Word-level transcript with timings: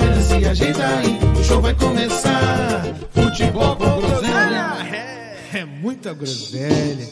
groselha. 0.00 0.22
Se 0.22 0.44
ajeita 0.46 0.86
aí, 0.86 1.18
o 1.38 1.44
show 1.44 1.60
vai 1.60 1.74
começar. 1.74 2.82
Futebol 3.12 3.76
com 3.76 4.00
groselha. 4.00 4.76
É, 5.52 5.58
é 5.58 5.64
muita 5.64 6.14
groselha. 6.14 7.08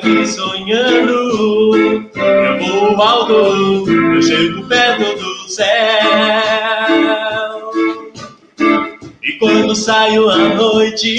Aqui 0.00 0.26
sonhando. 0.26 2.10
Eu 2.16 2.58
vou 2.58 3.02
alto, 3.02 3.90
eu 3.90 4.22
chego 4.22 4.66
perto 4.66 5.18
do 5.18 5.48
céu. 5.48 5.66
E 9.22 9.32
quando 9.38 9.76
saio 9.76 10.30
à 10.30 10.54
noite, 10.54 11.18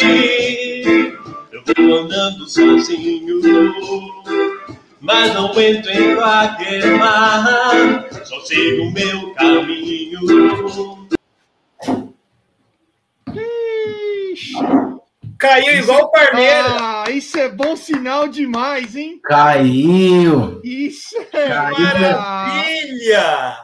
eu 1.52 1.64
vou 1.78 2.00
andando 2.00 2.50
sozinho. 2.50 3.40
Mas 5.00 5.34
não 5.34 5.48
entro 5.60 5.92
em 5.92 6.16
qualquer 6.16 6.86
mar, 6.98 8.08
só 8.24 8.40
sigo 8.42 8.84
o 8.84 8.92
meu 8.92 9.34
caminho. 9.34 10.20
Caiu 15.42 15.80
igual 15.80 16.04
o 16.04 16.12
Parmeira. 16.12 16.78
Ah, 16.80 17.10
isso 17.10 17.36
é 17.40 17.50
bom 17.50 17.76
sinal 17.76 18.28
demais, 18.28 18.96
hein? 18.96 19.20
Caiu! 19.24 20.62
Isso 20.64 21.16
é 21.34 21.48
Caiu. 21.48 21.80
Maravilha! 21.80 23.58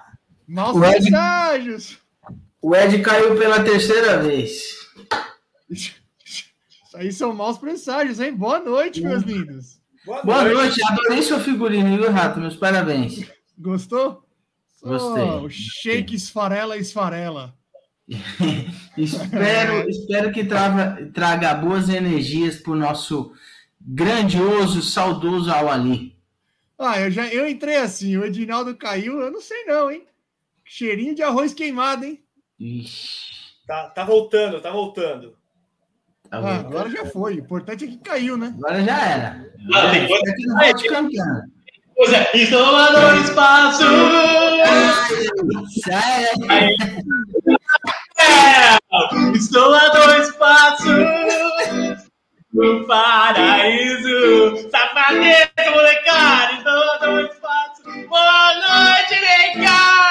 Maus 0.47 0.75
O 0.75 0.83
Ed- 0.83 1.01
presságios. 1.01 1.99
O 2.59 2.75
Ed 2.75 2.99
caiu 3.03 3.37
pela 3.37 3.63
terceira 3.63 4.17
vez. 4.17 4.59
Isso 5.69 5.93
aí 6.95 7.11
são 7.11 7.31
maus 7.31 7.59
presságios, 7.59 8.19
hein? 8.19 8.33
Boa 8.33 8.59
noite, 8.59 9.01
meus 9.01 9.21
lindos. 9.21 9.79
Boa 10.23 10.43
noite, 10.45 10.81
adorei 10.83 11.21
seu 11.21 11.39
figurino, 11.39 11.95
viu, 11.95 12.11
Rato? 12.11 12.39
Meus 12.39 12.55
parabéns. 12.55 13.29
Gostou? 13.55 14.23
Gostei. 14.81 15.23
Oh, 15.23 15.41
o 15.43 15.49
shake 15.49 16.15
esfarela, 16.15 16.75
esfarela. 16.77 17.53
Espero, 18.97 19.89
espero 19.89 20.31
que 20.31 20.43
trava- 20.45 20.97
traga 21.13 21.53
boas 21.53 21.89
energias 21.89 22.55
para 22.57 22.71
o 22.71 22.75
nosso 22.75 23.33
grandioso, 23.81 24.81
saudoso 24.81 25.51
Awali. 25.51 26.15
Ah, 26.79 26.99
eu 27.01 27.11
já 27.11 27.27
eu 27.27 27.47
entrei 27.47 27.75
assim, 27.77 28.15
o 28.17 28.23
Edinaldo 28.25 28.75
caiu, 28.75 29.19
eu 29.19 29.31
não 29.31 29.41
sei 29.41 29.65
não, 29.65 29.91
hein? 29.91 30.03
Cheirinho 30.63 31.13
de 31.15 31.21
arroz 31.23 31.53
queimado, 31.53 32.05
hein? 32.05 32.21
Ixi, 32.59 33.35
Tá, 33.67 33.89
tá 33.89 34.05
voltando, 34.05 34.61
tá 34.61 34.71
voltando. 34.71 35.35
tá 36.29 36.37
Ah, 36.39 36.55
agora 36.59 36.89
já 36.89 37.05
foi. 37.05 37.35
O 37.35 37.39
importante 37.39 37.83
é 37.83 37.87
que 37.87 37.97
caiu, 37.97 38.37
né? 38.37 38.53
Agora 38.57 38.81
já 38.83 39.05
era. 39.05 39.51
Ah, 39.73 39.91
tem 39.91 40.07
coisa- 40.07 40.23
Espero 40.23 40.35
que 40.37 40.47
não 40.47 40.55
volte 40.57 40.87
cantando. 40.87 41.41
Pois 41.95 42.13
é, 42.13 42.31
estou 42.37 42.61
lá 42.71 43.13
no 43.15 43.21
espaço. 43.23 43.83
Sai, 45.83 46.25
Estou 49.33 49.69
lá 49.69 49.93
no 49.93 50.23
espaço. 50.23 50.89
No 52.53 52.87
paraíso. 52.87 54.69
Safadeza, 54.71 55.71
molecada. 55.71 56.53
Estou 56.53 56.73
lá 56.73 57.07
no 57.07 57.21
espaço. 57.21 57.83
Boa 58.07 58.53
noite, 58.55 59.15
cá. 59.63 60.07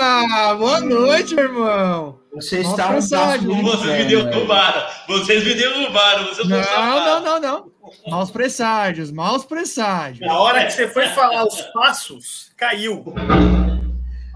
Ah, 0.00 0.54
boa 0.54 0.80
noite, 0.80 1.34
meu 1.34 1.44
irmão. 1.44 2.18
Você 2.34 2.62
Nossa, 2.62 2.98
está 2.98 3.34
um 3.34 3.38
do 3.38 3.62
Vocês 3.62 3.98
me 3.98 4.04
derrubaram. 4.04 4.86
Vocês 5.08 5.44
me 5.44 5.54
derrubaram. 5.54 6.24
Vocês 6.26 6.48
Não, 6.48 6.60
não 6.60 7.04
não, 7.04 7.20
não, 7.20 7.40
não. 7.40 7.72
Maus 8.06 8.30
presságios, 8.30 9.10
maus 9.10 9.44
presságios. 9.44 10.26
Na 10.26 10.38
hora 10.38 10.64
que 10.66 10.72
você 10.72 10.88
foi 10.88 11.06
falar 11.08 11.44
os 11.44 11.60
passos, 11.72 12.52
caiu. 12.56 13.04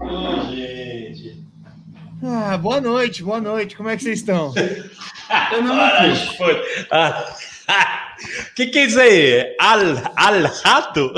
Ô, 0.01 0.41
gente. 0.49 0.82
Ah, 2.25 2.57
boa 2.57 2.79
noite, 2.79 3.21
boa 3.21 3.41
noite. 3.41 3.75
Como 3.75 3.89
é 3.89 3.97
que 3.97 4.03
vocês 4.03 4.19
estão? 4.19 4.53
Eu 5.51 5.61
não 5.61 5.75
fiz. 6.15 6.37
foi. 6.37 6.85
Ah, 6.89 7.35
que 8.55 8.67
que 8.67 8.79
é 8.79 8.85
isso 8.85 8.99
aí? 8.99 9.55
Al, 9.59 9.81
al 10.15 10.43
rato? 10.63 11.13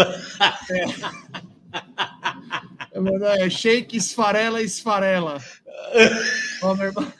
Mano, 2.95 3.25
É 3.25 3.49
shake 3.49 3.97
esfarela, 3.97 4.61
esfarela. 4.63 5.37
Ó, 6.63 6.73
meu 6.73 6.87
irmão. 6.87 7.13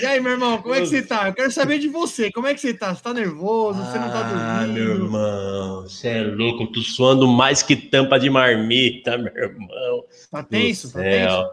E 0.00 0.04
aí, 0.06 0.20
meu 0.20 0.32
irmão, 0.32 0.60
como 0.60 0.74
é 0.74 0.80
que 0.80 0.86
você 0.86 1.00
tá? 1.02 1.28
Eu 1.28 1.32
quero 1.34 1.50
saber 1.50 1.78
de 1.78 1.88
você. 1.88 2.30
Como 2.30 2.46
é 2.46 2.54
que 2.54 2.60
você 2.60 2.74
tá? 2.74 2.94
Você 2.94 3.02
tá 3.02 3.14
nervoso? 3.14 3.78
Você 3.84 3.98
não 3.98 4.10
tá 4.10 4.20
Ah, 4.20 4.62
dormindo? 4.64 4.74
meu 4.74 4.94
irmão, 5.04 5.82
você 5.82 6.08
é 6.08 6.22
louco, 6.22 6.64
eu 6.64 6.66
tô 6.72 6.80
suando 6.82 7.26
mais 7.26 7.62
que 7.62 7.74
tampa 7.74 8.18
de 8.18 8.28
marmita, 8.28 9.16
meu 9.16 9.32
irmão. 9.34 10.04
Tá 10.30 10.42
tenso? 10.42 10.92
Tá 10.92 11.00
tenso? 11.00 11.46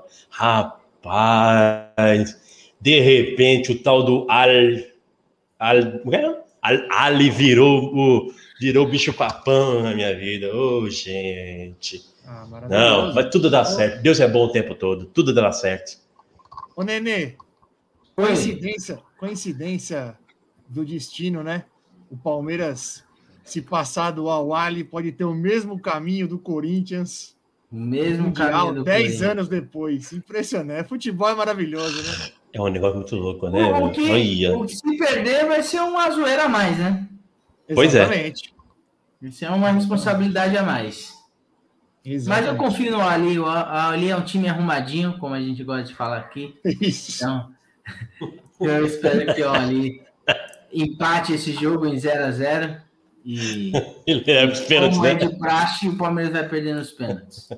Rapaz, 1.06 2.38
de 2.82 3.00
repente 3.00 3.72
o 3.72 3.80
tal 3.80 4.04
do 4.04 4.26
Al. 4.30 4.50
Al. 5.60 6.00
como 6.00 6.16
é? 6.16 6.26
Al 6.62 6.78
Ali 6.92 7.30
virou 7.30 7.94
o, 7.96 8.34
virou 8.60 8.88
bicho 8.88 9.14
papão 9.14 9.82
na 9.84 9.94
minha 9.94 10.14
vida. 10.18 10.54
Ô, 10.56 10.90
gente. 10.90 12.04
Ah, 12.28 12.46
Não, 12.70 13.14
mas 13.14 13.30
tudo 13.30 13.50
dá 13.50 13.64
certo. 13.64 14.02
Deus 14.02 14.20
é 14.20 14.28
bom 14.28 14.46
o 14.46 14.52
tempo 14.52 14.74
todo, 14.74 15.06
tudo 15.06 15.34
dá 15.34 15.52
certo. 15.52 15.98
Ô, 16.76 16.82
Nenê. 16.84 17.34
Coincidência, 18.16 19.00
coincidência 19.18 20.18
do 20.68 20.86
destino, 20.86 21.44
né? 21.44 21.66
O 22.10 22.18
Palmeiras, 22.18 23.04
se 23.44 23.62
passar 23.62 24.12
do 24.12 24.30
Awali, 24.30 24.84
pode 24.84 25.12
ter 25.12 25.26
o 25.26 25.34
mesmo 25.34 25.80
caminho 25.80 26.28
do 26.28 26.40
Corinthians. 26.40 27.36
Mesmo 27.72 28.28
Mundial, 28.28 28.52
caminho 28.52 28.74
do 28.76 28.84
10 28.84 29.02
Corinthians. 29.02 29.22
anos 29.30 29.48
depois. 29.48 30.14
Impressionante. 30.14 30.88
Futebol 30.88 31.30
é 31.30 31.36
maravilhoso, 31.36 32.02
né? 32.04 32.32
É 32.54 32.62
um 32.62 32.70
negócio 32.70 32.98
muito 32.98 33.16
louco, 33.18 33.50
né? 33.50 33.66
O 33.74 33.92
que, 33.92 34.48
o 34.48 34.66
que 34.66 34.76
se 34.76 34.98
perder 34.98 35.46
vai 35.46 35.62
ser 35.62 35.82
uma 35.82 36.10
zoeira 36.10 36.46
a 36.46 36.50
mais, 36.50 36.78
né? 36.78 37.06
Pois 37.74 37.94
é. 37.94 38.04
Exatamente. 38.04 38.56
Isso 39.22 39.44
é 39.44 39.50
uma 39.50 39.72
responsabilidade 39.72 40.58
a 40.58 40.64
mais. 40.64 41.14
Mas 42.06 42.06
eu 42.06 42.14
Exatamente. 42.14 42.58
confio 42.58 42.92
no 42.92 43.02
Ali. 43.02 43.40
O 43.40 43.46
Ali 43.48 44.10
é 44.10 44.16
um 44.16 44.24
time 44.24 44.48
arrumadinho, 44.48 45.18
como 45.18 45.34
a 45.34 45.42
gente 45.42 45.64
gosta 45.64 45.84
de 45.84 45.96
falar 45.96 46.18
aqui. 46.18 46.56
Isso. 46.80 47.24
Então, 47.24 47.52
eu 48.60 48.86
espero 48.86 49.34
que 49.34 49.42
o 49.42 49.50
Ali 49.50 50.02
empate 50.74 51.34
esse 51.34 51.54
jogo 51.54 51.86
em 51.86 51.98
0 51.98 52.26
a 52.26 52.32
0 52.32 52.78
e 53.26 53.72
Ele 54.06 54.24
é 54.28 54.46
os 54.46 54.60
pênaltis, 54.62 54.98
como 54.98 55.08
é 55.08 55.14
né? 55.16 55.20
de 55.20 55.38
praxe, 55.38 55.90
o 55.90 55.98
Palmeiras 55.98 56.34
vai 56.34 56.48
perder 56.48 56.76
nos 56.76 56.92
pênaltis. 56.92 57.50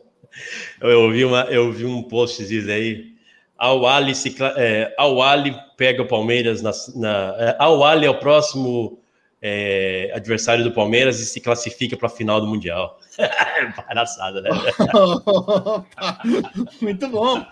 Eu 0.80 1.02
ouvi, 1.02 1.26
uma, 1.26 1.42
eu 1.46 1.72
vi 1.72 1.86
um 1.86 2.04
post 2.04 2.46
diz 2.46 2.70
aí. 2.70 3.18
Al 3.58 3.86
Ali, 3.88 4.14
se, 4.14 4.36
é, 4.56 4.94
Al 4.98 5.22
Ali 5.22 5.56
pega 5.76 6.04
o 6.04 6.08
Palmeiras 6.08 6.62
na. 6.62 6.72
na 6.96 7.36
é, 7.40 7.56
Al 7.60 7.84
Ali 7.84 8.06
é 8.06 8.10
o 8.10 8.20
próximo 8.20 9.00
é, 9.42 10.12
adversário 10.16 10.64
do 10.64 10.72
Palmeiras 10.72 11.20
e 11.20 11.26
se 11.26 11.40
classifica 11.40 11.96
para 11.96 12.08
a 12.08 12.12
final 12.12 12.42
do 12.42 12.48
Mundial. 12.48 13.00
Palhaçada, 13.88 14.42
né? 14.42 14.50
Opa, 14.94 16.22
Muito 16.82 17.08
bom. 17.10 17.46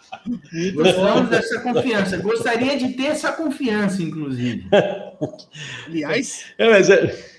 Muito 0.54 0.74
Gostamos 0.76 1.22
bom. 1.22 1.26
dessa 1.28 1.60
confiança. 1.62 2.18
Gostaria 2.18 2.78
de 2.78 2.90
ter 2.94 3.08
essa 3.08 3.32
confiança, 3.32 4.02
inclusive. 4.02 4.68
Aliás, 5.88 6.46
É, 6.58 6.70
mas 6.70 6.90
é- 6.90 7.36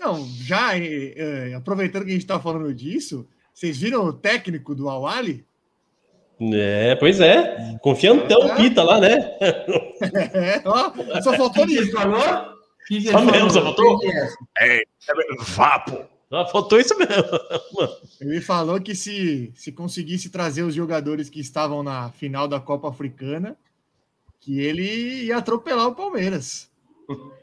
não, 0.00 0.26
já 0.42 0.76
eh, 0.76 1.14
eh, 1.16 1.54
aproveitando 1.54 2.02
que 2.04 2.10
a 2.10 2.12
gente 2.14 2.22
está 2.22 2.40
falando 2.40 2.74
disso, 2.74 3.28
vocês 3.54 3.78
viram 3.78 4.04
o 4.04 4.12
técnico 4.12 4.74
do 4.74 4.88
Awali? 4.88 5.46
É, 6.52 6.96
pois 6.96 7.20
é. 7.20 7.76
Confiantão, 7.80 8.42
É. 8.50 8.56
Pita 8.56 8.82
lá, 8.82 8.98
né? 8.98 9.30
É, 10.34 10.60
ó, 10.64 10.90
só 11.22 11.34
faltou 11.34 11.64
isso. 11.66 11.92
falou? 11.92 12.51
Só 13.10 13.20
mesmo, 13.24 13.50
só 13.50 13.62
faltou? 13.62 13.98
É 14.58 14.82
essa? 14.82 15.14
Vapo. 15.54 16.04
Só 16.28 16.48
faltou 16.48 16.80
isso 16.80 16.96
mesmo. 16.96 17.12
Ele 18.20 18.40
falou 18.40 18.80
que 18.80 18.94
se, 18.94 19.52
se 19.54 19.70
conseguisse 19.70 20.30
trazer 20.30 20.62
os 20.62 20.74
jogadores 20.74 21.28
que 21.28 21.40
estavam 21.40 21.82
na 21.82 22.10
final 22.12 22.48
da 22.48 22.58
Copa 22.58 22.88
Africana, 22.88 23.56
que 24.40 24.58
ele 24.60 25.24
ia 25.24 25.36
atropelar 25.36 25.88
o 25.88 25.94
Palmeiras. 25.94 26.70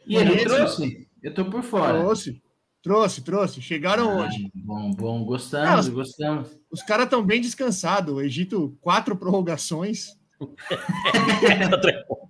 E 0.08 0.16
ele 0.16 0.44
trouxe? 0.44 1.08
Eu 1.22 1.34
tô 1.34 1.46
por 1.46 1.62
fora. 1.64 2.00
Trouxe, 2.00 2.42
trouxe, 2.82 3.22
trouxe. 3.22 3.62
Chegaram 3.62 4.10
Ah, 4.10 4.26
hoje. 4.26 4.50
Bom, 4.56 4.92
bom, 4.92 5.24
gostamos, 5.24 5.88
Não, 5.88 5.94
gostamos. 5.94 6.50
Os 6.72 6.82
caras 6.82 7.06
estão 7.06 7.24
bem 7.24 7.40
descansados. 7.40 8.14
O 8.14 8.22
Egito, 8.22 8.76
quatro 8.82 9.16
prorrogações. 9.16 10.18
Tá 11.70 11.78
tranquilo. 11.78 12.30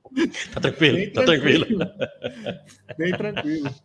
Tá 0.53 0.59
tranquilo, 0.61 0.95
Bem 0.97 1.11
tá 1.13 1.23
tranquilo. 1.23 1.65
Bem 2.97 3.11
tranquilo. 3.11 3.75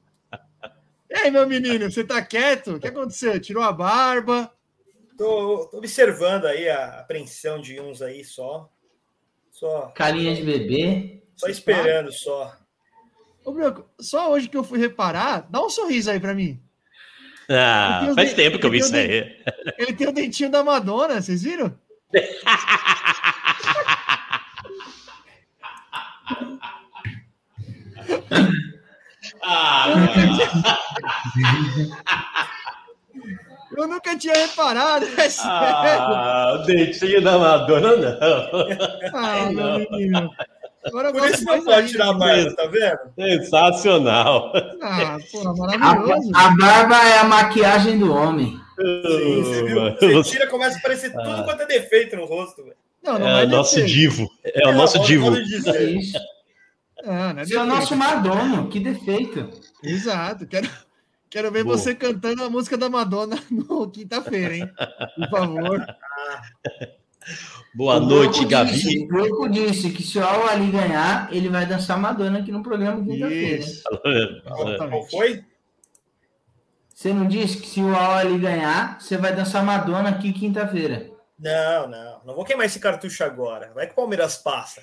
E 1.10 1.14
aí, 1.16 1.30
meu 1.30 1.46
menino, 1.46 1.90
você 1.90 2.02
tá 2.02 2.20
quieto? 2.22 2.72
O 2.74 2.80
que 2.80 2.88
aconteceu? 2.88 3.38
Tirou 3.40 3.62
a 3.62 3.72
barba? 3.72 4.50
Tô, 5.16 5.68
tô 5.70 5.78
observando 5.78 6.46
aí 6.46 6.68
a 6.68 7.00
apreensão 7.00 7.60
de 7.60 7.78
uns 7.80 8.02
aí 8.02 8.24
só. 8.24 8.68
Só, 9.52 9.92
Carinha 9.94 10.34
de 10.34 10.42
bebê. 10.42 11.22
só 11.36 11.46
esperando 11.46 12.10
só. 12.10 12.52
Ô, 13.44 13.52
Branco, 13.52 13.88
só 14.00 14.32
hoje 14.32 14.48
que 14.48 14.56
eu 14.56 14.64
fui 14.64 14.78
reparar, 14.80 15.46
dá 15.50 15.62
um 15.64 15.70
sorriso 15.70 16.10
aí 16.10 16.18
pra 16.18 16.34
mim. 16.34 16.60
Ah, 17.48 18.10
faz 18.16 18.30
de- 18.30 18.36
tempo 18.36 18.58
que 18.58 18.64
eu 18.66 18.70
vi 18.70 18.78
isso 18.78 18.96
aí. 18.96 19.36
Ele 19.78 19.92
tem 19.92 20.08
o 20.08 20.12
dentinho 20.12 20.50
da 20.50 20.64
Madonna, 20.64 21.20
vocês 21.20 21.42
viram? 21.42 21.78
Ah, 29.42 29.86
Eu 33.76 33.88
nunca 33.88 34.16
tinha 34.16 34.34
reparado, 34.34 35.04
é 35.04 35.28
sério. 35.28 35.48
ah, 35.50 36.58
o 36.60 36.64
dentinho 36.64 37.20
da 37.22 37.36
Madonna, 37.38 37.96
não. 37.96 38.48
Ah, 39.14 39.50
meu 39.50 39.78
menino. 39.90 40.30
Agora 40.86 41.08
eu 41.08 41.12
Por 41.14 41.28
isso 41.28 41.44
não 41.44 41.52
mais 41.54 41.64
pode 41.64 41.88
tirar 41.88 42.10
a 42.10 42.12
barba, 42.12 42.54
tá 42.54 42.66
vendo? 42.66 42.98
Sensacional. 43.18 44.52
Ah, 44.82 45.16
porra, 45.32 45.50
A, 45.50 45.54
maravilhoso. 45.56 46.30
a 46.34 46.50
barba 46.56 46.96
é 47.08 47.18
a 47.18 47.24
maquiagem 47.24 47.98
do 47.98 48.12
homem. 48.14 48.60
Sim, 48.78 49.42
você 49.42 49.62
viu? 49.64 49.82
Você 50.22 50.30
tira, 50.30 50.46
começa 50.46 50.76
a 50.76 50.78
aparecer 50.78 51.12
tudo 51.12 51.42
quanto 51.44 51.62
é 51.62 51.66
defeito 51.66 52.16
no 52.16 52.26
rosto, 52.26 52.62
velho. 52.62 52.76
Não, 53.04 53.18
não 53.18 53.28
É 53.28 53.32
vai 53.34 53.44
o 53.46 53.48
nosso 53.48 53.84
divo. 53.84 54.30
É 54.42 54.66
o 54.68 54.72
nosso 54.72 54.98
Não, 54.98 55.04
divo. 55.04 55.36
É. 55.36 55.96
Ah, 57.06 57.34
é 57.36 57.44
Você 57.44 57.54
é 57.56 57.62
o 57.62 57.66
nosso 57.66 57.94
Madonna, 57.94 58.66
que 58.68 58.80
defeito. 58.80 59.50
Exato. 59.82 60.46
Quero, 60.46 60.68
quero 61.28 61.50
ver 61.52 61.64
Boa. 61.64 61.76
você 61.76 61.94
cantando 61.94 62.42
a 62.42 62.48
música 62.50 62.78
da 62.78 62.88
Madonna 62.88 63.38
no 63.50 63.90
quinta-feira, 63.90 64.56
hein? 64.56 64.70
Por 65.16 65.28
favor. 65.28 65.86
Boa 67.74 67.96
O 67.96 68.00
noite, 68.00 68.32
disse- 68.40 68.46
Gavi. 68.46 68.98
O 69.04 69.08
Broco 69.08 69.48
disse 69.48 69.90
que 69.90 70.02
se 70.02 70.18
o 70.18 70.24
Al 70.26 70.46
Ali 70.48 70.70
ganhar, 70.70 71.28
ele 71.34 71.48
vai 71.48 71.66
dançar 71.66 71.98
Madonna 71.98 72.38
aqui 72.38 72.50
no 72.52 72.62
programa 72.62 73.02
quinta-feira. 73.04 73.64
Qual 74.88 75.06
foi? 75.08 75.44
Você 76.94 77.12
não 77.12 77.26
disse 77.26 77.58
que 77.58 77.66
se 77.66 77.80
o 77.80 77.94
Al 77.94 78.12
Ali 78.14 78.38
ganhar, 78.38 78.98
você 79.00 79.16
vai 79.18 79.34
dançar 79.34 79.64
Madonna 79.64 80.08
aqui 80.10 80.32
quinta-feira? 80.32 81.10
Não, 81.44 81.86
não. 81.88 82.20
Não 82.24 82.34
vou 82.34 82.44
queimar 82.44 82.64
esse 82.66 82.80
cartucho 82.80 83.22
agora. 83.22 83.70
Vai 83.74 83.86
que 83.86 83.92
o 83.92 83.96
Palmeiras 83.96 84.36
passa. 84.36 84.82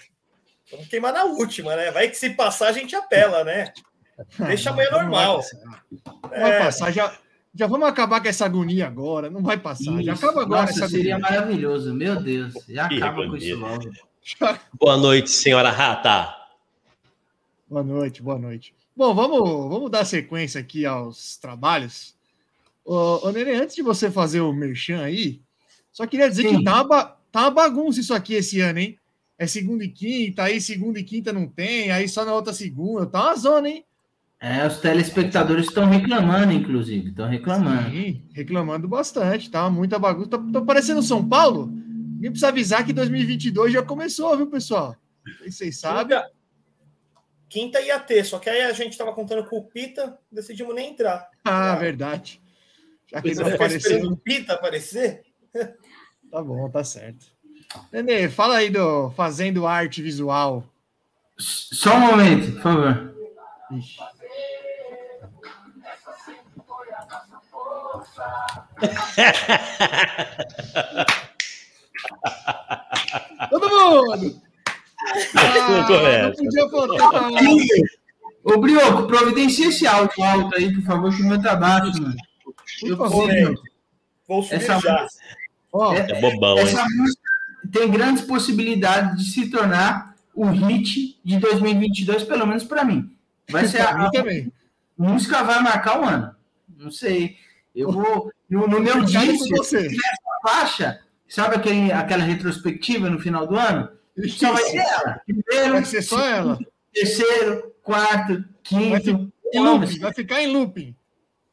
Vamos 0.70 0.88
queimar 0.88 1.12
na 1.12 1.24
última, 1.26 1.76
né? 1.76 1.90
Vai 1.92 2.08
que 2.10 2.16
se 2.16 2.30
passar 2.30 2.68
a 2.68 2.72
gente 2.72 2.96
apela, 2.96 3.44
né? 3.44 3.74
Deixa 4.38 4.70
amanhã 4.70 4.90
Não 4.92 4.98
vai 4.98 5.08
normal. 5.08 5.38
passar. 5.38 5.58
Não 5.64 6.30
vai 6.30 6.52
É. 6.52 6.60
passar. 6.60 6.92
Já, 6.92 7.18
já 7.56 7.66
vamos 7.68 7.88
acabar 7.88 8.22
com 8.22 8.28
essa 8.28 8.46
agonia 8.46 8.86
agora. 8.86 9.30
Não 9.30 9.42
vai 9.42 9.58
passar. 9.58 10.02
Já 10.04 10.14
Isso. 10.14 10.24
acaba 10.26 10.44
agora 10.44 10.62
Nossa, 10.68 10.74
essa 10.74 10.90
seria 10.90 11.16
agonia. 11.16 11.40
maravilhoso. 11.40 11.94
Meu 11.96 12.22
Deus, 12.22 12.54
já 12.70 12.88
Que 12.88 12.98
acaba 12.98 13.28
com 13.28 13.36
isso 13.36 13.58
logo. 13.58 13.92
Já- 14.24 14.60
Boa 14.80 14.98
noite, 14.98 15.32
senhora 15.32 15.72
Rata. 15.72 16.36
Boa 17.68 17.84
noite, 17.84 18.22
boa 18.22 18.38
noite. 18.38 18.76
Bom, 18.96 19.16
vamos, 19.16 19.40
vamos 19.70 19.90
dar 19.90 20.06
sequência 20.06 20.60
aqui 20.62 20.86
aos 20.86 21.38
trabalhos. 21.38 22.16
Ô, 22.86 23.28
ô 23.28 23.32
Nenê, 23.32 23.56
antes 23.56 23.76
de 23.76 23.82
você 23.82 24.12
fazer 24.12 24.42
o 24.42 24.52
merchan 24.54 25.02
aí, 25.02 25.42
só 25.92 26.08
queria 26.08 26.30
dizer 26.30 26.44
Sim. 26.44 26.58
que 26.58 26.64
tá 26.64 26.82
uma, 26.82 27.04
tá 27.32 27.42
uma 27.42 27.52
bagunça 27.52 28.00
isso 28.00 28.14
aqui 28.14 28.34
esse 28.34 28.60
ano, 28.62 28.80
hein? 28.80 28.98
É 29.38 29.48
segunda 29.48 29.84
e 29.84 29.90
quinta, 29.90 30.44
aí 30.44 30.62
segunda 30.62 31.00
e 31.00 31.04
quinta 31.04 31.34
não 31.34 31.48
tem, 31.48 31.92
aí 31.92 32.08
só 32.08 32.24
na 32.24 32.34
outra 32.34 32.54
segunda. 32.54 33.06
Tá 33.06 33.26
uma 33.26 33.36
zona, 33.36 33.70
hein? 33.70 33.86
É, 34.40 34.66
os 34.66 34.80
telespectadores 34.80 35.68
estão 35.68 35.88
reclamando, 35.88 36.52
inclusive. 36.52 37.10
Estão 37.10 37.28
reclamando. 37.28 37.92
Sim, 37.92 38.24
reclamando 38.34 38.88
bastante, 38.88 39.52
tá 39.52 39.70
muita 39.70 40.00
bagunça. 40.00 40.30
Tá, 40.30 40.40
tá 40.54 40.62
parecendo 40.62 41.04
São 41.04 41.28
Paulo? 41.28 41.68
Ninguém 41.68 42.32
precisa 42.32 42.48
avisar 42.48 42.86
que 42.86 42.94
2022 42.94 43.74
já 43.74 43.84
começou, 43.84 44.36
viu, 44.38 44.48
pessoal? 44.48 44.96
Vocês 45.44 45.80
sabem. 45.80 46.18
Quinta, 46.18 46.32
quinta 47.50 47.82
ia 47.82 48.00
ter, 48.00 48.24
só 48.24 48.40
que 48.40 48.50
aí 48.50 48.62
a 48.62 48.74
gente 48.74 48.98
tava 48.98 49.14
contando 49.14 49.44
com 49.46 49.58
o 49.58 49.64
Pita, 49.64 50.18
decidimos 50.32 50.74
nem 50.74 50.92
entrar. 50.92 51.28
Ah, 51.44 51.76
verdade. 51.76 52.42
Já 53.12 53.22
que 53.22 53.34
Você 53.34 53.44
não 53.44 53.54
apareceu, 53.54 54.08
o 54.08 54.18
Pita 54.18 54.54
aparecer? 54.54 55.24
Tá 56.32 56.44
bom, 56.44 56.70
tá 56.70 56.84
certo. 56.84 57.26
Nenê, 57.92 58.30
fala 58.30 58.58
aí 58.58 58.70
do 58.70 59.10
Fazendo 59.12 59.68
Arte 59.68 60.02
Visual. 60.02 60.64
Só 61.38 61.96
um 61.96 62.00
momento, 62.00 62.52
por 62.54 62.62
favor. 62.62 63.16
Ixi. 63.72 64.00
Todo 73.50 73.70
mundo! 73.70 74.42
Ah, 75.36 76.28
não 76.28 76.34
podia 76.34 76.70
faltar. 76.70 77.24
Ô, 78.44 78.58
Brioco, 78.60 79.08
providencia 79.08 79.68
esse 79.68 79.86
áudio 79.86 80.24
alto 80.24 80.56
aí, 80.56 80.74
por 80.74 80.84
favor, 80.84 81.16
que 81.16 81.22
o 81.22 81.26
meu 81.26 81.42
tá 81.42 81.56
baixo, 81.56 82.02
mano. 82.02 82.16
Por 82.80 82.98
favor. 82.98 83.30
Vou 84.28 84.44
subir 84.44 84.56
Essa 84.56 84.80
já. 84.80 85.08
Ó, 85.72 85.94
É 85.94 86.20
bobão, 86.20 86.58
hein? 86.58 86.64
Essa 86.66 86.86
música 86.96 87.22
tem 87.72 87.90
grandes 87.90 88.24
possibilidades 88.24 89.18
de 89.24 89.32
se 89.32 89.50
tornar 89.50 90.16
o 90.34 90.46
hit 90.48 91.20
de 91.24 91.40
2022, 91.40 92.24
pelo 92.24 92.46
menos 92.46 92.64
para 92.64 92.84
mim. 92.84 93.16
Vai 93.50 93.66
ser 93.68 93.82
a, 93.82 94.10
também. 94.12 94.52
música 94.98 95.44
vai 95.44 95.62
marcar 95.62 96.00
o 96.02 96.06
ano. 96.06 96.36
Não 96.78 96.92
sei. 96.92 97.38
Eu 97.76 97.92
vou 97.92 98.32
no, 98.50 98.68
no 98.68 98.80
meu 98.82 99.04
disco, 99.04 99.48
você. 99.56 99.90
faixa, 100.44 101.00
sabe 101.30 101.56
aquele, 101.56 101.92
aquela 101.92 102.24
retrospectiva 102.24 103.10
no 103.10 103.20
final 103.20 103.48
do 103.48 103.56
ano? 103.56 103.90
Só 104.28 104.52
vai 104.52 104.64
ser 104.64 104.78
ela. 104.78 105.22
Primeiro, 105.26 105.74
Vai 105.74 105.86
ser 105.86 106.02
só 106.02 106.26
ela. 106.28 106.60
terceiro, 106.94 107.74
quarto, 107.82 108.34
Vai 108.34 109.00
quinto. 109.00 109.32
Amo, 109.56 109.80
looping, 109.80 110.00
vai 110.00 110.14
ficar 110.14 110.42
em 110.42 110.48
looping. 110.54 110.96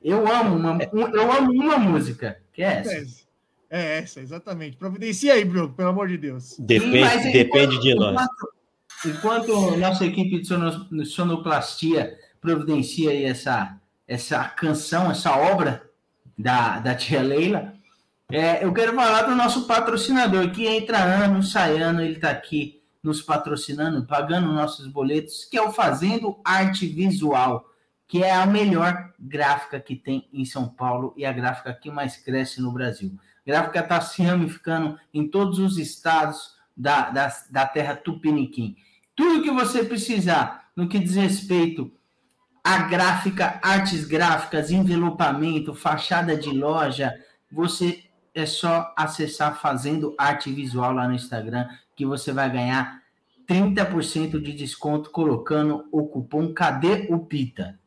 eu 0.02 0.26
amo 0.32 0.56
uma, 0.56 0.72
um- 0.74 1.14
eu 1.14 1.32
amo 1.32 1.52
uma 1.52 1.78
música, 1.78 2.38
que 2.52 2.62
é 2.62 2.78
essa. 2.80 3.27
É 3.70 3.98
essa. 3.98 4.20
Exatamente. 4.20 4.76
Providencia 4.76 5.34
aí, 5.34 5.44
Bruno, 5.44 5.72
pelo 5.72 5.90
amor 5.90 6.08
de 6.08 6.16
Deus. 6.16 6.56
Depende, 6.58 7.00
Mas 7.00 7.22
depende 7.32 7.80
de 7.80 7.94
nós. 7.94 8.12
Enquanto, 9.04 9.46
enquanto 9.52 9.76
nossa 9.76 10.04
equipe 10.06 10.40
de 10.40 10.46
sono- 10.46 11.04
sonoplastia 11.04 12.18
providencia 12.40 13.10
aí 13.10 13.24
essa, 13.24 13.76
essa 14.06 14.44
canção, 14.44 15.10
essa 15.10 15.36
obra 15.36 15.82
da, 16.36 16.78
da 16.78 16.94
tia 16.94 17.20
Leila, 17.20 17.74
é, 18.30 18.64
eu 18.64 18.72
quero 18.72 18.94
falar 18.94 19.22
do 19.22 19.34
nosso 19.34 19.66
patrocinador, 19.66 20.50
que 20.50 20.66
entra 20.66 20.98
ano, 20.98 21.42
sai 21.42 21.78
ano, 21.78 22.00
ele 22.02 22.14
está 22.14 22.30
aqui 22.30 22.82
nos 23.02 23.22
patrocinando, 23.22 24.04
pagando 24.06 24.52
nossos 24.52 24.86
boletos, 24.86 25.44
que 25.44 25.56
é 25.56 25.62
o 25.62 25.72
Fazendo 25.72 26.38
Arte 26.44 26.86
Visual, 26.86 27.64
que 28.06 28.22
é 28.22 28.32
a 28.34 28.46
melhor 28.46 29.12
gráfica 29.18 29.80
que 29.80 29.96
tem 29.96 30.28
em 30.32 30.44
São 30.44 30.68
Paulo 30.68 31.14
e 31.16 31.24
a 31.24 31.32
gráfica 31.32 31.72
que 31.72 31.90
mais 31.90 32.16
cresce 32.16 32.60
no 32.60 32.72
Brasil. 32.72 33.12
Gráfica 33.48 33.80
está 33.80 33.98
se 34.02 34.22
ramificando 34.22 35.00
em 35.14 35.26
todos 35.26 35.58
os 35.58 35.78
estados 35.78 36.54
da, 36.76 37.08
da, 37.08 37.34
da 37.50 37.64
terra 37.66 37.96
tupiniquim. 37.96 38.76
Tudo 39.16 39.42
que 39.42 39.50
você 39.50 39.82
precisar 39.82 40.68
no 40.76 40.86
que 40.86 40.98
diz 40.98 41.14
respeito 41.14 41.90
a 42.62 42.80
gráfica, 42.80 43.58
artes 43.62 44.04
gráficas, 44.04 44.70
envelopamento, 44.70 45.72
fachada 45.72 46.36
de 46.36 46.50
loja, 46.50 47.18
você 47.50 48.04
é 48.34 48.44
só 48.44 48.92
acessar 48.94 49.58
Fazendo 49.58 50.14
Arte 50.18 50.52
Visual 50.52 50.92
lá 50.92 51.08
no 51.08 51.14
Instagram, 51.14 51.66
que 51.96 52.04
você 52.04 52.34
vai 52.34 52.50
ganhar 52.50 53.02
30% 53.48 54.42
de 54.42 54.52
desconto 54.52 55.08
colocando 55.08 55.88
o 55.90 56.06
cupom 56.06 56.52
Cadê 56.52 57.06
o 57.08 57.20
Pita? 57.20 57.80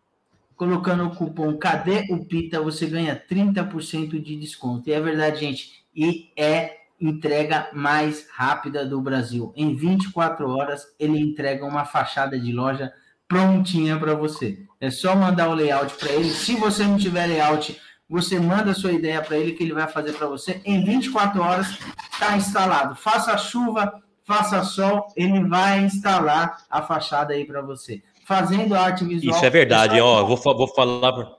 Colocando 0.61 1.05
o 1.05 1.15
cupom 1.15 1.57
Cadê 1.57 2.05
o 2.11 2.23
Pita, 2.23 2.61
você 2.61 2.85
ganha 2.85 3.19
30% 3.19 4.21
de 4.21 4.35
desconto. 4.35 4.87
E 4.87 4.93
é 4.93 5.01
verdade, 5.01 5.39
gente. 5.39 5.83
E 5.95 6.31
é 6.37 6.77
entrega 6.99 7.71
mais 7.73 8.27
rápida 8.31 8.85
do 8.85 9.01
Brasil. 9.01 9.51
Em 9.55 9.75
24 9.75 10.47
horas, 10.47 10.85
ele 10.99 11.19
entrega 11.19 11.65
uma 11.65 11.83
fachada 11.83 12.39
de 12.39 12.51
loja 12.51 12.93
prontinha 13.27 13.97
para 13.97 14.13
você. 14.13 14.59
É 14.79 14.91
só 14.91 15.15
mandar 15.15 15.49
o 15.49 15.55
layout 15.55 15.95
para 15.95 16.11
ele. 16.11 16.29
Se 16.29 16.55
você 16.55 16.83
não 16.83 16.95
tiver 16.95 17.25
layout, 17.25 17.81
você 18.07 18.39
manda 18.39 18.69
a 18.69 18.75
sua 18.75 18.91
ideia 18.91 19.19
para 19.19 19.39
ele 19.39 19.53
que 19.53 19.63
ele 19.63 19.73
vai 19.73 19.87
fazer 19.87 20.13
para 20.13 20.27
você. 20.27 20.61
Em 20.63 20.85
24 20.85 21.41
horas 21.41 21.75
está 22.13 22.37
instalado. 22.37 22.93
Faça 22.93 23.35
chuva, 23.35 23.99
faça 24.23 24.63
sol, 24.63 25.07
ele 25.17 25.43
vai 25.43 25.79
instalar 25.79 26.55
a 26.69 26.83
fachada 26.83 27.33
aí 27.33 27.45
para 27.45 27.63
você. 27.63 28.03
Fazendo 28.25 28.75
arte 28.75 29.03
visual. 29.03 29.35
Isso 29.35 29.45
é 29.45 29.49
verdade, 29.49 29.99
ó. 29.99 30.19
Eu 30.19 30.27
vou, 30.27 30.37
vou 30.37 30.67
falar. 30.67 31.37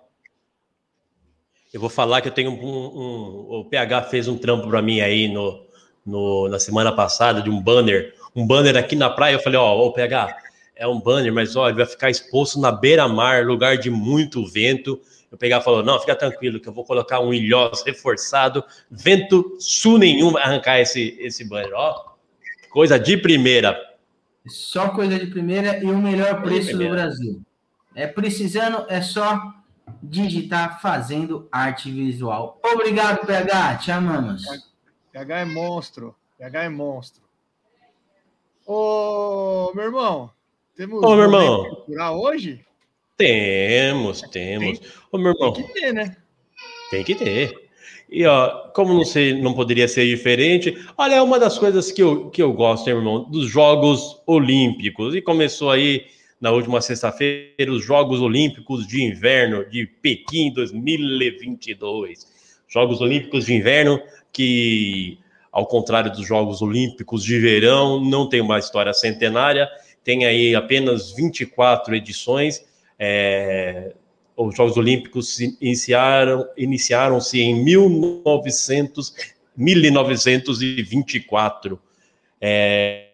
Eu 1.72 1.80
vou 1.80 1.88
falar 1.88 2.20
que 2.20 2.28
eu 2.28 2.32
tenho 2.32 2.50
um, 2.50 2.54
um, 2.54 3.60
o 3.60 3.64
PH 3.64 4.02
fez 4.04 4.28
um 4.28 4.36
trampo 4.36 4.68
para 4.68 4.82
mim 4.82 5.00
aí 5.00 5.26
no, 5.26 5.64
no, 6.04 6.48
na 6.48 6.58
semana 6.58 6.92
passada 6.92 7.40
de 7.40 7.48
um 7.48 7.60
banner, 7.60 8.14
um 8.36 8.46
banner 8.46 8.76
aqui 8.76 8.94
na 8.94 9.08
praia. 9.08 9.34
Eu 9.34 9.40
falei, 9.40 9.58
ó, 9.58 9.86
o 9.86 9.92
PH, 9.92 10.36
é 10.82 10.86
um 10.86 11.00
banner, 11.00 11.32
mas 11.32 11.54
ó, 11.54 11.68
ele 11.68 11.76
vai 11.76 11.86
ficar 11.86 12.10
exposto 12.10 12.58
na 12.58 12.72
beira-mar, 12.72 13.46
lugar 13.46 13.76
de 13.78 13.90
muito 13.90 14.44
vento. 14.46 15.00
Eu 15.30 15.38
pegar 15.38 15.60
e 15.60 15.62
falou: 15.62 15.82
não, 15.82 16.00
fica 16.00 16.16
tranquilo, 16.16 16.60
que 16.60 16.68
eu 16.68 16.72
vou 16.72 16.84
colocar 16.84 17.20
um 17.20 17.32
ilhós 17.32 17.82
reforçado, 17.84 18.64
vento 18.90 19.56
sul 19.58 19.96
nenhum 19.96 20.32
vai 20.32 20.42
arrancar 20.42 20.80
esse, 20.80 21.16
esse 21.20 21.44
banner. 21.48 21.72
Ó, 21.74 22.14
coisa 22.68 22.98
de 22.98 23.16
primeira. 23.16 23.80
Só 24.46 24.88
coisa 24.90 25.18
de 25.18 25.26
primeira 25.26 25.82
e 25.82 25.86
o 25.86 25.98
melhor 25.98 26.42
preço 26.42 26.76
do 26.76 26.88
Brasil. 26.88 27.40
É 27.94 28.06
precisando, 28.06 28.86
é 28.88 29.00
só 29.00 29.40
digitar 30.02 30.80
fazendo 30.80 31.48
arte 31.52 31.90
visual. 31.90 32.60
Obrigado, 32.64 33.26
PH. 33.26 33.76
Te 33.76 33.92
amamos. 33.92 34.42
PH 35.12 35.38
é 35.38 35.44
monstro. 35.44 36.16
PH 36.38 36.64
é 36.64 36.68
monstro. 36.68 37.22
Ô, 38.66 39.72
meu 39.74 39.84
irmão, 39.84 40.30
temos 40.74 41.02
Ô, 41.02 41.14
meu 41.14 41.24
irmão. 41.24 41.68
cultural 41.68 42.20
hoje? 42.20 42.64
Temos, 43.16 44.22
temos. 44.22 44.80
Ô, 45.10 45.18
meu 45.18 45.32
irmão. 45.32 45.52
Tem 45.52 45.66
que 45.66 45.72
ter, 45.72 45.92
né? 45.92 46.16
Tem 46.90 47.04
que 47.04 47.14
ter. 47.14 47.61
E 48.12 48.26
ó, 48.26 48.68
como 48.74 48.92
não 48.92 49.06
sei, 49.06 49.40
não 49.40 49.54
poderia 49.54 49.88
ser 49.88 50.06
diferente. 50.06 50.76
Olha, 50.98 51.14
é 51.14 51.22
uma 51.22 51.38
das 51.38 51.58
coisas 51.58 51.90
que 51.90 52.02
eu, 52.02 52.28
que 52.28 52.42
eu 52.42 52.52
gosto, 52.52 52.86
hein, 52.88 52.96
irmão, 52.96 53.24
dos 53.24 53.48
Jogos 53.48 54.20
Olímpicos. 54.26 55.14
E 55.14 55.22
começou 55.22 55.70
aí 55.70 56.04
na 56.38 56.50
última 56.50 56.82
sexta-feira 56.82 57.72
os 57.72 57.82
Jogos 57.82 58.20
Olímpicos 58.20 58.86
de 58.86 59.02
Inverno 59.02 59.64
de 59.64 59.86
Pequim 59.86 60.52
2022. 60.52 62.26
Jogos 62.68 63.00
Olímpicos 63.00 63.46
de 63.46 63.54
Inverno 63.54 63.98
que, 64.30 65.18
ao 65.50 65.66
contrário 65.66 66.12
dos 66.12 66.26
Jogos 66.26 66.60
Olímpicos 66.60 67.24
de 67.24 67.38
Verão, 67.38 67.98
não 67.98 68.28
tem 68.28 68.42
uma 68.42 68.58
história 68.58 68.92
centenária, 68.92 69.66
tem 70.04 70.26
aí 70.26 70.54
apenas 70.54 71.12
24 71.12 71.94
edições. 71.94 72.62
É, 72.98 73.94
os 74.36 74.56
Jogos 74.56 74.76
Olímpicos 74.76 75.40
iniciaram, 75.40 76.48
iniciaram-se 76.56 77.40
em 77.40 77.54
1900, 77.62 79.14
1924. 79.56 81.80
É, 82.40 83.10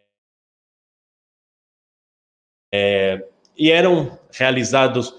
é, 2.72 3.26
e 3.56 3.70
eram 3.70 4.18
realizados 4.32 5.14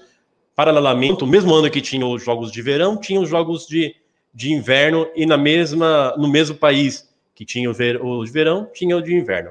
paralelamente, 0.54 1.22
no 1.22 1.26
mesmo 1.26 1.52
ano 1.54 1.70
que 1.70 1.80
tinha 1.80 2.06
os 2.06 2.24
Jogos 2.24 2.52
de 2.52 2.62
Verão, 2.62 2.96
tinha 2.96 3.20
os 3.20 3.28
Jogos 3.28 3.66
de, 3.66 3.96
de 4.32 4.52
Inverno, 4.52 5.10
e 5.14 5.26
na 5.26 5.36
mesma, 5.36 6.14
no 6.16 6.28
mesmo 6.28 6.56
país 6.56 7.10
que 7.40 7.44
tinha 7.46 7.70
o, 7.70 7.72
ver, 7.72 7.98
o 8.04 8.22
de 8.22 8.30
verão, 8.30 8.68
tinha 8.70 8.94
o 8.94 9.00
de 9.00 9.14
inverno. 9.14 9.50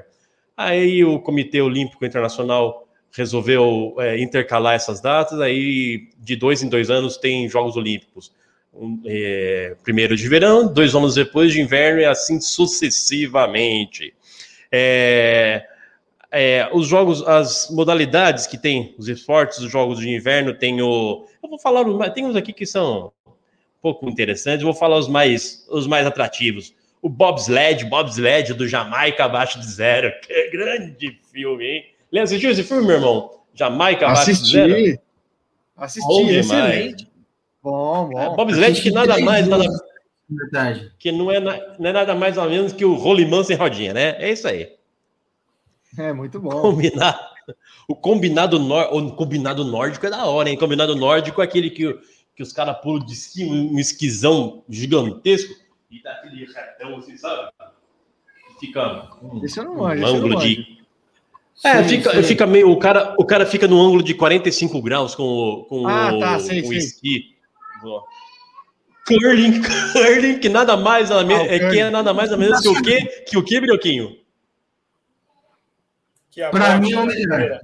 Aí 0.56 1.04
o 1.04 1.18
Comitê 1.18 1.60
Olímpico 1.60 2.04
Internacional 2.04 2.86
resolveu 3.12 3.96
é, 3.98 4.20
intercalar 4.20 4.74
essas 4.74 5.00
datas, 5.00 5.40
aí 5.40 6.08
de 6.18 6.36
dois 6.36 6.62
em 6.62 6.68
dois 6.68 6.90
anos 6.90 7.16
tem 7.16 7.48
Jogos 7.48 7.76
Olímpicos. 7.76 8.32
Um, 8.72 9.02
é, 9.04 9.76
primeiro 9.82 10.16
de 10.16 10.28
verão, 10.28 10.72
dois 10.72 10.94
anos 10.94 11.16
depois 11.16 11.52
de 11.52 11.60
inverno 11.60 12.00
e 12.00 12.04
assim 12.04 12.40
sucessivamente. 12.40 14.14
É, 14.70 15.66
é, 16.30 16.68
os 16.72 16.86
jogos, 16.86 17.26
as 17.26 17.68
modalidades 17.70 18.46
que 18.46 18.56
tem, 18.56 18.94
os 18.96 19.08
esportes 19.08 19.58
dos 19.58 19.70
jogos 19.70 19.98
de 19.98 20.08
inverno, 20.08 20.54
tem 20.54 20.80
o. 20.80 21.26
Eu 21.42 21.48
vou 21.48 21.58
falar, 21.58 21.84
tem 22.10 22.24
uns 22.24 22.36
aqui 22.36 22.52
que 22.52 22.64
são 22.64 23.12
um 23.26 23.32
pouco 23.82 24.08
interessantes, 24.08 24.62
vou 24.62 24.74
falar 24.74 24.96
os 24.96 25.08
mais, 25.08 25.66
os 25.68 25.88
mais 25.88 26.06
atrativos. 26.06 26.72
O 27.02 27.08
bobsled, 27.08 27.86
bobsled 27.86 28.54
do 28.54 28.68
Jamaica 28.68 29.24
abaixo 29.24 29.58
de 29.58 29.66
zero. 29.66 30.12
Que 30.22 30.50
grande 30.50 31.18
filme, 31.32 31.64
hein? 31.64 31.84
Lê, 32.12 32.20
assistiu 32.20 32.50
esse 32.50 32.62
filme, 32.62 32.86
meu 32.86 32.96
irmão? 32.96 33.40
Jamaica 33.54 34.06
Assisti. 34.08 34.50
zero? 34.52 34.98
Assisti, 35.76 36.06
Bom 36.08 36.28
excelente. 36.28 37.08
Bom, 37.62 38.08
bom. 38.10 38.20
É, 38.20 38.36
bobsled 38.36 38.80
que 38.80 38.90
nada 38.90 39.18
mais, 39.20 39.46
nada, 39.46 39.64
Verdade. 40.28 40.92
que 40.98 41.12
não 41.12 41.30
é, 41.30 41.40
na- 41.40 41.60
não 41.78 41.90
é 41.90 41.92
nada 41.92 42.14
mais 42.14 42.36
ou 42.38 42.48
menos 42.48 42.72
que 42.72 42.84
o 42.84 42.94
rolimã 42.94 43.42
sem 43.44 43.56
rodinha, 43.56 43.92
né? 43.92 44.16
É 44.18 44.30
isso 44.32 44.46
aí. 44.48 44.72
É 45.98 46.12
muito 46.12 46.40
bom. 46.40 46.50
Combinado. 46.60 47.18
O 47.88 47.96
combinado, 47.96 48.58
nor... 48.58 48.94
o 48.94 49.12
combinado 49.12 49.64
nórdico 49.64 50.06
é 50.06 50.10
da 50.10 50.24
hora, 50.24 50.48
hein? 50.48 50.56
Combinado 50.56 50.94
nórdico 50.94 51.40
é 51.40 51.44
aquele 51.44 51.68
que, 51.70 51.98
que 52.36 52.42
os 52.42 52.52
caras 52.52 52.78
pulam 52.80 53.04
de 53.04 53.16
cima, 53.16 53.52
um 53.54 53.78
esquizão 53.78 54.62
gigantesco 54.68 55.52
e 55.90 56.00
dá 56.02 56.12
aquele 56.12 56.46
retão 56.46 56.96
assim, 56.98 57.16
sabe? 57.16 57.50
E 58.56 58.60
Fica 58.60 59.08
um, 59.20 59.44
Esse 59.44 59.58
eu 59.58 59.64
não 59.64 59.72
um 59.74 59.78
manjo, 59.78 60.00
não 60.02 60.08
ângulo 60.14 60.36
de. 60.38 60.79
É, 61.62 61.82
Sim, 61.82 61.88
fica, 61.90 62.10
sim. 62.14 62.22
fica 62.22 62.46
meio. 62.46 62.70
O 62.70 62.78
cara, 62.78 63.14
o 63.18 63.24
cara 63.24 63.44
fica 63.44 63.68
no 63.68 63.80
ângulo 63.80 64.02
de 64.02 64.14
45 64.14 64.80
graus 64.80 65.14
com 65.14 65.22
o, 65.24 65.64
com 65.66 65.86
Ah, 65.86 66.12
o, 66.14 66.18
tá, 66.20 66.38
sei, 66.40 66.62
com 66.62 66.68
o 66.68 66.72
esqui. 66.72 67.36
Curling, 69.06 69.60
curling, 69.92 70.38
que 70.38 70.48
nada 70.48 70.76
mais, 70.76 71.10
Ah, 71.10 71.20
é, 71.22 71.24
que 71.26 71.32
é 71.54 71.58
curling. 71.60 71.90
nada 71.90 72.14
mais 72.14 72.30
ou 72.32 72.38
menos 72.38 72.60
que 72.60 72.68
o 72.68 72.82
quê? 72.82 73.24
Que 73.28 73.36
o 73.36 73.42
quê, 73.44 73.60
Brioquinho? 73.60 74.16
Que 76.30 76.42
a 76.42 76.50
Pra 76.50 76.78
mim 76.78 76.92
é 76.92 76.96
o 76.96 77.00
da 77.00 77.06
melhor. 77.06 77.26
primeira. 77.28 77.60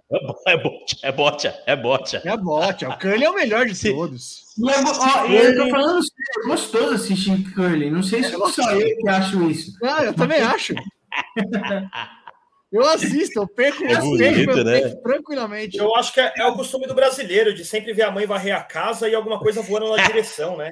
É 0.46 0.56
bote, 0.58 0.98
é 1.02 1.12
bote, 1.12 1.52
é 1.66 1.76
bote. 1.76 2.16
É 2.24 2.28
a 2.30 2.36
bote, 2.36 2.84
o 2.84 2.98
Curly 2.98 3.24
é 3.24 3.30
o 3.30 3.34
melhor 3.34 3.64
de 3.64 3.80
todos. 3.92 4.42
E 4.58 4.70
é, 4.70 4.82
go- 4.82 4.90
ó, 4.98 5.26
e 5.26 5.36
eu 5.36 5.56
tô 5.56 5.70
falando 5.70 6.02
sério, 6.02 6.44
é 6.44 6.46
gostoso 6.48 6.94
assistir 6.94 7.54
curling. 7.54 7.90
Não 7.90 8.02
sei 8.02 8.22
se 8.24 8.34
É 8.34 8.38
só 8.50 8.72
eu 8.72 8.96
que 8.98 9.08
acho 9.08 9.50
isso. 9.50 9.72
Ah, 9.84 10.04
eu 10.04 10.12
também 10.14 10.40
acho. 10.42 10.74
Eu 12.72 12.82
assisto, 12.88 13.38
eu 13.40 13.46
perco 13.46 13.84
É 13.84 13.92
eu 13.94 14.00
bonito, 14.00 14.18
perco 14.18 14.54
meu 14.54 14.64
né? 14.64 14.80
tempo 14.80 15.02
tranquilamente. 15.02 15.76
Eu 15.78 15.94
acho 15.96 16.12
que 16.12 16.20
é, 16.20 16.32
é 16.36 16.46
o 16.46 16.54
costume 16.56 16.86
do 16.86 16.94
brasileiro, 16.94 17.54
de 17.54 17.64
sempre 17.64 17.92
ver 17.92 18.02
a 18.02 18.10
mãe 18.10 18.26
varrer 18.26 18.56
a 18.56 18.62
casa 18.62 19.08
e 19.08 19.14
alguma 19.14 19.38
coisa 19.38 19.62
voando 19.62 19.96
na 19.96 20.02
direção, 20.06 20.56
né? 20.56 20.70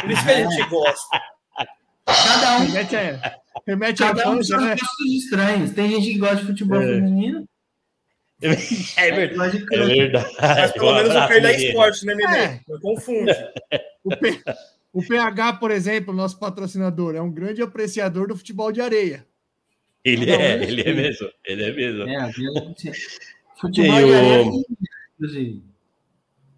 Por 0.00 0.10
isso 0.10 0.24
que 0.24 0.30
a 0.30 0.48
gente 0.50 0.68
gosta. 0.68 1.20
Cada 2.06 2.56
um, 2.56 2.66
Remete 2.66 2.96
a, 2.96 3.36
remete 3.66 4.02
a 4.04 4.06
cada 4.08 4.28
um 4.30 4.32
infância, 4.34 4.44
seus 4.56 4.62
né? 4.64 4.76
gostos 4.76 5.12
estranhos. 5.24 5.70
Tem 5.72 5.90
gente 5.90 6.12
que 6.12 6.18
gosta 6.18 6.36
de 6.36 6.46
futebol 6.46 6.80
É. 6.82 6.86
feminino. 6.86 7.44
É 8.96 9.10
verdade. 9.12 9.64
É 9.72 9.76
verdade. 9.86 10.36
Mas 10.40 10.72
pelo 10.72 10.90
Um 10.90 10.94
menos 10.96 11.14
o 11.14 11.26
Curly 11.28 11.36
é 11.46 11.52
menino. 11.52 11.68
esporte, 11.68 12.06
né, 12.06 12.14
Nenê? 12.16 12.38
É. 12.38 12.60
Não 12.68 12.80
confunde. 12.80 13.32
O, 14.02 14.16
P- 14.16 14.42
o 14.92 15.06
PH, 15.06 15.52
por 15.54 15.70
exemplo, 15.70 16.12
nosso 16.12 16.38
patrocinador, 16.40 17.14
é 17.14 17.20
um 17.22 17.30
grande 17.30 17.62
apreciador 17.62 18.26
do 18.26 18.36
futebol 18.36 18.72
de 18.72 18.80
areia. 18.80 19.24
Ele 20.04 20.26
Cada 20.26 20.38
um 20.38 20.42
é, 20.42 20.54
ele 20.54 20.62
é 20.62 20.68
estilo. 20.90 20.96
mesmo. 20.96 21.28
Ele 21.44 21.64
é 21.64 21.72
mesmo. 21.72 22.02
É, 22.08 22.32
futebol 23.60 23.94
Tem 23.96 24.06
de 24.06 24.12
o- 24.12 24.64
inclusive. 25.16 25.62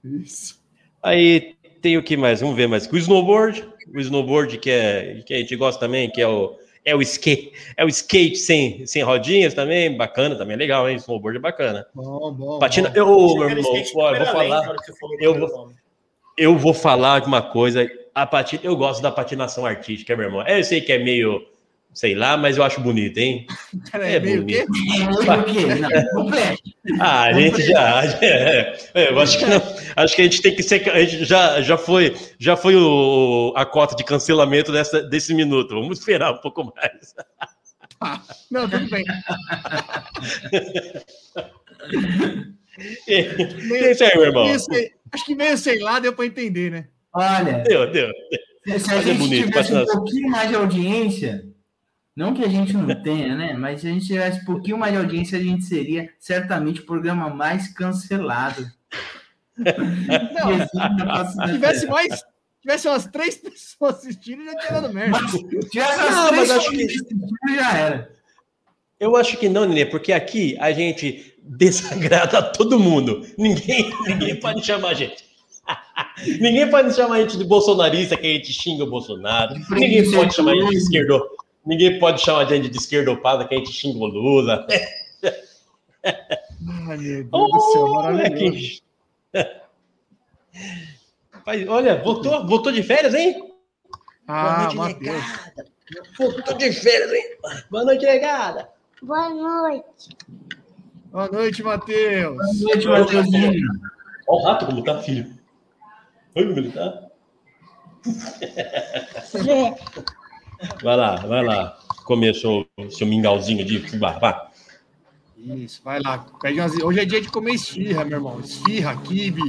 Isso. 0.04 0.62
Aí 1.02 1.54
tem 1.82 1.96
o 1.98 2.02
que 2.02 2.16
mais? 2.16 2.40
Vamos 2.40 2.56
ver 2.56 2.66
mais. 2.66 2.86
O 2.90 2.96
snowboard. 2.96 3.66
O 3.94 4.00
snowboard 4.00 4.58
que, 4.58 4.70
é, 4.70 5.22
que 5.26 5.34
a 5.34 5.38
gente 5.38 5.54
gosta 5.56 5.78
também, 5.80 6.08
que 6.10 6.20
é 6.22 6.26
o, 6.28 6.56
é 6.84 6.94
o 6.96 7.02
skate. 7.02 7.52
É 7.76 7.84
o 7.84 7.88
skate 7.88 8.36
sem, 8.36 8.86
sem 8.86 9.02
rodinhas 9.02 9.52
também. 9.52 9.94
Bacana, 9.94 10.36
também 10.36 10.54
é 10.54 10.58
legal, 10.58 10.88
hein? 10.88 10.96
Snowboard 10.96 11.38
é 11.38 11.40
bacana. 11.42 11.86
Bom, 11.94 12.32
bom. 12.32 12.58
Patina. 12.58 12.88
bom. 12.88 12.96
Eu, 12.96 13.06
meu 13.38 13.50
irmão, 13.50 13.76
eu 13.76 13.84
vou 14.16 14.26
falar. 14.26 14.76
eu 15.20 15.34
vou-. 15.38 15.72
Eu 16.36 16.58
vou 16.58 16.74
falar 16.74 17.20
de 17.20 17.26
uma 17.28 17.42
coisa. 17.42 17.88
A 18.14 18.26
patina, 18.26 18.62
eu 18.64 18.76
gosto 18.76 19.02
da 19.02 19.10
patinação 19.12 19.64
artística, 19.66 20.16
meu 20.16 20.26
irmão. 20.26 20.46
Eu 20.46 20.64
sei 20.64 20.80
que 20.80 20.92
é 20.92 20.98
meio, 20.98 21.46
sei 21.94 22.14
lá, 22.14 22.36
mas 22.36 22.56
eu 22.58 22.62
acho 22.64 22.80
bonito, 22.80 23.16
hein? 23.18 23.46
Peraí, 23.90 24.16
é 24.16 24.20
meio 24.20 24.42
bonito. 24.42 24.70
quê? 24.72 25.30
É, 25.30 25.38
o 25.38 25.44
quê? 25.44 26.08
Completo. 26.12 26.62
Ah, 27.00 27.22
a 27.22 27.32
gente 27.32 27.62
já. 27.62 28.04
é, 28.20 28.76
é, 28.94 29.10
eu 29.10 29.18
acho 29.20 29.38
que, 29.38 29.46
não- 29.46 29.62
acho 29.96 30.14
que 30.16 30.20
a 30.20 30.24
gente 30.24 30.42
tem 30.42 30.54
que 30.54 30.62
ser. 30.62 30.90
A 30.90 31.02
gente 31.04 31.24
já, 31.24 31.62
já 31.62 31.78
foi, 31.78 32.14
já 32.38 32.56
foi 32.56 32.76
o, 32.76 33.54
a 33.56 33.64
cota 33.64 33.96
de 33.96 34.04
cancelamento 34.04 34.70
dessa, 34.72 35.00
desse 35.02 35.32
minuto. 35.32 35.74
Vamos 35.74 35.98
esperar 35.98 36.32
um 36.32 36.38
pouco 36.38 36.64
mais. 36.76 37.14
Não, 38.50 38.68
tudo 38.68 38.90
bem. 38.90 39.04
É 43.08 43.90
isso 43.92 44.04
aí, 44.04 44.10
meu 44.14 44.24
irmão. 44.24 44.44
Meio 44.44 44.56
acho 45.12 45.24
que 45.24 45.34
meio 45.34 45.56
sei 45.56 45.78
lá, 45.78 45.98
deu 46.00 46.12
para 46.12 46.26
entender, 46.26 46.70
né? 46.70 46.88
Olha, 47.14 47.58
Deu, 47.62 47.90
deu. 47.92 48.08
se 48.66 48.72
a 48.72 48.78
Mas 48.78 48.88
é 48.88 49.02
gente 49.02 49.18
bonito, 49.18 49.46
tivesse 49.46 49.72
um 49.74 49.86
pouquinho 49.86 50.28
mais 50.28 50.48
de 50.48 50.56
audiência, 50.56 51.44
Não 52.16 52.33
que 52.33 52.44
a 52.44 52.49
gente 52.49 52.73
não 52.73 53.02
tenha, 53.02 53.35
né? 53.35 53.54
Mas 53.54 53.80
se 53.80 53.88
a 53.88 53.90
gente 53.90 54.06
tivesse 54.06 54.40
um 54.42 54.44
pouquinho 54.44 54.78
mais 54.78 54.92
de 54.92 54.99
audiência, 54.99 55.38
a 55.38 55.42
gente 55.42 55.64
seria 55.64 56.09
certamente 56.18 56.80
o 56.80 56.87
programa 56.87 57.28
mais 57.28 57.68
cancelado. 57.68 58.71
Não, 59.56 61.26
se 61.26 61.52
tivesse 61.52 61.87
mais, 61.87 62.23
tivesse 62.61 62.88
umas 62.88 63.06
três 63.06 63.37
pessoas 63.38 63.97
assistindo, 63.97 64.44
já 64.44 64.56
tinha 64.59 64.80
dado 64.80 64.94
merda. 64.94 65.21
Mas, 65.21 65.33
tivesse 65.71 65.99
umas 65.99 66.14
não, 66.14 66.28
três 66.28 66.50
acho 66.50 66.71
que... 66.71 66.87
já 67.56 67.78
era. 67.78 68.14
Eu 69.00 69.16
acho 69.16 69.37
que 69.37 69.49
não, 69.49 69.64
Nenê, 69.64 69.85
porque 69.85 70.12
aqui 70.12 70.56
a 70.61 70.73
gente 70.73 71.35
desagrada 71.42 72.42
todo 72.42 72.78
mundo. 72.78 73.26
Ninguém, 73.37 73.92
ninguém 74.06 74.38
pode 74.38 74.64
chamar 74.64 74.90
a 74.90 74.94
gente. 74.94 75.25
ninguém 76.40 76.71
pode 76.71 76.94
chamar 76.94 77.16
a 77.16 77.21
gente 77.21 77.37
de 77.37 77.44
bolsonarista, 77.44 78.16
que 78.16 78.26
a 78.26 78.33
gente 78.35 78.52
xinga 78.52 78.85
o 78.85 78.90
Bolsonaro. 78.90 79.54
Ninguém 79.71 80.11
pode 80.12 80.35
chamar 80.35 80.52
a 80.52 80.56
gente 80.56 80.71
de 80.71 80.76
esquerdo. 80.76 81.28
Ninguém 81.66 81.99
pode 81.99 82.21
chamar 82.21 82.40
a 82.40 82.44
gente 82.44 82.68
de 82.68 82.76
esquerdopada, 82.76 83.47
que 83.47 83.54
a 83.54 83.59
gente 83.59 83.73
xinga 83.73 83.99
o 83.99 84.06
Lula. 84.06 84.66
Ai, 86.04 86.97
meu 86.99 87.25
Deus 87.25 87.28
oh, 87.33 87.47
do 87.49 87.61
céu, 87.73 87.88
maravilhoso. 87.88 88.83
Olha, 91.68 92.02
voltou, 92.02 92.47
voltou 92.47 92.73
de 92.73 92.83
férias, 92.83 93.14
hein? 93.14 93.52
Ah, 94.26 94.68
Boa 94.73 94.87
noite, 94.87 95.00
negada. 95.00 95.66
Voltou 96.18 96.54
de 96.54 96.73
férias, 96.73 97.12
hein? 97.12 97.37
Boa 97.71 97.85
noite, 97.85 98.04
negada. 98.04 98.68
Boa 99.02 99.28
noite. 99.30 100.16
Boa 101.11 101.28
noite, 101.28 101.62
Matheus. 101.62 102.37
Boa 102.37 102.52
noite, 102.61 102.87
Matheusinho. 102.87 103.68
Olha 104.26 104.40
o 104.40 104.44
rato 104.44 104.66
como 104.66 104.83
tá, 104.83 105.02
filho. 105.02 105.38
Olha 106.35 106.47
como 106.47 106.59
ele 106.59 106.73
tá. 106.73 107.11
Vai 110.83 110.97
lá, 110.97 111.16
vai 111.16 111.44
lá. 111.44 111.78
Começou 112.04 112.66
o 112.78 112.90
seu 112.90 113.06
mingauzinho 113.06 113.64
de 113.64 113.80
fubá, 113.80 114.12
vá. 114.18 114.50
Isso, 115.38 115.83
vai 115.85 116.00
lá. 116.00 116.26
Pede 116.40 116.61
umas... 116.61 116.75
Hoje 116.76 117.00
é 117.00 117.04
dia 117.04 117.21
de 117.21 117.28
comer 117.28 117.54
esfirra, 117.54 118.04
meu 118.04 118.18
irmão. 118.18 118.40
Esfirra, 118.40 118.97
kibe. 119.02 119.42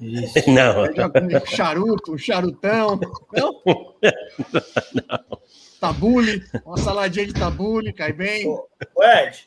Isso. 0.00 0.38
Não. 0.50 0.82
Um 0.82 1.46
charuto, 1.46 2.12
um 2.12 2.18
charutão. 2.18 3.00
Não? 3.32 3.60
Não. 4.94 5.38
Tabule, 5.80 6.42
uma 6.64 6.78
saladinha 6.78 7.26
de 7.26 7.34
tabule, 7.34 7.92
cai 7.92 8.12
bem. 8.12 8.48
Ô, 8.48 8.68
Ed. 9.02 9.44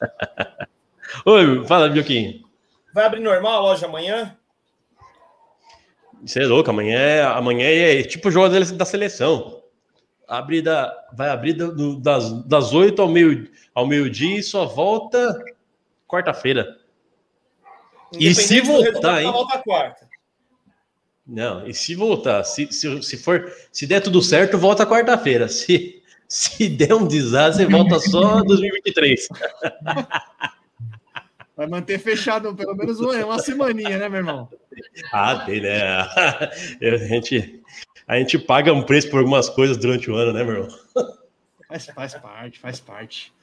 Oi, 1.26 1.66
fala, 1.66 1.90
Bioquinho. 1.90 2.46
Vai 2.94 3.06
abrir 3.06 3.22
normal 3.22 3.54
a 3.54 3.62
loja 3.62 3.86
amanhã? 3.86 4.38
Você 6.24 6.42
é 6.42 6.46
louco, 6.46 6.70
amanhã 6.70 7.00
é, 7.00 7.24
amanhã 7.24 7.66
é 7.66 8.04
tipo 8.04 8.28
o 8.28 8.32
jogo 8.32 8.50
da 8.50 8.86
seleção. 8.86 9.57
Abre 10.28 10.62
da, 10.62 10.94
vai 11.14 11.30
abrir 11.30 11.54
do, 11.54 12.00
das, 12.00 12.44
das 12.44 12.74
8 12.74 13.02
ao 13.02 13.08
meio 13.08 13.50
ao 13.74 13.88
meio-dia 13.88 14.40
e 14.40 14.44
só 14.44 14.66
volta 14.66 15.40
quarta-feira. 16.08 16.78
E 18.20 18.34
se 18.34 18.62
voltar, 18.62 19.22
hein? 19.22 19.32
Volta 19.32 19.60
quarta. 19.60 20.08
Não, 21.26 21.68
e 21.68 21.74
se 21.74 21.94
voltar, 21.94 22.44
se, 22.44 22.72
se, 22.72 23.04
se 23.04 23.18
for, 23.18 23.52
se 23.72 23.86
der 23.86 24.02
tudo 24.02 24.22
certo, 24.22 24.58
volta 24.58 24.86
quarta-feira. 24.86 25.48
Se, 25.50 26.02
se 26.28 26.68
der 26.68 26.94
um 26.94 27.08
desastre, 27.08 27.66
volta 27.66 28.00
só 28.00 28.44
2023. 28.44 29.30
Vai 31.56 31.68
manter 31.68 32.00
fechado 32.00 32.54
pelo 32.54 32.76
menos 32.76 33.00
uma 33.00 33.40
semaninha, 33.40 33.98
né, 33.98 34.10
meu 34.10 34.20
irmão? 34.20 34.50
Ah, 35.14 35.38
tem, 35.46 35.62
né? 35.62 36.02
A 36.82 36.98
gente, 37.08 37.64
a 38.08 38.18
gente 38.18 38.40
paga 38.40 38.74
um 38.74 38.82
preço 38.82 39.10
por 39.10 39.20
algumas 39.20 39.50
coisas 39.50 39.76
durante 39.78 40.10
o 40.10 40.16
ano, 40.16 40.32
né, 40.32 40.44
meu 40.44 40.54
irmão? 40.56 40.70
Faz, 41.68 41.86
faz 41.88 42.14
parte, 42.16 42.60
faz 42.60 42.80
parte. 42.80 43.34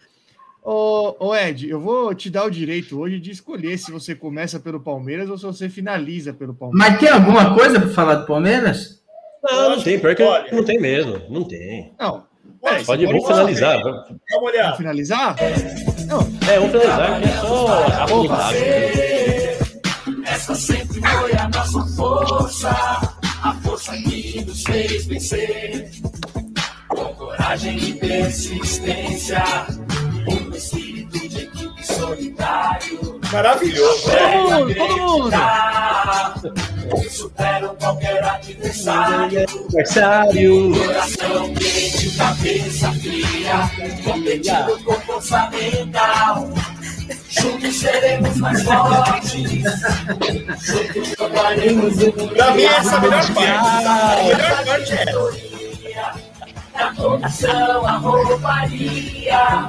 Ô, 0.63 1.15
ô, 1.19 1.35
Ed, 1.35 1.69
eu 1.69 1.79
vou 1.79 2.15
te 2.15 2.31
dar 2.31 2.47
o 2.47 2.51
direito 2.51 2.99
hoje 2.99 3.21
de 3.21 3.31
escolher 3.31 3.77
se 3.77 3.93
você 3.93 4.15
começa 4.15 4.59
pelo 4.59 4.81
Palmeiras 4.81 5.29
ou 5.29 5.37
se 5.37 5.45
você 5.45 5.69
finaliza 5.69 6.33
pelo 6.33 6.55
Palmeiras. 6.55 6.91
Mas 6.91 7.01
tem 7.01 7.11
alguma 7.11 7.55
coisa 7.55 7.79
para 7.79 7.91
falar 7.91 8.15
do 8.15 8.27
Palmeiras? 8.27 9.03
Não, 9.43 9.77
não 9.77 9.83
tem, 9.83 10.01
pior 10.01 10.15
que 10.15 10.23
Olha, 10.23 10.51
não 10.51 10.65
tem 10.65 10.81
mesmo, 10.81 11.21
não 11.29 11.45
tem. 11.45 11.93
Não, 12.01 12.25
é, 12.65 12.83
pode, 12.83 13.05
vamos 13.05 13.27
finalizar. 13.27 13.83
Vamos 13.83 14.49
olhar. 14.49 14.63
Vamos 14.63 14.79
finalizar? 14.79 15.37
Não. 16.07 16.21
É, 16.49 16.59
vamos 16.59 16.73
finalizar, 16.73 17.21
que 17.21 17.29
é 17.29 17.33
só 17.37 17.87
rapidado. 17.89 18.55
Essa 20.27 20.55
sempre 20.55 21.01
foi 21.03 21.33
a 21.33 21.49
nossa 21.49 21.87
força, 21.95 22.71
a 22.71 23.04
força 23.85 24.03
que 24.03 24.45
nos 24.45 24.63
fez 24.63 25.07
vencer. 25.07 25.91
Com 26.89 27.15
coragem 27.15 27.77
e 27.77 27.95
persistência, 27.95 29.43
um 30.27 30.51
espírito 30.55 31.29
de 31.29 31.43
equipe 31.43 31.87
solidário. 31.87 33.21
Maravilhoso? 33.33 34.11
Todo 34.11 34.51
mundo, 34.51 34.75
todo 34.75 34.97
mundo. 34.97 35.31
Superam 37.11 37.77
qualquer 37.77 38.25
adversário. 38.25 39.43
Adversário. 39.43 40.73
Coração 40.75 41.55
quente, 41.55 42.11
cabeça 42.17 42.93
fria, 42.93 43.71
competindo 44.05 44.83
com 44.85 44.95
força 45.01 45.51
mental. 45.51 46.49
Juntos 47.41 47.77
seremos 47.77 48.37
mais 48.37 48.63
fortes. 48.63 49.33
Juntos 50.61 51.15
tomaremos 51.17 51.99
o 52.03 52.07
mundo. 52.07 52.35
Pra 52.35 52.55
mim, 52.55 52.63
essa 52.63 52.95
é 52.95 52.97
a 52.97 53.01
melhor 53.01 53.35
parte. 53.35 53.49
A 53.49 54.23
melhor 54.23 54.65
parte 54.65 54.93
é 54.93 55.05
da 56.77 56.95
comissão, 56.95 57.87
a 57.87 57.97
rouparia. 57.97 59.69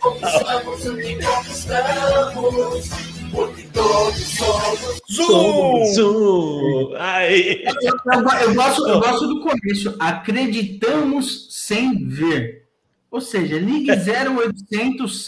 Conquistamos 0.00 0.86
o 0.86 0.96
que 0.96 1.24
conquistamos, 1.24 2.90
porque 3.30 3.62
todos 3.72 4.16
somos. 4.16 5.00
Zoom! 5.10 5.84
Zoom! 5.94 6.94
Ai. 6.98 7.62
Eu, 7.64 7.92
eu, 8.12 8.28
eu, 8.40 8.54
gosto, 8.54 8.88
eu 8.88 9.00
gosto 9.00 9.26
do 9.28 9.40
começo. 9.40 9.94
Acreditamos 10.00 11.48
sem 11.50 12.06
ver. 12.08 12.62
Ou 13.10 13.20
seja, 13.20 13.58
ligue 13.58 13.90
0800 13.92 15.24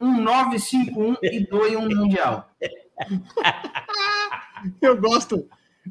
100 0.00 0.08
1951 0.08 1.16
e 1.22 1.46
doe 1.46 1.76
um 1.76 1.88
mundial. 1.88 2.50
Eu 4.80 4.98
gosto, 4.98 5.46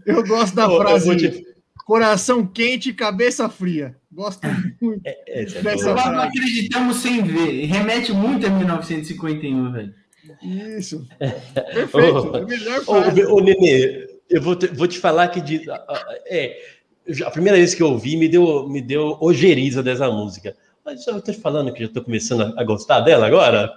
eu 0.06 0.26
gosto 0.26 0.56
da 0.56 0.68
frase. 0.68 1.16
Te... 1.16 1.46
Coração 1.86 2.46
quente 2.46 2.90
e 2.90 2.94
cabeça 2.94 3.48
fria. 3.48 3.96
Gosto 4.12 4.48
muito 4.82 5.02
é, 5.06 5.44
é, 5.44 5.46
dessa 5.46 5.94
Nós 5.94 6.06
não 6.08 6.20
acreditamos 6.20 6.98
sem 6.98 7.22
ver. 7.22 7.66
Remete 7.66 8.12
muito 8.12 8.48
a 8.48 8.50
1951, 8.50 9.72
velho. 9.72 9.94
Isso. 10.42 11.08
Perfeito. 11.20 12.32
Oh, 12.34 12.38
é 12.38 12.46
melhor 12.46 12.84
frase. 12.84 13.24
Ô, 13.26 13.36
oh, 13.36 13.40
Nenê, 13.40 14.08
eu 14.30 14.42
vou 14.42 14.56
te, 14.56 14.68
vou 14.68 14.88
te 14.88 14.98
falar 14.98 15.28
que 15.28 15.40
de, 15.40 15.62
é, 16.28 16.58
a 17.24 17.32
primeira 17.32 17.58
vez 17.58 17.76
que 17.76 17.84
eu 17.84 17.92
ouvi 17.92 18.18
me 18.18 18.28
deu, 18.28 18.68
me 18.68 18.82
deu 18.82 19.18
ojeriza 19.22 19.84
dessa 19.84 20.10
música. 20.10 20.56
Mas 20.84 21.06
eu 21.08 21.22
tô 21.22 21.32
te 21.32 21.40
falando 21.40 21.74
que 21.74 21.84
já 21.84 21.90
tô 21.90 22.04
começando 22.04 22.54
a, 22.58 22.64
gostar 22.64 23.02
dela 23.02 23.26
agora. 23.26 23.72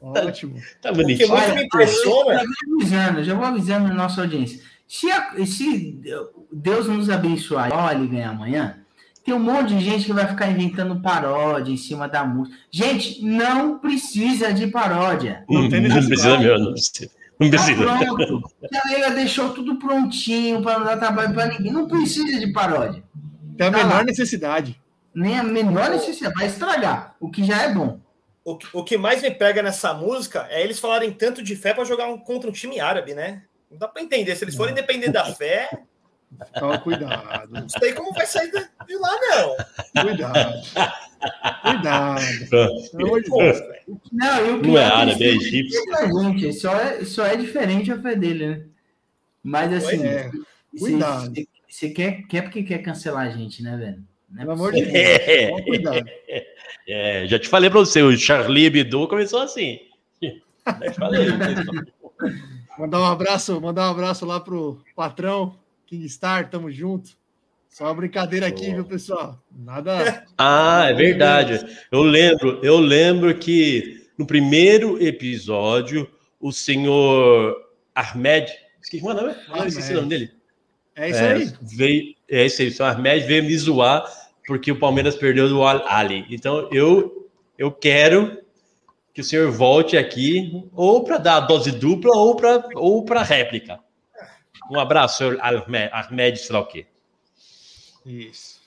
Ótimo. 0.00 0.54
Tá, 0.80 0.88
tá 0.88 0.92
bonitinho. 0.92 1.32
Olha, 1.32 1.54
me 1.54 1.64
impressiona. 1.64 2.38
Já 2.38 2.44
vou 2.44 2.78
avisando, 2.78 3.24
já 3.24 3.34
vou 3.34 3.44
avisando 3.44 3.86
a 3.90 3.94
nossa 3.94 4.20
audiência. 4.22 4.60
Se, 4.88 5.10
a, 5.10 5.46
se 5.46 6.00
Deus 6.50 6.88
nos 6.88 7.10
abençoar 7.10 7.70
e 8.02 8.06
ganhar 8.08 8.30
amanhã, 8.30 8.80
tem 9.24 9.34
um 9.34 9.38
monte 9.38 9.74
de 9.76 9.84
gente 9.84 10.06
que 10.06 10.12
vai 10.12 10.26
ficar 10.26 10.50
inventando 10.50 11.00
paródia 11.00 11.72
em 11.72 11.76
cima 11.76 12.08
da 12.08 12.24
música. 12.24 12.56
Gente, 12.70 13.22
não 13.24 13.78
precisa 13.78 14.52
de 14.52 14.66
paródia. 14.66 15.44
Não, 15.48 15.68
tem 15.68 15.82
não 15.82 15.90
precisa 15.94 16.38
mesmo, 16.38 16.58
não 16.58 16.72
precisa. 16.72 17.10
Não 17.38 17.50
precisa. 17.50 17.84
Tá 17.84 17.98
pronto. 17.98 18.50
A 18.64 18.88
galera 18.88 19.10
deixou 19.14 19.50
tudo 19.50 19.76
prontinho 19.76 20.62
para 20.62 20.78
não 20.78 20.86
dar 20.86 20.96
trabalho 20.96 21.34
para 21.34 21.46
ninguém. 21.46 21.72
Não 21.72 21.86
precisa 21.86 22.40
de 22.40 22.52
paródia. 22.52 23.04
Tem 23.56 23.68
a 23.68 23.70
tá 23.70 23.76
menor 23.76 23.94
lá. 23.96 24.04
necessidade. 24.04 24.80
Nem 25.14 25.38
a 25.38 25.42
menor 25.42 25.90
necessidade. 25.90 26.34
Vai 26.34 26.46
estragar, 26.46 27.14
o 27.20 27.30
que 27.30 27.44
já 27.44 27.62
é 27.62 27.72
bom. 27.72 28.00
O, 28.44 28.58
o 28.72 28.84
que 28.84 28.96
mais 28.96 29.22
me 29.22 29.30
pega 29.30 29.62
nessa 29.62 29.92
música 29.92 30.46
é 30.50 30.62
eles 30.62 30.78
falarem 30.78 31.12
tanto 31.12 31.42
de 31.42 31.54
fé 31.54 31.74
para 31.74 31.84
jogar 31.84 32.06
um, 32.06 32.18
contra 32.18 32.48
um 32.48 32.52
time 32.52 32.80
árabe, 32.80 33.14
né? 33.14 33.44
Não 33.70 33.78
dá 33.78 33.86
para 33.86 34.02
entender. 34.02 34.34
Se 34.34 34.44
eles 34.44 34.56
forem 34.56 34.74
depender 34.74 35.10
da 35.10 35.24
fé, 35.26 35.68
então, 36.32 36.78
cuidado. 36.78 37.50
Não 37.50 37.68
sei 37.68 37.92
como 37.92 38.12
vai 38.12 38.26
sair 38.26 38.50
de 38.50 38.96
lá, 38.96 39.18
não. 39.20 40.02
Cuidado. 40.02 40.62
Cuidado. 41.62 42.22
Não, 44.12 44.38
eu 44.38 44.56
não 44.58 44.78
é 44.78 44.84
árabe, 44.84 45.24
é 45.24 45.28
egípcio. 45.28 45.80
Gente, 46.22 46.52
só, 46.52 46.74
é, 46.74 47.04
só 47.04 47.26
é 47.26 47.36
diferente 47.36 47.90
a 47.90 48.00
fé 48.00 48.14
dele, 48.14 48.46
né? 48.46 48.64
Mas 49.42 49.72
assim, 49.72 50.04
é. 50.04 50.30
cuidado. 50.78 51.32
Você 51.68 51.90
quer, 51.90 52.22
quer 52.26 52.42
porque 52.42 52.62
quer 52.62 52.78
cancelar 52.78 53.26
a 53.26 53.30
gente, 53.30 53.62
né, 53.62 53.76
velho? 53.76 54.09
É 54.34 54.38
Pelo 54.38 54.52
amor 54.52 54.72
de 54.72 54.82
Deus. 54.82 54.94
É. 54.94 55.62
Cuidado. 55.62 56.10
É, 56.88 57.26
já 57.26 57.38
te 57.38 57.48
falei 57.48 57.70
para 57.70 57.80
você, 57.80 58.02
o 58.02 58.16
Charlie 58.16 58.66
Hebdo 58.66 59.06
começou 59.08 59.40
assim. 59.40 59.78
Já 60.22 60.90
te 60.90 60.96
falei. 60.96 61.26
mandar 62.78 63.00
um 63.00 63.06
abraço, 63.06 63.60
mandar 63.60 63.88
um 63.88 63.90
abraço 63.90 64.24
lá 64.24 64.40
pro 64.40 64.82
patrão, 64.96 65.56
Kingstar, 65.86 66.48
tamo 66.50 66.70
junto. 66.70 67.10
Só 67.68 67.84
uma 67.84 67.94
brincadeira 67.94 68.46
aqui, 68.46 68.72
viu, 68.72 68.84
pessoal? 68.84 69.40
Nada. 69.50 70.24
Ah, 70.36 70.86
é 70.88 70.94
verdade. 70.94 71.64
Eu 71.90 72.02
lembro, 72.02 72.58
eu 72.64 72.78
lembro 72.78 73.32
que 73.36 74.08
no 74.18 74.26
primeiro 74.26 75.00
episódio 75.00 76.10
o 76.40 76.50
senhor 76.50 77.56
Ahmed, 77.94 78.50
esqueci 78.82 79.04
o 79.04 79.14
nome, 79.14 79.34
ah, 79.52 79.66
esqueci 79.66 79.92
o 79.92 79.96
nome 79.96 80.08
dele. 80.08 80.32
É 80.96 81.10
isso 81.10 81.18
é, 81.20 81.32
aí. 81.32 81.52
Veio, 81.62 82.14
é 82.28 82.46
isso 82.46 82.62
aí, 82.62 82.68
o 82.68 82.72
senhor 82.72 82.88
Ahmed 82.88 83.26
veio 83.26 83.44
me 83.44 83.56
zoar 83.56 84.04
porque 84.46 84.72
o 84.72 84.78
Palmeiras 84.78 85.16
perdeu 85.16 85.48
do 85.48 85.62
Al 85.62 85.86
Ali. 85.88 86.26
Então 86.30 86.68
eu 86.72 87.28
eu 87.58 87.70
quero 87.70 88.38
que 89.12 89.20
o 89.20 89.24
senhor 89.24 89.50
volte 89.50 89.96
aqui 89.96 90.64
ou 90.72 91.04
para 91.04 91.18
dar 91.18 91.36
a 91.36 91.40
dose 91.40 91.72
dupla 91.72 92.16
ou 92.16 92.36
para 92.36 92.68
ou 92.74 93.04
para 93.04 93.22
réplica. 93.22 93.80
Um 94.70 94.78
abraço, 94.78 95.18
senhor 95.18 95.38
Ahmed, 95.40 95.90
Ahmed 95.92 96.38
sei 96.38 96.54
lá 96.54 96.60
o 96.60 96.66
quê. 96.66 96.86
Isso. 98.06 98.60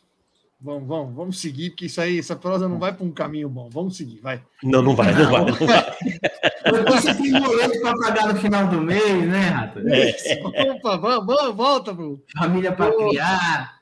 Vamos, 0.64 0.88
vamos, 0.88 1.14
vamos 1.14 1.42
seguir, 1.42 1.72
porque 1.72 1.88
isso 1.88 2.00
aí, 2.00 2.18
essa 2.18 2.38
prosa 2.38 2.70
não 2.70 2.80
vai 2.80 2.94
para 2.94 3.06
um 3.06 3.12
caminho 3.12 3.50
bom. 3.50 3.70
Vamos 3.70 3.98
seguir, 3.98 4.22
vai. 4.22 4.42
Não, 4.64 4.82
não 4.82 4.96
vai, 4.96 5.14
não 5.14 5.30
vai, 5.30 5.44
não 5.44 5.54
vai. 5.54 6.92
Você 6.94 7.14
tem 7.16 7.34
boleto 7.34 7.82
para 7.82 7.98
pagar 7.98 8.34
no 8.34 8.40
final 8.40 8.68
do 8.70 8.80
mês, 8.80 9.28
né, 9.28 9.50
Rato? 9.50 9.80
É. 9.90 10.72
Opa, 10.72 10.96
vamos, 10.96 11.26
vamos, 11.26 11.56
volta, 11.58 11.94
bro. 11.94 12.24
Família 12.38 12.72
para 12.72 12.96
criar. 12.96 13.76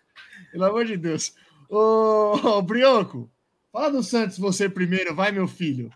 Pelo 0.51 0.65
amor 0.65 0.86
de 0.86 0.97
Deus. 0.97 1.36
Ô, 1.71 2.34
ô, 2.36 2.62
Brioco, 2.62 3.31
fala 3.71 3.91
do 3.91 4.03
Santos 4.03 4.38
você 4.38 4.67
primeiro, 4.67 5.15
vai, 5.15 5.31
meu 5.31 5.47
filho. 5.47 5.89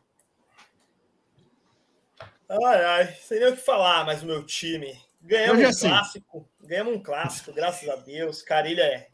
Ai, 2.47 2.85
ai, 2.85 3.13
sem 3.21 3.41
nem 3.41 3.49
o 3.49 3.55
que 3.57 3.61
falar, 3.61 4.05
mas 4.05 4.23
o 4.23 4.25
meu 4.25 4.45
time. 4.45 4.97
Ganhamos 5.21 5.83
um 5.83 5.89
clássico, 5.89 6.49
ganhamos 6.63 6.95
um 6.95 7.03
clássico, 7.03 7.51
graças 7.51 7.89
a 7.89 7.97
Deus. 7.97 8.41
Carilha 8.41 8.83
é 8.83 9.09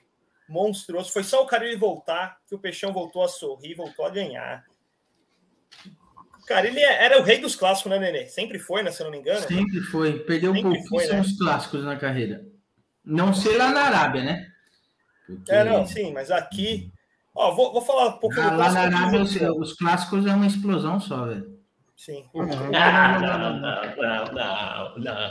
monstruoso. 0.47 1.11
Foi 1.11 1.23
só 1.23 1.41
o 1.41 1.47
Carilli 1.47 1.77
voltar 1.77 2.37
que 2.47 2.53
o 2.53 2.59
Peixão 2.59 2.93
voltou 2.93 3.23
a 3.23 3.27
sorrir, 3.27 3.73
voltou 3.73 4.05
a 4.05 4.11
ganhar. 4.11 4.63
O 6.43 6.45
Carilli 6.45 6.81
era 6.81 7.19
o 7.19 7.23
rei 7.23 7.39
dos 7.39 7.55
clássicos, 7.55 7.89
né, 7.89 7.97
Nenê? 7.97 8.27
Sempre 8.27 8.59
foi, 8.59 8.83
né? 8.83 8.91
Se 8.91 9.01
eu 9.01 9.05
não 9.05 9.11
me 9.11 9.17
engano. 9.17 9.47
Sempre 9.47 9.81
foi. 9.81 10.19
Perdeu 10.19 10.53
Sempre 10.53 10.83
pouquíssimos 10.83 11.31
né? 11.31 11.35
clássicos 11.39 11.83
na 11.83 11.95
carreira. 11.95 12.45
Não 13.03 13.33
sei 13.33 13.57
lá 13.57 13.71
na 13.71 13.83
Arábia, 13.83 14.23
né? 14.23 14.50
Porque... 15.25 15.51
É, 15.51 15.63
não, 15.63 15.83
sim, 15.85 16.11
mas 16.13 16.29
aqui. 16.31 16.91
Ó, 17.33 17.53
vou, 17.53 17.71
vou 17.71 17.81
falar 17.81 18.07
um 18.07 18.19
pouco 18.19 18.37
ah, 18.39 18.49
do 18.49 18.57
Lá 18.57 18.71
na 18.71 18.81
Arábia, 18.81 19.21
os, 19.21 19.33
os, 19.35 19.73
clássicos 19.73 20.25
é 20.25 20.33
uma 20.33 20.47
explosão 20.47 20.99
só, 20.99 21.25
velho. 21.25 21.57
Sim. 21.95 22.25
Não, 22.33 22.45
não, 22.45 22.71
não, 22.71 23.59
não, 23.59 23.91
não, 24.01 24.97
não. 24.97 24.97
não. 24.97 25.21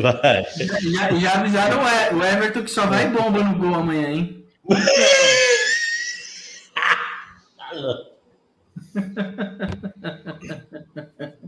Vai. 0.00 0.46
Já, 0.54 1.12
já 1.12 1.40
avisaram 1.40 1.82
o 2.16 2.24
Everton 2.24 2.62
que 2.62 2.70
só 2.70 2.86
vai 2.86 3.10
bomba 3.10 3.42
no 3.42 3.58
gol 3.58 3.74
amanhã, 3.74 4.08
hein? 4.08 4.46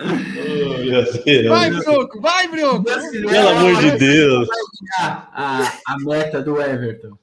oh, 0.00 1.48
vai, 1.48 1.70
Brioco, 1.70 2.20
vai, 2.20 2.48
Brioco! 2.48 2.84
Pelo 2.84 3.48
amor 3.48 3.76
de 3.76 3.98
Deus! 3.98 4.48
A, 4.98 5.28
a, 5.32 5.72
a 5.86 5.96
meta 6.00 6.42
do 6.42 6.60
Everton. 6.60 7.16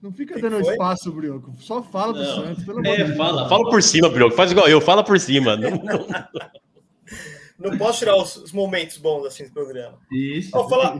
Não 0.00 0.12
fica 0.12 0.38
dando 0.40 0.60
espaço, 0.60 1.12
Brioco. 1.12 1.54
Só 1.60 1.82
fala 1.82 2.12
do 2.12 2.24
Santos. 2.24 2.64
Pelo 2.64 2.84
é, 2.86 3.14
fala, 3.14 3.48
fala 3.48 3.70
por 3.70 3.82
cima, 3.82 4.08
Brioco. 4.08 4.34
Faz 4.34 4.50
igual 4.50 4.68
eu, 4.68 4.80
fala 4.80 5.04
por 5.04 5.20
cima. 5.20 5.56
Não, 5.56 5.70
não 5.70 6.06
não 7.62 7.78
posso 7.78 8.00
tirar 8.00 8.16
os, 8.16 8.36
os, 8.36 8.52
momentos 8.52 8.96
bons 8.96 9.24
assim 9.26 9.44
do 9.44 9.52
programa. 9.52 9.98
Isso. 10.10 10.50
Oh, 10.54 10.68
falar, 10.68 10.98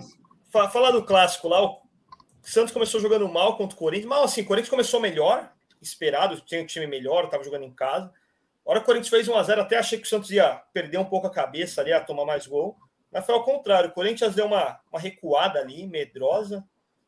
fa, 0.50 0.68
falar 0.68 0.92
do 0.92 1.02
clássico 1.02 1.48
lá, 1.48 1.64
o 1.64 1.80
Santos 2.42 2.72
começou 2.72 3.00
jogando 3.00 3.28
mal 3.28 3.56
contra 3.56 3.74
o 3.74 3.78
Corinthians, 3.78 4.08
mal 4.08 4.24
assim, 4.24 4.42
o 4.42 4.46
Corinthians 4.46 4.70
começou 4.70 5.00
melhor, 5.00 5.50
esperado, 5.80 6.40
tinha 6.40 6.62
um 6.62 6.66
time 6.66 6.86
melhor, 6.86 7.24
estava 7.24 7.44
jogando 7.44 7.64
em 7.64 7.72
casa. 7.72 8.12
A 8.64 8.70
hora 8.70 8.80
que 8.80 8.84
o 8.84 8.86
Corinthians 8.86 9.08
fez 9.08 9.28
1x0, 9.28 9.58
até 9.58 9.76
achei 9.76 9.98
que 9.98 10.06
o 10.06 10.08
Santos 10.08 10.30
ia 10.30 10.62
perder 10.72 10.98
um 10.98 11.04
pouco 11.04 11.26
a 11.26 11.30
cabeça 11.30 11.80
ali, 11.80 11.92
a 11.92 12.00
tomar 12.00 12.24
mais 12.24 12.46
gol. 12.46 12.76
Mas 13.10 13.26
foi 13.26 13.34
ao 13.34 13.44
contrário, 13.44 13.90
o 13.90 13.92
Corinthians 13.92 14.34
deu 14.34 14.46
uma, 14.46 14.80
uma 14.90 15.00
recuada 15.00 15.58
ali, 15.58 15.86
medrosa. 15.86 16.64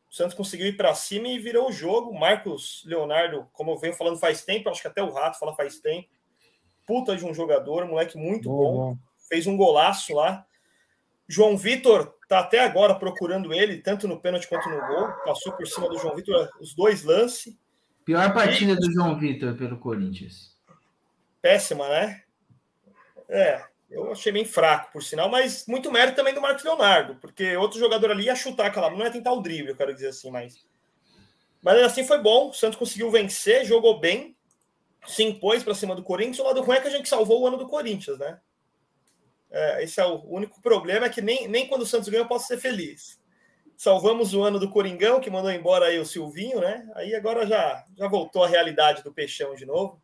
O 0.09 0.13
Santos 0.13 0.35
conseguiu 0.35 0.67
ir 0.67 0.77
para 0.77 0.93
cima 0.93 1.27
e 1.27 1.39
virou 1.39 1.69
o 1.69 1.71
jogo. 1.71 2.13
Marcos 2.13 2.83
Leonardo, 2.85 3.47
como 3.53 3.71
eu 3.71 3.77
venho 3.77 3.93
falando 3.93 4.19
faz 4.19 4.43
tempo, 4.43 4.69
acho 4.69 4.81
que 4.81 4.87
até 4.87 5.01
o 5.01 5.11
Rato 5.11 5.39
fala 5.39 5.55
faz 5.55 5.79
tempo. 5.79 6.09
Puta 6.85 7.15
de 7.15 7.25
um 7.25 7.33
jogador, 7.33 7.87
moleque 7.87 8.17
muito 8.17 8.49
bom. 8.49 8.73
bom 8.73 8.97
fez 9.27 9.47
um 9.47 9.57
golaço 9.57 10.13
lá. 10.13 10.45
João 11.27 11.57
Vitor 11.57 12.13
tá 12.27 12.39
até 12.39 12.59
agora 12.59 12.95
procurando 12.95 13.53
ele, 13.53 13.77
tanto 13.77 14.07
no 14.07 14.19
pênalti 14.19 14.47
quanto 14.47 14.69
no 14.69 14.79
gol. 14.87 15.07
Passou 15.25 15.53
por 15.53 15.67
cima 15.67 15.89
do 15.89 15.97
João 15.97 16.15
Vitor 16.15 16.49
os 16.61 16.75
dois 16.75 17.03
lances. 17.03 17.57
Pior 18.03 18.33
partida 18.33 18.73
e... 18.73 18.75
do 18.75 18.91
João 18.91 19.17
Vitor 19.17 19.55
pelo 19.55 19.79
Corinthians. 19.79 20.54
Péssima, 21.45 21.87
né? 21.87 22.23
É, 23.29 23.63
eu 23.87 24.11
achei 24.11 24.31
bem 24.31 24.43
fraco, 24.43 24.91
por 24.91 25.03
sinal, 25.03 25.29
mas 25.29 25.67
muito 25.67 25.91
mérito 25.91 26.15
também 26.15 26.33
do 26.33 26.41
Marcos 26.41 26.63
Leonardo, 26.63 27.17
porque 27.17 27.55
outro 27.55 27.77
jogador 27.77 28.09
ali 28.09 28.23
ia 28.25 28.35
chutar 28.35 28.65
aquela, 28.65 28.89
não 28.89 28.97
ia 28.97 29.11
tentar 29.11 29.31
o 29.31 29.41
drible, 29.41 29.69
eu 29.69 29.75
quero 29.75 29.93
dizer 29.93 30.07
assim, 30.07 30.31
mas. 30.31 30.65
Mas 31.61 31.83
assim 31.83 32.03
foi 32.03 32.17
bom, 32.17 32.49
o 32.49 32.53
Santos 32.53 32.79
conseguiu 32.79 33.11
vencer, 33.11 33.63
jogou 33.63 33.99
bem, 33.99 34.35
se 35.05 35.21
impôs 35.21 35.63
para 35.63 35.75
cima 35.75 35.93
do 35.93 36.01
Corinthians. 36.01 36.39
O 36.39 36.45
lado 36.45 36.63
ruim 36.63 36.77
é 36.77 36.81
que 36.81 36.87
a 36.87 36.91
gente 36.91 37.07
salvou 37.07 37.43
o 37.43 37.47
ano 37.47 37.57
do 37.57 37.67
Corinthians, 37.67 38.17
né? 38.17 38.39
É, 39.51 39.83
esse 39.83 40.01
é 40.01 40.05
o 40.05 40.25
único 40.25 40.59
problema, 40.63 41.05
é 41.05 41.09
que 41.09 41.21
nem, 41.21 41.47
nem 41.47 41.67
quando 41.67 41.83
o 41.83 41.85
Santos 41.85 42.09
ganha 42.09 42.23
eu 42.23 42.27
posso 42.27 42.47
ser 42.47 42.57
feliz. 42.57 43.21
Salvamos 43.77 44.33
o 44.33 44.41
ano 44.41 44.59
do 44.59 44.71
Coringão, 44.71 45.19
que 45.19 45.29
mandou 45.29 45.51
embora 45.51 45.85
aí 45.85 45.99
o 45.99 46.05
Silvinho, 46.07 46.59
né? 46.59 46.89
Aí 46.95 47.13
agora 47.13 47.45
já, 47.45 47.85
já 47.95 48.07
voltou 48.07 48.43
a 48.43 48.47
realidade 48.47 49.03
do 49.03 49.13
Peixão 49.13 49.53
de 49.53 49.67
novo. 49.67 50.03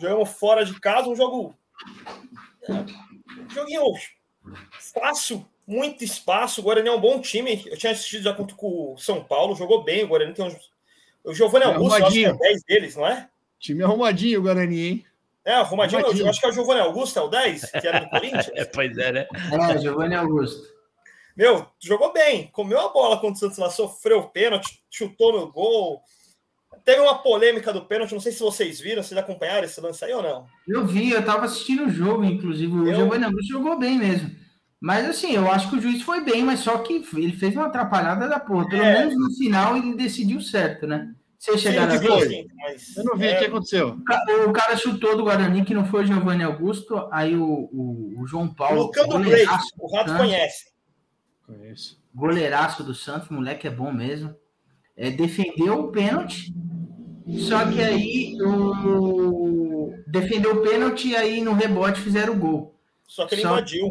Jogamos 0.00 0.30
fora 0.30 0.64
de 0.64 0.78
casa, 0.80 1.08
um 1.08 1.16
jogo. 1.16 1.54
Um 2.68 3.50
joguinho 3.50 3.82
fácil, 4.92 5.46
muito 5.66 6.04
espaço. 6.04 6.60
O 6.60 6.64
Guarani 6.64 6.88
é 6.88 6.92
um 6.92 7.00
bom 7.00 7.20
time. 7.20 7.62
Eu 7.66 7.76
tinha 7.76 7.92
assistido 7.92 8.22
já 8.22 8.32
contra 8.32 8.56
o 8.60 8.96
São 8.98 9.22
Paulo, 9.24 9.56
jogou 9.56 9.84
bem. 9.84 10.04
O 10.04 10.08
Guarani 10.08 10.34
tem 10.34 10.44
um. 10.44 10.56
O 11.24 11.32
Giovanni 11.32 11.64
Augusto, 11.64 12.04
acho 12.04 12.12
que 12.12 12.26
é 12.26 12.32
10 12.32 12.62
deles, 12.64 12.96
não 12.96 13.06
é? 13.06 13.28
Time 13.58 13.82
arrumadinho 13.82 14.40
o 14.40 14.42
Guarani, 14.42 14.80
hein? 14.80 15.06
É, 15.44 15.54
arrumadinho, 15.54 16.00
arrumadinho. 16.00 16.26
Eu 16.26 16.30
acho 16.30 16.40
que 16.40 16.46
é 16.46 16.48
o 16.50 16.52
Giovanni 16.52 16.80
Augusto, 16.80 17.18
é 17.18 17.22
o 17.22 17.28
10, 17.28 17.70
que 17.70 17.86
era 17.88 18.00
do 18.00 18.10
Corinthians. 18.10 18.50
pois 18.74 18.98
é, 18.98 19.12
né? 19.12 19.26
É, 19.70 19.78
Giovanni 19.78 20.14
Augusto. 20.14 20.74
Meu, 21.36 21.66
jogou 21.80 22.12
bem, 22.12 22.48
comeu 22.52 22.78
a 22.78 22.88
bola 22.90 23.16
contra 23.16 23.34
o 23.34 23.36
Santos 23.36 23.58
lá, 23.58 23.68
sofreu 23.68 24.20
o 24.20 24.28
pênalti, 24.28 24.82
chutou 24.90 25.32
no 25.32 25.50
gol. 25.50 26.02
Teve 26.84 27.00
uma 27.00 27.18
polêmica 27.18 27.72
do 27.72 27.86
pênalti, 27.86 28.12
não 28.12 28.20
sei 28.20 28.32
se 28.32 28.40
vocês 28.40 28.78
viram, 28.78 29.02
vocês 29.02 29.18
acompanharam 29.18 29.64
esse 29.64 29.80
lance 29.80 30.04
aí 30.04 30.12
ou 30.12 30.22
não? 30.22 30.46
Eu 30.68 30.86
vi, 30.86 31.10
eu 31.10 31.24
tava 31.24 31.46
assistindo 31.46 31.86
o 31.86 31.90
jogo, 31.90 32.24
inclusive. 32.24 32.72
O 32.72 32.86
eu... 32.86 32.94
Giovanni 32.94 33.24
Augusto 33.24 33.52
jogou 33.52 33.78
bem 33.78 33.98
mesmo. 33.98 34.30
Mas 34.80 35.08
assim, 35.08 35.32
eu 35.32 35.50
acho 35.50 35.70
que 35.70 35.76
o 35.76 35.80
juiz 35.80 36.02
foi 36.02 36.22
bem, 36.22 36.42
mas 36.44 36.60
só 36.60 36.76
que 36.78 37.02
ele 37.14 37.32
fez 37.32 37.56
uma 37.56 37.66
atrapalhada 37.66 38.28
da 38.28 38.38
porra. 38.38 38.68
Pelo 38.68 38.82
é... 38.82 38.98
menos 38.98 39.16
no 39.16 39.34
final 39.34 39.78
ele 39.78 39.94
decidiu 39.94 40.42
certo, 40.42 40.86
né? 40.86 41.10
Vocês 41.38 41.60
chegaram 41.60 41.94
a 41.94 41.98
ver? 41.98 42.28
Sim, 42.28 42.46
mas... 42.56 42.96
Eu 42.96 43.04
não 43.04 43.16
vi, 43.16 43.26
é... 43.26 43.36
o 43.36 43.38
que 43.38 43.44
aconteceu? 43.46 43.98
O 44.46 44.52
cara 44.52 44.76
chutou 44.76 45.16
do 45.16 45.24
Guarani, 45.24 45.64
que 45.64 45.72
não 45.72 45.86
foi 45.86 46.04
o 46.04 46.06
Giovanni 46.06 46.42
Augusto, 46.42 47.08
aí 47.10 47.34
o, 47.34 47.68
o, 47.72 48.22
o 48.22 48.26
João 48.26 48.52
Paulo. 48.52 48.90
Colocando 48.92 49.16
o 49.16 49.20
Grey, 49.20 49.46
o 49.78 49.94
Rato 49.94 50.16
conhece. 50.16 50.66
Conheço. 51.46 52.02
Goleiraço 52.14 52.82
do 52.82 52.94
Santos, 52.94 53.30
moleque 53.30 53.66
é 53.66 53.70
bom 53.70 53.90
mesmo. 53.90 54.34
É, 54.96 55.10
defendeu 55.10 55.80
o 55.80 55.90
pênalti, 55.90 56.54
só 57.26 57.66
que 57.70 57.82
aí 57.82 58.36
o... 58.42 59.92
defendeu 60.06 60.56
o 60.56 60.62
pênalti 60.62 61.08
e 61.08 61.16
aí 61.16 61.40
no 61.40 61.54
rebote 61.54 62.00
fizeram 62.00 62.34
o 62.34 62.38
gol. 62.38 62.74
Só 63.06 63.26
que 63.26 63.34
ele 63.34 63.42
só... 63.42 63.52
invadiu. 63.52 63.88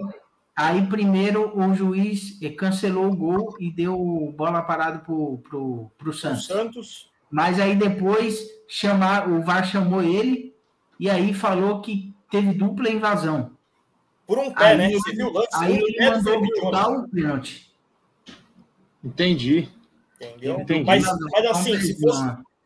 Aí 0.55 0.85
primeiro 0.85 1.57
o 1.57 1.73
juiz 1.73 2.39
cancelou 2.57 3.07
o 3.07 3.15
gol 3.15 3.55
e 3.59 3.71
deu 3.71 4.33
bola 4.37 4.61
parada 4.61 4.99
pro, 4.99 5.39
pro, 5.39 5.91
pro 5.97 6.13
Santos. 6.13 6.49
O 6.49 6.53
Santos. 6.53 7.09
Mas 7.31 7.59
aí 7.59 7.75
depois 7.75 8.47
chamar, 8.67 9.27
o 9.27 9.41
VAR 9.41 9.65
chamou 9.65 10.03
ele 10.03 10.53
e 10.99 11.09
aí 11.09 11.33
falou 11.33 11.81
que 11.81 12.13
teve 12.29 12.53
dupla 12.53 12.89
invasão. 12.89 13.57
Por 14.27 14.37
um 14.37 14.53
pé, 14.53 14.67
aí 14.67 14.77
né? 14.77 14.91
Você 14.91 15.15
viu 15.15 15.27
o 15.27 15.33
lance? 15.33 15.49
Aí 15.55 15.77
ele 15.77 15.97
pé 15.97 16.11
mandou 16.11 16.39
voltar 16.61 16.89
o 16.89 17.09
pênalti. 17.09 17.73
Entendi. 19.03 19.67
Entendeu? 20.15 20.61
Entendi. 20.61 20.85
Mas, 20.85 21.03
mas 21.31 21.45
assim, 21.45 21.79
se 21.79 21.99
fosse, 21.99 22.23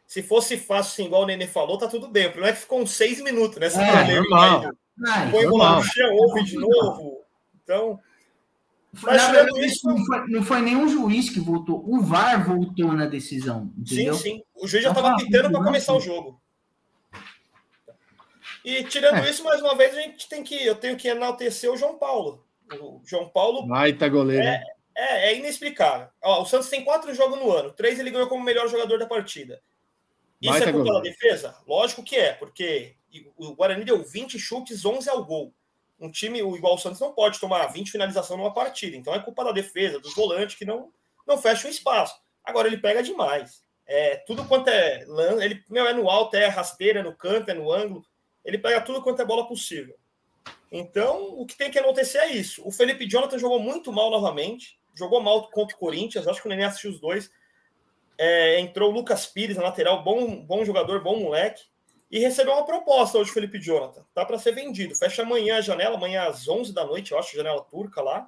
se 0.07 0.23
fosse 0.23 0.57
fácil, 0.57 0.93
assim, 0.93 1.05
igual 1.05 1.23
o 1.23 1.25
Nenê 1.25 1.45
falou, 1.45 1.77
tá 1.77 1.87
tudo 1.87 2.07
bem. 2.07 2.27
O 2.27 2.31
problema 2.31 2.51
é 2.51 2.55
que 2.55 2.61
ficou 2.61 2.81
uns 2.81 2.91
seis 2.91 3.21
minutos, 3.21 3.57
né? 3.59 3.67
é, 3.67 4.15
normal. 4.15 4.71
Põe 5.29 5.47
bola 5.47 5.75
no 5.75 5.83
chão, 5.83 6.15
ouve 6.15 6.43
de 6.45 6.55
novo. 6.55 7.25
Então, 7.61 7.99
mas 9.03 9.21
na 9.21 9.31
verdade, 9.31 9.65
isso, 9.65 9.87
não, 9.87 10.05
foi, 10.05 10.27
não 10.27 10.43
foi 10.43 10.61
nenhum 10.61 10.87
juiz 10.87 11.29
que 11.29 11.39
voltou, 11.39 11.83
o 11.85 12.01
VAR 12.01 12.47
voltou 12.47 12.93
na 12.93 13.05
decisão. 13.05 13.71
Entendeu? 13.77 14.15
Sim, 14.15 14.37
sim. 14.37 14.43
O 14.55 14.67
juiz 14.67 14.83
já 14.83 14.89
estava 14.89 15.15
pitando 15.17 15.51
para 15.51 15.63
começar 15.63 15.93
o 15.93 15.99
jogo. 15.99 16.41
E 18.63 18.83
tirando 18.85 19.17
é. 19.17 19.29
isso, 19.29 19.43
mais 19.43 19.61
uma 19.61 19.75
vez, 19.75 19.95
a 19.95 20.01
gente 20.01 20.27
tem 20.27 20.43
que. 20.43 20.55
Eu 20.55 20.75
tenho 20.75 20.97
que 20.97 21.07
enaltecer 21.07 21.71
o 21.71 21.77
João 21.77 21.97
Paulo. 21.97 22.43
O 22.81 23.01
João 23.05 23.29
Paulo 23.29 23.65
Baita 23.67 24.09
goleiro. 24.09 24.43
É, 24.43 24.63
é, 24.95 25.29
é 25.29 25.37
inexplicável. 25.37 26.07
Ó, 26.21 26.41
o 26.41 26.45
Santos 26.45 26.69
tem 26.69 26.83
quatro 26.83 27.13
jogos 27.13 27.39
no 27.39 27.51
ano, 27.51 27.71
três 27.71 27.99
ele 27.99 28.11
ganhou 28.11 28.27
como 28.27 28.43
melhor 28.43 28.67
jogador 28.67 28.99
da 28.99 29.05
partida. 29.05 29.61
Isso 30.41 30.51
Baita 30.51 30.69
é 30.69 30.73
culpa 30.73 30.93
da 30.93 30.99
defesa? 30.99 31.57
Lógico 31.67 32.03
que 32.03 32.15
é, 32.15 32.33
porque 32.33 32.95
o 33.35 33.55
Guarani 33.55 33.83
deu 33.83 34.03
20 34.03 34.37
chutes, 34.37 34.85
11 34.85 35.09
ao 35.09 35.25
gol. 35.25 35.53
Um 35.99 36.11
time 36.11 36.39
igual 36.39 36.75
o 36.75 36.77
Santos 36.77 36.99
não 36.99 37.11
pode 37.11 37.39
tomar 37.39 37.65
20 37.67 37.91
finalizações 37.91 38.39
numa 38.39 38.53
partida. 38.53 38.95
Então 38.95 39.13
é 39.15 39.19
culpa 39.19 39.43
da 39.43 39.51
defesa, 39.51 39.99
dos 39.99 40.13
volantes 40.13 40.55
que 40.55 40.65
não, 40.65 40.91
não 41.25 41.37
fecham 41.37 41.69
o 41.69 41.73
espaço. 41.73 42.15
Agora 42.43 42.67
ele 42.67 42.77
pega 42.77 43.01
demais. 43.01 43.63
É, 43.85 44.17
tudo 44.17 44.45
quanto 44.45 44.69
é 44.69 45.05
ele 45.41 45.63
meu, 45.69 45.87
é 45.87 45.93
no 45.93 46.09
alto, 46.09 46.35
é 46.35 46.47
rasteira, 46.47 46.99
é 46.99 47.03
no 47.03 47.15
canto, 47.15 47.49
é 47.49 47.53
no 47.53 47.71
ângulo. 47.71 48.05
Ele 48.45 48.57
pega 48.57 48.81
tudo 48.81 49.01
quanto 49.01 49.21
é 49.21 49.25
bola 49.25 49.47
possível. 49.47 49.97
Então, 50.71 51.39
o 51.39 51.45
que 51.45 51.57
tem 51.57 51.71
que 51.71 51.79
acontecer 51.79 52.19
é 52.19 52.31
isso. 52.31 52.61
O 52.65 52.71
Felipe 52.71 53.07
Jonathan 53.07 53.39
jogou 53.39 53.59
muito 53.59 53.91
mal 53.91 54.11
novamente. 54.11 54.77
Jogou 54.93 55.21
mal 55.21 55.49
contra 55.49 55.75
o 55.75 55.79
Corinthians. 55.79 56.27
Acho 56.27 56.41
que 56.41 56.47
o 56.47 56.49
Nenê 56.49 56.65
assistiu 56.65 56.91
os 56.91 56.99
dois. 56.99 57.31
É, 58.17 58.59
entrou 58.59 58.89
o 58.91 58.93
Lucas 58.93 59.25
Pires 59.25 59.57
na 59.57 59.63
lateral, 59.63 60.03
bom, 60.03 60.37
bom 60.43 60.65
jogador, 60.65 61.03
bom 61.03 61.19
moleque. 61.19 61.63
E 62.09 62.19
recebeu 62.19 62.53
uma 62.53 62.65
proposta 62.65 63.17
hoje, 63.17 63.29
o 63.29 63.33
Felipe 63.33 63.59
Jonathan. 63.59 64.01
Tá 64.13 64.23
para 64.25 64.39
ser 64.39 64.53
vendido. 64.53 64.95
Fecha 64.95 65.23
amanhã 65.23 65.57
a 65.57 65.61
janela, 65.61 65.97
amanhã 65.97 66.23
às 66.23 66.47
11 66.47 66.73
da 66.73 66.85
noite, 66.85 67.11
eu 67.11 67.19
acho, 67.19 67.35
janela 67.35 67.61
turca 67.63 68.01
lá. 68.01 68.27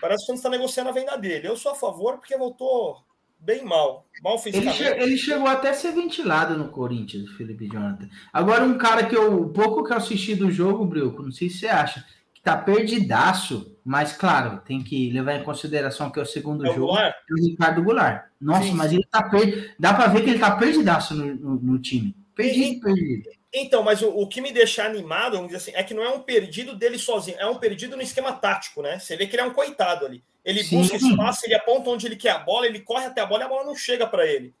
Parece 0.00 0.26
que 0.26 0.32
está 0.32 0.48
negociando 0.48 0.90
a 0.90 0.92
venda 0.92 1.16
dele. 1.16 1.46
Eu 1.48 1.56
sou 1.56 1.72
a 1.72 1.74
favor 1.74 2.16
porque 2.16 2.36
voltou 2.36 2.96
bem 3.38 3.62
mal. 3.64 4.06
Mal 4.22 4.34
Ele, 4.34 4.42
fisicamente. 4.42 4.76
che- 4.78 5.00
ele 5.02 5.16
chegou 5.16 5.46
até 5.46 5.68
a 5.70 5.74
ser 5.74 5.92
ventilado 5.92 6.56
no 6.56 6.70
Corinthians, 6.70 7.28
o 7.30 7.36
Felipe 7.36 7.68
Jonathan. 7.68 8.08
Agora, 8.32 8.64
um 8.64 8.78
cara 8.78 9.06
que 9.06 9.14
eu, 9.16 9.38
o 9.42 9.50
pouco 9.50 9.84
que 9.84 9.92
eu 9.92 9.96
assisti 9.96 10.34
do 10.34 10.50
jogo, 10.50 10.84
Brioco, 10.84 11.22
não 11.22 11.30
sei 11.30 11.48
se 11.50 11.58
você 11.60 11.68
acha, 11.68 12.04
que 12.38 12.42
tá 12.44 12.56
perdidaço, 12.56 13.76
mas 13.84 14.12
claro, 14.12 14.60
tem 14.64 14.80
que 14.80 15.10
levar 15.10 15.34
em 15.34 15.42
consideração 15.42 16.10
que 16.10 16.20
é 16.20 16.22
o 16.22 16.26
segundo 16.26 16.64
É 16.64 16.70
o 16.70 16.74
jogo, 16.74 16.86
Goulart? 16.86 17.14
é 17.14 17.34
o 17.34 17.44
Ricardo 17.44 17.82
Goulart. 17.82 18.26
Nossa, 18.40 18.62
Sim. 18.62 18.74
mas 18.74 18.92
ele 18.92 19.06
tá 19.10 19.28
perdido. 19.28 19.70
Dá 19.78 19.92
pra 19.92 20.06
ver 20.06 20.22
que 20.22 20.30
ele 20.30 20.38
tá 20.38 20.56
perdidaço 20.56 21.14
no, 21.14 21.34
no, 21.34 21.54
no 21.60 21.78
time. 21.80 22.14
Perdido, 22.36 22.80
perdido. 22.80 23.28
Então, 23.52 23.82
mas 23.82 24.02
o, 24.02 24.08
o 24.10 24.28
que 24.28 24.40
me 24.40 24.52
deixa 24.52 24.84
animado, 24.84 25.32
vamos 25.32 25.48
dizer 25.48 25.56
assim, 25.56 25.72
é 25.74 25.82
que 25.82 25.94
não 25.94 26.04
é 26.04 26.10
um 26.10 26.20
perdido 26.20 26.76
dele 26.76 26.98
sozinho, 26.98 27.36
é 27.40 27.46
um 27.46 27.56
perdido 27.56 27.96
no 27.96 28.02
esquema 28.02 28.32
tático, 28.32 28.82
né? 28.82 28.98
Você 29.00 29.16
vê 29.16 29.26
que 29.26 29.34
ele 29.34 29.42
é 29.42 29.46
um 29.46 29.52
coitado 29.54 30.06
ali. 30.06 30.22
Ele 30.44 30.62
Sim. 30.62 30.78
busca 30.78 30.96
espaço, 30.96 31.44
ele 31.44 31.54
aponta 31.54 31.90
onde 31.90 32.06
ele 32.06 32.16
quer 32.16 32.30
a 32.30 32.38
bola, 32.38 32.66
ele 32.66 32.80
corre 32.80 33.06
até 33.06 33.20
a 33.20 33.26
bola 33.26 33.42
e 33.42 33.46
a 33.46 33.48
bola 33.48 33.64
não 33.64 33.74
chega 33.74 34.06
para 34.06 34.24
ele. 34.26 34.54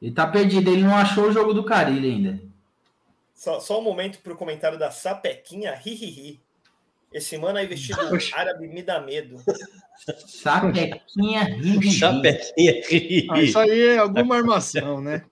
Ele 0.00 0.12
tá 0.12 0.26
perdido, 0.26 0.70
ele 0.70 0.82
não 0.82 0.96
achou 0.96 1.28
o 1.28 1.32
jogo 1.32 1.52
do 1.52 1.64
Carilho 1.64 2.08
ainda. 2.08 2.40
Só, 3.36 3.60
só 3.60 3.78
um 3.78 3.82
momento 3.82 4.18
para 4.20 4.32
o 4.32 4.36
comentário 4.36 4.78
da 4.78 4.90
Sapequinha, 4.90 5.74
ri, 5.74 5.94
ri, 5.94 6.06
ri. 6.06 6.40
Esse 7.12 7.36
mano 7.36 7.58
aí 7.58 7.66
vestido 7.66 8.00
árabe 8.32 8.66
me 8.66 8.82
dá 8.82 8.98
medo. 9.00 9.36
Sapequinha 10.26 11.44
ri, 11.44 11.92
Chapequinha. 11.92 12.82
Ah, 13.30 13.42
isso 13.42 13.58
aí 13.58 13.88
é 13.88 13.98
alguma 13.98 14.36
armação, 14.36 15.00
né? 15.02 15.22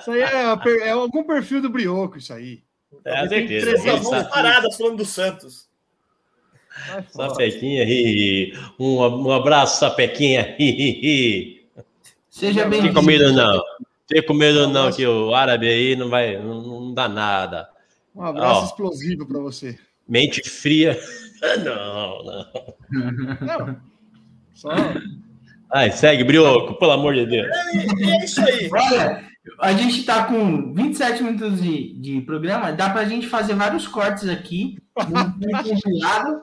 Isso 0.00 0.10
aí 0.10 0.20
é, 0.20 0.86
é 0.86 0.90
algum 0.90 1.24
perfil 1.24 1.62
do 1.62 1.70
Brioco, 1.70 2.18
isso 2.18 2.32
aí. 2.32 2.62
É, 3.04 3.16
a 3.18 3.28
Tem 3.28 3.48
certeza. 3.48 3.66
três 3.66 3.84
mãos 3.84 4.06
sabe. 4.08 4.30
paradas 4.30 4.76
falando 4.76 4.96
do 4.98 5.04
Santos. 5.06 5.66
Fora. 7.10 7.30
Sapequinha. 7.30 7.84
ri, 7.84 8.02
ri. 8.04 8.58
Um, 8.78 8.98
um 8.98 9.32
abraço, 9.32 9.80
Sapequinha. 9.80 10.54
ri, 10.58 10.70
ri, 10.70 10.90
ri. 11.00 11.66
Seja 12.28 12.62
Não 12.64 12.70
bem 12.70 12.82
Fica 12.82 12.94
com 12.94 13.02
medo 13.02 13.32
não. 13.32 13.60
Fica 14.08 14.22
com 14.26 14.34
medo 14.34 14.66
não, 14.68 14.90
que 14.90 15.06
o 15.06 15.34
árabe 15.34 15.68
aí 15.68 15.94
não 15.94 16.08
vai, 16.08 16.38
não, 16.38 16.62
não 16.62 16.94
dá 16.94 17.08
nada. 17.08 17.68
Um 18.14 18.22
abraço 18.24 18.60
Ó. 18.62 18.64
explosivo 18.64 19.26
para 19.26 19.38
você. 19.40 19.78
Mente 20.08 20.48
fria. 20.48 20.98
Não, 21.64 22.24
não. 22.24 22.46
Não. 23.46 23.80
Só 24.54 24.70
Ai, 25.72 25.92
segue, 25.92 26.24
Brioco, 26.24 26.74
pelo 26.80 26.90
amor 26.90 27.14
de 27.14 27.26
Deus. 27.26 27.46
E 27.96 28.10
é 28.10 28.24
isso 28.24 28.40
aí. 28.40 28.68
Olha, 28.72 29.24
a 29.60 29.72
gente 29.72 30.02
tá 30.02 30.24
com 30.24 30.74
27 30.74 31.22
minutos 31.22 31.62
de, 31.62 31.92
de 32.00 32.20
programa, 32.22 32.72
dá 32.72 32.90
pra 32.90 33.04
gente 33.04 33.28
fazer 33.28 33.54
vários 33.54 33.86
cortes 33.86 34.28
aqui, 34.28 34.78
montar 34.96 35.36
um 35.60 35.62
compilado, 35.62 36.42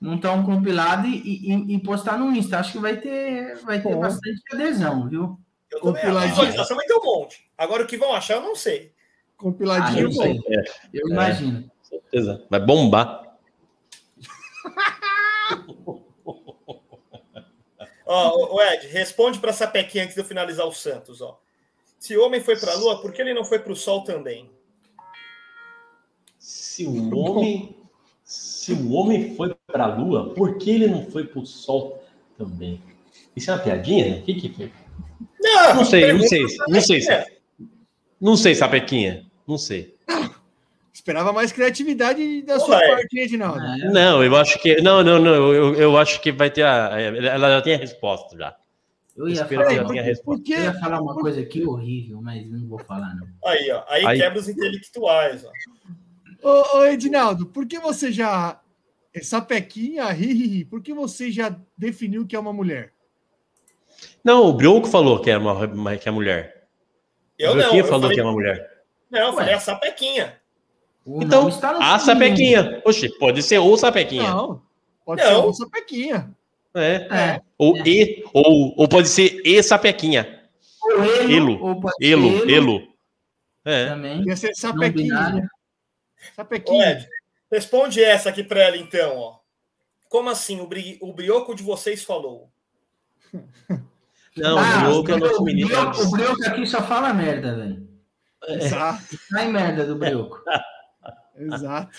montar 0.00 0.32
um 0.32 0.42
compilado 0.44 1.06
e, 1.06 1.18
e- 1.52 1.74
e 1.74 1.78
postar 1.82 2.16
no 2.18 2.34
Insta. 2.34 2.58
Acho 2.60 2.72
que 2.72 2.78
vai 2.78 2.96
ter, 2.96 3.56
vai 3.66 3.82
ter 3.82 3.94
bastante 3.96 4.40
adesão, 4.50 5.08
viu? 5.10 5.38
Eu. 5.72 5.80
Compiladinho. 5.80 6.28
Visualização 6.30 6.76
vai 6.76 6.86
ter 6.86 6.94
um 6.94 7.04
monte. 7.04 7.48
Agora 7.56 7.82
o 7.82 7.86
que 7.86 7.96
vão 7.96 8.12
achar, 8.12 8.34
eu 8.34 8.42
não 8.42 8.54
sei. 8.56 8.92
compiladinho 9.36 9.98
Ah, 9.98 10.02
eu 10.02 10.10
bom. 10.10 10.22
sei. 10.22 10.40
É, 10.48 10.64
Eu 10.92 11.08
É. 11.08 11.12
imagino. 11.12 11.70
certeza. 11.82 12.44
Vai 12.50 12.60
bombar. 12.60 13.36
Ó, 18.06 18.54
o 18.56 18.62
Ed, 18.62 18.86
responde 18.88 19.38
para 19.38 19.50
essa 19.50 19.66
pequinha 19.68 20.02
antes 20.04 20.14
de 20.14 20.20
eu 20.20 20.24
finalizar 20.24 20.66
o 20.66 20.72
Santos, 20.72 21.20
ó. 21.20 21.40
Se 21.98 22.16
o 22.16 22.24
homem 22.24 22.40
foi 22.40 22.58
para 22.58 22.72
a 22.72 22.76
lua, 22.76 23.00
por 23.00 23.12
que 23.12 23.22
ele 23.22 23.32
não 23.34 23.44
foi 23.44 23.58
para 23.60 23.72
o 23.72 23.76
sol 23.76 24.02
também? 24.02 24.50
Se 26.38 26.84
o 26.86 27.16
homem, 27.16 27.76
se 28.24 28.72
o 28.72 28.92
homem 28.92 29.36
foi 29.36 29.54
para 29.66 29.84
a 29.84 29.94
lua, 29.94 30.34
por 30.34 30.58
que 30.58 30.70
ele 30.70 30.88
não 30.88 31.08
foi 31.10 31.24
para 31.26 31.38
o 31.40 31.46
sol 31.46 32.02
também? 32.36 32.82
Isso 33.36 33.50
é 33.50 33.54
uma 33.54 33.62
piadinha? 33.62 34.18
O 34.18 34.22
que 34.22 34.34
que 34.34 34.48
foi? 34.54 34.72
Não, 35.54 35.74
Não 35.76 35.84
sei, 35.84 36.12
não 36.12 36.22
sei, 36.26 36.42
não 36.68 36.80
sei, 36.80 37.00
Pequinha. 37.00 37.26
Não 38.20 38.36
sei, 38.36 38.54
Sapequinha. 38.54 39.26
Não 39.46 39.58
sei. 39.58 39.94
Esperava 40.92 41.32
mais 41.32 41.50
criatividade 41.50 42.42
da 42.42 42.60
sua 42.60 42.78
parte, 42.78 43.16
hein, 43.18 43.24
Edinaldo? 43.24 43.58
É, 43.64 43.90
Não, 43.90 44.22
eu 44.22 44.36
acho 44.36 44.58
que. 44.60 44.80
Não, 44.82 45.02
não, 45.02 45.18
não. 45.18 45.32
Eu, 45.54 45.74
eu 45.74 45.96
acho 45.96 46.20
que 46.20 46.30
vai 46.30 46.50
ter 46.50 46.62
a. 46.62 47.00
Ela 47.00 47.48
já 47.56 47.62
tem 47.62 47.74
a 47.74 47.78
resposta 47.78 48.36
já. 48.36 48.54
eu, 49.16 49.26
ia 49.28 49.34
Espero 49.42 49.62
falar, 49.62 49.64
que 49.64 49.74
Peraí, 49.74 49.78
ela 49.78 49.86
por, 49.86 49.92
tenha 49.92 50.02
resposta. 50.02 50.36
por 50.38 50.44
que? 50.44 50.52
eu 50.52 50.62
ia 50.64 50.74
falar 50.74 51.00
uma 51.00 51.14
coisa 51.14 51.40
aqui 51.40 51.64
horrível, 51.64 52.20
mas 52.20 52.46
não 52.50 52.66
vou 52.68 52.78
falar, 52.80 53.14
não. 53.16 53.26
Aí, 53.46 53.70
ó. 53.70 53.82
Aí, 53.88 54.04
Aí- 54.06 54.18
quebra 54.18 54.38
os 54.38 54.48
intelectuais, 54.48 55.42
ó. 55.44 55.50
Ô, 56.42 56.78
ô, 56.78 56.84
Edinaldo, 56.86 57.46
por 57.46 57.66
que 57.66 57.78
você 57.78 58.12
já. 58.12 58.60
Essa 59.12 59.40
pequinha, 59.40 60.04
ri, 60.12 60.32
ri, 60.32 60.46
ri, 60.46 60.64
por 60.64 60.80
que 60.82 60.92
você 60.94 61.32
já 61.32 61.56
definiu 61.76 62.26
que 62.26 62.36
é 62.36 62.38
uma 62.38 62.52
mulher? 62.52 62.92
Não, 64.24 64.46
o 64.46 64.52
Brioco 64.52 64.86
falou 64.86 65.20
que 65.20 65.30
é, 65.30 65.36
uma, 65.38 65.52
uma- 65.66 65.96
que 65.96 66.08
é 66.08 66.12
mulher. 66.12 66.66
Eu 67.38 67.52
o 67.52 67.54
não. 67.54 67.58
Brioquinho 67.60 67.80
Eu 67.82 67.86
falou 67.86 68.00
falei, 68.02 68.14
que 68.14 68.20
é 68.20 68.24
uma 68.24 68.32
mulher. 68.32 68.70
Não, 69.10 69.20
eu 69.20 69.32
falei 69.32 69.50
Ué. 69.50 69.54
a 69.54 69.60
sapequinha. 69.60 70.40
O 71.04 71.22
Então, 71.22 71.48
a 71.48 71.50
filme. 71.50 71.98
Sapequinha. 72.00 72.82
Oxe, 72.84 73.08
pode 73.18 73.42
ser 73.42 73.58
o 73.58 73.76
Sapequinha. 73.76 74.30
Não, 74.30 74.62
pode 75.04 75.22
Não. 75.22 75.52
ser 75.52 75.62
uma 75.64 75.70
pequinha. 75.70 76.30
É. 76.74 76.94
É. 77.10 77.40
Ou, 77.58 77.76
É. 77.78 77.82
e, 77.86 78.24
ou, 78.32 78.74
ou 78.76 78.88
pode 78.88 79.08
ser 79.08 79.40
e 79.44 79.62
Sapequinha. 79.62 80.40
Ou 80.82 81.02
elo, 81.04 81.32
Elo. 81.32 81.64
ou 81.66 81.80
pode 81.80 81.94
ser 81.96 82.12
Elo, 82.12 82.50
elo. 82.50 82.88
É. 83.64 83.86
Também. 83.86 84.22
Ia 84.26 84.36
ser 84.36 84.54
sapequinha. 84.54 85.50
Sapequinha. 86.36 86.90
Ed, 86.92 87.08
responde 87.50 88.02
essa 88.02 88.28
aqui 88.30 88.42
para 88.44 88.60
ela, 88.62 88.76
então, 88.76 89.16
ó. 89.18 89.38
Como 90.08 90.28
assim? 90.30 90.60
O, 90.60 90.66
bri... 90.66 90.98
o 91.00 91.12
brioco 91.12 91.54
de 91.54 91.62
vocês 91.62 92.04
falou. 92.04 92.50
Não, 94.36 94.58
Ah, 94.58 94.90
o 94.90 95.02
Brioco 95.02 95.10
é 95.10 95.14
o 95.14 95.18
nosso 95.18 95.42
o 95.42 95.44
menino. 95.44 95.68
Brioco- 95.68 96.02
O 96.02 96.10
Brioco 96.10 96.46
aqui 96.46 96.66
só 96.66 96.82
fala 96.82 97.12
merda, 97.12 97.56
velho. 97.56 97.88
Exato, 98.48 99.18
Sai 99.30 99.48
merda 99.50 99.84
do 99.84 99.96
Brioco. 99.96 100.42
exato. 101.36 101.96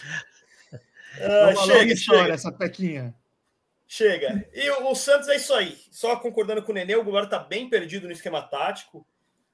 Ah, 1.20 1.52
longa 1.54 1.74
chega, 1.74 1.96
chega, 1.96 2.34
essa 2.34 2.52
pequinha. 2.52 3.14
chega. 3.88 4.48
E 4.54 4.70
o, 4.72 4.90
o 4.92 4.96
Santos 4.96 5.28
é 5.28 5.36
isso 5.36 5.54
aí. 5.54 5.78
Só 5.92 6.16
concordando 6.16 6.64
com 6.64 6.72
o 6.72 6.76
Nenê, 6.76 6.96
o 6.96 7.04
Goulart 7.04 7.30
tá 7.30 7.38
bem 7.40 7.70
perdido 7.70 8.08
no 8.08 8.14
esquema 8.14 8.42
tático. 8.42 9.06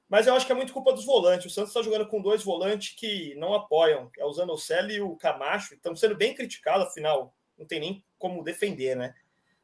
Mas 0.10 0.26
eu 0.26 0.36
acho 0.36 0.46
que 0.46 0.52
é 0.52 0.56
muito 0.56 0.72
culpa 0.72 0.94
dos 0.94 1.04
volantes. 1.04 1.48
O 1.48 1.50
Santos 1.54 1.72
está 1.72 1.82
jogando 1.82 2.08
com 2.08 2.22
dois 2.22 2.42
volantes 2.44 2.96
que 2.98 3.36
não 3.36 3.54
apoiam. 3.54 4.10
É 4.18 4.24
o 4.24 4.32
Zanocelo 4.32 4.92
e 4.92 5.02
o 5.02 5.18
Camacho. 5.18 5.74
Estão 5.74 5.94
sendo 5.96 6.16
bem 6.16 6.34
criticados, 6.34 6.88
afinal. 6.88 7.34
Não 7.58 7.66
tem 7.66 7.80
nem 7.80 8.04
como 8.18 8.44
defender, 8.44 8.96
né? 8.96 9.14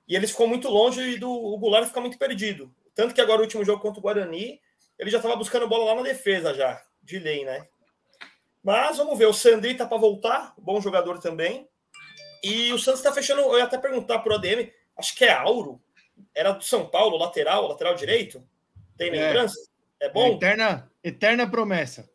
E 0.05 0.15
eles 0.15 0.31
ficam 0.31 0.47
muito 0.47 0.67
longe 0.69 1.17
do 1.17 1.31
o 1.31 1.57
Goulart 1.57 1.87
fica 1.87 2.01
muito 2.01 2.17
perdido. 2.17 2.73
Tanto 2.95 3.13
que 3.13 3.21
agora 3.21 3.39
o 3.39 3.43
último 3.43 3.65
jogo 3.65 3.81
contra 3.81 3.99
o 3.99 4.03
Guarani, 4.03 4.59
ele 4.99 5.09
já 5.09 5.17
estava 5.17 5.35
buscando 5.35 5.67
bola 5.67 5.85
lá 5.85 5.95
na 5.95 6.01
defesa 6.03 6.53
já, 6.53 6.81
de 7.01 7.19
lei, 7.19 7.43
né? 7.43 7.67
Mas 8.63 8.97
vamos 8.97 9.17
ver, 9.17 9.25
o 9.25 9.33
Sandri 9.33 9.75
tá 9.75 9.85
para 9.85 9.97
voltar, 9.97 10.53
bom 10.57 10.79
jogador 10.79 11.19
também. 11.19 11.67
E 12.43 12.71
o 12.71 12.79
Santos 12.79 12.99
está 12.99 13.11
fechando, 13.11 13.41
eu 13.41 13.57
ia 13.57 13.63
até 13.63 13.77
perguntar 13.77 14.19
pro 14.19 14.35
ADM, 14.35 14.71
acho 14.97 15.15
que 15.15 15.25
é 15.25 15.31
Auro, 15.33 15.81
era 16.35 16.51
do 16.51 16.63
São 16.63 16.85
Paulo, 16.85 17.17
lateral, 17.17 17.67
lateral 17.67 17.95
direito. 17.95 18.43
Tem 18.97 19.09
É. 19.09 19.11
lembrança? 19.11 19.59
É, 19.99 20.07
É, 20.07 20.09
bom? 20.09 20.35
eterna, 20.35 20.91
eterna 21.03 21.49
promessa. 21.49 22.09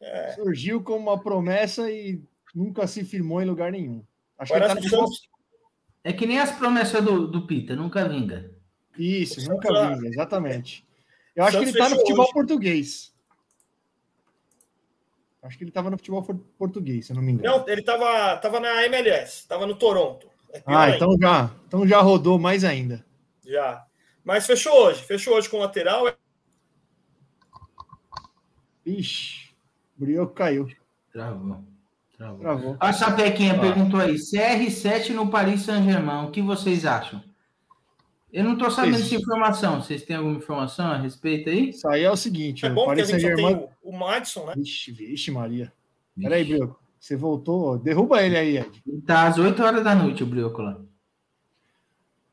É. 0.00 0.32
Surgiu 0.32 0.82
como 0.82 1.10
uma 1.10 1.22
promessa 1.22 1.90
e 1.90 2.20
nunca 2.54 2.86
se 2.86 3.04
firmou 3.04 3.40
em 3.40 3.46
lugar 3.46 3.72
nenhum. 3.72 4.04
Acho 4.38 4.52
que 4.52 4.60
tá 4.60 4.74
no 4.74 4.80
o 4.80 4.88
Santos, 4.88 5.28
É 6.04 6.12
que 6.12 6.26
nem 6.26 6.38
as 6.40 6.50
promessas 6.52 7.02
do, 7.02 7.26
do 7.28 7.46
Pita, 7.46 7.76
nunca 7.76 8.06
vinga. 8.08 8.50
Isso, 8.98 9.40
O 9.40 9.54
nunca 9.54 9.68
Santos- 9.68 10.00
vi, 10.00 10.06
exatamente. 10.08 10.86
Eu 11.34 11.44
acho 11.44 11.58
que 11.58 11.64
Santos 11.64 11.74
ele 11.74 11.84
tá 11.84 11.88
no 11.90 11.96
futebol 11.96 12.24
hoje. 12.24 12.32
português. 12.32 13.12
Acho 15.42 15.58
que 15.58 15.64
ele 15.64 15.70
estava 15.70 15.90
no 15.90 15.96
futebol 15.96 16.22
português, 16.56 17.06
se 17.06 17.12
eu 17.12 17.16
não 17.16 17.22
me 17.22 17.32
engano. 17.32 17.58
Não, 17.58 17.68
ele 17.68 17.80
estava 17.80 18.36
tava 18.36 18.60
na 18.60 18.84
MLS, 18.84 19.40
estava 19.40 19.66
no 19.66 19.74
Toronto. 19.74 20.28
É 20.52 20.62
ah, 20.66 20.90
então 20.90 21.16
já, 21.18 21.50
então 21.66 21.86
já 21.86 22.00
rodou 22.00 22.38
mais 22.38 22.62
ainda. 22.62 23.04
Já. 23.44 23.84
Mas 24.22 24.46
fechou 24.46 24.72
hoje, 24.72 25.02
fechou 25.02 25.34
hoje 25.34 25.48
com 25.48 25.56
o 25.56 25.60
lateral. 25.60 26.04
Ixi, 28.86 29.50
o 29.96 30.00
Brioco 30.00 30.34
caiu. 30.34 30.68
Travou. 31.12 31.64
Travou. 32.16 32.38
Travou. 32.38 32.76
A 32.78 32.92
Sapequinha 32.92 33.54
ah. 33.54 33.60
perguntou 33.60 33.98
aí: 33.98 34.14
CR7 34.14 35.10
no 35.10 35.28
Paris 35.28 35.62
Saint-Germain, 35.62 36.26
o 36.26 36.30
que 36.30 36.40
vocês 36.40 36.84
acham? 36.84 37.22
Eu 38.32 38.44
não 38.44 38.54
estou 38.54 38.70
sabendo 38.70 38.96
dessa 38.96 39.14
informação. 39.14 39.82
Vocês 39.82 40.02
têm 40.02 40.16
alguma 40.16 40.38
informação 40.38 40.86
a 40.86 40.96
respeito 40.96 41.50
aí? 41.50 41.68
Isso 41.68 41.86
aí 41.86 42.02
é 42.02 42.10
o 42.10 42.16
seguinte: 42.16 42.64
é 42.64 42.70
bom 42.70 42.86
Paris 42.86 43.08
Saint-Germain. 43.08 43.68
O, 43.82 43.90
o 43.90 43.98
Madison, 43.98 44.46
né? 44.46 44.54
Vixe, 44.56 44.90
vixe 44.90 45.30
Maria. 45.30 45.70
Peraí, 46.18 46.44
Brioco. 46.44 46.80
Você 46.98 47.16
voltou. 47.16 47.78
Derruba 47.78 48.22
ele 48.22 48.38
aí, 48.38 48.58
Ed. 48.58 48.82
Tá 49.04 49.26
às 49.26 49.36
8 49.36 49.62
horas 49.62 49.84
da 49.84 49.94
noite, 49.94 50.22
o 50.22 50.26
Brioco 50.26 50.62
lá. 50.62 50.80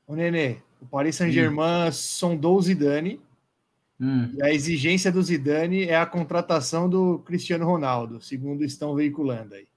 Ô, 0.08 0.16
Nenê, 0.16 0.58
o 0.82 0.86
Paris 0.86 1.16
Saint-Germain 1.16 1.90
hum. 1.90 1.92
sondou 1.92 2.58
o 2.58 2.62
Zidane. 2.62 3.20
Hum. 4.00 4.32
E 4.38 4.44
a 4.44 4.54
exigência 4.54 5.12
do 5.12 5.22
Zidane 5.22 5.84
é 5.84 5.98
a 5.98 6.06
contratação 6.06 6.90
do 6.90 7.20
Cristiano 7.20 7.66
Ronaldo, 7.66 8.22
segundo 8.22 8.64
estão 8.64 8.96
veiculando 8.96 9.56
aí. 9.56 9.68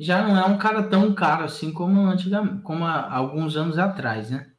Já 0.00 0.26
não 0.26 0.34
é 0.34 0.46
um 0.46 0.56
cara 0.56 0.82
tão 0.82 1.14
caro 1.14 1.44
assim 1.44 1.70
como, 1.70 2.00
antigamente, 2.00 2.62
como 2.62 2.86
há 2.86 3.14
alguns 3.14 3.54
anos 3.54 3.76
atrás, 3.76 4.30
né? 4.30 4.50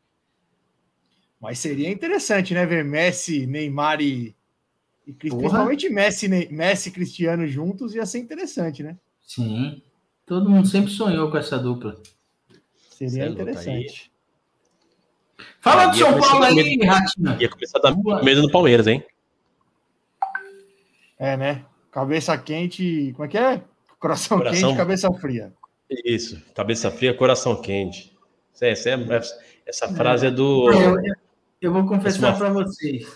Mas 1.41 1.58
seria 1.58 1.89
interessante, 1.89 2.54
né? 2.54 2.63
Ver 2.63 2.86
Messi, 2.86 3.47
Neymar 3.47 3.99
e, 4.01 4.36
e 5.08 5.12
principalmente 5.12 5.89
Messi, 5.89 6.27
Messi 6.51 6.89
e 6.89 6.91
Cristiano 6.91 7.47
juntos 7.47 7.95
ia 7.95 8.06
ser 8.06 8.19
interessante, 8.19 8.84
né? 8.84 8.95
Sim. 9.19 9.82
Todo 10.27 10.47
mundo 10.47 10.67
sempre 10.67 10.91
sonhou 10.91 11.32
com 11.32 11.38
essa 11.38 11.58
dupla. 11.58 11.99
Seria 12.91 13.27
interessante. 13.27 14.12
Fala 15.60 15.88
do 15.88 15.97
São 15.97 16.19
Paulo 16.19 16.43
aí, 16.43 16.77
Ratinho. 16.86 17.41
Ia 17.41 17.49
começar 17.49 17.80
a 17.80 17.82
dar 17.82 18.23
medo 18.23 18.43
no 18.43 18.51
Palmeiras, 18.51 18.86
hein? 18.86 19.04
É, 21.17 21.36
né? 21.36 21.65
Cabeça 21.91 22.38
quente. 22.38 23.12
Como 23.13 23.25
é 23.25 23.27
que 23.27 23.38
é? 23.39 23.63
Coração, 24.02 24.40
coração... 24.40 24.70
quente, 24.70 24.78
cabeça 24.78 25.14
fria. 25.14 25.54
Isso, 26.04 26.42
cabeça 26.56 26.90
fria, 26.90 27.14
coração 27.14 27.62
quente. 27.62 28.12
Essa, 28.60 28.90
essa, 28.90 29.40
essa 29.64 29.88
frase 29.90 30.26
é 30.26 30.32
do. 30.32 30.72
Eu, 30.72 30.98
eu 31.62 31.72
vou 31.72 31.86
confessar 31.86 32.36
para 32.36 32.50
vocês. 32.50 33.08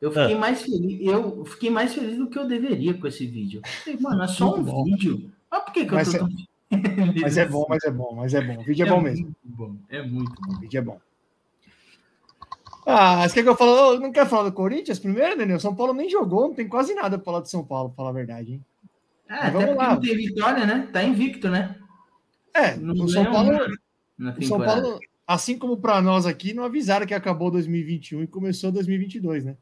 Eu 0.00 0.10
fiquei, 0.10 0.34
ah. 0.34 0.38
mais 0.38 0.62
feliz, 0.62 1.06
eu 1.06 1.44
fiquei 1.44 1.70
mais 1.70 1.94
feliz 1.94 2.16
do 2.16 2.28
que 2.28 2.38
eu 2.38 2.46
deveria 2.46 2.94
com 2.94 3.06
esse 3.06 3.26
vídeo. 3.26 3.60
Mano, 4.00 4.22
é 4.24 4.26
só 4.26 4.54
um 4.54 4.62
bom. 4.62 4.84
vídeo. 4.84 5.30
Ah, 5.50 5.60
por 5.60 5.72
que, 5.72 5.84
que 5.84 5.94
mas 5.94 6.12
eu 6.12 6.20
tô 6.20 6.26
é, 6.70 7.20
Mas 7.20 7.36
é 7.36 7.46
bom, 7.46 7.66
mas 7.68 7.84
é 7.84 7.90
bom, 7.90 8.14
mas 8.14 8.34
é 8.34 8.40
bom. 8.40 8.60
O 8.60 8.64
vídeo 8.64 8.84
é, 8.84 8.88
é 8.88 8.90
bom 8.90 9.00
mesmo. 9.00 9.34
Bom. 9.44 9.76
É 9.90 10.02
muito 10.02 10.34
bom. 10.40 10.56
O 10.56 10.60
vídeo 10.60 10.78
é 10.78 10.82
bom. 10.82 10.98
Ah, 12.86 13.28
você 13.28 13.34
quer 13.34 13.42
que 13.42 13.48
eu 13.48 13.56
fale? 13.56 13.98
Não 13.98 14.12
quer 14.12 14.26
falar 14.26 14.48
do 14.48 14.52
Corinthians 14.52 14.98
primeiro, 14.98 15.36
Daniel? 15.36 15.60
São 15.60 15.74
Paulo 15.74 15.94
nem 15.94 16.08
jogou, 16.08 16.48
não 16.48 16.54
tem 16.54 16.68
quase 16.68 16.94
nada 16.94 17.18
para 17.18 17.24
falar 17.24 17.40
de 17.40 17.50
São 17.50 17.64
Paulo, 17.64 17.90
para 17.90 17.96
falar 17.96 18.10
a 18.10 18.12
verdade, 18.12 18.52
hein? 18.52 18.64
É, 19.28 19.34
até 19.34 19.50
vamos 19.50 19.76
lá. 19.76 19.94
não 19.94 20.00
tem 20.00 20.16
vitória, 20.16 20.66
né? 20.66 20.88
Tá 20.92 21.02
invicto, 21.02 21.48
né? 21.48 21.76
É, 22.52 22.76
não 22.76 23.04
o 23.04 23.08
São 23.08 23.24
Paulo, 23.24 23.58
o 24.38 24.44
São 24.44 24.58
Paulo, 24.58 25.00
assim 25.26 25.58
como 25.58 25.76
para 25.76 26.00
nós 26.00 26.26
aqui, 26.26 26.54
não 26.54 26.64
avisaram 26.64 27.06
que 27.06 27.14
acabou 27.14 27.50
2021 27.50 28.22
e 28.22 28.26
começou 28.26 28.70
2022, 28.70 29.44
né? 29.44 29.56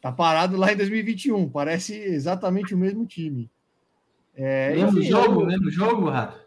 Tá 0.00 0.10
parado 0.10 0.56
lá 0.56 0.72
em 0.72 0.76
2021, 0.76 1.48
parece 1.48 1.94
exatamente 1.94 2.74
o 2.74 2.78
mesmo 2.78 3.06
time. 3.06 3.50
É, 4.34 4.74
mesmo 4.74 4.98
enfim, 4.98 5.08
jogo, 5.08 5.42
eu... 5.42 5.46
mesmo 5.46 5.70
jogo, 5.70 6.10
Rato? 6.10 6.38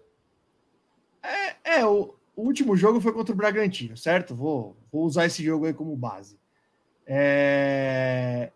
É, 1.23 1.79
é 1.79 1.85
o, 1.85 2.13
o, 2.35 2.41
último 2.43 2.75
jogo 2.75 3.01
foi 3.01 3.11
contra 3.11 3.33
o 3.33 3.37
Bragantino, 3.37 3.97
certo? 3.97 4.35
Vou, 4.35 4.77
vou 4.91 5.05
usar 5.05 5.25
esse 5.25 5.43
jogo 5.43 5.65
aí 5.65 5.73
como 5.73 5.95
base. 5.95 6.37
É... 7.05 8.51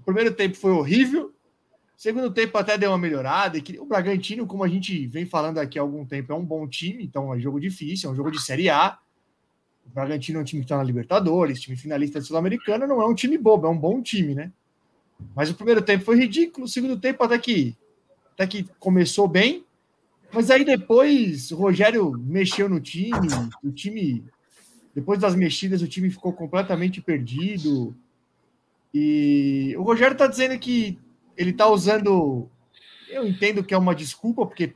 O 0.00 0.04
primeiro 0.04 0.34
tempo 0.34 0.56
foi 0.56 0.70
horrível, 0.72 1.34
Segundo 1.96 2.30
tempo 2.30 2.58
até 2.58 2.76
deu 2.76 2.90
uma 2.90 2.98
melhorada. 2.98 3.58
O 3.80 3.86
Bragantino, 3.86 4.46
como 4.46 4.62
a 4.62 4.68
gente 4.68 5.06
vem 5.06 5.24
falando 5.24 5.58
aqui 5.58 5.78
há 5.78 5.82
algum 5.82 6.04
tempo, 6.04 6.32
é 6.32 6.36
um 6.36 6.44
bom 6.44 6.68
time, 6.68 7.04
então 7.04 7.32
é 7.32 7.36
um 7.36 7.40
jogo 7.40 7.58
difícil, 7.58 8.10
é 8.10 8.12
um 8.12 8.16
jogo 8.16 8.30
de 8.30 8.40
Série 8.40 8.68
A. 8.68 8.98
O 9.86 9.94
Bragantino 9.94 10.38
é 10.38 10.42
um 10.42 10.44
time 10.44 10.60
que 10.60 10.66
está 10.66 10.76
na 10.76 10.82
Libertadores, 10.82 11.60
time 11.60 11.76
finalista 11.76 12.20
Sul-Americana, 12.20 12.86
não 12.86 13.00
é 13.00 13.06
um 13.06 13.14
time 13.14 13.38
bobo, 13.38 13.66
é 13.66 13.70
um 13.70 13.78
bom 13.78 14.02
time, 14.02 14.34
né? 14.34 14.52
Mas 15.34 15.48
o 15.48 15.54
primeiro 15.54 15.80
tempo 15.80 16.04
foi 16.04 16.18
ridículo, 16.18 16.66
o 16.66 16.68
segundo 16.68 16.98
tempo 16.98 17.24
até 17.24 17.38
que, 17.38 17.74
até 18.34 18.46
que 18.46 18.68
começou 18.78 19.26
bem, 19.26 19.64
mas 20.30 20.50
aí 20.50 20.64
depois 20.64 21.50
o 21.50 21.56
Rogério 21.56 22.12
mexeu 22.12 22.68
no 22.68 22.78
time, 22.78 23.28
o 23.64 23.70
time, 23.70 24.22
depois 24.94 25.18
das 25.18 25.34
mexidas, 25.34 25.80
o 25.80 25.88
time 25.88 26.10
ficou 26.10 26.32
completamente 26.32 27.00
perdido. 27.00 27.96
E 28.92 29.74
o 29.78 29.82
Rogério 29.82 30.12
está 30.12 30.26
dizendo 30.26 30.58
que 30.58 30.98
ele 31.36 31.50
está 31.50 31.68
usando. 31.68 32.48
Eu 33.08 33.26
entendo 33.26 33.62
que 33.62 33.74
é 33.74 33.78
uma 33.78 33.94
desculpa, 33.94 34.46
porque 34.46 34.74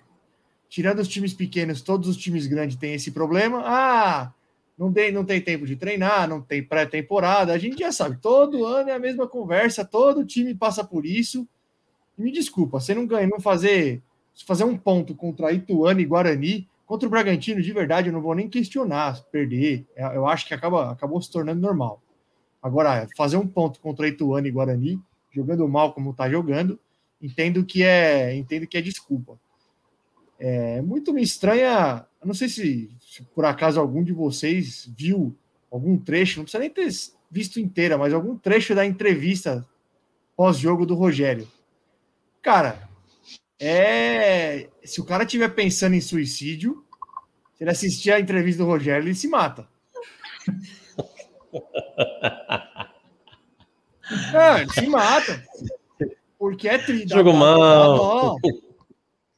tirando 0.68 1.00
os 1.00 1.08
times 1.08 1.34
pequenos, 1.34 1.82
todos 1.82 2.08
os 2.08 2.16
times 2.16 2.46
grandes 2.46 2.76
têm 2.76 2.94
esse 2.94 3.10
problema. 3.10 3.62
Ah, 3.64 4.32
não 4.78 4.92
tem, 4.92 5.12
não 5.12 5.24
tem 5.24 5.40
tempo 5.40 5.66
de 5.66 5.76
treinar, 5.76 6.28
não 6.28 6.40
tem 6.40 6.62
pré-temporada. 6.62 7.52
A 7.52 7.58
gente 7.58 7.80
já 7.80 7.92
sabe, 7.92 8.16
todo 8.16 8.64
ano 8.64 8.88
é 8.88 8.94
a 8.94 8.98
mesma 8.98 9.26
conversa, 9.26 9.84
todo 9.84 10.24
time 10.24 10.54
passa 10.54 10.82
por 10.82 11.04
isso. 11.04 11.46
Me 12.16 12.32
desculpa, 12.32 12.80
você 12.80 12.94
não 12.94 13.06
ganha, 13.06 13.26
não 13.26 13.40
fazer, 13.40 14.02
fazer 14.46 14.64
um 14.64 14.76
ponto 14.76 15.14
contra 15.14 15.52
Ituano 15.52 16.00
e 16.00 16.04
Guarani, 16.04 16.68
contra 16.86 17.06
o 17.06 17.10
Bragantino, 17.10 17.60
de 17.60 17.72
verdade, 17.72 18.08
eu 18.08 18.12
não 18.12 18.22
vou 18.22 18.34
nem 18.34 18.48
questionar 18.48 19.22
perder. 19.30 19.86
Eu 19.96 20.26
acho 20.26 20.46
que 20.46 20.54
acaba, 20.54 20.90
acabou 20.90 21.20
se 21.20 21.30
tornando 21.30 21.60
normal. 21.60 22.02
Agora, 22.62 23.06
fazer 23.16 23.36
um 23.36 23.46
ponto 23.46 23.80
contra 23.80 24.08
Ituano 24.08 24.46
e 24.46 24.50
Guarani, 24.50 25.00
jogando 25.30 25.66
mal 25.68 25.92
como 25.92 26.10
está 26.10 26.28
jogando, 26.28 26.78
entendo 27.20 27.64
que 27.64 27.82
é 27.82 28.34
entendo 28.34 28.66
que 28.66 28.76
é 28.76 28.82
desculpa. 28.82 29.38
É 30.38 30.80
muito 30.80 31.12
me 31.12 31.22
estranha, 31.22 32.06
não 32.24 32.32
sei 32.32 32.48
se, 32.48 32.90
se, 32.98 33.22
por 33.34 33.44
acaso 33.44 33.78
algum 33.78 34.02
de 34.02 34.12
vocês 34.12 34.90
viu 34.96 35.36
algum 35.70 35.98
trecho, 35.98 36.38
não 36.38 36.44
precisa 36.44 36.60
nem 36.60 36.70
ter 36.70 36.88
visto 37.30 37.60
inteira, 37.60 37.98
mas 37.98 38.12
algum 38.12 38.36
trecho 38.36 38.74
da 38.74 38.84
entrevista 38.84 39.66
pós-jogo 40.36 40.86
do 40.86 40.94
Rogério. 40.94 41.46
Cara, 42.42 42.88
é 43.58 44.68
se 44.82 45.00
o 45.00 45.04
cara 45.04 45.24
estiver 45.24 45.54
pensando 45.54 45.94
em 45.94 46.00
suicídio, 46.00 46.82
se 47.54 47.62
ele 47.62 47.70
assistir 47.70 48.10
a 48.10 48.18
entrevista 48.18 48.62
do 48.62 48.68
Rogério, 48.68 49.06
ele 49.06 49.14
se 49.14 49.28
mata. 49.28 49.68
É, 54.34 54.66
se 54.68 54.86
mata. 54.88 55.42
Porque 56.38 56.68
é 56.68 56.78
triste. 56.78 57.10
Jogo 57.10 57.32
mal. 57.32 58.36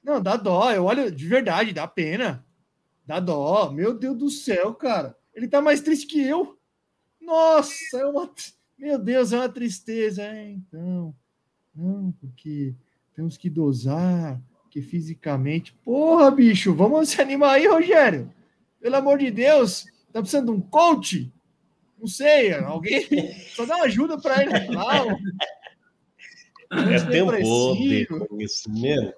Não, 0.02 0.22
dá 0.22 0.36
dó. 0.36 0.70
Eu 0.70 0.84
olho 0.84 1.10
de 1.10 1.26
verdade, 1.26 1.72
dá 1.72 1.86
pena. 1.86 2.44
Dá 3.06 3.20
dó. 3.20 3.70
Meu 3.70 3.92
Deus 3.92 4.16
do 4.16 4.30
céu, 4.30 4.74
cara. 4.74 5.16
Ele 5.34 5.48
tá 5.48 5.60
mais 5.60 5.80
triste 5.80 6.06
que 6.06 6.20
eu. 6.22 6.56
Nossa, 7.20 7.74
é 7.94 8.04
uma. 8.06 8.30
Meu 8.78 8.98
Deus, 8.98 9.32
é 9.32 9.36
uma 9.36 9.48
tristeza. 9.48 10.22
É, 10.22 10.50
então. 10.50 11.14
Não, 11.74 12.12
porque 12.20 12.74
temos 13.14 13.36
que 13.36 13.48
dosar, 13.48 14.40
que 14.70 14.82
fisicamente. 14.82 15.72
Porra, 15.84 16.30
bicho, 16.30 16.74
vamos 16.74 17.10
se 17.10 17.20
animar 17.20 17.54
aí, 17.54 17.66
Rogério. 17.66 18.32
Pelo 18.80 18.96
amor 18.96 19.18
de 19.18 19.30
Deus, 19.30 19.86
tá 20.12 20.20
precisando 20.20 20.52
de 20.52 20.58
um 20.58 20.60
coach? 20.60 21.32
Não 22.02 22.08
sei, 22.08 22.52
alguém 22.52 23.06
só 23.54 23.64
dá 23.64 23.76
uma 23.76 23.84
ajuda 23.84 24.20
para 24.20 24.42
ele 24.42 24.74
lá. 24.74 25.06
É 26.90 27.00
tempo 27.08 27.32
de 27.36 28.06
conhecimento. 28.28 29.14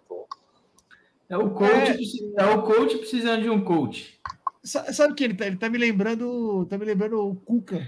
É 1.30 1.39
o 1.39 1.51
coach, 1.51 2.35
é, 2.37 2.43
é 2.43 2.47
o 2.55 2.62
coach 2.62 2.99
precisando 2.99 3.43
de 3.43 3.49
um 3.49 3.64
coach. 3.64 4.20
Sabe 4.62 5.14
o 5.14 5.16
que 5.16 5.24
ele 5.24 5.32
tá? 5.32 5.47
Ele 5.47 5.57
tá 5.57 5.70
me 5.70 5.78
lembrando, 5.78 6.66
tá 6.66 6.76
me 6.76 6.85
lembrando 6.85 7.26
o 7.26 7.35
Cuca 7.35 7.87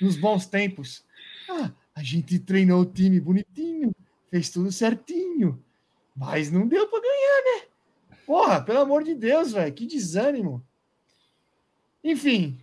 nos 0.00 0.16
bons 0.16 0.46
tempos. 0.46 1.04
Ah, 1.48 1.70
a 1.94 2.02
gente 2.02 2.36
treinou 2.40 2.82
o 2.82 2.86
time 2.86 3.20
bonitinho, 3.20 3.94
fez 4.28 4.50
tudo 4.50 4.72
certinho, 4.72 5.62
mas 6.16 6.50
não 6.50 6.66
deu 6.66 6.88
para 6.88 7.00
ganhar, 7.00 7.44
né? 7.44 7.66
Porra, 8.26 8.60
pelo 8.60 8.80
amor 8.80 9.04
de 9.04 9.14
Deus, 9.14 9.52
velho, 9.52 9.72
que 9.72 9.86
desânimo. 9.86 10.66
Enfim, 12.02 12.58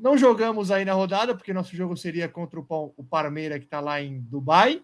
não 0.00 0.16
jogamos 0.16 0.70
aí 0.70 0.84
na 0.84 0.94
rodada, 0.94 1.34
porque 1.34 1.52
nosso 1.52 1.76
jogo 1.76 1.96
seria 1.96 2.28
contra 2.28 2.58
o, 2.58 2.94
o 2.96 3.04
Parmeira, 3.04 3.58
que 3.58 3.66
está 3.66 3.80
lá 3.80 4.00
em 4.00 4.20
Dubai. 4.20 4.82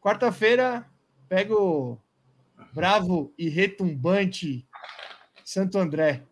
Quarta-feira, 0.00 0.86
pego 1.28 2.00
bravo 2.72 3.32
e 3.38 3.48
retumbante 3.48 4.66
Santo 5.44 5.78
André. 5.78 6.22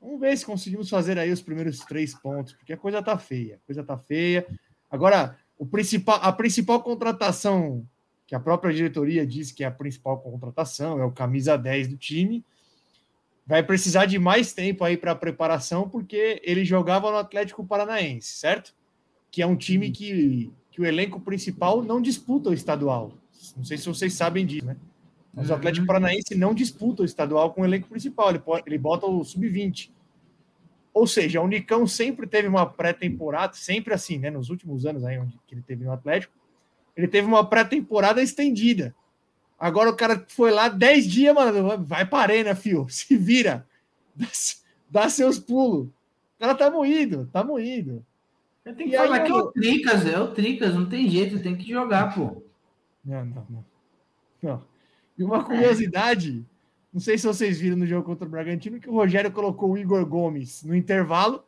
Vamos 0.00 0.20
ver 0.20 0.36
se 0.36 0.46
conseguimos 0.46 0.88
fazer 0.88 1.18
aí 1.18 1.30
os 1.30 1.42
primeiros 1.42 1.80
três 1.80 2.14
pontos, 2.14 2.54
porque 2.54 2.72
a 2.72 2.76
coisa 2.76 3.02
tá 3.02 3.18
feia. 3.18 3.56
A 3.56 3.66
coisa 3.66 3.84
tá 3.84 3.98
feia. 3.98 4.46
Agora, 4.90 5.36
o 5.58 5.66
principal, 5.66 6.18
a 6.22 6.32
principal 6.32 6.82
contratação 6.82 7.86
que 8.26 8.34
a 8.34 8.40
própria 8.40 8.74
diretoria 8.74 9.26
diz 9.26 9.50
que 9.50 9.64
é 9.64 9.66
a 9.66 9.70
principal 9.70 10.20
contratação, 10.20 11.00
é 11.00 11.04
o 11.04 11.10
camisa 11.10 11.56
10 11.56 11.88
do 11.88 11.96
time. 11.96 12.44
Vai 13.48 13.62
precisar 13.62 14.04
de 14.04 14.18
mais 14.18 14.52
tempo 14.52 14.84
aí 14.84 14.94
para 14.94 15.14
preparação, 15.14 15.88
porque 15.88 16.38
ele 16.44 16.66
jogava 16.66 17.10
no 17.10 17.16
Atlético 17.16 17.64
Paranaense, 17.64 18.34
certo? 18.34 18.74
Que 19.30 19.40
é 19.40 19.46
um 19.46 19.56
time 19.56 19.90
que, 19.90 20.52
que 20.70 20.82
o 20.82 20.84
elenco 20.84 21.18
principal 21.18 21.82
não 21.82 21.98
disputa 21.98 22.50
o 22.50 22.52
estadual. 22.52 23.10
Não 23.56 23.64
sei 23.64 23.78
se 23.78 23.86
vocês 23.86 24.12
sabem 24.12 24.44
disso, 24.44 24.66
né? 24.66 24.76
Mas 25.32 25.48
o 25.48 25.54
Atlético 25.54 25.86
Paranaense 25.86 26.34
não 26.34 26.52
disputa 26.52 27.00
o 27.00 27.06
estadual 27.06 27.54
com 27.54 27.62
o 27.62 27.64
elenco 27.64 27.88
principal, 27.88 28.28
ele, 28.28 28.38
pode, 28.38 28.64
ele 28.66 28.76
bota 28.76 29.06
o 29.06 29.24
sub-20. 29.24 29.90
Ou 30.92 31.06
seja, 31.06 31.40
o 31.40 31.48
Nicão 31.48 31.86
sempre 31.86 32.26
teve 32.26 32.48
uma 32.48 32.66
pré-temporada, 32.66 33.54
sempre 33.54 33.94
assim, 33.94 34.18
né? 34.18 34.30
Nos 34.30 34.50
últimos 34.50 34.84
anos 34.84 35.04
aí, 35.04 35.18
onde 35.18 35.38
que 35.46 35.54
ele 35.54 35.62
teve 35.62 35.84
no 35.84 35.92
Atlético, 35.92 36.34
ele 36.94 37.08
teve 37.08 37.26
uma 37.26 37.48
pré-temporada 37.48 38.22
estendida. 38.22 38.94
Agora 39.58 39.90
o 39.90 39.96
cara 39.96 40.24
foi 40.28 40.50
lá 40.50 40.68
10 40.68 41.06
dias, 41.06 41.34
mano. 41.34 41.84
Vai 41.84 42.06
para 42.06 42.22
arena, 42.22 42.54
fio. 42.54 42.86
Se 42.90 43.16
vira. 43.16 43.66
Dá, 44.14 44.26
dá 44.90 45.08
seus 45.08 45.38
pulos. 45.38 45.88
O 45.88 46.40
cara 46.40 46.54
tá 46.54 46.70
moído, 46.70 47.28
tá 47.32 47.42
moído. 47.42 48.04
Eu 48.64 48.74
tenho 48.76 48.90
que 48.90 48.96
e 48.96 48.98
falar 48.98 49.20
que 49.20 49.32
é 49.32 49.34
o 49.34 49.50
Tricas, 49.50 50.06
é 50.06 50.20
o 50.20 50.28
Tricas, 50.28 50.74
não 50.74 50.88
tem 50.88 51.08
jeito, 51.08 51.42
tem 51.42 51.56
que 51.56 51.68
jogar, 51.68 52.14
pô. 52.14 52.42
Não, 53.04 53.24
não, 53.24 53.46
não. 53.48 53.64
não. 54.42 54.64
E 55.16 55.24
uma 55.24 55.42
curiosidade, 55.42 56.44
não 56.92 57.00
sei 57.00 57.18
se 57.18 57.26
vocês 57.26 57.58
viram 57.58 57.76
no 57.76 57.86
jogo 57.86 58.04
contra 58.04 58.28
o 58.28 58.30
Bragantino, 58.30 58.78
que 58.78 58.88
o 58.88 58.92
Rogério 58.92 59.32
colocou 59.32 59.72
o 59.72 59.78
Igor 59.78 60.04
Gomes 60.06 60.62
no 60.62 60.76
intervalo 60.76 61.42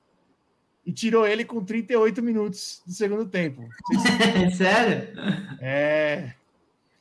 e 0.84 0.92
tirou 0.92 1.26
ele 1.26 1.44
com 1.44 1.62
38 1.62 2.22
minutos 2.22 2.82
do 2.86 2.92
segundo 2.92 3.26
tempo. 3.26 3.68
Se... 4.50 4.56
Sério? 4.56 5.08
É. 5.60 6.32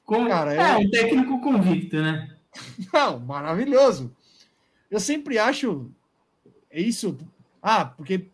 Como... 0.10 0.28
Cara, 0.28 0.55
é 0.55 0.76
eu... 0.76 0.80
um 0.80 0.89
técnico 0.89 1.39
convicto, 1.39 2.01
né? 2.01 2.36
Não, 2.91 3.20
maravilhoso. 3.20 4.12
Eu 4.89 4.99
sempre 4.99 5.38
acho 5.38 5.91
é 6.72 6.82
isso. 6.82 7.16
Ah, 7.62 7.86
porque 7.86 8.26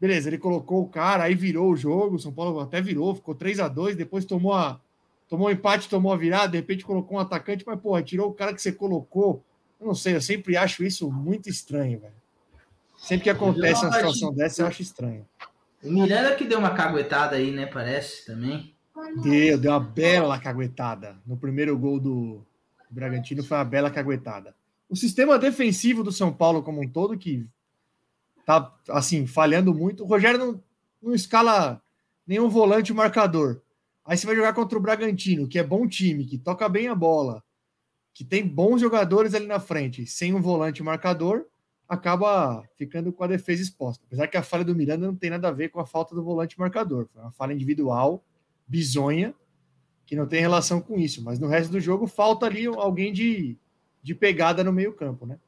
beleza, 0.00 0.28
ele 0.28 0.38
colocou 0.38 0.82
o 0.82 0.88
cara, 0.88 1.24
aí 1.24 1.34
virou 1.34 1.72
o 1.72 1.76
jogo, 1.76 2.20
São 2.20 2.32
Paulo 2.32 2.60
até 2.60 2.80
virou, 2.80 3.16
ficou 3.16 3.34
3 3.34 3.58
a 3.58 3.68
2 3.68 3.96
depois 3.96 4.24
tomou 4.24 4.52
a 4.52 4.80
tomou 5.28 5.48
um 5.48 5.50
empate, 5.50 5.88
tomou 5.88 6.12
a 6.12 6.16
virada, 6.16 6.52
de 6.52 6.58
repente 6.58 6.84
colocou 6.84 7.16
um 7.16 7.20
atacante, 7.20 7.64
mas 7.66 7.80
porra, 7.80 8.02
tirou 8.02 8.30
o 8.30 8.34
cara 8.34 8.54
que 8.54 8.62
você 8.62 8.70
colocou. 8.70 9.42
Eu 9.80 9.88
não 9.88 9.94
sei, 9.94 10.14
eu 10.14 10.20
sempre 10.20 10.56
acho 10.56 10.84
isso 10.84 11.10
muito 11.10 11.48
estranho, 11.48 11.98
velho. 11.98 12.14
Sempre 12.96 13.24
que 13.24 13.30
acontece 13.30 13.84
uma 13.84 13.92
situação 13.92 14.32
dessa, 14.32 14.62
eu 14.62 14.66
acho 14.68 14.82
estranho. 14.82 15.26
O 15.82 15.90
Miranda 15.90 16.36
que 16.36 16.44
deu 16.44 16.60
uma 16.60 16.74
caguetada 16.74 17.34
aí, 17.34 17.50
né? 17.50 17.66
Parece 17.66 18.24
também. 18.24 18.73
Deu, 19.22 19.58
deu 19.58 19.70
uma 19.72 19.80
bela 19.80 20.38
caguetada. 20.38 21.16
No 21.26 21.36
primeiro 21.36 21.76
gol 21.78 22.00
do 22.00 22.44
Bragantino 22.90 23.42
foi 23.44 23.56
uma 23.56 23.64
bela 23.64 23.90
caguetada. 23.90 24.54
O 24.88 24.96
sistema 24.96 25.38
defensivo 25.38 26.02
do 26.02 26.12
São 26.12 26.32
Paulo 26.32 26.62
como 26.62 26.82
um 26.82 26.88
todo, 26.88 27.18
que 27.18 27.46
tá, 28.44 28.72
assim, 28.88 29.26
falhando 29.26 29.74
muito. 29.74 30.04
O 30.04 30.06
Rogério 30.06 30.38
não, 30.38 30.62
não 31.02 31.14
escala 31.14 31.82
nenhum 32.26 32.48
volante 32.48 32.92
marcador. 32.92 33.60
Aí 34.04 34.16
você 34.16 34.26
vai 34.26 34.36
jogar 34.36 34.52
contra 34.52 34.78
o 34.78 34.82
Bragantino, 34.82 35.48
que 35.48 35.58
é 35.58 35.62
bom 35.62 35.86
time, 35.86 36.24
que 36.24 36.36
toca 36.36 36.68
bem 36.68 36.88
a 36.88 36.94
bola, 36.94 37.42
que 38.12 38.24
tem 38.24 38.46
bons 38.46 38.80
jogadores 38.80 39.34
ali 39.34 39.46
na 39.46 39.58
frente, 39.58 40.06
sem 40.06 40.34
um 40.34 40.42
volante 40.42 40.82
marcador 40.82 41.46
acaba 41.88 42.62
ficando 42.76 43.12
com 43.12 43.24
a 43.24 43.28
defesa 43.28 43.62
exposta. 43.62 44.04
Apesar 44.06 44.26
que 44.26 44.36
a 44.36 44.42
falha 44.42 44.64
do 44.64 44.74
Miranda 44.74 45.06
não 45.06 45.14
tem 45.14 45.30
nada 45.30 45.48
a 45.48 45.52
ver 45.52 45.68
com 45.68 45.80
a 45.80 45.86
falta 45.86 46.14
do 46.14 46.22
volante 46.22 46.58
marcador. 46.58 47.08
Foi 47.12 47.22
uma 47.22 47.32
falha 47.32 47.52
individual, 47.52 48.24
bizonha, 48.66 49.34
que 50.06 50.16
não 50.16 50.26
tem 50.26 50.40
relação 50.40 50.80
com 50.80 50.98
isso. 50.98 51.22
Mas 51.22 51.38
no 51.38 51.48
resto 51.48 51.70
do 51.70 51.80
jogo 51.80 52.06
falta 52.06 52.46
ali 52.46 52.66
alguém 52.66 53.12
de, 53.12 53.56
de 54.02 54.14
pegada 54.14 54.62
no 54.64 54.72
meio-campo, 54.72 55.26
né? 55.26 55.38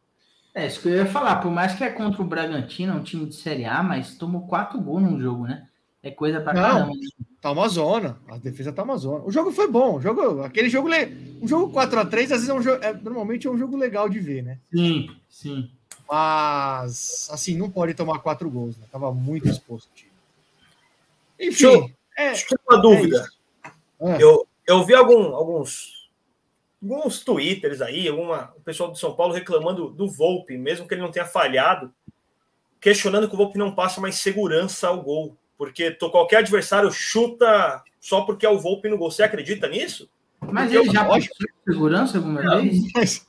É, 0.55 0.67
isso 0.67 0.81
que 0.81 0.89
eu 0.89 0.95
ia 0.95 1.07
falar. 1.07 1.37
Por 1.37 1.51
mais 1.51 1.75
que 1.75 1.85
é 1.85 1.91
contra 1.91 2.23
o 2.23 2.27
Bragantino, 2.27 2.95
um 2.95 3.03
time 3.03 3.27
de 3.27 3.35
Série 3.35 3.67
A, 3.67 3.83
mas 3.83 4.17
tomou 4.17 4.47
quatro 4.47 4.81
gols 4.81 5.03
num 5.03 5.21
jogo, 5.21 5.47
né? 5.47 5.69
É 6.03 6.11
coisa 6.11 6.41
pra 6.41 6.55
não, 6.55 6.63
caramba. 6.63 6.93
Tá 7.43 7.51
uma 7.51 7.69
zona. 7.69 8.19
A 8.29 8.39
defesa 8.39 8.73
tá 8.73 8.83
uma 8.83 8.97
zona. 8.97 9.25
O 9.25 9.31
jogo 9.31 9.53
foi 9.53 9.69
bom. 9.69 9.97
O 9.97 10.01
jogo, 10.01 10.43
aquele 10.43 10.71
jogo. 10.71 10.89
Um 11.43 11.47
jogo 11.47 11.71
4 11.73 12.01
a 12.01 12.07
3 12.07 12.33
às 12.33 12.39
vezes 12.39 12.49
é 12.49 12.55
um 12.55 12.63
jogo. 12.63 12.83
É, 12.83 12.95
normalmente 12.95 13.47
é 13.47 13.51
um 13.51 13.59
jogo 13.59 13.77
legal 13.77 14.09
de 14.09 14.19
ver, 14.19 14.43
né? 14.43 14.59
Sim, 14.73 15.11
sim. 15.29 15.71
Mas, 16.09 17.29
assim, 17.31 17.57
não 17.57 17.69
pode 17.69 17.93
tomar 17.93 18.21
quatro 18.21 18.49
gols, 18.49 18.79
né? 18.79 18.87
Tava 18.91 19.13
muito 19.13 19.49
exposto. 19.49 19.91
Enfim. 21.39 21.71
Deixa 21.71 21.91
é, 22.17 22.29
deixa 22.31 22.47
eu 22.51 22.59
uma 22.69 22.81
dúvida. 22.81 23.29
É 24.01 24.23
eu, 24.23 24.47
eu 24.67 24.85
vi 24.85 24.95
algum, 24.95 25.35
alguns, 25.35 26.11
alguns 26.83 27.21
twitters 27.21 27.81
aí, 27.81 28.09
alguma, 28.09 28.53
o 28.57 28.61
pessoal 28.61 28.91
do 28.91 28.99
São 28.99 29.15
Paulo 29.15 29.35
reclamando 29.35 29.91
do 29.91 30.09
Volpe, 30.09 30.57
mesmo 30.57 30.87
que 30.87 30.95
ele 30.95 31.03
não 31.03 31.11
tenha 31.11 31.27
falhado, 31.27 31.93
questionando 32.81 33.29
que 33.29 33.35
o 33.35 33.39
Volpe 33.39 33.59
não 33.59 33.75
passa 33.75 34.01
mais 34.01 34.17
segurança 34.17 34.89
ao 34.89 35.03
gol. 35.03 35.37
Porque 35.59 35.91
qualquer 35.93 36.39
adversário 36.39 36.91
chuta 36.91 37.83
só 37.99 38.23
porque 38.23 38.45
é 38.45 38.51
o 38.51 38.59
Volpe 38.59 38.89
no 38.89 38.99
gol. 38.99 39.11
Você 39.11 39.23
acredita 39.23 39.67
nisso? 39.69 40.09
Mas 40.41 40.71
porque 40.71 40.89
ele 40.89 40.93
já 40.93 41.05
passou 41.05 41.29
segurança 41.67 42.19
alguma 42.19 42.61
vez? 42.61 42.93
Mas, 42.95 43.27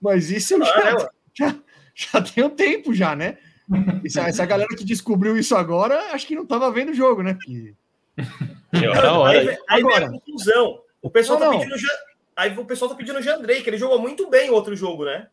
mas 0.00 0.30
isso 0.30 0.54
eu 0.54 0.64
já, 0.64 0.96
ah, 0.96 1.10
já, 1.32 1.56
já 1.94 2.20
tem 2.20 2.44
um 2.44 2.50
tempo 2.50 2.92
já, 2.92 3.14
né? 3.14 3.38
Essa, 4.04 4.22
essa 4.22 4.44
galera 4.44 4.74
que 4.76 4.84
descobriu 4.84 5.36
isso 5.36 5.54
agora, 5.54 6.12
acho 6.12 6.26
que 6.26 6.34
não 6.34 6.42
estava 6.42 6.70
vendo 6.72 6.90
o 6.90 6.94
jogo, 6.94 7.22
né? 7.22 7.34
Porque... 7.34 7.74
Não, 8.72 9.24
aí, 9.24 9.48
aí 9.68 9.80
agora. 9.80 10.06
a 10.06 10.10
conclusão. 10.10 10.80
O 11.02 11.10
pessoal 11.10 11.40
não, 11.40 11.52
tá 11.52 11.58
pedindo 11.58 11.76
aí 12.36 12.56
o 12.56 12.64
pessoal 12.64 12.90
tá 12.90 12.96
pedindo 12.96 13.18
o 13.18 13.22
Jandrei, 13.22 13.62
que 13.62 13.70
ele 13.70 13.78
jogou 13.78 13.98
muito 13.98 14.28
bem 14.28 14.50
o 14.50 14.54
outro 14.54 14.74
jogo, 14.76 15.04
né? 15.04 15.28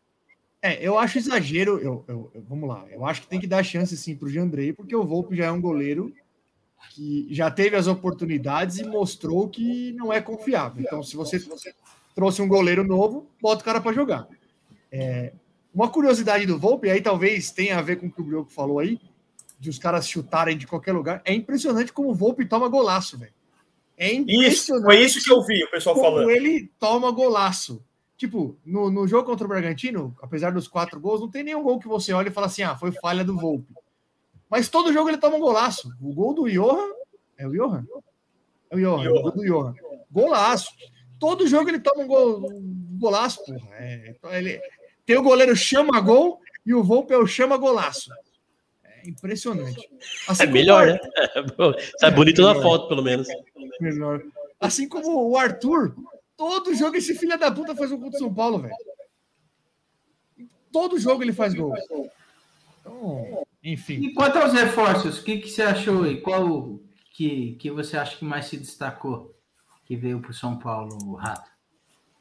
É, 0.60 0.84
eu 0.84 0.98
acho 0.98 1.18
exagero. 1.18 1.78
Eu, 1.78 2.04
eu, 2.08 2.30
eu, 2.34 2.44
vamos 2.48 2.68
lá, 2.68 2.84
eu 2.90 3.06
acho 3.06 3.22
que 3.22 3.28
tem 3.28 3.40
que 3.40 3.46
dar 3.46 3.62
chance 3.62 3.96
sim 3.96 4.16
para 4.16 4.26
o 4.26 4.30
Jandrei, 4.30 4.72
porque 4.72 4.94
o 4.94 5.04
Volpe 5.04 5.36
já 5.36 5.46
é 5.46 5.50
um 5.50 5.60
goleiro 5.60 6.12
que 6.90 7.26
já 7.30 7.50
teve 7.50 7.76
as 7.76 7.86
oportunidades 7.86 8.78
e 8.78 8.84
mostrou 8.84 9.48
que 9.48 9.92
não 9.92 10.12
é 10.12 10.20
confiável. 10.20 10.82
Então, 10.82 11.02
se 11.02 11.16
você, 11.16 11.38
se 11.38 11.48
você 11.48 11.72
trouxe 12.14 12.42
um 12.42 12.48
goleiro 12.48 12.84
novo, 12.84 13.28
bota 13.40 13.62
o 13.62 13.64
cara 13.64 13.80
para 13.80 13.92
jogar. 13.92 14.28
É, 14.90 15.32
uma 15.74 15.88
curiosidade 15.88 16.46
do 16.46 16.58
Volpe, 16.58 16.90
aí 16.90 17.00
talvez 17.00 17.50
tenha 17.50 17.78
a 17.78 17.82
ver 17.82 17.96
com 17.96 18.06
o 18.06 18.10
que 18.10 18.20
o 18.20 18.24
Brioco 18.24 18.50
falou 18.50 18.78
aí, 18.78 18.98
de 19.58 19.70
os 19.70 19.78
caras 19.78 20.08
chutarem 20.08 20.56
de 20.56 20.66
qualquer 20.66 20.92
lugar. 20.92 21.20
É 21.24 21.32
impressionante 21.32 21.92
como 21.92 22.10
o 22.10 22.14
Volpe 22.14 22.46
toma 22.46 22.68
golaço, 22.68 23.18
velho. 23.18 23.32
É 23.96 24.12
impressionante. 24.12 24.52
Isso, 24.52 24.82
foi 24.82 25.00
isso 25.00 25.24
que 25.24 25.32
eu 25.32 25.42
vi 25.44 25.64
o 25.64 25.70
pessoal 25.70 25.96
como 25.96 26.06
falando. 26.08 26.30
ele 26.30 26.70
toma 26.78 27.10
golaço. 27.10 27.84
Tipo, 28.16 28.56
no, 28.64 28.90
no 28.90 29.06
jogo 29.06 29.26
contra 29.26 29.44
o 29.44 29.48
Bragantino, 29.48 30.16
apesar 30.20 30.52
dos 30.52 30.66
quatro 30.66 31.00
gols, 31.00 31.20
não 31.20 31.30
tem 31.30 31.44
nenhum 31.44 31.62
gol 31.62 31.78
que 31.78 31.88
você 31.88 32.12
olha 32.12 32.28
e 32.28 32.32
fala 32.32 32.46
assim, 32.46 32.62
ah, 32.62 32.76
foi 32.76 32.92
falha 32.92 33.24
do 33.24 33.36
Volpe. 33.36 33.72
Mas 34.50 34.68
todo 34.68 34.92
jogo 34.92 35.08
ele 35.08 35.18
toma 35.18 35.36
um 35.36 35.40
golaço. 35.40 35.88
O 36.00 36.12
gol 36.12 36.34
do 36.34 36.48
Johan. 36.48 36.90
É 37.36 37.46
o 37.46 37.52
Johan? 37.52 37.84
É 38.70 38.76
o 38.76 38.80
Johan, 38.80 39.04
Johan. 39.04 39.18
o 39.18 39.22
gol 39.22 39.32
do 39.32 39.44
Johan. 39.44 39.74
Golaço. 40.10 40.70
Todo 41.18 41.46
jogo 41.46 41.68
ele 41.68 41.80
toma 41.80 42.02
um, 42.02 42.06
gol, 42.06 42.38
um 42.38 42.98
golaço, 42.98 43.44
porra. 43.44 43.68
É, 43.72 44.14
ele, 44.32 44.60
tem 45.04 45.16
o 45.16 45.22
goleiro 45.22 45.56
chama 45.56 46.00
gol 46.00 46.40
e 46.64 46.74
o 46.74 46.82
Volpe 46.82 47.12
é 47.12 47.18
o 47.18 47.26
chama 47.26 47.56
golaço. 47.56 48.10
É 49.08 49.10
impressionante. 49.10 49.88
Assim 50.28 50.42
é 50.42 50.46
melhor, 50.46 50.86
né? 50.86 50.98
Sai 51.98 52.10
bonito 52.10 52.42
é 52.42 52.44
na 52.44 52.54
foto, 52.60 52.88
pelo 52.88 53.02
menos. 53.02 53.26
Melhor. 53.80 54.22
Assim 54.60 54.88
como 54.88 55.30
o 55.30 55.36
Arthur, 55.36 55.96
todo 56.36 56.74
jogo 56.74 56.96
esse 56.96 57.14
filho 57.14 57.38
da 57.38 57.50
puta 57.50 57.74
faz 57.74 57.90
um 57.90 57.98
gol 57.98 58.10
do 58.10 58.18
São 58.18 58.32
Paulo, 58.32 58.58
velho. 58.58 58.74
Todo 60.70 60.98
jogo 60.98 61.22
ele 61.22 61.32
faz 61.32 61.54
gol. 61.54 61.74
Então, 62.80 63.46
enfim. 63.64 63.94
E 63.94 64.12
quanto 64.12 64.36
aos 64.38 64.52
reforços, 64.52 65.18
o 65.18 65.24
que, 65.24 65.38
que 65.38 65.48
você 65.48 65.62
achou 65.62 66.02
aí? 66.02 66.20
Qual 66.20 66.78
que, 67.12 67.54
que 67.54 67.70
você 67.70 67.96
acha 67.96 68.16
que 68.16 68.24
mais 68.24 68.46
se 68.46 68.58
destacou 68.58 69.34
que 69.86 69.96
veio 69.96 70.20
para 70.20 70.30
o 70.30 70.34
São 70.34 70.58
Paulo, 70.58 70.98
o 71.06 71.14
Rato? 71.14 71.50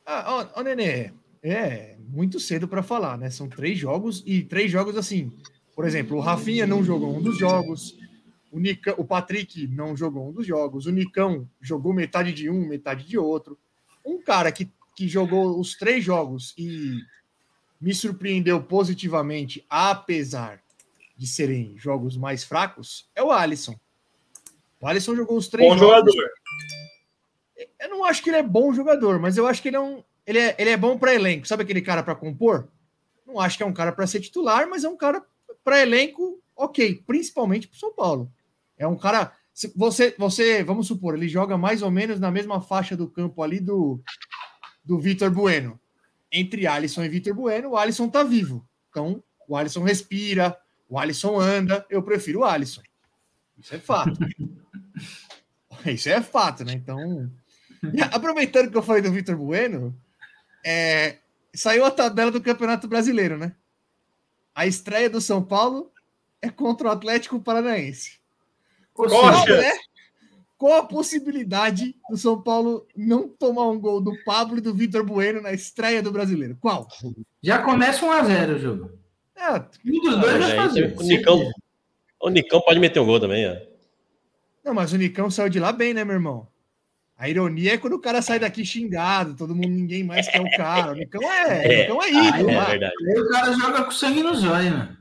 Ah, 0.05 0.23
ó, 0.27 0.59
ó, 0.59 0.63
Nenê, 0.63 1.11
é 1.43 1.97
muito 2.07 2.39
cedo 2.39 2.65
para 2.65 2.81
falar, 2.81 3.17
né? 3.17 3.29
São 3.29 3.49
três 3.49 3.77
jogos 3.77 4.23
e 4.25 4.41
três 4.41 4.71
jogos 4.71 4.95
assim. 4.95 5.33
Por 5.77 5.85
exemplo, 5.85 6.17
o 6.17 6.19
Rafinha 6.19 6.65
não 6.65 6.83
jogou 6.83 7.15
um 7.15 7.21
dos 7.21 7.37
jogos, 7.37 7.95
o, 8.51 8.59
Nicão, 8.59 8.95
o 8.97 9.05
Patrick 9.05 9.67
não 9.67 9.95
jogou 9.95 10.27
um 10.27 10.31
dos 10.31 10.43
jogos, 10.43 10.87
o 10.87 10.91
Nicão 10.91 11.47
jogou 11.61 11.93
metade 11.93 12.33
de 12.33 12.49
um, 12.49 12.67
metade 12.67 13.07
de 13.07 13.15
outro. 13.15 13.55
Um 14.03 14.19
cara 14.19 14.51
que, 14.51 14.71
que 14.95 15.07
jogou 15.07 15.59
os 15.59 15.75
três 15.75 16.03
jogos 16.03 16.55
e 16.57 16.97
me 17.79 17.93
surpreendeu 17.93 18.59
positivamente, 18.59 19.63
apesar 19.69 20.63
de 21.15 21.27
serem 21.27 21.77
jogos 21.77 22.17
mais 22.17 22.43
fracos, 22.43 23.07
é 23.13 23.21
o 23.21 23.31
Alisson. 23.31 23.79
O 24.81 24.87
Alisson 24.87 25.15
jogou 25.15 25.37
os 25.37 25.47
três 25.47 25.69
bom 25.69 25.77
jogos. 25.77 26.11
jogador. 26.11 26.31
Eu 27.79 27.89
não 27.91 28.03
acho 28.03 28.23
que 28.23 28.31
ele 28.31 28.37
é 28.37 28.43
bom 28.43 28.73
jogador, 28.73 29.19
mas 29.19 29.37
eu 29.37 29.45
acho 29.45 29.61
que 29.61 29.67
ele 29.67 29.77
é 29.77 29.79
um, 29.79 30.03
ele 30.25 30.39
é, 30.39 30.55
ele 30.57 30.71
é 30.71 30.77
bom 30.77 30.97
para 30.97 31.13
elenco. 31.13 31.47
Sabe 31.47 31.61
aquele 31.61 31.83
cara 31.83 32.01
para 32.01 32.15
compor? 32.15 32.67
Não 33.27 33.39
acho 33.39 33.55
que 33.55 33.61
é 33.61 33.65
um 33.67 33.73
cara 33.73 33.91
para 33.91 34.07
ser 34.07 34.21
titular, 34.21 34.67
mas 34.67 34.83
é 34.83 34.89
um 34.89 34.97
cara 34.97 35.23
para 35.67 35.81
elenco 35.81 36.41
ok, 36.55 37.03
principalmente 37.05 37.67
para 37.67 37.77
São 37.77 37.93
Paulo. 37.93 38.31
É 38.77 38.87
um 38.87 38.95
cara. 38.95 39.33
Você, 39.75 40.15
você, 40.17 40.63
vamos 40.63 40.87
supor, 40.87 41.15
ele 41.15 41.27
joga 41.27 41.57
mais 41.57 41.81
ou 41.81 41.91
menos 41.91 42.21
na 42.21 42.31
mesma 42.31 42.61
faixa 42.61 42.95
do 42.95 43.09
campo 43.09 43.43
ali 43.43 43.59
do, 43.59 44.01
do 44.81 44.97
Vitor 44.97 45.29
Bueno. 45.29 45.77
Entre 46.31 46.65
Alisson 46.65 47.03
e 47.03 47.09
Vitor 47.09 47.33
Bueno, 47.33 47.71
o 47.71 47.77
Alisson 47.77 48.07
tá 48.07 48.23
vivo. 48.23 48.65
Então, 48.89 49.21
o 49.45 49.57
Alisson 49.57 49.83
respira, 49.83 50.57
o 50.87 50.97
Alisson 50.97 51.37
anda. 51.37 51.85
Eu 51.89 52.01
prefiro 52.01 52.39
o 52.39 52.45
Alisson. 52.45 52.81
Isso 53.57 53.75
é 53.75 53.79
fato. 53.79 54.17
Isso 55.85 56.07
é 56.07 56.21
fato, 56.21 56.63
né? 56.63 56.73
Então, 56.73 57.29
aproveitando 58.13 58.71
que 58.71 58.77
eu 58.77 58.83
falei 58.83 59.01
do 59.01 59.11
Vitor 59.11 59.35
Bueno, 59.35 59.93
é, 60.65 61.17
saiu 61.53 61.83
a 61.83 61.91
tabela 61.91 62.31
do 62.31 62.41
Campeonato 62.41 62.87
Brasileiro, 62.87 63.37
né? 63.37 63.53
A 64.57 64.65
estreia 64.65 65.07
do 65.07 65.21
São 65.21 65.43
Paulo 65.43 65.91
é 66.41 66.49
contra 66.49 66.87
o 66.87 66.91
Atlético 66.91 67.39
Paranaense. 67.39 68.17
Coxa. 68.91 69.15
seja, 69.41 69.61
né? 69.61 69.71
Qual 70.57 70.73
a 70.81 70.85
possibilidade 70.87 71.95
do 72.09 72.17
São 72.17 72.41
Paulo 72.41 72.87
não 72.95 73.29
tomar 73.29 73.67
um 73.69 73.79
gol 73.79 74.01
do 74.01 74.11
Pablo 74.25 74.57
e 74.57 74.61
do 74.61 74.73
Vitor 74.73 75.05
Bueno 75.05 75.39
na 75.41 75.53
estreia 75.53 76.01
do 76.01 76.11
Brasileiro? 76.11 76.57
Qual? 76.59 76.87
já 77.43 77.61
começa 77.61 78.03
1x0 78.03 78.55
o 78.55 78.57
jogo. 78.59 78.91
É, 79.35 79.51
Um 79.85 80.01
dos 80.01 80.19
dois 80.19 80.33
Ah, 80.33 80.39
vai 80.39 80.55
fazer. 80.55 80.95
o, 80.97 81.03
Nicão, 81.03 81.51
o 82.19 82.29
Nicão 82.31 82.59
pode 82.61 82.79
meter 82.79 82.99
um 82.99 83.05
gol 83.05 83.19
também, 83.19 83.47
ó. 83.47 83.55
não, 84.65 84.73
mas 84.73 84.91
o 84.91 84.97
Nicão 84.97 85.29
saiu 85.29 85.49
de 85.49 85.59
lá 85.59 85.71
bem, 85.71 85.93
né, 85.93 86.03
meu 86.03 86.15
irmão? 86.15 86.47
A 87.17 87.27
ironia 87.27 87.73
é 87.73 87.77
quando 87.77 87.93
o 87.93 87.99
cara 87.99 88.21
sai 88.21 88.37
daqui 88.39 88.63
xingado, 88.63 89.33
todo 89.35 89.55
mundo, 89.55 89.69
ninguém 89.69 90.03
mais 90.03 90.27
quer 90.29 90.39
o 90.39 90.49
cara. 90.55 90.91
O 90.91 90.95
Nicão 90.95 91.21
é, 91.23 91.45
o 91.45 91.51
É. 91.51 91.81
Nicão 91.81 92.03
é 92.03 92.09
ídolo. 92.11 92.49
É 92.51 92.57
lá. 92.57 92.65
verdade. 92.65 92.93
Aí 93.07 93.19
o 93.19 93.29
cara 93.29 93.53
joga 93.53 93.83
com 93.85 93.91
sangue 93.91 94.21
nos 94.21 94.43
olhos, 94.43 94.71
mano. 94.71 94.97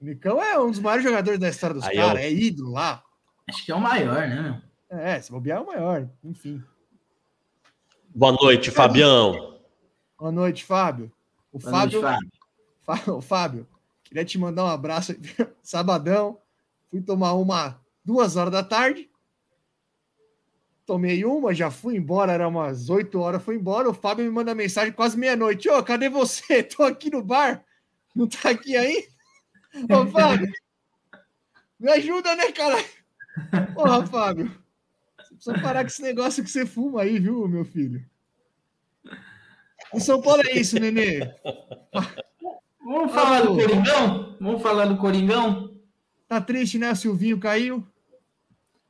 O 0.00 0.04
Nicão 0.04 0.40
é 0.42 0.58
um 0.58 0.70
dos 0.70 0.78
maiores 0.78 1.04
jogadores 1.04 1.40
da 1.40 1.48
história 1.48 1.74
dos 1.74 1.84
Aí 1.84 1.96
caras, 1.96 2.12
eu- 2.20 2.26
é 2.26 2.32
ídolo 2.32 2.70
lá. 2.72 3.02
Acho 3.48 3.64
que 3.64 3.72
é 3.72 3.74
o 3.74 3.80
maior, 3.80 4.28
né? 4.28 4.62
É, 4.88 5.20
se 5.20 5.32
bobear 5.32 5.58
é 5.58 5.60
o 5.62 5.66
maior, 5.66 6.08
enfim. 6.22 6.62
Boa 8.14 8.32
noite, 8.32 8.70
Fabião. 8.70 9.58
Boa 10.18 10.30
noite, 10.30 10.64
Fábio. 10.64 11.10
O 11.50 11.58
Boa 11.58 11.72
noite, 11.72 11.98
Fábio, 11.98 12.02
Fábio. 12.02 12.30
Fá- 13.06 13.12
ô, 13.12 13.20
Fábio, 13.20 13.66
queria 14.04 14.24
te 14.24 14.38
mandar 14.38 14.64
um 14.64 14.68
abraço. 14.68 15.14
Sabadão, 15.62 16.38
fui 16.90 17.00
tomar 17.00 17.32
uma 17.34 17.80
duas 18.04 18.36
horas 18.36 18.52
da 18.52 18.62
tarde. 18.62 19.08
Tomei 20.84 21.24
uma, 21.24 21.54
já 21.54 21.70
fui 21.70 21.96
embora, 21.96 22.32
era 22.32 22.48
umas 22.48 22.90
8 22.90 23.18
horas, 23.20 23.42
fui 23.42 23.56
embora. 23.56 23.88
O 23.88 23.94
Fábio 23.94 24.24
me 24.24 24.30
manda 24.30 24.54
mensagem 24.54 24.92
quase 24.92 25.16
meia-noite. 25.16 25.68
Ô, 25.68 25.82
cadê 25.82 26.08
você? 26.08 26.62
Tô 26.64 26.82
aqui 26.82 27.10
no 27.10 27.22
bar. 27.22 27.64
Não 28.14 28.26
tá 28.26 28.50
aqui 28.50 28.76
aí? 28.76 29.08
Ô, 29.88 30.06
Fábio, 30.06 30.52
me 31.78 31.90
ajuda, 31.90 32.34
né, 32.36 32.50
cara? 32.52 32.76
Porra, 33.74 34.06
Fábio. 34.06 34.62
Você 35.18 35.34
precisa 35.34 35.60
parar 35.60 35.82
com 35.82 35.88
esse 35.88 36.02
negócio 36.02 36.44
que 36.44 36.50
você 36.50 36.66
fuma 36.66 37.02
aí, 37.02 37.18
viu, 37.18 37.48
meu 37.48 37.64
filho? 37.64 38.04
O 39.92 40.00
São 40.00 40.20
Paulo 40.20 40.42
é 40.46 40.58
isso, 40.58 40.78
Nenê. 40.78 41.20
Vamos 42.84 43.12
falar 43.12 43.42
do 43.42 43.54
Coringão? 43.54 44.36
Vamos 44.40 44.62
falar 44.62 44.84
do 44.86 44.96
Coringão? 44.96 45.72
Tá 46.28 46.40
triste, 46.40 46.78
né? 46.78 46.90
O 46.92 46.96
Silvinho 46.96 47.38
caiu. 47.38 47.86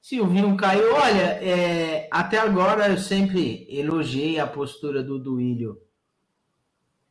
Silvinho 0.03 0.57
caiu. 0.57 0.96
Olha, 0.96 1.38
é, 1.40 2.09
até 2.11 2.36
agora 2.36 2.88
eu 2.88 2.98
sempre 2.98 3.64
elogiei 3.70 4.40
a 4.40 4.46
postura 4.48 5.00
do 5.00 5.16
Duílio 5.16 5.80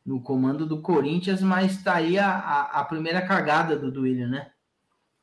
no 0.04 0.20
comando 0.20 0.66
do 0.66 0.82
Corinthians, 0.82 1.40
mas 1.40 1.82
tá 1.82 1.94
aí 1.94 2.18
a, 2.18 2.28
a, 2.28 2.80
a 2.80 2.84
primeira 2.84 3.26
cagada 3.26 3.74
do 3.76 3.90
Duílio, 3.90 4.28
né? 4.28 4.50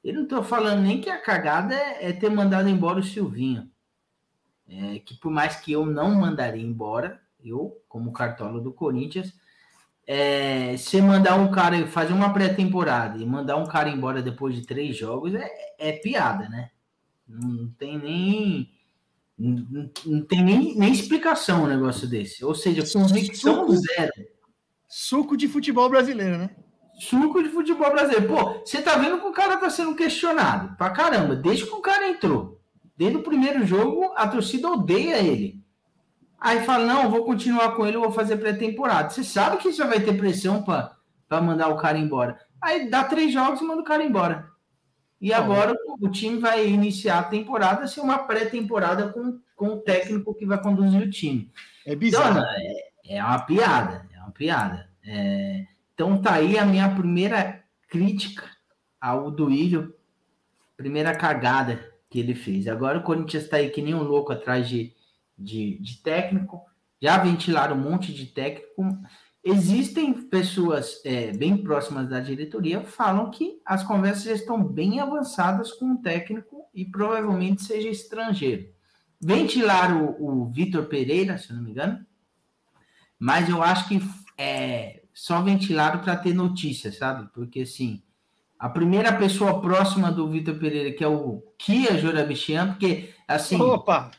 Eu 0.04 0.16
não 0.16 0.28
tô 0.28 0.42
falando 0.42 0.82
nem 0.82 1.00
que 1.00 1.12
a 1.12 1.22
cagada 1.22 1.76
é, 1.76 2.10
é 2.10 2.12
ter 2.14 2.32
mandado 2.32 2.68
embora 2.68 3.00
o 3.00 3.04
Silvinho. 3.04 3.70
É, 4.68 4.98
que 5.00 5.14
por 5.16 5.32
mais 5.32 5.58
que 5.58 5.72
eu 5.72 5.86
não 5.86 6.16
mandaria 6.16 6.66
embora, 6.66 7.22
eu, 7.44 7.80
como 7.88 8.12
cartola 8.12 8.60
do 8.60 8.74
Corinthians, 8.74 9.32
é, 10.08 10.76
se 10.76 11.00
mandar 11.04 11.36
um 11.36 11.52
cara 11.52 11.86
fazer 11.86 12.14
uma 12.14 12.34
pré-temporada 12.34 13.20
e 13.20 13.26
mandar 13.28 13.58
um 13.58 13.68
cara 13.68 13.90
embora 13.90 14.24
depois 14.24 14.56
de 14.56 14.66
três 14.66 14.98
jogos 14.98 15.36
é, 15.36 15.52
é 15.78 15.92
piada, 15.92 16.50
né? 16.50 16.72
Não 17.30 17.70
tem 17.78 18.00
nem. 18.00 18.72
Não, 19.38 19.90
não 20.06 20.26
tem 20.26 20.44
nem, 20.44 20.76
nem 20.76 20.92
explicação 20.92 21.64
um 21.64 21.68
negócio 21.68 22.08
desse. 22.08 22.44
Ou 22.44 22.56
seja, 22.56 22.84
convicção 22.92 23.68
Suco. 23.68 23.76
zero. 23.78 24.12
Suco 24.88 25.38
de 25.38 25.48
futebol 25.48 25.88
brasileiro, 25.88 26.38
né? 26.40 26.50
Suco 27.00 27.42
de 27.42 27.50
futebol 27.50 27.92
brasileiro. 27.92 28.28
Pô, 28.28 28.60
você 28.66 28.82
tá 28.82 28.98
vendo 28.98 29.20
que 29.20 29.28
o 29.28 29.32
cara 29.32 29.56
tá 29.58 29.70
sendo 29.70 29.96
questionado 29.96 30.76
pra 30.76 30.90
caramba, 30.90 31.36
desde 31.36 31.66
que 31.66 31.74
o 31.74 31.82
cara 31.82 32.10
entrou. 32.10 32.60
Desde 32.98 33.18
o 33.18 33.24
primeiro 33.24 33.66
jogo, 33.66 34.12
a 34.18 34.28
torcida 34.28 34.70
odeia 34.70 35.20
ele. 35.20 35.64
Aí 36.38 36.66
fala: 36.66 36.86
não, 36.86 37.10
vou 37.10 37.24
continuar 37.24 37.76
com 37.76 37.86
ele, 37.86 37.98
vou 37.98 38.12
fazer 38.12 38.38
pré-temporada. 38.38 39.10
Você 39.10 39.24
sabe 39.24 39.58
que 39.58 39.72
você 39.72 39.86
vai 39.86 40.02
ter 40.02 40.18
pressão 40.18 40.64
pra, 40.64 40.98
pra 41.28 41.40
mandar 41.40 41.70
o 41.70 41.78
cara 41.78 41.98
embora. 41.98 42.38
Aí 42.62 42.90
dá 42.90 43.04
três 43.06 43.32
jogos 43.32 43.62
e 43.62 43.64
manda 43.64 43.82
o 43.82 43.86
cara 43.86 44.04
embora. 44.04 44.50
E 45.22 45.34
agora 45.34 45.76
o, 46.00 46.10
time 46.10 46.40
vai 46.40 46.68
iniciar 46.68 47.20
a 47.20 47.24
temporada 47.24 47.86
sem 47.88 48.02
uma 48.02 48.20
pré-temporada 48.20 49.10
com, 49.10 49.40
com 49.56 49.68
o 49.68 49.78
técnico 49.78 50.34
que 50.34 50.46
vai 50.46 50.62
conduzir 50.62 51.02
o 51.02 51.10
time. 51.10 51.52
É 51.86 51.92
Então, 51.92 51.98
bizarro. 51.98 52.40
é, 52.40 53.18
é 53.18 53.24
uma 53.24 53.40
piada, 53.40 54.08
é 54.16 54.20
uma 54.20 54.32
piada. 54.32 54.90
É, 55.04 55.66
então 55.94 56.22
tá 56.22 56.36
aí 56.36 56.58
a 56.58 56.66
minha 56.66 56.90
primeira 56.96 57.62
crítica 57.90 58.46
ao 59.00 59.30
Duílio, 59.30 59.94
primeira 60.78 61.14
cagada 61.14 61.84
que 62.10 62.20
ele 62.20 62.34
fez. 62.34 62.68
Agora 62.68 63.00
o 63.00 63.04
Corinthians 63.04 63.48
tá 63.48 63.58
aí 63.58 63.70
que 63.70 63.82
nem 63.82 63.94
um 63.94 64.04
louco 64.04 64.32
atrás 64.32 64.70
de, 64.70 64.94
de, 65.38 65.78
de 65.80 65.98
técnico, 65.98 66.62
já 67.02 67.18
ventilaram 67.18 67.76
um 67.76 67.82
monte 67.82 68.14
de 68.14 68.26
técnico. 68.26 68.84
Existem 69.44 70.14
pessoas 70.14 71.02
é, 71.06 71.32
bem 71.32 71.58
próximas 71.58 72.10
da 72.10 72.20
diretoria 72.20 72.82
que 72.82 72.92
falam 72.92 73.32
que 73.32 73.62
as 73.66 73.84
conversas 73.84 74.24
já 74.24 74.34
estão 74.34 74.62
bem 74.62 75.00
avançadas 75.00 75.72
com 75.72 75.94
o 75.94 76.02
técnico 76.02 76.66
e 76.74 76.84
provavelmente 76.86 77.64
seja 77.64 77.88
estrangeiro. 77.88 78.68
Ventilaram 79.20 80.16
o, 80.20 80.44
o 80.44 80.50
Vitor 80.50 80.86
Pereira, 80.86 81.38
se 81.38 81.50
eu 81.50 81.56
não 81.56 81.64
me 81.64 81.72
engano, 81.72 82.06
mas 83.18 83.50
eu 83.50 83.64
acho 83.64 83.88
que 83.88 84.02
é 84.38 85.04
só 85.14 85.42
ventilado 85.42 86.00
para 86.00 86.18
ter 86.18 86.34
notícia, 86.34 86.92
sabe? 86.92 87.30
Porque 87.34 87.62
assim, 87.62 88.04
a 88.58 88.70
primeira 88.70 89.18
pessoa 89.18 89.62
próxima 89.62 90.12
do 90.12 90.30
Vitor 90.30 90.60
Pereira, 90.60 90.92
que 90.92 91.04
é 91.04 91.08
o 91.08 91.42
Kia 91.58 91.98
Jorabichian, 91.98 92.72
porque 92.72 93.14
assim, 93.26 93.60
Opa! 93.60 94.12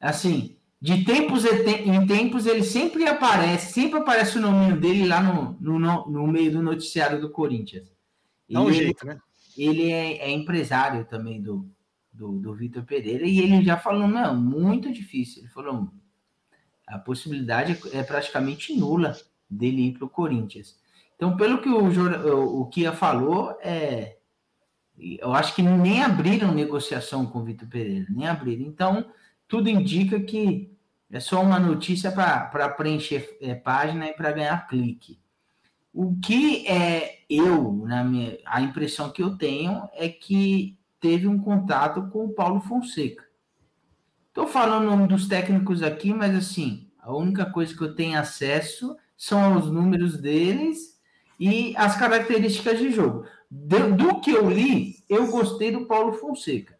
assim, 0.00 0.55
de 0.80 1.04
tempos 1.04 1.44
em 1.44 1.64
te- 1.64 1.88
em 1.88 2.06
tempos 2.06 2.46
ele 2.46 2.62
sempre 2.62 3.06
aparece, 3.06 3.72
sempre 3.72 3.98
aparece 3.98 4.38
o 4.38 4.40
nome 4.40 4.78
dele 4.78 5.06
lá 5.06 5.22
no, 5.22 5.56
no, 5.60 6.06
no- 6.06 6.26
meio 6.26 6.52
do 6.52 6.62
noticiário 6.62 7.20
do 7.20 7.30
Corinthians. 7.30 7.90
Dá 8.48 8.60
um 8.60 8.68
ele, 8.68 8.76
jeito, 8.76 9.06
né? 9.06 9.18
ele 9.56 9.90
é, 9.90 10.18
é 10.18 10.30
empresário 10.30 11.04
também 11.06 11.40
do, 11.42 11.68
do, 12.12 12.38
do 12.38 12.54
Vitor 12.54 12.84
Pereira 12.84 13.26
e 13.26 13.40
ele 13.40 13.64
já 13.64 13.76
falou, 13.76 14.06
não, 14.06 14.36
muito 14.36 14.92
difícil. 14.92 15.42
Ele 15.42 15.52
falou, 15.52 15.88
a 16.86 16.98
possibilidade 16.98 17.78
é 17.92 18.02
praticamente 18.02 18.74
nula 18.76 19.16
dele 19.50 19.88
ir 19.88 19.92
para 19.94 20.04
o 20.04 20.10
Corinthians. 20.10 20.76
Então, 21.16 21.36
pelo 21.36 21.60
que 21.62 21.68
o, 21.68 22.60
o 22.60 22.66
Kia 22.66 22.92
falou, 22.92 23.56
é, 23.62 24.18
eu 24.98 25.32
acho 25.32 25.54
que 25.54 25.62
nem 25.62 26.02
abriram 26.02 26.54
negociação 26.54 27.24
com 27.26 27.40
o 27.40 27.44
Vitor 27.44 27.66
Pereira, 27.66 28.06
nem 28.10 28.28
abriram. 28.28 28.62
Então, 28.66 29.06
tudo 29.48 29.68
indica 29.68 30.20
que 30.20 30.76
é 31.10 31.20
só 31.20 31.42
uma 31.42 31.58
notícia 31.58 32.10
para 32.10 32.68
preencher 32.70 33.36
é, 33.40 33.54
página 33.54 34.08
e 34.08 34.12
para 34.12 34.32
ganhar 34.32 34.66
clique. 34.66 35.20
O 35.92 36.16
que 36.20 36.66
é 36.66 37.20
eu, 37.30 37.84
na 37.86 38.04
minha, 38.04 38.38
a 38.44 38.60
impressão 38.60 39.10
que 39.10 39.22
eu 39.22 39.36
tenho 39.36 39.88
é 39.94 40.08
que 40.08 40.78
teve 41.00 41.26
um 41.26 41.38
contato 41.38 42.08
com 42.10 42.26
o 42.26 42.32
Paulo 42.32 42.60
Fonseca. 42.60 43.24
Estou 44.28 44.46
falando 44.46 45.06
dos 45.06 45.26
técnicos 45.26 45.82
aqui, 45.82 46.12
mas 46.12 46.34
assim, 46.34 46.90
a 46.98 47.14
única 47.14 47.46
coisa 47.46 47.74
que 47.74 47.82
eu 47.82 47.94
tenho 47.94 48.18
acesso 48.18 48.96
são 49.16 49.56
os 49.56 49.70
números 49.70 50.18
deles 50.18 51.00
e 51.40 51.74
as 51.76 51.96
características 51.96 52.78
de 52.78 52.90
jogo. 52.90 53.24
Do 53.50 54.20
que 54.20 54.32
eu 54.32 54.50
li, 54.50 54.96
eu 55.08 55.28
gostei 55.28 55.70
do 55.70 55.86
Paulo 55.86 56.12
Fonseca. 56.14 56.78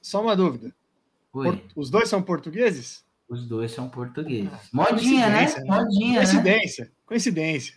Só 0.00 0.22
uma 0.22 0.36
dúvida. 0.36 0.74
Por- 1.42 1.60
Os 1.74 1.90
dois 1.90 2.08
são 2.08 2.22
portugueses? 2.22 3.04
os 3.28 3.46
dois 3.48 3.72
são 3.72 3.88
portugueses. 3.88 4.50
Modinha, 4.72 5.28
né? 5.28 5.38
Coincidência, 5.46 5.60
né? 5.64 5.66
Modinha, 5.76 6.08
né? 6.12 6.16
Coincidência. 6.26 6.92
Coincidência. 7.06 7.74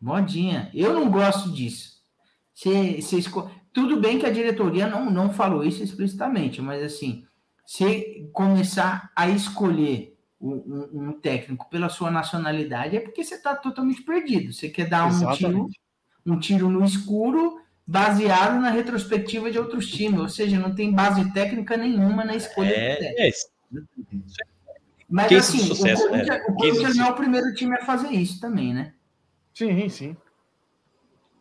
Modinha. 0.00 0.70
Eu 0.74 0.92
não 0.92 1.10
gosto 1.10 1.50
disso. 1.50 2.00
Cê, 2.54 3.00
cê 3.00 3.16
esco- 3.18 3.50
Tudo 3.72 4.00
bem 4.00 4.18
que 4.18 4.26
a 4.26 4.30
diretoria 4.30 4.86
não, 4.88 5.08
não 5.10 5.32
falou 5.32 5.64
isso 5.64 5.82
explicitamente, 5.82 6.60
mas 6.60 6.82
assim, 6.82 7.24
se 7.64 8.28
começar 8.32 9.10
a 9.14 9.28
escolher 9.30 10.18
um, 10.40 10.50
um- 10.54 11.08
um 11.08 11.12
técnico 11.12 11.68
pela 11.70 11.88
sua 11.88 12.10
nacionalidade, 12.10 12.96
é 12.96 13.00
porque 13.00 13.22
você 13.22 13.36
está 13.36 13.54
totalmente 13.54 14.02
perdido. 14.02 14.52
Você 14.52 14.68
quer 14.68 14.88
dar 14.88 15.06
um 15.06 15.32
tiro, 15.36 15.68
um 16.26 16.38
tiro 16.38 16.68
no 16.68 16.84
escuro 16.84 17.58
baseado 17.90 18.60
na 18.60 18.70
retrospectiva 18.70 19.50
de 19.50 19.58
outros 19.58 19.88
times, 19.90 20.20
ou 20.20 20.28
seja, 20.28 20.56
não 20.60 20.72
tem 20.72 20.92
base 20.92 21.28
técnica 21.32 21.76
nenhuma 21.76 22.24
na 22.24 22.36
escolha 22.36 22.68
é, 22.68 22.94
do 22.94 22.98
técnico. 23.00 23.50
É, 23.74 24.44
Mas 25.08 25.28
Case 25.28 25.56
assim, 25.56 25.66
sucesso, 25.66 26.04
o 26.04 26.08
Corinthians, 26.08 26.28
né? 26.38 26.44
o 26.46 26.54
Corinthians 26.54 26.96
não 26.96 27.06
é 27.06 27.10
o 27.10 27.14
primeiro 27.16 27.52
time 27.52 27.74
a 27.74 27.84
fazer 27.84 28.10
isso 28.10 28.40
também, 28.40 28.72
né? 28.72 28.94
Sim, 29.52 29.88
sim. 29.88 30.16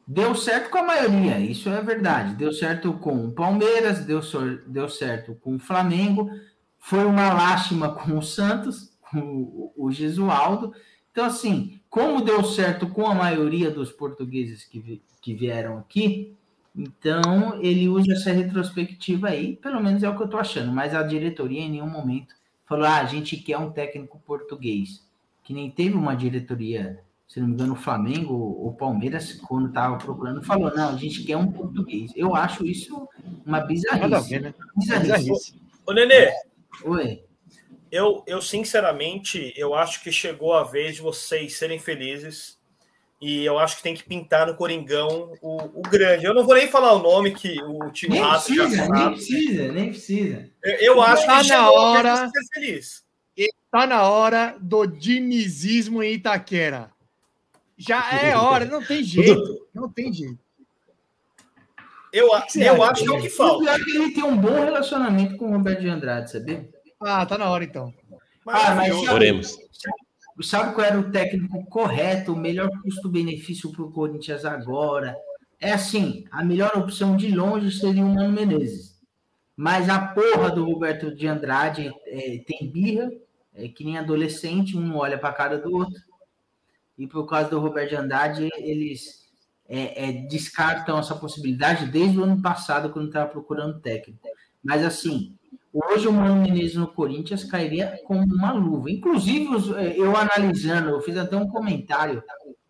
Deu 0.08 0.34
certo 0.34 0.72
com 0.72 0.80
a 0.80 0.84
maioria, 0.84 1.40
isso 1.40 1.70
é 1.70 1.80
verdade. 1.84 2.34
Deu 2.34 2.52
certo 2.52 2.94
com 2.94 3.28
o 3.28 3.32
Palmeiras, 3.32 4.04
deu, 4.06 4.20
deu 4.66 4.90
certo 4.90 5.36
com 5.36 5.56
o 5.56 5.60
Flamengo, 5.60 6.32
foi 6.80 7.06
uma 7.06 7.32
lástima 7.32 7.94
com 7.94 8.18
o 8.18 8.24
Santos, 8.24 8.98
com 9.12 9.20
o, 9.20 9.74
o 9.78 9.92
Gesualdo. 9.92 10.74
Então, 11.12 11.26
assim, 11.26 11.80
como 11.92 12.22
deu 12.26 12.44
certo 12.44 12.88
com 12.88 13.06
a 13.06 13.14
maioria 13.14 13.70
dos 13.70 13.92
portugueses 13.92 14.66
que, 14.66 14.80
vi- 14.80 15.04
que 15.22 15.36
vieram 15.36 15.78
aqui, 15.78 16.36
então 16.76 17.60
ele 17.62 17.88
usa 17.88 18.14
essa 18.14 18.32
retrospectiva 18.32 19.30
aí, 19.30 19.56
pelo 19.56 19.82
menos 19.82 20.04
é 20.04 20.10
o 20.10 20.16
que 20.16 20.24
eu 20.24 20.30
tô 20.30 20.38
achando, 20.38 20.72
mas 20.72 20.94
a 20.94 21.04
diretoria 21.04 21.62
em 21.62 21.72
nenhum 21.72 21.90
momento 21.90 22.36
falou: 22.66 22.86
ah, 22.86 23.00
a 23.00 23.06
gente 23.06 23.38
quer 23.38 23.58
um 23.58 23.72
técnico 23.72 24.20
português. 24.26 25.08
Que 25.44 25.54
nem 25.54 25.72
teve 25.72 25.96
uma 25.96 26.16
diretoria 26.16 27.00
se 27.30 27.40
não 27.40 27.48
me 27.48 27.54
engano, 27.54 27.74
o 27.74 27.76
Flamengo 27.76 28.34
ou 28.34 28.74
Palmeiras, 28.74 29.34
quando 29.34 29.68
estava 29.68 29.98
procurando, 30.00 30.42
falou: 30.42 30.74
não, 30.74 30.90
a 30.90 30.98
gente 30.98 31.24
quer 31.24 31.38
um 31.38 31.52
português. 31.52 32.12
Eu 32.16 32.36
acho 32.36 32.66
isso 32.66 33.08
uma 33.46 33.60
bizarrice. 33.60 34.02
Nada 34.02 34.18
a 34.18 34.20
ver, 34.20 34.42
né? 34.42 34.54
Bizarrice. 34.76 35.12
Bizarrice. 35.12 35.62
Ô, 35.86 35.94
Nenê, 35.94 36.34
Oi. 36.84 37.24
eu, 37.92 38.24
eu 38.26 38.42
sinceramente, 38.42 39.54
eu 39.56 39.76
acho 39.76 40.04
que 40.04 40.12
chegou 40.12 40.54
a 40.54 40.64
vez 40.64 40.96
de 40.96 41.04
vocês 41.04 41.56
serem 41.56 41.78
felizes 41.78 42.59
e 43.22 43.44
eu 43.46 43.60
acho 43.60 43.78
que 43.78 43.84
tem 43.84 43.94
que 43.94 44.04
pintar 44.04 44.48
no 44.48 44.56
Coringão 44.56 45.34
o, 45.42 45.80
o 45.80 45.82
grande. 45.82 46.26
Eu 46.26 46.34
não 46.34 46.46
vou 46.46 46.56
nem 46.56 46.68
falar 46.68 46.94
o 46.94 47.00
nome 47.04 47.32
que 47.32 47.62
o 47.64 47.92
time 47.92 48.14
Nem 48.14 48.22
rato 48.24 48.54
já 48.54 48.64
precisa, 48.64 48.88
nem 48.88 49.12
precisa, 49.12 49.72
nem 49.72 49.90
precisa. 49.90 50.50
Eu, 50.64 50.76
eu 50.96 51.02
acho 51.02 51.26
Tá 51.26 51.42
que 51.42 51.50
na 51.50 51.70
hora. 51.72 52.16
ser 52.30 52.54
feliz. 52.54 53.04
Tá 53.72 53.86
na 53.86 54.10
hora 54.10 54.56
do 54.60 54.86
dinizismo 54.86 56.02
em 56.02 56.14
Itaquera. 56.14 56.92
Já 57.78 58.04
é 58.24 58.36
hora, 58.36 58.66
não 58.66 58.84
tem 58.84 59.04
jeito. 59.04 59.68
Não 59.74 59.90
tem 59.90 60.12
jeito. 60.12 60.40
Eu, 62.12 62.28
eu 62.28 62.34
acho 62.34 62.54
que 62.54 62.64
é 62.64 62.72
o 62.72 63.22
que 63.22 63.28
O 63.28 63.32
falta. 63.32 63.60
pior 63.64 63.80
é 63.80 63.84
que 63.84 63.92
ele 63.98 64.12
tem 64.14 64.24
um 64.24 64.36
bom 64.36 64.64
relacionamento 64.64 65.38
com 65.38 65.50
o 65.50 65.52
Roberto 65.52 65.82
de 65.82 65.90
Andrade, 65.90 66.32
sabia? 66.32 66.68
Ah, 67.00 67.24
tá 67.26 67.38
na 67.38 67.50
hora 67.50 67.64
então. 67.64 67.94
Ah, 68.48 68.74
mas. 68.74 68.98
Oremos. 69.08 69.58
Sabe 70.42 70.74
qual 70.74 70.88
era 70.88 71.00
o 71.00 71.12
técnico 71.12 71.66
correto, 71.66 72.34
o 72.34 72.36
melhor 72.36 72.70
custo-benefício 72.82 73.72
para 73.72 73.84
o 73.84 73.92
Corinthians 73.92 74.46
agora? 74.46 75.16
É 75.60 75.74
assim, 75.74 76.26
a 76.32 76.44
melhor 76.44 76.78
opção 76.78 77.18
de 77.18 77.34
longe 77.34 77.78
seria 77.78 78.06
o 78.06 78.10
Mano 78.10 78.32
Menezes. 78.32 78.98
Mas 79.56 79.90
a 79.90 80.00
porra 80.00 80.50
do 80.50 80.64
Roberto 80.64 81.14
de 81.14 81.28
Andrade 81.28 81.92
é, 82.08 82.42
tem 82.48 82.72
birra, 82.72 83.12
é 83.54 83.68
que 83.68 83.84
nem 83.84 83.98
adolescente, 83.98 84.78
um 84.78 84.96
olha 84.96 85.18
para 85.18 85.30
a 85.30 85.34
cara 85.34 85.58
do 85.58 85.76
outro. 85.76 86.02
E 86.98 87.06
por 87.06 87.26
causa 87.26 87.50
do 87.50 87.60
Roberto 87.60 87.90
de 87.90 87.96
Andrade, 87.98 88.50
eles 88.58 89.30
é, 89.68 90.10
é, 90.10 90.12
descartam 90.14 90.98
essa 90.98 91.14
possibilidade 91.14 91.88
desde 91.88 92.18
o 92.18 92.24
ano 92.24 92.42
passado, 92.42 92.90
quando 92.90 93.08
estava 93.08 93.30
procurando 93.30 93.82
técnico. 93.82 94.20
Mas 94.64 94.84
assim, 94.84 95.38
Hoje 95.74 96.08
o 96.08 96.14
Mano 96.14 96.42
Menezes 96.42 96.76
no 96.76 96.88
Corinthians 96.88 97.44
cairia 97.44 98.00
como 98.06 98.24
uma 98.24 98.52
luva. 98.52 98.90
Inclusive, 98.90 99.48
eh, 99.78 99.94
eu 99.98 100.16
analisando, 100.16 100.90
eu 100.90 101.02
fiz 101.02 101.16
até 101.16 101.36
um 101.36 101.48
comentário 101.48 102.24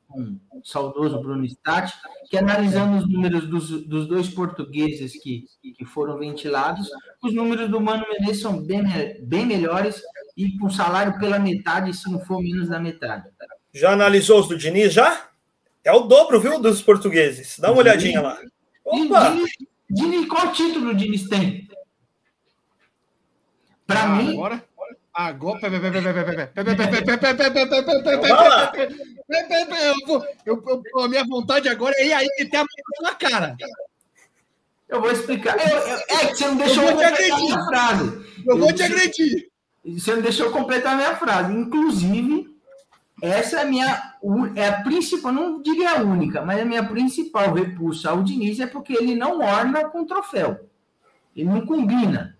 com 0.08 0.38
o 0.52 0.66
saudoso 0.66 1.22
Bruno 1.22 1.45
Statti, 1.45 1.93
que 2.30 2.38
analisando 2.38 2.97
os 2.97 3.10
números 3.10 3.47
dos, 3.47 3.86
dos 3.86 4.08
dois 4.08 4.28
portugueses 4.28 5.14
que, 5.22 5.45
que 5.78 5.86
foram 5.86 6.18
ventilados, 6.18 6.89
os 7.22 7.34
números 7.34 7.70
do 7.70 7.80
Mano 7.80 8.06
Menezes 8.10 8.41
são 8.41 8.62
bem, 8.62 8.84
bem 9.22 9.45
melhores 9.45 10.02
e 10.36 10.58
com 10.58 10.70
salário 10.70 11.18
pela 11.20 11.39
metade, 11.39 11.95
se 11.95 12.12
não 12.12 12.20
for 12.20 12.41
menos 12.41 12.70
da 12.70 12.80
metade. 12.80 13.30
Já 13.74 13.91
analisou 13.91 14.39
os 14.41 14.47
do 14.47 14.58
Diniz 14.58 14.91
já? 14.91 15.30
É 15.84 15.91
o 15.91 16.02
dobro, 16.02 16.39
viu, 16.39 16.60
dos 16.60 16.82
portugueses. 16.82 17.58
Dá 17.60 17.72
uma 17.72 17.82
olhadinha 17.82 18.22
lá. 18.22 18.38
Opa! 18.84 19.30
Diniz, 19.30 19.52
Diniz, 19.89 20.28
qual 20.28 20.52
título 20.52 20.89
o 20.89 20.95
Diniz 20.95 21.30
tem? 21.30 21.68
Para 23.90 24.08
mim. 24.08 24.34
Agora? 24.34 24.64
Agora. 25.12 25.70
Eu, 30.46 30.64
a 31.04 31.08
minha 31.08 31.26
vontade 31.26 31.68
agora 31.68 31.96
é 31.98 32.06
ir 32.06 32.14
aí 32.14 32.28
meter 32.38 32.58
a 32.58 32.60
mão 32.60 32.68
na 33.02 33.16
cara. 33.16 33.58
Eu 34.88 35.02
vou 35.02 35.12
explicar. 35.12 35.58
é 35.60 36.28
que 36.28 36.36
você 36.36 36.48
não 36.48 36.58
deixou 36.58 36.84
eu 36.84 36.92
completar 36.92 37.32
a 37.32 37.38
minha 37.38 37.66
frase. 37.66 38.26
Eu 38.46 38.58
vou 38.60 38.74
te 38.74 38.84
agredir. 38.84 39.50
Você 39.86 40.16
não 40.16 40.22
deixou 40.22 40.52
completar 40.52 40.94
a 40.94 40.98
minha 40.98 41.16
frase. 41.16 41.54
Inclusive, 41.54 42.56
essa 43.22 43.58
é 43.58 43.62
a 43.64 43.66
minha 43.66 44.14
é 44.56 44.68
a 44.68 44.84
principal, 44.84 45.32
não 45.32 45.62
diria 45.62 45.92
a 45.92 46.04
única, 46.04 46.42
mas 46.42 46.62
a 46.62 46.66
minha 46.66 46.84
principal 46.84 47.54
repulsa 47.54 48.12
ao 48.12 48.22
Diniz 48.22 48.60
é 48.60 48.68
porque 48.68 48.94
ele 48.94 49.16
não 49.16 49.40
orna 49.40 49.86
com 49.90 50.06
troféu. 50.06 50.70
Ele 51.36 51.50
não 51.50 51.66
combina. 51.66 52.38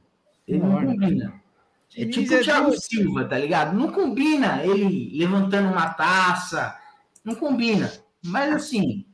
Ele 0.47 0.60
não, 0.60 0.82
não 0.82 0.86
combina. 0.86 1.39
É 1.96 2.06
tipo 2.06 2.34
é 2.34 2.38
o 2.40 2.44
Thiago. 2.44 2.80
Silva, 2.80 3.26
tá 3.26 3.38
ligado? 3.38 3.76
Não 3.76 3.92
combina 3.92 4.64
ele 4.64 5.18
levantando 5.18 5.70
uma 5.70 5.90
taça. 5.90 6.78
Não 7.24 7.36
combina. 7.36 7.92
Mas 8.24 8.54
assim, 8.54 9.06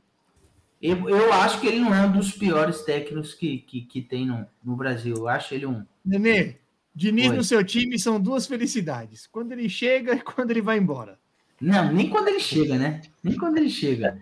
eu, 0.80 1.08
eu 1.08 1.32
acho 1.32 1.60
que 1.60 1.66
ele 1.66 1.80
não 1.80 1.94
é 1.94 2.06
um 2.06 2.12
dos 2.12 2.32
piores 2.32 2.82
técnicos 2.82 3.34
que, 3.34 3.58
que, 3.58 3.82
que 3.82 4.02
tem 4.02 4.26
no, 4.26 4.46
no 4.62 4.76
Brasil. 4.76 5.14
Eu 5.16 5.28
acho 5.28 5.54
ele 5.54 5.66
um. 5.66 5.84
Nenê, 6.04 6.56
Diniz 6.94 7.30
Oi. 7.30 7.36
no 7.36 7.44
seu 7.44 7.62
time 7.62 7.98
são 7.98 8.20
duas 8.20 8.46
felicidades. 8.46 9.26
Quando 9.26 9.52
ele 9.52 9.68
chega 9.68 10.14
e 10.14 10.20
quando 10.20 10.50
ele 10.50 10.62
vai 10.62 10.78
embora. 10.78 11.18
Não, 11.60 11.92
nem 11.92 12.08
quando 12.08 12.28
ele 12.28 12.40
chega, 12.40 12.76
né? 12.76 13.00
Nem 13.22 13.36
quando 13.36 13.56
ele 13.58 13.70
chega. 13.70 14.18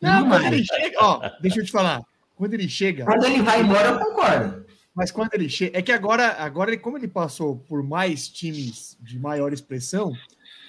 Não, 0.00 0.20
Não 0.20 0.28
quando 0.28 0.42
mais. 0.42 0.54
ele 0.54 0.64
chega. 0.64 0.98
Ó, 1.00 1.30
deixa 1.40 1.60
eu 1.60 1.64
te 1.64 1.72
falar. 1.72 2.02
Quando 2.36 2.54
ele 2.54 2.68
chega. 2.68 3.04
Quando 3.04 3.24
ele 3.24 3.42
vai 3.42 3.60
embora, 3.62 3.88
eu 3.88 3.98
concordo. 4.00 4.61
Mas 4.94 5.10
quando 5.10 5.32
ele 5.34 5.48
chega. 5.48 5.78
É 5.78 5.82
que 5.82 5.92
agora, 5.92 6.32
agora 6.42 6.70
ele- 6.70 6.80
como 6.80 6.98
ele 6.98 7.08
passou 7.08 7.56
por 7.68 7.82
mais 7.82 8.28
times 8.28 8.96
de 9.00 9.18
maior 9.18 9.52
expressão, 9.52 10.14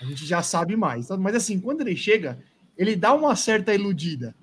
a 0.01 0.05
gente 0.05 0.25
já 0.25 0.41
sabe 0.41 0.75
mais. 0.75 1.09
Mas 1.09 1.35
assim, 1.35 1.59
quando 1.59 1.81
ele 1.81 1.95
chega, 1.95 2.39
ele 2.77 2.95
dá 2.95 3.13
uma 3.13 3.35
certa 3.35 3.73
iludida. 3.73 4.33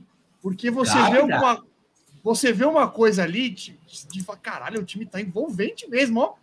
Porque 0.43 0.71
você 0.71 0.95
Dá, 0.95 1.11
vê 1.11 1.27
dá. 1.27 1.39
uma. 1.39 1.65
Você 2.23 2.53
vê 2.53 2.67
uma 2.67 2.89
coisa 2.89 3.23
ali 3.23 3.49
de, 3.49 3.79
de 4.11 4.25
caralho, 4.43 4.81
o 4.81 4.85
time 4.85 5.07
tá 5.07 5.21
envolvente 5.21 5.89
mesmo, 5.89 6.21
ó. 6.21 6.35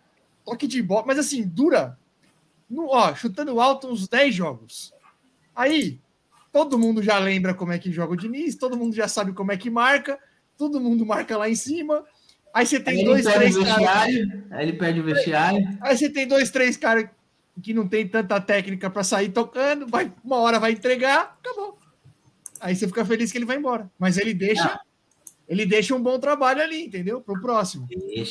Toque 0.44 0.66
de 0.66 0.82
bola. 0.82 1.04
Mas 1.06 1.18
assim, 1.18 1.46
dura. 1.46 1.96
No, 2.68 2.88
ó, 2.88 3.14
chutando 3.14 3.60
alto 3.60 3.88
uns 3.88 4.08
10 4.08 4.34
jogos. 4.34 4.92
Aí, 5.54 5.98
todo 6.52 6.78
mundo 6.78 7.02
já 7.02 7.18
lembra 7.18 7.54
como 7.54 7.72
é 7.72 7.78
que 7.78 7.92
joga 7.92 8.12
o 8.12 8.16
Diniz, 8.16 8.56
todo 8.56 8.76
mundo 8.76 8.94
já 8.94 9.06
sabe 9.08 9.32
como 9.32 9.52
é 9.52 9.56
que 9.56 9.70
marca, 9.70 10.18
todo 10.56 10.80
mundo 10.80 11.06
marca 11.06 11.36
lá 11.36 11.48
em 11.48 11.54
cima. 11.54 12.04
Aí 12.58 12.66
você 12.66 12.76
Aí 12.76 12.82
tem 12.82 12.94
ele 12.94 13.04
dois, 13.04 13.24
três 13.24 13.56
caras. 13.56 14.14
aí 14.50 14.68
ele 14.68 14.72
perde 14.72 14.98
o 14.98 15.04
vestiário. 15.04 15.78
Aí 15.80 15.96
você 15.96 16.10
tem 16.10 16.26
dois, 16.26 16.50
três 16.50 16.76
caras 16.76 17.08
que 17.62 17.72
não 17.72 17.86
tem 17.86 18.06
tanta 18.06 18.40
técnica 18.40 18.90
para 18.90 19.04
sair 19.04 19.28
tocando, 19.28 19.86
vai, 19.86 20.12
uma 20.24 20.38
hora 20.38 20.58
vai 20.58 20.72
entregar, 20.72 21.38
acabou. 21.38 21.78
Aí 22.60 22.74
você 22.74 22.88
fica 22.88 23.04
feliz 23.04 23.30
que 23.30 23.38
ele 23.38 23.44
vai 23.44 23.58
embora. 23.58 23.88
Mas 23.96 24.18
ele 24.18 24.34
deixa, 24.34 24.80
ele 25.48 25.64
deixa 25.64 25.94
um 25.94 26.02
bom 26.02 26.18
trabalho 26.18 26.60
ali, 26.60 26.86
entendeu? 26.86 27.20
Pro 27.20 27.40
próximo. 27.40 27.86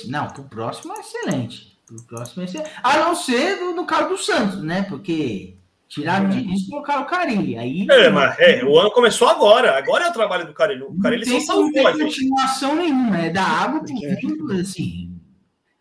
Não, 0.09 0.28
pro 0.28 0.43
próximo 0.43 0.93
é 0.93 0.99
excelente. 0.99 1.80
Pro 1.86 2.03
próximo 2.03 2.41
é 2.41 2.45
excelente. 2.47 2.71
A 2.84 2.97
não 2.97 3.15
ser 3.15 3.59
do, 3.59 3.73
no 3.73 3.86
caso 3.86 4.09
do 4.09 4.17
Santos, 4.17 4.61
né? 4.61 4.82
Porque 4.84 5.55
tiraram 5.88 6.29
de 6.29 6.39
início 6.39 6.67
e 6.67 6.69
colocaram 6.69 7.03
o 7.03 7.05
Carilli. 7.05 7.57
Aí 7.57 7.88
É, 7.89 8.09
mas 8.09 8.38
é, 8.39 8.63
o 8.63 8.77
ano 8.77 8.91
começou 8.91 9.27
agora. 9.27 9.77
Agora 9.77 10.05
é 10.05 10.09
o 10.09 10.13
trabalho 10.13 10.45
do 10.45 10.53
Carilli. 10.53 10.83
O 10.83 10.93
não 10.93 10.99
Carilli 10.99 11.25
tem 11.25 11.39
só 11.39 11.53
salvou 11.53 11.88
a 11.88 11.91
gente. 11.91 12.03
continuação 12.03 12.75
nenhuma. 12.75 13.17
É 13.17 13.29
da 13.29 13.43
água 13.43 13.83
pro 13.83 13.95
vinho, 13.95 14.51
assim. 14.59 15.17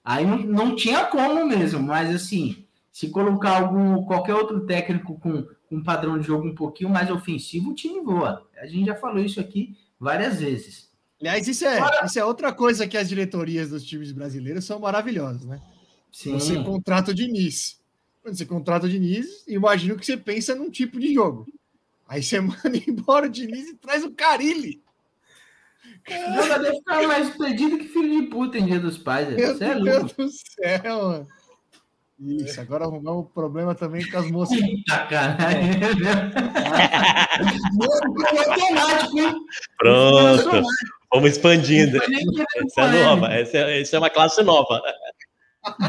Aí 0.04 0.24
não, 0.24 0.38
não 0.38 0.76
tinha 0.76 1.04
como 1.06 1.44
mesmo, 1.44 1.82
mas 1.82 2.14
assim, 2.14 2.64
se 2.92 3.10
colocar 3.10 3.60
algum 3.60 4.04
qualquer 4.04 4.34
outro 4.34 4.60
técnico 4.64 5.18
com 5.18 5.46
um 5.70 5.82
padrão 5.82 6.18
de 6.18 6.26
jogo 6.26 6.46
um 6.46 6.54
pouquinho 6.54 6.90
mais 6.90 7.10
ofensivo, 7.10 7.70
o 7.70 7.74
time 7.74 8.00
voa. 8.00 8.46
A 8.56 8.66
gente 8.66 8.86
já 8.86 8.94
falou 8.94 9.18
isso 9.18 9.40
aqui 9.40 9.76
várias 9.98 10.40
vezes. 10.40 10.86
Aliás, 11.20 11.48
isso 11.48 11.66
é, 11.66 11.80
isso 12.04 12.18
é 12.18 12.24
outra 12.24 12.52
coisa 12.52 12.86
que 12.86 12.96
as 12.96 13.08
diretorias 13.08 13.70
dos 13.70 13.84
times 13.84 14.12
brasileiros 14.12 14.64
são 14.64 14.78
maravilhosas, 14.78 15.44
né? 15.44 15.60
Sim. 16.12 16.32
Você 16.34 16.62
contrata 16.62 17.10
o 17.10 17.14
Diniz. 17.14 17.80
Quando 18.26 18.36
você 18.36 18.44
contrata 18.44 18.86
o 18.86 18.88
Diniz, 18.88 19.44
imagino 19.46 19.96
que 19.96 20.04
você 20.04 20.16
pensa 20.16 20.52
num 20.52 20.68
tipo 20.68 20.98
de 20.98 21.14
jogo. 21.14 21.46
Aí 22.08 22.20
você 22.20 22.40
manda 22.42 22.76
embora 22.88 23.26
o 23.26 23.28
Diniz 23.28 23.68
e 23.68 23.76
traz 23.76 24.02
o 24.02 24.10
Carilli. 24.10 24.82
O 26.08 26.42
jogador 26.42 26.72
fica 26.74 27.06
mais 27.06 27.30
perdido 27.36 27.78
que 27.78 27.84
filho 27.84 28.20
de 28.20 28.26
puta 28.26 28.58
em 28.58 28.66
dia 28.66 28.80
dos 28.80 28.98
pais. 28.98 29.28
velho. 29.28 29.38
Meu 29.38 29.54
Você 29.54 29.64
é 29.64 29.74
Deus 29.80 30.12
do 30.12 30.28
céu, 30.28 31.02
mano. 31.04 31.26
Isso, 32.18 32.60
agora 32.60 32.84
arrumamos 32.86 33.26
um 33.26 33.28
problema 33.28 33.76
também 33.76 34.04
com 34.10 34.18
as 34.18 34.28
moças. 34.28 34.58
Sacanagem. 34.88 35.84
automático, 38.50 39.18
hein? 39.20 39.34
Pronto. 39.78 40.66
Vamos 41.12 41.30
expandindo. 41.30 41.98
Essa 42.56 42.80
é 42.80 43.04
nova. 43.04 43.26
Essa 43.32 43.56
é, 43.58 43.80
essa 43.82 43.94
é 43.94 43.98
uma 44.00 44.10
classe 44.10 44.42
nova. 44.42 44.82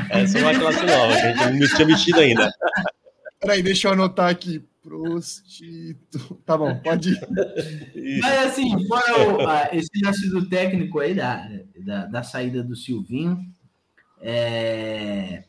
Essa 0.10 0.40
é 0.40 0.42
uma 0.42 0.60
classe 0.60 0.86
nova, 0.86 1.14
que 1.16 1.22
a 1.22 1.52
gente 1.52 1.60
não 1.60 1.68
tinha 1.68 1.88
mexido 1.88 2.20
ainda. 2.20 2.52
Peraí, 3.40 3.62
deixa 3.62 3.88
eu 3.88 3.94
anotar 3.94 4.30
aqui. 4.30 4.64
Prostito. 4.82 6.42
Tá 6.46 6.58
bom, 6.58 6.80
pode 6.80 7.10
ir. 7.12 8.22
Mas 8.22 8.48
assim, 8.48 8.88
fora 8.88 9.30
o, 9.30 9.48
a, 9.48 9.70
esse 9.74 9.90
lance 10.02 10.30
do 10.30 10.48
técnico 10.48 11.00
aí, 11.00 11.14
da, 11.14 11.46
da, 11.84 12.06
da 12.06 12.24
saída 12.24 12.64
do 12.64 12.74
Silvinho, 12.74 13.38
é, 14.22 15.44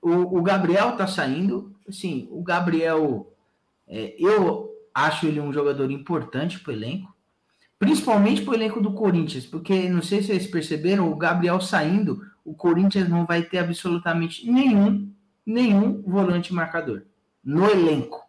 o, 0.00 0.38
o, 0.38 0.42
Gabriel 0.42 0.96
tá 0.96 1.06
saindo. 1.06 1.74
Assim, 1.88 2.28
o 2.30 2.42
Gabriel, 2.44 3.32
é, 3.88 4.14
eu 4.18 4.70
acho 4.94 5.26
ele 5.26 5.40
um 5.40 5.52
jogador 5.52 5.90
importante 5.90 6.60
para 6.60 6.70
o 6.70 6.74
elenco, 6.74 7.12
principalmente 7.80 8.42
para 8.42 8.52
o 8.52 8.54
elenco 8.54 8.80
do 8.80 8.92
Corinthians, 8.92 9.46
porque 9.46 9.88
não 9.88 10.00
sei 10.00 10.20
se 10.20 10.28
vocês 10.28 10.46
perceberam, 10.46 11.10
o 11.10 11.16
Gabriel 11.16 11.60
saindo, 11.60 12.22
o 12.46 12.54
Corinthians 12.54 13.08
não 13.08 13.26
vai 13.26 13.42
ter 13.42 13.58
absolutamente 13.58 14.50
nenhum, 14.50 15.12
nenhum 15.44 16.00
volante 16.02 16.54
marcador 16.54 17.02
no 17.44 17.68
elenco. 17.68 18.24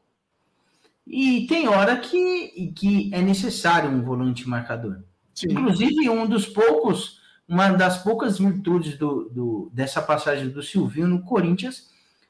E 1.05 1.47
tem 1.47 1.67
hora 1.69 1.95
que, 1.97 2.73
que 2.75 3.09
é 3.13 3.21
necessário 3.21 3.89
um 3.89 4.01
volante 4.01 4.47
marcador. 4.47 5.03
Sim. 5.33 5.47
Inclusive, 5.51 6.09
um 6.09 6.27
dos 6.27 6.45
poucos, 6.45 7.21
uma 7.47 7.69
das 7.69 8.03
poucas 8.03 8.39
virtudes 8.39 8.97
do, 8.97 9.29
do, 9.29 9.71
dessa 9.71 10.01
passagem 10.01 10.49
do 10.49 10.61
Silvinho 10.61 11.07
no 11.07 11.21
Corinthians 11.21 11.89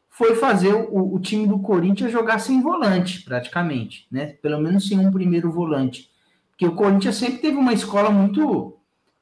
foi 0.10 0.36
fazer 0.36 0.74
o, 0.74 1.16
o, 1.16 1.20
time 1.20 1.48
do 1.48 1.60
Corinthians 1.60 2.12
jogar 2.12 2.40
sem 2.40 2.62
volante, 2.62 3.22
praticamente, 3.24 4.08
né? 4.12 4.34
Pelo 4.42 4.60
menos 4.60 4.88
sem 4.88 5.00
um 5.00 5.12
primeiro 5.12 5.52
volante. 5.52 6.10
Porque 6.50 6.66
o 6.66 6.76
Corinthians 6.76 7.16
sempre 7.16 7.38
teve 7.38 7.58
uma 7.58 7.74
escola 7.74 8.10
muito, 8.10 8.76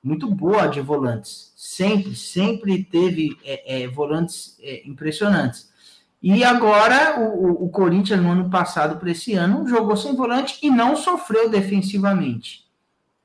muito 0.05 0.29
boa 0.29 0.67
de 0.67 0.79
volantes. 0.81 1.51
Sempre, 1.55 2.15
sempre 2.15 2.83
teve 2.83 3.35
é, 3.43 3.81
é, 3.83 3.87
volantes 3.87 4.55
é, 4.61 4.87
impressionantes. 4.87 5.73
E 6.21 6.43
agora 6.43 7.19
o, 7.19 7.65
o 7.65 7.69
Corinthians, 7.69 8.21
no 8.21 8.31
ano 8.31 8.47
passado 8.47 8.99
para 8.99 9.09
esse 9.09 9.33
ano, 9.33 9.67
jogou 9.67 9.97
sem 9.97 10.15
volante 10.15 10.59
e 10.61 10.69
não 10.69 10.95
sofreu 10.95 11.49
defensivamente. 11.49 12.65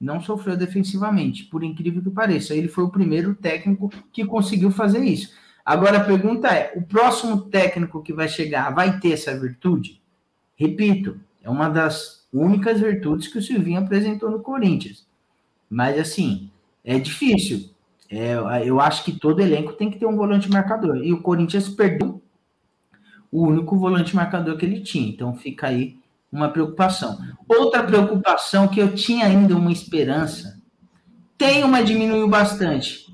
Não 0.01 0.23
sofreu 0.23 0.57
defensivamente, 0.57 1.45
por 1.45 1.63
incrível 1.63 2.03
que 2.03 2.09
pareça. 2.09 2.55
Ele 2.55 2.69
foi 2.69 2.85
o 2.85 2.91
primeiro 2.91 3.35
técnico 3.35 3.91
que 4.11 4.25
conseguiu 4.25 4.71
fazer 4.71 5.05
isso. 5.05 5.35
Agora 5.63 5.99
a 5.99 6.05
pergunta 6.05 6.49
é: 6.49 6.73
o 6.75 6.83
próximo 6.83 7.43
técnico 7.43 8.03
que 8.03 8.15
vai 8.15 8.27
chegar 8.27 8.71
vai 8.71 8.99
ter 8.99 9.13
essa 9.13 9.39
virtude? 9.39 10.01
Repito, 10.57 11.21
é 11.43 11.51
uma 11.51 11.69
das 11.69 12.27
únicas 12.33 12.81
virtudes 12.81 13.29
que 13.29 13.37
o 13.37 13.43
Silvinho 13.43 13.81
apresentou 13.81 14.31
no 14.31 14.41
Corinthians. 14.41 15.07
Mas 15.69 15.99
assim, 15.99 16.51
é 16.85 16.99
difícil. 16.99 17.71
É, 18.09 18.35
eu 18.65 18.81
acho 18.81 19.05
que 19.05 19.13
todo 19.13 19.41
elenco 19.41 19.73
tem 19.75 19.91
que 19.91 19.99
ter 19.99 20.07
um 20.07 20.17
volante 20.17 20.51
marcador. 20.51 20.97
E 20.97 21.13
o 21.13 21.23
Corinthians 21.23 21.69
perdeu 21.69 22.21
o 23.31 23.47
único 23.47 23.79
volante 23.79 24.17
marcador 24.17 24.57
que 24.57 24.67
ele 24.67 24.81
tinha. 24.81 25.09
Então 25.09 25.35
fica 25.35 25.69
aí 25.69 25.97
uma 26.33 26.49
preocupação. 26.49 27.19
Outra 27.49 27.83
preocupação 27.83 28.69
que 28.69 28.81
eu 28.81 28.95
tinha 28.95 29.27
ainda 29.27 29.57
uma 29.57 29.73
esperança, 29.73 30.61
tem 31.39 31.65
uma 31.65 31.83
diminuiu 31.83 32.29
bastante, 32.29 33.07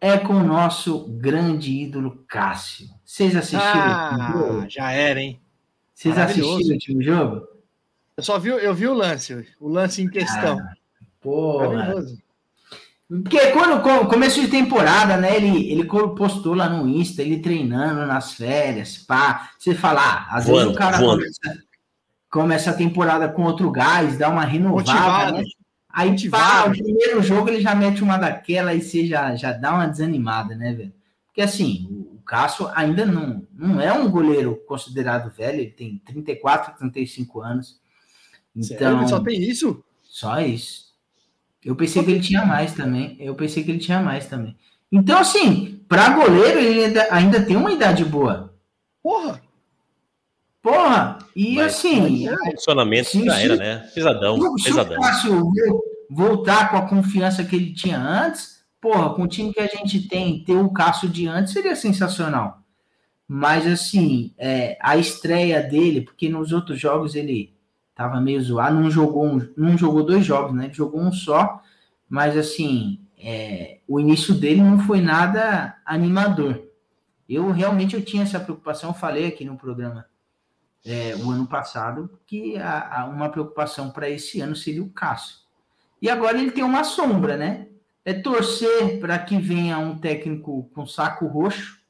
é 0.00 0.16
com 0.18 0.34
o 0.34 0.44
nosso 0.44 1.06
grande 1.08 1.72
ídolo 1.72 2.24
Cássio. 2.28 2.88
Vocês 3.04 3.36
assistiram 3.36 3.62
ah, 3.64 4.66
Já 4.68 4.90
era, 4.90 5.20
hein? 5.20 5.40
Vocês 5.94 6.16
assistiram 6.16 6.48
o 6.48 6.72
último 6.72 7.02
jogo? 7.02 7.46
Eu 8.16 8.22
só 8.22 8.38
vi, 8.38 8.48
eu 8.48 8.74
vi 8.74 8.86
o 8.86 8.94
lance, 8.94 9.46
o 9.60 9.68
lance 9.68 10.02
em 10.02 10.08
questão. 10.08 10.58
Ah, 10.58 10.74
porra. 11.20 11.94
Porque 13.08 13.50
quando 13.52 14.08
começo 14.08 14.40
de 14.40 14.48
temporada, 14.48 15.16
né? 15.16 15.36
Ele, 15.36 15.70
ele 15.70 15.84
postou 15.84 16.54
lá 16.54 16.68
no 16.68 16.88
Insta, 16.88 17.22
ele 17.22 17.38
treinando 17.38 18.06
nas 18.06 18.32
férias, 18.32 18.96
pá. 18.96 19.50
Você 19.58 19.74
fala, 19.74 20.00
ah, 20.00 20.36
às 20.36 20.46
voando, 20.46 20.60
vezes 20.60 20.74
o 20.74 20.78
cara 20.78 20.98
começa, 20.98 21.58
começa, 22.30 22.70
a 22.70 22.74
temporada 22.74 23.28
com 23.28 23.42
outro 23.42 23.70
gás, 23.70 24.16
dá 24.16 24.30
uma 24.30 24.44
renovada, 24.44 24.92
Motivado. 24.92 25.38
né? 25.38 25.44
Aí, 25.90 26.10
Motivado. 26.10 26.42
pá, 26.42 26.68
o 26.68 26.70
primeiro 26.70 27.22
jogo 27.22 27.48
ele 27.50 27.60
já 27.60 27.74
mete 27.74 28.02
uma 28.02 28.16
daquela 28.16 28.74
e 28.74 28.80
você 28.80 29.06
já, 29.06 29.36
já 29.36 29.52
dá 29.52 29.74
uma 29.74 29.86
desanimada, 29.86 30.56
né, 30.56 30.72
velho? 30.72 30.92
Porque 31.26 31.42
assim, 31.42 31.86
o 31.90 32.22
Cássio 32.24 32.70
ainda 32.74 33.04
não, 33.04 33.46
não 33.52 33.80
é 33.80 33.92
um 33.92 34.08
goleiro 34.08 34.56
considerado 34.66 35.30
velho, 35.30 35.60
ele 35.60 35.70
tem 35.70 36.00
34, 36.06 36.78
35 36.78 37.40
anos. 37.42 37.78
Então, 38.56 38.78
Sério? 38.78 38.98
Ele 38.98 39.08
só 39.08 39.20
tem 39.20 39.42
isso? 39.42 39.84
Só 40.02 40.40
isso. 40.40 40.83
Eu 41.64 41.74
pensei 41.74 42.04
que 42.04 42.10
ele 42.10 42.20
tinha 42.20 42.44
mais 42.44 42.74
também. 42.74 43.16
Eu 43.18 43.34
pensei 43.34 43.64
que 43.64 43.70
ele 43.70 43.78
tinha 43.78 44.00
mais 44.00 44.26
também. 44.26 44.56
Então, 44.92 45.18
assim, 45.18 45.80
para 45.88 46.10
goleiro, 46.10 46.58
ele 46.58 46.84
ainda, 46.84 47.08
ainda, 47.10 47.42
tem 47.42 47.56
uma 47.56 47.72
idade 47.72 48.04
boa. 48.04 48.54
Porra! 49.02 49.40
Porra! 50.62 51.18
E 51.34 51.56
Mas, 51.56 51.74
assim. 51.74 52.28
O 52.28 52.36
funcionamento 52.52 53.10
sim, 53.10 53.24
já 53.24 53.40
era, 53.40 53.56
né? 53.56 53.90
Pesadão. 53.94 54.58
Se 54.58 54.64
pesadão. 54.64 55.02
fácil 55.02 55.50
voltar 56.10 56.70
com 56.70 56.76
a 56.76 56.86
confiança 56.86 57.42
que 57.42 57.56
ele 57.56 57.72
tinha 57.72 57.98
antes, 57.98 58.62
porra, 58.80 59.14
com 59.14 59.22
o 59.22 59.28
time 59.28 59.52
que 59.52 59.60
a 59.60 59.66
gente 59.66 60.06
tem, 60.06 60.44
ter 60.44 60.54
o 60.54 60.70
Cássio 60.70 61.08
de 61.08 61.26
antes 61.26 61.52
seria 61.52 61.74
sensacional. 61.74 62.58
Mas, 63.26 63.66
assim, 63.66 64.34
é, 64.36 64.76
a 64.80 64.98
estreia 64.98 65.62
dele, 65.62 66.02
porque 66.02 66.28
nos 66.28 66.52
outros 66.52 66.78
jogos 66.78 67.14
ele 67.14 67.53
tava 67.94 68.20
meio 68.20 68.42
zoado, 68.42 68.80
não 68.80 68.90
jogou, 68.90 69.40
não 69.56 69.78
jogou 69.78 70.04
dois 70.04 70.24
jogos, 70.24 70.54
né? 70.54 70.70
Jogou 70.72 71.00
um 71.00 71.12
só, 71.12 71.62
mas 72.08 72.36
assim, 72.36 73.00
é, 73.18 73.78
o 73.86 74.00
início 74.00 74.34
dele 74.34 74.62
não 74.62 74.78
foi 74.80 75.00
nada 75.00 75.76
animador. 75.84 76.68
Eu 77.28 77.50
realmente 77.50 77.94
eu 77.94 78.04
tinha 78.04 78.22
essa 78.22 78.40
preocupação, 78.40 78.90
eu 78.90 78.94
falei 78.94 79.26
aqui 79.26 79.44
no 79.44 79.56
programa 79.56 80.06
é, 80.84 81.16
o 81.16 81.30
ano 81.30 81.46
passado 81.46 82.18
que 82.26 82.58
a, 82.58 83.00
a 83.00 83.04
uma 83.06 83.30
preocupação 83.30 83.90
para 83.90 84.08
esse 84.10 84.40
ano 84.40 84.54
seria 84.54 84.82
o 84.82 84.90
Cássio. 84.90 85.38
E 86.02 86.10
agora 86.10 86.38
ele 86.38 86.50
tem 86.50 86.62
uma 86.62 86.84
sombra, 86.84 87.36
né? 87.36 87.68
É 88.04 88.12
torcer 88.12 89.00
para 89.00 89.18
que 89.18 89.38
venha 89.38 89.78
um 89.78 89.96
técnico 89.96 90.70
com 90.74 90.86
saco 90.86 91.26
roxo, 91.26 91.82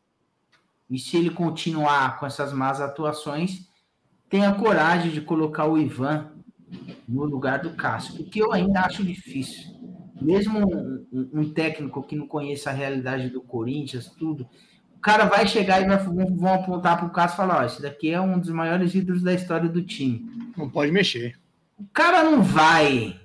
e 0.89 0.99
se 0.99 1.17
ele 1.17 1.31
continuar 1.31 2.21
com 2.21 2.27
essas 2.27 2.53
más 2.53 2.81
atuações, 2.81 3.69
tenha 4.29 4.55
coragem 4.55 5.11
de 5.11 5.21
colocar 5.21 5.67
o 5.67 5.79
Ivan 5.79 6.31
no 7.09 7.25
lugar 7.25 7.61
do 7.61 7.71
Cássio, 7.71 8.17
porque 8.17 8.43
eu 8.43 8.53
ainda 8.53 8.81
acho 8.81 9.05
difícil. 9.05 9.73
Mesmo 10.21 10.59
um, 11.13 11.31
um, 11.41 11.53
técnico 11.53 12.03
que 12.03 12.17
não 12.17 12.27
conheça 12.27 12.71
a 12.71 12.73
realidade 12.73 13.29
do 13.29 13.43
Corinthians, 13.43 14.09
tudo, 14.19 14.49
o 14.97 15.01
cara 15.01 15.27
vai 15.27 15.47
chegar 15.47 15.83
e 15.83 15.87
vai, 15.87 15.99
vão 15.99 16.55
apontar 16.55 16.97
para 16.97 17.07
o 17.07 17.11
Cássio 17.11 17.35
e 17.35 17.37
falar: 17.37 17.63
Ó, 17.63 17.67
esse 17.67 17.83
daqui 17.83 18.11
é 18.11 18.21
um 18.21 18.39
dos 18.39 18.51
maiores 18.51 18.95
ídolos 18.95 19.23
da 19.23 19.35
história 19.35 19.69
do 19.69 19.83
time. 19.83 20.27
Não 20.57 20.71
pode 20.71 20.91
mexer. 20.91 21.39
O 21.79 21.85
cara 21.93 22.23
não 22.23 22.43
vai 22.43 23.21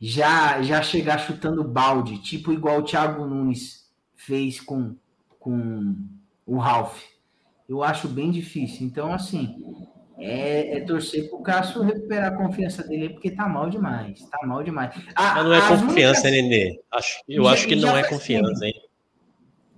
já 0.00 0.62
já 0.62 0.80
chegar 0.82 1.18
chutando 1.18 1.64
balde, 1.64 2.18
tipo 2.18 2.52
igual 2.52 2.78
o 2.78 2.84
Thiago 2.84 3.26
Nunes 3.26 3.90
fez 4.14 4.60
com, 4.60 4.94
com 5.38 5.96
o 6.46 6.58
Ralph. 6.58 7.02
Eu 7.68 7.82
acho 7.82 8.08
bem 8.08 8.30
difícil. 8.30 8.86
Então, 8.86 9.12
assim, 9.12 9.56
é, 10.18 10.78
é 10.78 10.80
torcer 10.80 11.28
pro 11.28 11.42
Cássio 11.42 11.82
recuperar 11.82 12.32
a 12.32 12.36
confiança 12.36 12.82
dele, 12.86 13.10
porque 13.10 13.30
tá 13.30 13.46
mal 13.48 13.68
demais. 13.68 14.20
Tá 14.30 14.46
mal 14.46 14.62
demais. 14.62 14.94
Ah, 15.14 15.34
Mas 15.36 15.44
não 15.44 15.54
é 15.54 15.60
confiança, 15.60 16.28
únicas... 16.28 16.50
Nenê. 16.50 16.80
Acho, 16.90 17.22
eu 17.28 17.44
já, 17.44 17.50
acho 17.50 17.68
que 17.68 17.76
não 17.76 17.96
é 17.96 18.02
confiança, 18.02 18.66
hein? 18.66 18.74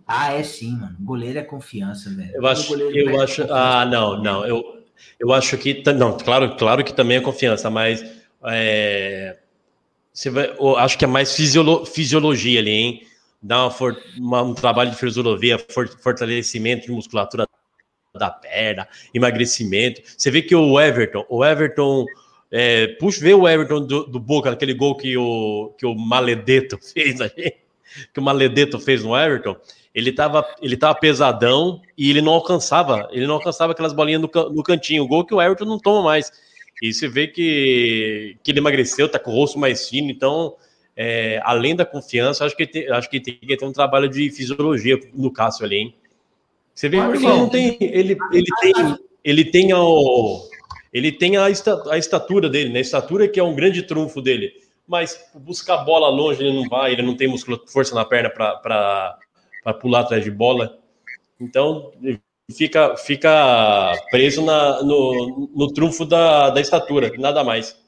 Ah, 0.06 0.32
é 0.32 0.42
sim, 0.42 0.72
mano. 0.72 0.96
Goleiro 1.00 1.38
é 1.38 1.42
confiança, 1.42 2.10
velho. 2.10 2.32
Eu 2.34 2.46
acho, 2.46 2.74
eu 2.74 3.20
acho. 3.20 3.52
Ah, 3.52 3.84
não, 3.84 4.20
não. 4.22 4.44
Eu, 4.44 4.84
eu 5.18 5.32
acho 5.32 5.56
que. 5.58 5.82
Não, 5.92 6.16
claro, 6.16 6.56
claro 6.56 6.82
que 6.82 6.92
também 6.92 7.18
é 7.18 7.20
confiança, 7.20 7.70
mas. 7.70 8.04
É, 8.44 9.38
você 10.12 10.30
vai, 10.30 10.50
eu 10.58 10.76
acho 10.76 10.98
que 10.98 11.04
é 11.04 11.08
mais 11.08 11.34
fisiolo, 11.34 11.86
fisiologia 11.86 12.60
ali, 12.60 12.70
hein? 12.70 13.06
Dá 13.42 13.66
uma, 13.66 13.96
uma, 14.18 14.42
um 14.42 14.54
trabalho 14.54 14.90
de 14.90 14.96
fisiologia, 14.96 15.58
for, 15.58 15.88
fortalecimento 15.88 16.86
de 16.86 16.92
musculatura 16.92 17.46
da 18.18 18.30
perna, 18.30 18.88
emagrecimento. 19.14 20.02
Você 20.16 20.30
vê 20.30 20.42
que 20.42 20.54
o 20.54 20.80
Everton, 20.80 21.24
o 21.28 21.44
Everton, 21.44 22.04
é, 22.50 22.88
puxa, 22.98 23.20
vê 23.20 23.32
o 23.32 23.48
Everton 23.48 23.86
do, 23.86 24.04
do 24.04 24.18
Boca, 24.18 24.50
aquele 24.50 24.74
gol 24.74 24.96
que 24.96 25.16
o, 25.16 25.72
que 25.78 25.86
o 25.86 25.94
Maledeto 25.94 26.78
fez 26.82 27.20
aí, 27.20 27.54
que 28.12 28.18
o 28.18 28.22
Maledeto 28.22 28.78
fez 28.78 29.04
no 29.04 29.16
Everton, 29.16 29.56
ele 29.94 30.12
tava, 30.12 30.44
ele 30.60 30.76
tava 30.76 30.94
pesadão 30.98 31.80
e 31.96 32.10
ele 32.10 32.20
não 32.20 32.32
alcançava, 32.32 33.08
ele 33.12 33.26
não 33.26 33.34
alcançava 33.34 33.72
aquelas 33.72 33.92
bolinhas 33.92 34.20
no, 34.20 34.30
no 34.50 34.62
cantinho, 34.62 35.04
o 35.04 35.08
gol 35.08 35.24
que 35.24 35.34
o 35.34 35.40
Everton 35.40 35.64
não 35.64 35.78
toma 35.78 36.02
mais. 36.02 36.32
E 36.82 36.92
você 36.92 37.08
vê 37.08 37.26
que, 37.28 38.36
que 38.42 38.50
ele 38.50 38.58
emagreceu, 38.58 39.08
tá 39.08 39.18
com 39.18 39.30
o 39.30 39.34
rosto 39.34 39.58
mais 39.58 39.88
fino, 39.88 40.10
então, 40.10 40.56
é, 40.96 41.40
além 41.44 41.76
da 41.76 41.84
confiança, 41.84 42.44
acho 42.44 42.56
que, 42.56 42.66
tem, 42.66 42.88
acho 42.88 43.10
que 43.10 43.20
tem 43.20 43.34
que 43.34 43.56
ter 43.56 43.64
um 43.64 43.72
trabalho 43.72 44.08
de 44.08 44.30
fisiologia 44.30 44.98
no 45.12 45.30
Cássio 45.30 45.64
ali, 45.64 45.76
hein? 45.76 45.94
Você 46.80 46.88
vê 46.88 46.96
porque 46.96 47.26
ele 47.26 47.26
não 47.26 47.48
tem. 47.50 47.76
Ele, 47.78 48.16
ele 48.32 48.46
tem. 48.62 48.98
Ele 49.22 49.44
tem 49.44 49.74
o. 49.74 50.48
Ele 50.90 51.12
tem 51.12 51.36
a, 51.36 51.44
a 51.44 51.98
estatura 51.98 52.48
dele, 52.48 52.70
né? 52.70 52.78
A 52.78 52.82
estatura 52.82 53.28
que 53.28 53.38
é 53.38 53.44
um 53.44 53.54
grande 53.54 53.82
trunfo 53.82 54.22
dele. 54.22 54.50
Mas 54.88 55.22
buscar 55.34 55.84
bola 55.84 56.08
longe 56.08 56.42
ele 56.42 56.56
não 56.56 56.66
vai, 56.70 56.92
ele 56.92 57.02
não 57.02 57.14
tem 57.14 57.30
força 57.66 57.94
na 57.94 58.02
perna 58.02 58.30
para 58.30 59.18
pular 59.78 60.00
atrás 60.00 60.24
de 60.24 60.30
bola. 60.30 60.78
Então, 61.38 61.92
fica, 62.56 62.96
fica 62.96 63.92
preso 64.10 64.42
na, 64.42 64.82
no, 64.82 65.50
no 65.54 65.72
trunfo 65.74 66.06
da, 66.06 66.48
da 66.48 66.62
estatura, 66.62 67.12
nada 67.18 67.44
mais. 67.44 67.78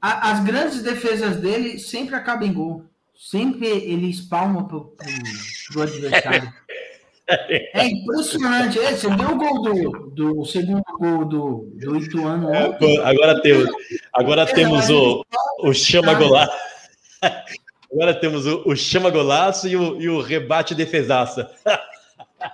As 0.00 0.42
grandes 0.42 0.82
defesas 0.82 1.36
dele 1.36 1.78
sempre 1.78 2.16
acabam 2.16 2.48
em 2.48 2.52
gol. 2.52 2.84
Sempre 3.14 3.68
ele 3.68 4.10
espalma 4.10 4.66
para 4.66 4.76
o 4.76 5.82
adversário. 5.82 6.52
É 7.74 7.86
impressionante. 7.86 8.78
É, 8.78 8.94
você 8.94 9.08
viu 9.08 9.30
o 9.30 9.36
gol 9.36 9.62
do, 9.62 10.10
do 10.10 10.44
segundo 10.44 10.82
gol 10.98 11.24
do, 11.24 11.72
do 11.76 11.96
Ituano? 11.96 12.52
É, 12.52 12.76
agora 13.04 13.40
temos, 13.40 13.70
agora 14.12 14.46
temos 14.46 14.90
o, 14.90 15.24
o 15.60 15.72
chama 15.72 16.14
golaço. 16.14 16.52
Agora 17.92 18.18
temos 18.18 18.46
o, 18.46 18.62
o 18.64 18.74
chama 18.74 19.10
golaço 19.10 19.68
e 19.68 19.76
o, 19.76 20.00
e 20.00 20.08
o 20.08 20.20
rebate 20.20 20.74
defesaça. 20.74 21.50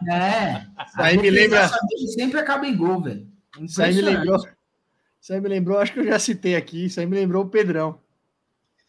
É. 0.06 0.66
Isso 0.86 1.00
aí 1.00 1.16
me 1.16 1.30
lembra. 1.30 1.66
Sempre 2.14 2.38
acaba 2.38 2.66
em 2.66 2.76
gol, 2.76 3.00
velho. 3.00 3.26
Isso 3.58 3.82
aí 3.82 3.94
me 3.94 4.02
lembrou. 4.02 4.36
Isso 5.18 5.32
aí 5.32 5.40
me 5.40 5.48
lembrou, 5.48 5.78
acho 5.78 5.94
que 5.94 6.00
eu 6.00 6.04
já 6.04 6.18
citei 6.18 6.54
aqui. 6.54 6.84
Isso 6.84 7.00
aí 7.00 7.06
me 7.06 7.16
lembrou 7.16 7.44
o 7.44 7.48
Pedrão. 7.48 7.98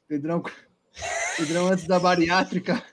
Pedrão, 0.10 0.44
Pedrão 1.38 1.68
antes 1.68 1.88
da 1.88 1.98
bariátrica. 1.98 2.84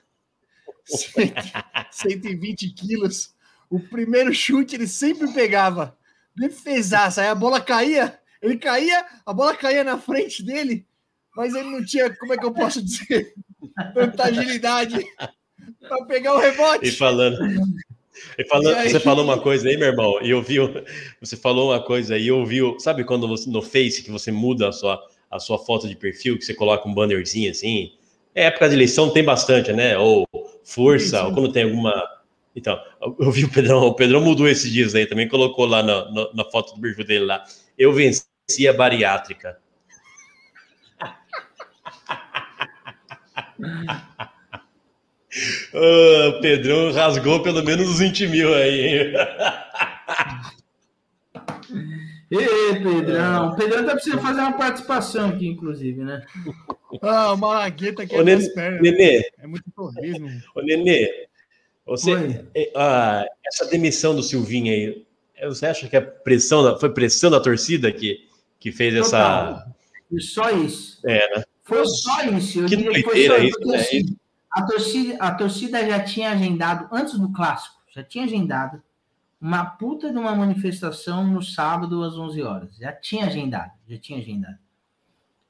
120 1.91 2.69
quilos. 2.71 3.35
O 3.69 3.79
primeiro 3.79 4.33
chute 4.33 4.75
ele 4.75 4.87
sempre 4.87 5.31
pegava. 5.33 5.97
Defesaça. 6.35 7.21
Aí 7.21 7.27
a 7.27 7.35
bola 7.35 7.59
caía. 7.59 8.19
Ele 8.41 8.57
caía, 8.57 9.05
a 9.25 9.33
bola 9.33 9.55
caía 9.55 9.83
na 9.83 9.97
frente 9.97 10.43
dele, 10.43 10.85
mas 11.35 11.53
ele 11.53 11.69
não 11.69 11.83
tinha, 11.83 12.15
como 12.15 12.33
é 12.33 12.37
que 12.37 12.45
eu 12.45 12.53
posso 12.53 12.81
dizer, 12.83 13.33
tanta 13.93 14.25
agilidade 14.25 15.03
para 15.79 16.05
pegar 16.05 16.35
o 16.35 16.39
rebote. 16.39 16.87
E 16.87 16.91
falando, 16.91 17.37
e 18.37 18.45
falando, 18.45 18.75
e 18.75 18.79
aí... 18.79 18.89
você 18.89 18.99
falou 18.99 19.23
uma 19.23 19.39
coisa 19.39 19.67
aí, 19.67 19.75
meu 19.75 19.87
irmão, 19.87 20.19
e 20.21 20.29
eu 20.29 20.41
vi, 20.41 20.57
você 21.19 21.35
falou 21.35 21.71
uma 21.71 21.83
coisa 21.83 22.15
aí, 22.15 22.27
eu 22.27 22.45
vi, 22.45 22.59
sabe 22.79 23.03
quando 23.03 23.27
você, 23.27 23.49
no 23.49 23.61
Face 23.61 24.03
que 24.03 24.11
você 24.11 24.31
muda 24.31 24.69
a 24.69 24.71
sua, 24.71 25.03
a 25.31 25.39
sua 25.39 25.57
foto 25.57 25.87
de 25.87 25.95
perfil, 25.95 26.37
que 26.37 26.45
você 26.45 26.53
coloca 26.53 26.87
um 26.87 26.93
bannerzinho 26.93 27.49
assim? 27.49 27.93
É 28.35 28.45
época 28.45 28.69
de 28.69 28.75
eleição 28.75 29.09
tem 29.09 29.23
bastante, 29.23 29.73
né? 29.73 29.97
Ou 29.97 30.27
força, 30.67 31.23
ou 31.23 31.33
quando 31.33 31.51
tem 31.51 31.63
alguma. 31.63 31.93
Então, 32.55 32.79
eu 33.19 33.31
vi 33.31 33.45
o 33.45 33.51
Pedrão, 33.51 33.83
o 33.83 33.93
Pedrão 33.93 34.19
mudou 34.19 34.47
esses 34.47 34.71
dias 34.71 34.93
aí 34.93 35.05
também, 35.05 35.27
colocou 35.27 35.65
lá 35.65 35.81
na, 35.81 36.11
na, 36.11 36.33
na 36.33 36.45
foto 36.45 36.75
do 36.75 36.81
perfil 36.81 37.05
dele 37.05 37.25
lá. 37.25 37.43
Eu 37.77 37.93
venci 37.93 38.25
a 38.67 38.73
bariátrica. 38.73 39.57
oh, 45.73 46.39
Pedrão 46.41 46.91
rasgou 46.91 47.41
pelo 47.41 47.63
menos 47.63 47.87
uns 47.87 47.99
20 47.99 48.27
mil 48.27 48.53
aí. 48.53 49.13
Ê, 52.29 52.75
Pedrão. 52.79 53.49
O 53.49 53.55
Pedrão 53.55 53.85
tá 53.85 53.93
precisando 53.93 54.21
fazer 54.21 54.41
uma 54.41 54.53
participação 54.53 55.29
aqui, 55.29 55.47
inclusive, 55.47 56.03
né? 56.03 56.25
Ah, 57.01 57.33
o 57.33 57.37
Malagueta 57.37 58.03
aqui 58.03 58.15
é 58.15 58.23
Nenê, 58.23 58.49
pernas. 58.49 58.81
Nenê. 58.81 59.31
É 59.39 59.47
muito 59.47 59.63
torresmo. 59.73 60.29
Ô, 60.53 60.61
Nenê, 60.61 61.27
você, 61.85 62.45
é, 62.53 62.71
ah, 62.75 63.25
essa 63.45 63.65
demissão 63.65 64.13
do 64.13 64.21
Silvinho 64.21 64.73
aí, 64.73 65.05
você 65.47 65.67
acha 65.67 65.87
que 65.87 65.95
é 65.95 66.01
pressão 66.01 66.63
da, 66.63 66.77
foi 66.77 66.93
pressão 66.93 67.31
da 67.31 67.39
torcida 67.39 67.91
que, 67.91 68.27
que 68.59 68.71
fez 68.73 68.93
Total. 68.93 69.51
essa. 69.51 69.75
E 70.11 70.21
só 70.21 70.49
isso. 70.51 70.99
É, 71.05 71.35
né? 71.35 71.43
Foi 71.63 71.85
só 71.85 72.23
isso. 72.23 72.61
Eu 72.61 72.67
que 72.67 72.75
doideira 72.75 73.39
isso, 73.39 73.59
né? 73.65 73.77
Assim, 73.77 74.17
a, 74.51 74.65
torcida, 74.65 75.17
a 75.19 75.31
torcida 75.33 75.85
já 75.85 76.03
tinha 76.03 76.31
agendado, 76.31 76.89
antes 76.91 77.17
do 77.17 77.31
clássico, 77.31 77.75
já 77.93 78.03
tinha 78.03 78.25
agendado 78.25 78.81
uma 79.39 79.65
puta 79.65 80.11
de 80.11 80.17
uma 80.17 80.35
manifestação 80.35 81.25
no 81.25 81.41
sábado 81.41 82.03
às 82.03 82.17
11 82.17 82.41
horas. 82.41 82.75
Já 82.77 82.91
tinha 82.91 83.25
agendado, 83.25 83.71
já 83.87 83.97
tinha 83.97 84.19
agendado. 84.19 84.57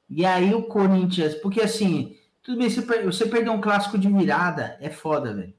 E 0.08 0.24
aí 0.24 0.54
o 0.54 0.62
Corinthians, 0.64 1.34
porque 1.36 1.60
assim, 1.60 2.16
tudo 2.42 2.58
bem, 2.58 2.70
você, 2.70 2.82
você 3.02 3.26
perder 3.26 3.50
um 3.50 3.60
clássico 3.60 3.98
de 3.98 4.08
virada 4.08 4.76
é 4.80 4.88
foda, 4.88 5.34
velho. 5.34 5.54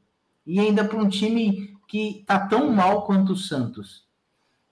E 0.45 0.59
ainda 0.59 0.83
para 0.83 0.97
um 0.97 1.09
time 1.09 1.77
que 1.87 2.23
tá 2.25 2.39
tão 2.39 2.71
mal 2.71 3.05
quanto 3.05 3.33
o 3.33 3.37
Santos. 3.37 4.07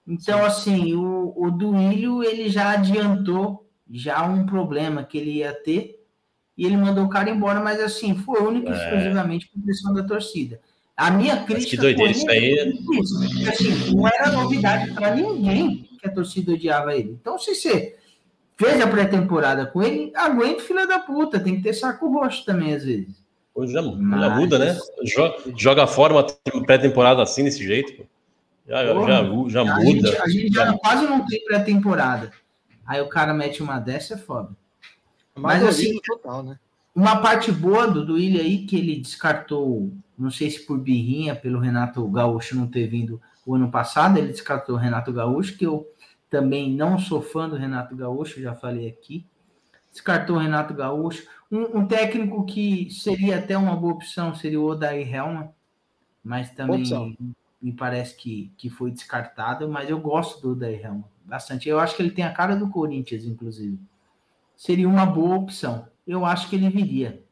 Então, 0.06 0.38
Sim. 0.38 0.44
assim, 0.46 0.94
o, 0.94 1.34
o 1.36 1.50
Duílio, 1.50 2.22
ele 2.22 2.48
já 2.48 2.70
adiantou 2.70 3.68
já 3.90 4.24
um 4.24 4.46
problema 4.46 5.04
que 5.04 5.18
ele 5.18 5.32
ia 5.32 5.52
ter 5.52 6.04
e 6.56 6.66
ele 6.66 6.76
mandou 6.76 7.04
o 7.04 7.08
cara 7.08 7.30
embora, 7.30 7.60
mas 7.60 7.80
assim, 7.80 8.16
foi 8.16 8.40
único 8.42 8.68
e 8.68 8.72
é. 8.72 8.76
exclusivamente 8.76 9.48
por 9.48 9.62
pressão 9.62 9.94
da 9.94 10.02
torcida. 10.02 10.60
A 10.98 11.12
minha 11.12 11.36
crítica. 11.44 11.54
Mas 11.54 11.64
que 11.70 11.76
doideira 11.76 12.10
isso 12.10 12.28
aí. 12.28 12.58
É 12.58 13.48
assim, 13.50 13.94
não 13.94 14.08
era 14.08 14.32
novidade 14.32 14.92
para 14.92 15.14
ninguém 15.14 15.88
que 15.96 16.08
a 16.08 16.10
torcida 16.10 16.52
odiava 16.52 16.96
ele. 16.96 17.16
Então, 17.20 17.38
se 17.38 17.54
você 17.54 17.96
fez 18.56 18.80
a 18.80 18.86
pré-temporada 18.88 19.64
com 19.64 19.80
ele, 19.80 20.10
aguenta 20.16 20.64
filha 20.64 20.88
da 20.88 20.98
puta, 20.98 21.38
tem 21.38 21.54
que 21.54 21.62
ter 21.62 21.72
saco 21.72 22.12
roxo 22.12 22.44
também, 22.44 22.74
às 22.74 22.84
vezes. 22.84 23.14
Hoje 23.54 23.72
já, 23.72 23.80
Mas... 23.80 24.20
já 24.20 24.30
muda, 24.30 24.58
né? 24.58 24.78
Joga, 25.04 25.36
joga 25.56 25.86
fora 25.86 26.12
uma 26.12 26.26
pré-temporada 26.64 27.22
assim, 27.22 27.44
desse 27.44 27.62
jeito. 27.62 28.04
Já, 28.66 28.92
Porra, 28.92 29.08
já, 29.08 29.48
já, 29.48 29.64
muda. 29.64 29.78
A 29.78 29.84
gente, 29.84 30.16
a 30.16 30.28
gente 30.28 30.52
já 30.52 30.72
quase 30.78 31.06
não 31.06 31.24
tem 31.24 31.44
pré-temporada. 31.44 32.32
Aí 32.84 33.00
o 33.00 33.08
cara 33.08 33.32
mete 33.32 33.62
uma 33.62 33.78
dessa, 33.78 34.14
é 34.14 34.18
foda. 34.18 34.50
Mas 35.36 35.62
assim, 35.62 35.96
total, 36.04 36.42
né? 36.42 36.58
uma 36.92 37.20
parte 37.20 37.52
boa 37.52 37.86
do, 37.86 38.04
do 38.04 38.14
Willian 38.14 38.42
aí, 38.42 38.66
que 38.66 38.76
ele 38.76 38.96
descartou, 38.96 39.92
não 40.18 40.30
sei 40.30 40.50
se 40.50 40.66
por 40.66 40.78
birrinha, 40.78 41.36
pelo 41.36 41.60
Renato 41.60 42.06
Gaúcho 42.08 42.56
não 42.56 42.66
ter 42.66 42.86
vindo 42.88 43.20
o 43.46 43.54
ano 43.54 43.70
passado, 43.70 44.18
ele 44.18 44.28
descartou 44.28 44.74
o 44.74 44.78
Renato 44.78 45.12
Gaúcho, 45.12 45.56
que 45.56 45.66
eu 45.66 45.86
também 46.28 46.74
não 46.74 46.98
sou 46.98 47.22
fã 47.22 47.48
do 47.48 47.56
Renato 47.56 47.94
Gaúcho, 47.96 48.40
já 48.40 48.54
falei 48.54 48.88
aqui. 48.88 49.24
Descartou 49.90 50.36
o 50.36 50.38
Renato 50.38 50.74
Gaúcho. 50.74 51.26
Um, 51.50 51.78
um 51.78 51.86
técnico 51.86 52.44
que 52.44 52.90
seria 52.90 53.38
até 53.38 53.56
uma 53.56 53.74
boa 53.74 53.94
opção 53.94 54.34
seria 54.34 54.60
o 54.60 54.66
Odair 54.66 55.14
Helma, 55.14 55.54
mas 56.22 56.50
também 56.50 57.16
me 57.60 57.72
parece 57.72 58.14
que, 58.16 58.52
que 58.58 58.68
foi 58.68 58.90
descartado. 58.90 59.68
Mas 59.68 59.88
eu 59.88 59.98
gosto 59.98 60.42
do 60.42 60.52
Odair 60.52 60.84
Helma 60.84 61.04
bastante. 61.24 61.68
Eu 61.68 61.78
acho 61.80 61.96
que 61.96 62.02
ele 62.02 62.10
tem 62.10 62.24
a 62.24 62.32
cara 62.32 62.54
do 62.54 62.68
Corinthians, 62.68 63.24
inclusive. 63.24 63.78
Seria 64.56 64.88
uma 64.88 65.06
boa 65.06 65.36
opção. 65.36 65.88
Eu 66.06 66.24
acho 66.24 66.48
que 66.48 66.56
ele 66.56 66.68
viria. 66.68 67.22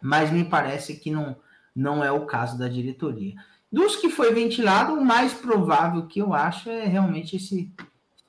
Mas 0.00 0.30
me 0.30 0.44
parece 0.44 0.96
que 0.96 1.10
não, 1.10 1.36
não 1.74 2.04
é 2.04 2.12
o 2.12 2.26
caso 2.26 2.58
da 2.58 2.68
diretoria. 2.68 3.34
Dos 3.70 3.96
que 3.96 4.08
foi 4.08 4.32
ventilado, 4.32 4.94
o 4.94 5.04
mais 5.04 5.34
provável 5.34 6.06
que 6.06 6.20
eu 6.20 6.32
acho 6.32 6.70
é 6.70 6.84
realmente 6.84 7.36
esse, 7.36 7.72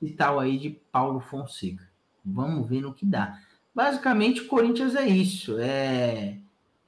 esse 0.02 0.14
tal 0.14 0.40
aí 0.40 0.58
de 0.58 0.70
Paulo 0.90 1.20
Fonseca. 1.20 1.86
Vamos 2.24 2.68
ver 2.68 2.80
no 2.80 2.92
que 2.92 3.06
dá. 3.06 3.38
Basicamente, 3.72 4.40
o 4.40 4.48
Corinthians 4.48 4.96
é 4.96 5.06
isso. 5.06 5.56
É 5.60 6.38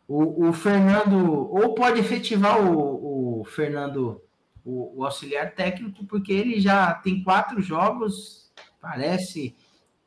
o, 0.09 0.48
o 0.48 0.52
Fernando 0.52 1.16
ou 1.52 1.74
pode 1.74 2.00
efetivar 2.00 2.61
o, 2.61 3.40
o 3.40 3.44
Fernando 3.44 4.20
o, 4.64 4.98
o, 4.98 5.04
auxiliar 5.04 5.54
técnico, 5.54 6.04
porque 6.06 6.32
ele 6.32 6.61
já 6.61 6.94
tem 6.94 7.22
quatro 7.22 7.61
jogos, 7.61 8.50
parece 8.80 9.54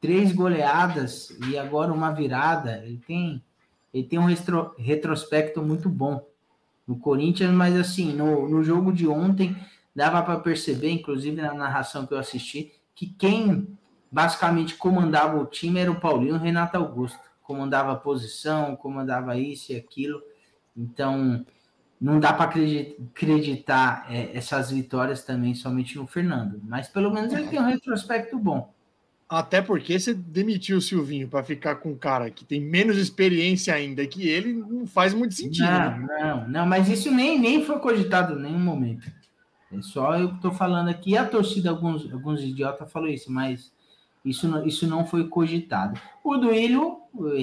três 0.01 0.33
goleadas 0.33 1.29
e 1.47 1.57
agora 1.57 1.93
uma 1.93 2.11
virada. 2.11 2.81
Ele 2.83 2.99
tem, 3.05 3.43
ele 3.93 4.03
tem 4.03 4.19
um 4.19 4.25
retro, 4.25 4.73
retrospecto 4.77 5.61
muito 5.61 5.87
bom 5.87 6.25
no 6.91 6.99
Corinthians, 6.99 7.51
mas 7.51 7.73
assim, 7.77 8.13
no, 8.13 8.49
no 8.49 8.61
jogo 8.61 8.91
de 8.91 9.07
ontem, 9.07 9.55
dava 9.95 10.21
para 10.21 10.39
perceber, 10.39 10.91
inclusive 10.91 11.41
na 11.41 11.53
narração 11.53 12.05
que 12.05 12.13
eu 12.13 12.17
assisti, 12.17 12.73
que 12.93 13.07
quem 13.07 13.77
basicamente 14.11 14.75
comandava 14.75 15.39
o 15.39 15.45
time 15.45 15.79
era 15.79 15.89
o 15.89 15.99
Paulinho 15.99 16.35
o 16.35 16.37
Renato 16.37 16.75
Augusto. 16.75 17.19
Comandava 17.41 17.93
a 17.93 17.95
posição, 17.95 18.75
comandava 18.75 19.37
isso 19.37 19.71
e 19.71 19.75
aquilo. 19.77 20.21
Então, 20.75 21.45
não 21.99 22.19
dá 22.19 22.33
para 22.33 22.45
acreditar 22.45 24.05
é, 24.09 24.35
essas 24.37 24.69
vitórias 24.71 25.23
também 25.23 25.55
somente 25.55 25.97
no 25.97 26.05
Fernando, 26.05 26.59
mas 26.63 26.89
pelo 26.89 27.11
menos 27.11 27.31
ele 27.31 27.47
tem 27.47 27.59
um 27.59 27.65
retrospecto 27.65 28.37
bom. 28.37 28.73
Até 29.31 29.61
porque 29.61 29.97
você 29.97 30.13
demitiu 30.13 30.75
o 30.75 30.81
Silvinho 30.81 31.25
para 31.25 31.41
ficar 31.41 31.75
com 31.75 31.91
um 31.91 31.97
cara 31.97 32.29
que 32.29 32.43
tem 32.43 32.59
menos 32.59 32.97
experiência 32.97 33.73
ainda 33.73 34.05
que 34.05 34.27
ele, 34.27 34.51
não 34.51 34.85
faz 34.85 35.13
muito 35.13 35.35
sentido. 35.35 35.69
Não, 35.69 35.99
né? 35.99 36.07
não, 36.19 36.49
não, 36.49 36.65
mas 36.65 36.89
isso 36.89 37.09
nem, 37.09 37.39
nem 37.39 37.63
foi 37.63 37.79
cogitado 37.79 38.37
em 38.37 38.41
nenhum 38.41 38.59
momento. 38.59 39.09
É 39.71 39.81
só 39.81 40.17
eu 40.19 40.31
que 40.31 40.35
estou 40.35 40.51
falando 40.51 40.89
aqui, 40.89 41.15
a 41.15 41.25
torcida, 41.25 41.69
alguns, 41.69 42.11
alguns 42.11 42.41
idiotas 42.41 42.91
falou 42.91 43.07
isso, 43.07 43.31
mas 43.31 43.71
isso 44.25 44.49
não, 44.49 44.67
isso 44.67 44.85
não 44.85 45.07
foi 45.07 45.25
cogitado. 45.29 45.97
O 46.21 46.35
Duílio, 46.35 46.97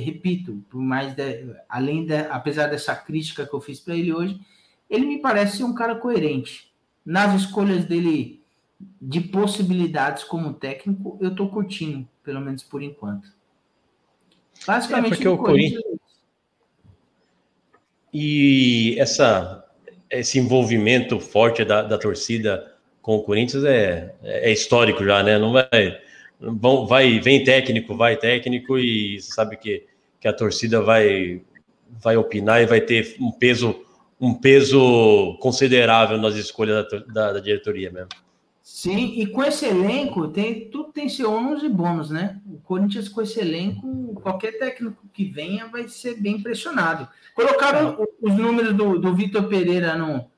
repito, 0.04 0.62
por 0.68 0.82
mais 0.82 1.14
de, 1.14 1.56
além 1.70 2.04
de, 2.04 2.16
apesar 2.16 2.66
dessa 2.66 2.94
crítica 2.94 3.46
que 3.46 3.54
eu 3.54 3.62
fiz 3.62 3.80
para 3.80 3.96
ele 3.96 4.12
hoje, 4.12 4.38
ele 4.90 5.06
me 5.06 5.22
parece 5.22 5.56
ser 5.56 5.64
um 5.64 5.74
cara 5.74 5.94
coerente. 5.94 6.70
nas 7.02 7.34
escolhas 7.34 7.86
dele 7.86 8.37
de 9.00 9.20
possibilidades 9.20 10.24
como 10.24 10.54
técnico, 10.54 11.18
eu 11.20 11.34
tô 11.34 11.48
curtindo, 11.48 12.08
pelo 12.22 12.40
menos 12.40 12.62
por 12.62 12.82
enquanto. 12.82 13.28
Basicamente, 14.66 15.06
é 15.06 15.16
porque 15.16 15.28
o 15.28 15.38
Corinthians. 15.38 15.82
E 18.12 18.96
essa, 18.98 19.64
esse 20.10 20.38
envolvimento 20.38 21.20
forte 21.20 21.64
da, 21.64 21.82
da 21.82 21.98
torcida 21.98 22.74
com 23.02 23.16
o 23.16 23.22
Corinthians 23.22 23.64
é, 23.64 24.14
é 24.22 24.52
histórico 24.52 25.04
já, 25.04 25.22
né? 25.22 25.38
Não 25.38 25.52
vai, 25.52 25.68
vão, 26.40 26.86
vai, 26.86 27.20
vem 27.20 27.44
técnico, 27.44 27.96
vai 27.96 28.16
técnico 28.16 28.78
e 28.78 29.20
sabe 29.20 29.56
que, 29.56 29.86
que 30.20 30.28
a 30.28 30.32
torcida 30.32 30.80
vai, 30.80 31.42
vai 31.88 32.16
opinar 32.16 32.62
e 32.62 32.66
vai 32.66 32.80
ter 32.80 33.16
um 33.20 33.30
peso, 33.30 33.84
um 34.20 34.34
peso 34.34 35.36
considerável 35.40 36.18
nas 36.18 36.34
escolhas 36.34 36.86
da, 36.90 36.98
da, 36.98 37.32
da 37.34 37.40
diretoria 37.40 37.90
mesmo. 37.90 38.08
Sim, 38.70 39.14
e 39.18 39.26
com 39.26 39.42
esse 39.42 39.64
elenco, 39.64 40.28
tem, 40.28 40.68
tudo 40.68 40.92
tem 40.92 41.08
seu 41.08 41.32
ônus 41.32 41.62
e 41.62 41.68
bônus, 41.70 42.10
né? 42.10 42.38
O 42.46 42.58
Corinthians 42.60 43.08
com 43.08 43.22
esse 43.22 43.40
elenco, 43.40 44.12
qualquer 44.22 44.58
técnico 44.58 45.02
que 45.12 45.24
venha 45.24 45.66
vai 45.66 45.88
ser 45.88 46.20
bem 46.20 46.36
impressionado. 46.36 47.08
Colocaram 47.34 47.98
é. 47.98 48.06
os 48.20 48.34
números 48.36 48.76
do, 48.76 48.98
do 48.98 49.14
Vitor 49.14 49.48
Pereira 49.48 49.96
no, 49.96 50.30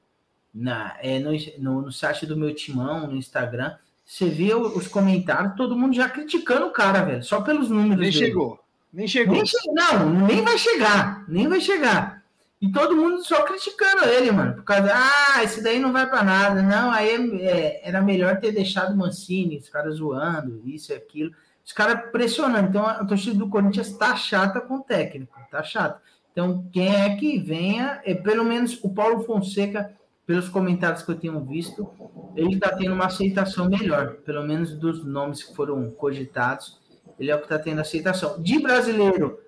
na, 0.54 0.96
é, 1.02 1.18
no, 1.18 1.32
no, 1.58 1.82
no, 1.82 1.92
site 1.92 2.24
do 2.24 2.36
meu 2.36 2.54
timão, 2.54 3.08
no 3.08 3.16
Instagram. 3.16 3.74
Você 4.06 4.28
vê 4.28 4.54
os 4.54 4.86
comentários, 4.86 5.56
todo 5.56 5.76
mundo 5.76 5.94
já 5.94 6.08
criticando 6.08 6.66
o 6.66 6.72
cara, 6.72 7.02
velho, 7.02 7.24
só 7.24 7.40
pelos 7.40 7.68
números. 7.68 8.00
Nem 8.00 8.12
dele. 8.12 8.26
chegou. 8.26 8.60
Nem 8.92 9.08
chegou. 9.08 9.34
Nem 9.34 9.44
che... 9.44 9.56
Não, 9.72 10.26
nem 10.26 10.40
vai 10.40 10.56
chegar. 10.56 11.24
Nem 11.28 11.48
vai 11.48 11.60
chegar. 11.60 12.19
E 12.60 12.70
todo 12.70 12.94
mundo 12.94 13.24
só 13.24 13.42
criticando 13.42 14.04
ele, 14.04 14.30
mano. 14.30 14.56
Por 14.56 14.64
causa, 14.64 14.92
ah, 14.92 15.42
esse 15.42 15.62
daí 15.62 15.78
não 15.78 15.92
vai 15.92 16.08
para 16.08 16.22
nada. 16.22 16.62
Não, 16.62 16.90
aí 16.90 17.40
é, 17.40 17.88
era 17.88 18.02
melhor 18.02 18.38
ter 18.38 18.52
deixado 18.52 18.92
o 18.92 18.96
Mancini, 18.96 19.56
os 19.56 19.68
caras 19.68 19.96
zoando, 19.96 20.60
isso 20.66 20.92
e 20.92 20.94
aquilo. 20.94 21.32
Os 21.64 21.72
caras 21.72 22.10
pressionando. 22.10 22.68
Então 22.68 22.86
a 22.86 23.04
torcida 23.04 23.38
do 23.38 23.48
Corinthians 23.48 23.96
tá 23.96 24.14
chata 24.14 24.60
com 24.60 24.76
o 24.76 24.82
técnico, 24.82 25.34
tá 25.50 25.62
chata. 25.62 26.02
Então, 26.32 26.64
quem 26.72 26.94
é 26.94 27.16
que 27.16 27.38
venha, 27.38 28.00
é, 28.04 28.14
pelo 28.14 28.44
menos 28.44 28.78
o 28.82 28.90
Paulo 28.90 29.24
Fonseca, 29.24 29.92
pelos 30.26 30.48
comentários 30.48 31.02
que 31.02 31.10
eu 31.10 31.18
tenho 31.18 31.40
visto, 31.44 31.90
ele 32.36 32.54
está 32.54 32.74
tendo 32.76 32.94
uma 32.94 33.06
aceitação 33.06 33.68
melhor, 33.68 34.16
pelo 34.24 34.46
menos 34.46 34.72
dos 34.72 35.04
nomes 35.04 35.42
que 35.42 35.54
foram 35.56 35.90
cogitados, 35.90 36.78
ele 37.18 37.30
é 37.30 37.34
o 37.34 37.38
que 37.38 37.44
está 37.44 37.58
tendo 37.58 37.80
aceitação. 37.80 38.40
De 38.40 38.58
brasileiro, 38.60 39.40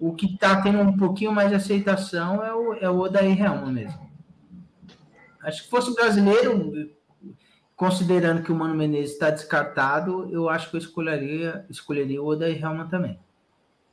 o 0.00 0.14
que 0.14 0.26
está 0.26 0.60
tendo 0.60 0.78
um 0.78 0.96
pouquinho 0.96 1.32
mais 1.32 1.50
de 1.50 1.56
aceitação 1.56 2.44
é 2.44 2.54
o, 2.54 2.74
é 2.74 2.90
o 2.90 2.98
Odair 2.98 3.40
Helman 3.40 3.72
mesmo. 3.72 4.08
Acho 5.42 5.64
que 5.64 5.70
fosse 5.70 5.94
brasileiro, 5.94 6.90
considerando 7.76 8.42
que 8.42 8.52
o 8.52 8.54
Mano 8.54 8.74
Menezes 8.74 9.12
está 9.12 9.30
descartado, 9.30 10.28
eu 10.30 10.48
acho 10.48 10.70
que 10.70 10.76
eu 10.76 10.80
escolheria, 10.80 11.64
escolheria 11.70 12.22
o 12.22 12.26
Odair 12.26 12.62
Helman 12.62 12.88
também. 12.88 13.18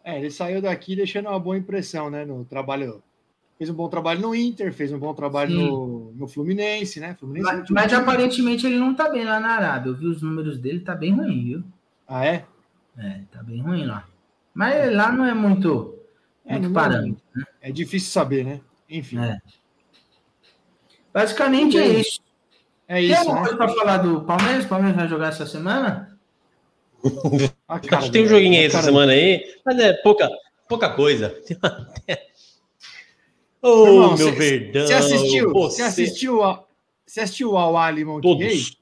É, 0.03 0.19
ele 0.19 0.29
saiu 0.29 0.61
daqui 0.61 0.95
deixando 0.95 1.29
uma 1.29 1.39
boa 1.39 1.57
impressão, 1.57 2.09
né, 2.09 2.25
no 2.25 2.45
trabalho 2.45 3.01
fez 3.57 3.69
um 3.69 3.73
bom 3.73 3.87
trabalho 3.87 4.21
no 4.21 4.35
Inter, 4.35 4.73
fez 4.73 4.91
um 4.91 4.99
bom 4.99 5.13
trabalho 5.13 5.55
no, 5.55 6.11
no, 6.13 6.27
Fluminense, 6.27 6.99
né? 6.99 7.15
Fluminense 7.17 7.51
mas, 7.51 7.69
mas 7.69 7.93
aparentemente 7.93 8.65
ele 8.67 8.77
não 8.77 8.93
tá 8.93 9.09
bem 9.09 9.23
lá 9.23 9.39
na 9.39 9.49
Arábia. 9.49 9.89
Eu 9.89 9.95
vi 9.95 10.07
os 10.07 10.21
números 10.21 10.59
dele, 10.59 10.81
tá 10.81 10.93
bem 10.93 11.13
ruim, 11.13 11.43
viu? 11.43 11.63
Ah, 12.07 12.25
é? 12.25 12.45
É, 12.97 13.21
tá 13.31 13.41
bem 13.41 13.61
ruim 13.61 13.85
lá. 13.85 14.05
Mas 14.53 14.93
lá 14.93 15.11
não 15.11 15.25
é 15.25 15.33
muito, 15.33 15.94
é, 16.45 16.59
muito 16.59 16.73
parâmetro, 16.73 17.21
né? 17.35 17.43
É 17.61 17.71
difícil 17.71 18.11
saber, 18.11 18.45
né? 18.45 18.61
Enfim. 18.89 19.19
É. 19.19 19.39
Basicamente 21.13 21.77
é 21.77 21.87
isso. 21.87 22.19
É 22.87 23.01
isso. 23.01 23.13
Tem 23.13 23.17
alguma 23.17 23.35
né? 23.35 23.41
coisa 23.41 23.57
para 23.57 23.73
falar 23.73 23.97
do 23.97 24.21
Palmeiras? 24.21 24.65
O 24.65 24.67
Palmeiras 24.67 24.97
vai 24.97 25.07
jogar 25.07 25.27
essa 25.29 25.45
semana? 25.45 26.17
Ah, 27.67 27.79
Acho 27.97 28.07
que 28.07 28.11
tem 28.11 28.23
um 28.23 28.27
joguinho 28.27 28.59
aí 28.59 28.65
essa 28.65 28.81
semana 28.81 29.11
aí, 29.11 29.43
mas 29.65 29.79
é 29.79 29.93
pouca, 29.93 30.29
pouca 30.67 30.89
coisa. 30.89 31.35
Ô, 33.61 33.69
oh, 33.69 34.07
meu 34.15 34.17
cê, 34.17 34.31
verdão. 34.31 34.85
Você 34.85 34.93
assistiu, 34.93 35.51
você 35.51 35.81
assistiu, 35.81 36.43
a, 36.43 36.63
você 37.05 37.21
assistiu 37.21 37.57
ao 37.57 37.75
Ali 37.75 38.05
Monterrey? 38.05 38.49
Todos. 38.49 38.77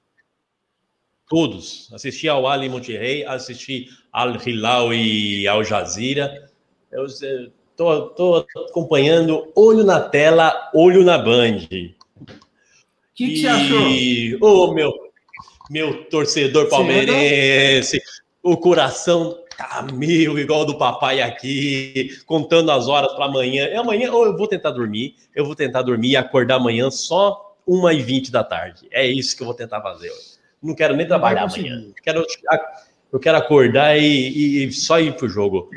Todos. 1.29 1.89
Assisti 1.93 2.27
ao 2.27 2.47
Ali 2.47 2.67
Monterrey, 2.67 3.25
assisti 3.25 3.87
Al 4.11 4.35
Hilal 4.45 4.93
e 4.93 5.47
Al 5.47 5.63
Jazeera. 5.63 6.51
Eu 6.93 8.09
tô 8.15 8.45
acompanhando 8.69 9.51
olho 9.55 9.83
na 9.83 9.99
tela, 9.99 10.69
olho 10.73 11.03
na 11.03 11.17
Band. 11.17 11.57
O 11.57 13.15
que, 13.15 13.27
que 13.27 13.41
você 13.41 13.47
achou? 13.47 13.79
Ô, 14.41 14.65
oh, 14.65 14.73
meu, 14.73 14.91
meu 15.69 16.03
torcedor 16.05 16.69
palmeirense, 16.69 18.01
o 18.41 18.57
coração 18.57 19.39
tá 19.57 19.85
mil, 19.91 20.37
igual 20.37 20.65
do 20.65 20.77
papai 20.77 21.21
aqui, 21.21 22.09
contando 22.25 22.71
as 22.71 22.87
horas 22.87 23.13
para 23.13 23.25
amanhã. 23.25 23.65
É 23.65 23.77
amanhã, 23.77 24.11
ou 24.11 24.25
eu 24.25 24.37
vou 24.37 24.47
tentar 24.47 24.71
dormir, 24.71 25.15
eu 25.35 25.45
vou 25.45 25.55
tentar 25.55 25.81
dormir 25.81 26.11
e 26.11 26.17
acordar 26.17 26.55
amanhã 26.55 26.91
só 26.91 27.55
1h20 27.67 28.29
da 28.29 28.43
tarde. 28.43 28.87
É 28.91 29.05
isso 29.05 29.35
que 29.35 29.41
eu 29.41 29.47
vou 29.47 29.55
tentar 29.55 29.81
fazer 29.81 30.11
hoje. 30.11 30.33
Não 30.61 30.75
quero 30.75 30.95
nem 30.95 31.07
trabalhar 31.07 31.43
amanhã. 31.43 31.91
Quero, 32.01 32.25
eu 33.13 33.19
quero 33.19 33.37
acordar 33.37 33.95
e, 33.95 34.65
e, 34.65 34.71
só 34.71 34.99
ir 34.99 35.15
pro 35.15 35.29
jogo. 35.29 35.69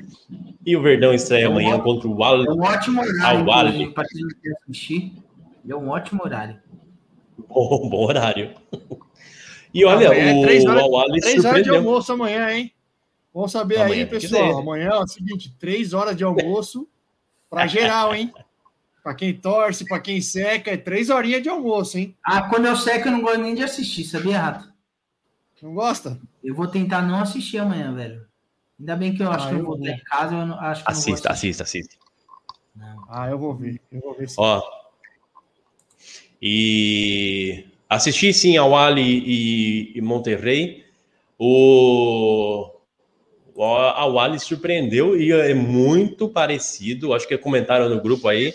E 0.64 0.74
o 0.74 0.80
Verdão 0.80 1.12
estreia 1.12 1.44
é 1.44 1.46
amanhã 1.46 1.78
contra 1.78 2.08
o 2.08 2.24
Al. 2.24 2.42
É 2.42 2.50
um 2.50 2.62
ótimo 2.62 3.02
horário 3.02 3.92
para 3.92 4.08
quem 4.08 4.26
quer 4.42 4.54
assistir. 4.62 5.12
É 5.68 5.76
um 5.76 5.90
ótimo 5.90 6.22
horário. 6.24 6.58
Bom, 7.46 7.88
bom 7.90 8.06
horário. 8.06 8.54
E 9.72 9.84
olha, 9.84 10.06
amanhã 10.06 10.30
é 10.30 10.34
o, 10.34 10.38
é 10.38 10.46
três 10.46 10.64
horas, 10.64 10.84
o 10.84 11.20
três 11.20 11.44
horas 11.44 11.62
de 11.62 11.70
almoço 11.70 12.12
amanhã, 12.12 12.50
hein? 12.50 12.72
Vamos 13.34 13.52
saber 13.52 13.82
amanhã, 13.82 14.04
aí, 14.04 14.06
pessoal. 14.06 14.58
Amanhã 14.58 14.88
é 14.88 14.98
o 14.98 15.06
seguinte: 15.06 15.54
três 15.58 15.92
horas 15.92 16.16
de 16.16 16.24
almoço 16.24 16.88
para 17.50 17.66
geral, 17.66 18.14
hein? 18.14 18.32
Para 19.04 19.14
quem 19.14 19.34
torce, 19.34 19.84
para 19.84 20.00
quem 20.00 20.22
seca, 20.22 20.70
é 20.70 20.76
três 20.78 21.10
horinhas 21.10 21.42
de 21.42 21.50
almoço, 21.50 21.98
hein? 21.98 22.16
Ah, 22.24 22.48
quando 22.48 22.64
eu 22.64 22.76
seco, 22.76 23.08
eu 23.08 23.12
não 23.12 23.20
gosto 23.20 23.42
nem 23.42 23.54
de 23.54 23.62
assistir, 23.62 24.04
sabia, 24.04 24.40
Rato? 24.40 24.75
Não 25.62 25.74
gosta? 25.74 26.20
Eu 26.42 26.54
vou 26.54 26.68
tentar 26.68 27.02
não 27.02 27.20
assistir 27.20 27.58
amanhã, 27.58 27.94
velho. 27.94 28.26
Ainda 28.78 28.96
bem 28.96 29.14
que 29.14 29.22
eu 29.22 29.30
acho 29.30 29.46
ah, 29.46 29.50
que 29.50 29.54
eu 29.56 29.64
vou 29.64 29.76
estar 29.78 29.90
em 29.90 30.04
casa, 30.04 30.34
eu 30.34 30.46
não, 30.46 30.60
acho 30.60 30.84
que 30.84 30.90
assista, 30.90 31.30
assista, 31.30 31.62
assista. 31.62 31.96
Ah, 33.08 33.28
eu 33.30 33.38
vou 33.38 33.54
ver. 33.54 33.80
Eu 33.90 34.00
vou 34.00 34.14
ver 34.14 34.28
se... 34.28 34.34
Ó. 34.38 34.62
E 36.40 37.64
assisti 37.88 38.32
sim 38.34 38.56
ao 38.56 38.76
Ali 38.76 39.22
e, 39.24 39.98
e 39.98 40.00
Monterrey. 40.02 40.84
O 41.38 42.72
a 43.58 44.06
Wally 44.06 44.38
surpreendeu 44.38 45.18
e 45.18 45.32
é 45.32 45.54
muito 45.54 46.28
parecido, 46.28 47.14
acho 47.14 47.26
que 47.26 47.38
comentaram 47.38 47.88
no 47.88 48.00
grupo 48.00 48.28
aí, 48.28 48.54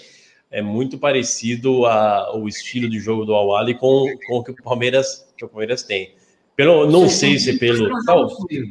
é 0.52 0.62
muito 0.62 0.98
parecido 0.98 1.86
a, 1.86 2.36
o 2.36 2.48
estilo 2.48 2.90
de 2.90 3.00
jogo 3.00 3.26
do 3.26 3.34
Awali 3.34 3.74
com, 3.74 4.06
com 4.28 4.38
o 4.38 4.44
que 4.44 4.52
o 4.52 4.56
Palmeiras, 4.64 5.28
que 5.36 5.46
o 5.46 5.50
Palmeiras 5.50 5.82
tem. 5.84 6.14
Pelo, 6.62 6.86
não 6.92 7.10
sei 7.10 7.40
se 7.40 7.58
pelo. 7.58 7.90
Tal, 8.06 8.28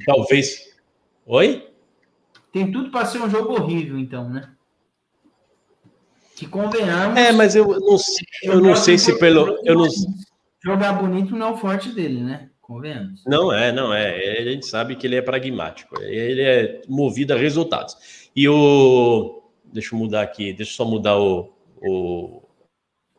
talvez. 0.07 0.71
Oi? 1.27 1.67
Tem 2.53 2.71
tudo 2.71 2.89
para 2.89 3.05
ser 3.05 3.21
um 3.21 3.29
jogo 3.29 3.53
horrível, 3.55 3.99
então, 3.99 4.31
né? 4.31 4.49
Que 6.37 6.47
convenhamos. 6.47 7.19
É, 7.19 7.33
mas 7.33 7.57
eu 7.57 7.67
não 7.67 7.99
sei, 7.99 8.27
eu 8.45 8.61
não 8.61 8.77
sei 8.77 8.97
se 8.97 9.19
pelo. 9.19 9.59
Eu 9.65 9.75
não... 9.75 9.89
Jogar 10.65 10.93
bonito 10.93 11.35
não 11.35 11.49
é 11.49 11.51
o 11.51 11.57
forte 11.57 11.89
dele, 11.89 12.23
né? 12.23 12.51
Convenhamos. 12.61 13.25
Não 13.27 13.53
é, 13.53 13.73
não 13.73 13.93
é. 13.93 14.39
A 14.39 14.45
gente 14.45 14.67
sabe 14.67 14.95
que 14.95 15.05
ele 15.05 15.17
é 15.17 15.23
pragmático. 15.23 16.01
Ele 16.01 16.43
é 16.43 16.83
movido 16.87 17.35
a 17.35 17.37
resultados. 17.37 17.97
E 18.37 18.49
o. 18.49 19.43
Deixa 19.65 19.97
eu 19.97 19.99
mudar 19.99 20.23
aqui, 20.23 20.53
deixa 20.53 20.71
eu 20.71 20.77
só 20.77 20.85
mudar 20.85 21.19
o, 21.19 21.53
o, 21.83 22.41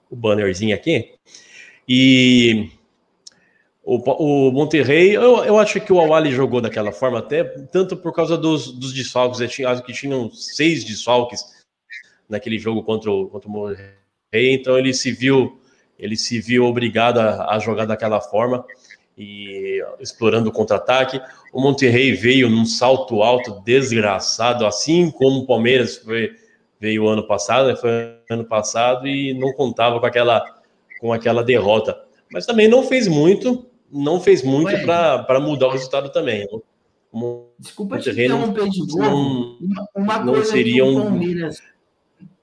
o 0.10 0.16
bannerzinho 0.16 0.74
aqui. 0.74 1.16
E 1.86 2.72
o, 3.84 3.98
o 3.98 4.52
Monterrey, 4.52 5.16
eu, 5.16 5.44
eu 5.44 5.58
acho 5.58 5.82
que 5.82 5.92
o 5.92 6.00
Awali 6.00 6.32
jogou 6.32 6.62
daquela 6.62 6.92
forma, 6.92 7.20
até 7.20 7.44
tanto 7.44 7.98
por 7.98 8.14
causa 8.14 8.38
dos, 8.38 8.72
dos 8.72 8.94
desfalques. 8.94 9.42
Acho 9.42 9.84
que 9.84 9.94
tinham 9.94 10.30
seis 10.32 10.84
desfalques 10.84 11.44
naquele 12.30 12.60
jogo 12.60 12.84
contra 12.84 13.12
o, 13.12 13.28
contra 13.28 13.50
o 13.50 13.52
Monterrey, 13.52 13.94
então 14.34 14.78
ele 14.78 14.94
se 14.94 15.12
viu 15.12 15.60
ele 16.02 16.18
se 16.18 16.40
viu 16.42 16.66
obrigado 16.66 17.20
a, 17.20 17.56
a 17.56 17.60
jogar 17.60 17.86
daquela 17.86 18.20
forma 18.20 18.66
e 19.16 19.80
explorando 20.00 20.50
o 20.50 20.52
contra-ataque. 20.52 21.22
O 21.54 21.62
Monterrey 21.62 22.14
veio 22.14 22.50
num 22.50 22.66
salto 22.66 23.22
alto 23.22 23.62
desgraçado, 23.64 24.66
assim 24.66 25.12
como 25.12 25.42
o 25.42 25.46
Palmeiras 25.46 25.98
foi, 25.98 26.32
veio 26.80 27.08
ano 27.08 27.28
passado, 27.28 27.68
né? 27.68 27.76
foi 27.76 28.16
ano 28.32 28.44
passado 28.44 29.08
e 29.08 29.32
não 29.36 29.54
contava 29.54 30.00
com 30.00 30.06
aquela, 30.08 30.44
com 31.00 31.14
aquela 31.14 31.44
derrota. 31.44 31.96
Mas 32.32 32.48
também 32.48 32.68
não 32.68 32.84
fez 32.84 33.08
muito, 33.08 33.70
não 33.92 34.20
fez 34.20 34.44
muito 34.44 34.72
para 34.86 35.40
mudar 35.40 35.68
o 35.68 35.72
resultado 35.72 36.12
também. 36.12 36.48
Desculpa 37.60 38.00
te 38.00 38.10
interromper 38.10 38.70
de 38.70 38.80
novo. 38.88 39.00
Não, 39.00 39.58
uma, 39.62 39.88
uma 39.96 40.20
não 40.20 40.34
coisa 40.34 40.52
seria 40.52 40.86
um... 40.86 41.04
Palmeiras... 41.04 41.62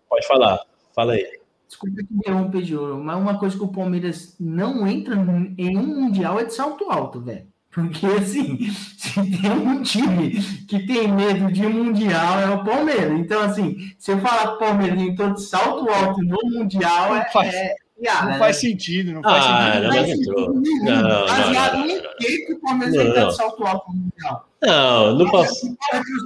Pode 0.08 0.26
falar, 0.26 0.60
fala 0.94 1.12
aí. 1.14 1.26
desculpa 1.66 1.96
que 1.96 2.14
interromper 2.14 2.62
de 2.62 2.76
ouro, 2.76 2.98
mas 2.98 3.18
uma 3.18 3.38
coisa 3.38 3.56
que 3.56 3.64
o 3.64 3.68
Palmeiras 3.68 4.34
não 4.40 4.86
entra 4.86 5.14
em 5.56 5.76
um 5.76 5.86
Mundial 5.86 6.40
é 6.40 6.44
de 6.44 6.54
salto 6.54 6.90
alto, 6.90 7.20
velho. 7.20 7.46
Porque, 7.70 8.06
assim, 8.06 8.70
se 8.96 9.14
tem 9.14 9.50
um 9.50 9.82
time 9.82 10.30
que 10.66 10.86
tem 10.86 11.12
medo 11.12 11.52
de 11.52 11.66
Mundial, 11.66 12.40
é 12.40 12.50
o 12.50 12.64
Palmeiras. 12.64 13.18
Então, 13.18 13.42
assim, 13.42 13.76
se 13.98 14.12
eu 14.12 14.18
falar 14.18 14.48
que 14.48 14.54
o 14.54 14.58
Palmeiras 14.58 15.00
entrou 15.00 15.32
de 15.34 15.42
salto 15.42 15.88
alto 15.90 16.20
no 16.22 16.38
Mundial, 16.44 17.14
é, 17.16 17.28
é 17.44 17.74
piada, 17.98 18.22
não 18.22 18.32
né? 18.32 18.38
faz 18.38 18.56
sentido, 18.56 19.12
não 19.12 19.22
faz 19.22 19.44
ah, 19.46 19.72
sentido. 19.72 19.82
Não, 19.82 19.90
não, 19.90 20.06
entrou. 20.06 20.54
Não, 20.54 21.02
não, 21.02 21.26
Baseado 21.26 21.78
no 21.78 21.86
que 22.16 22.52
o 22.52 22.60
Palmeiras 22.60 22.94
entrou 22.94 23.28
de 23.28 23.36
salto 23.36 23.66
alto 23.66 23.92
no 23.92 24.00
Mundial. 24.00 24.48
Não, 24.62 25.14
no, 25.14 25.30
pass... 25.30 25.62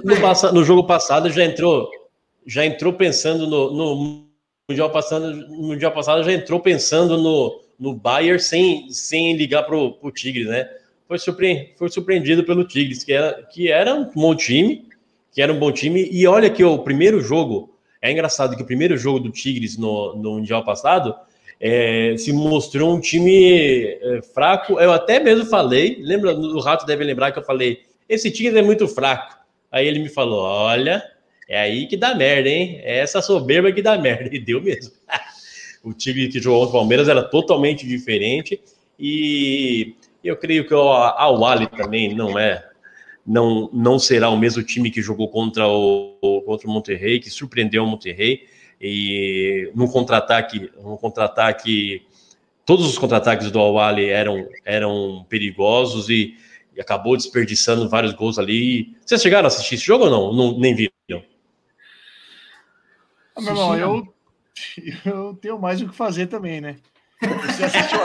no, 0.03 0.21
pass... 0.21 0.53
no 0.53 0.63
jogo 0.63 0.83
passado 0.85 1.29
já 1.29 1.43
entrou, 1.43 1.89
já 2.45 2.65
entrou 2.65 2.93
pensando 2.93 3.47
no, 3.47 3.71
no 3.71 4.25
mundial 4.69 4.89
passado, 4.89 5.33
no 5.33 5.67
mundial 5.67 5.91
passado 5.91 6.23
já 6.23 6.33
entrou 6.33 6.59
pensando 6.59 7.17
no, 7.17 7.61
no 7.79 7.93
Bayern 7.93 8.39
sem, 8.39 8.89
sem 8.89 9.35
ligar 9.35 9.63
pro, 9.63 9.93
pro 9.93 10.11
Tigres, 10.11 10.47
né? 10.47 10.69
Foi, 11.07 11.19
surpre... 11.19 11.73
foi 11.77 11.89
surpreendido 11.89 12.43
pelo 12.43 12.65
Tigres, 12.65 13.03
que 13.03 13.13
era, 13.13 13.43
que 13.43 13.71
era 13.71 13.93
um 13.93 14.09
bom 14.09 14.35
time, 14.35 14.87
que 15.31 15.41
era 15.41 15.51
um 15.53 15.59
bom 15.59 15.71
time. 15.71 16.07
E 16.11 16.25
olha 16.25 16.49
que 16.49 16.63
o 16.63 16.79
primeiro 16.79 17.19
jogo, 17.19 17.77
é 18.01 18.11
engraçado 18.11 18.55
que 18.55 18.63
o 18.63 18.65
primeiro 18.65 18.97
jogo 18.97 19.19
do 19.19 19.29
Tigres 19.29 19.77
no, 19.77 20.15
no 20.15 20.35
mundial 20.35 20.63
passado 20.63 21.15
é, 21.65 22.15
se 22.17 22.33
mostrou 22.33 22.93
um 22.93 22.99
time 22.99 23.85
é, 23.85 24.21
fraco. 24.33 24.77
Eu 24.79 24.91
até 24.91 25.19
mesmo 25.19 25.45
falei, 25.45 25.97
lembra, 26.01 26.35
o 26.35 26.59
Rato 26.59 26.85
deve 26.85 27.05
lembrar 27.05 27.31
que 27.31 27.39
eu 27.39 27.43
falei 27.43 27.81
esse 28.07 28.29
Tigres 28.29 28.55
é 28.55 28.61
muito 28.61 28.87
fraco. 28.87 29.37
Aí 29.71 29.87
ele 29.87 29.99
me 29.99 30.09
falou: 30.09 30.41
olha, 30.41 31.03
é 31.47 31.59
aí 31.59 31.87
que 31.87 31.97
dá 31.97 32.13
merda, 32.13 32.49
hein? 32.49 32.79
É 32.83 32.99
essa 32.99 33.21
soberba 33.21 33.71
que 33.71 33.81
dá 33.81 33.97
merda. 33.97 34.29
E 34.33 34.39
deu 34.39 34.61
mesmo. 34.61 34.93
o 35.83 35.93
Tigre 35.93 36.27
que 36.27 36.39
jogou 36.39 36.61
contra 36.61 36.77
o 36.77 36.79
Palmeiras 36.79 37.07
era 37.07 37.23
totalmente 37.23 37.87
diferente. 37.87 38.61
E 38.99 39.95
eu 40.23 40.37
creio 40.37 40.67
que 40.67 40.73
o 40.73 40.91
Awali 40.91 41.67
também 41.67 42.13
não 42.13 42.37
é. 42.37 42.69
Não, 43.25 43.69
não 43.71 43.97
será 43.97 44.29
o 44.29 44.37
mesmo 44.37 44.61
time 44.61 44.91
que 44.91 45.01
jogou 45.01 45.29
contra 45.29 45.65
o, 45.65 46.43
contra 46.45 46.67
o 46.67 46.71
Monterrey, 46.71 47.21
que 47.21 47.29
surpreendeu 47.29 47.83
o 47.83 47.87
Monterrey. 47.87 48.45
E 48.85 49.71
no 49.73 49.89
contra-ataque, 49.89 50.69
no 50.81 50.97
contra-ataque, 50.97 52.05
todos 52.65 52.85
os 52.85 52.97
contra-ataques 52.97 53.49
do 53.49 53.59
Awali 53.59 54.09
eram, 54.09 54.45
eram 54.65 55.25
perigosos 55.29 56.09
e 56.09 56.35
e 56.75 56.81
acabou 56.81 57.15
desperdiçando 57.15 57.87
vários 57.87 58.13
gols 58.13 58.39
ali. 58.39 58.95
Vocês 59.05 59.21
chegaram 59.21 59.45
a 59.45 59.47
assistir 59.47 59.75
esse 59.75 59.85
jogo 59.85 60.05
ou 60.05 60.09
não? 60.09 60.33
não 60.33 60.59
nem 60.59 60.75
viram? 60.75 60.91
Ah, 63.35 63.41
meu 63.41 63.51
irmão, 63.51 63.77
eu, 63.77 64.13
eu 65.05 65.33
tenho 65.35 65.59
mais 65.59 65.81
o 65.81 65.87
que 65.87 65.95
fazer 65.95 66.27
também, 66.27 66.61
né? 66.61 66.77
Você 67.27 67.63
assistiu... 67.65 67.99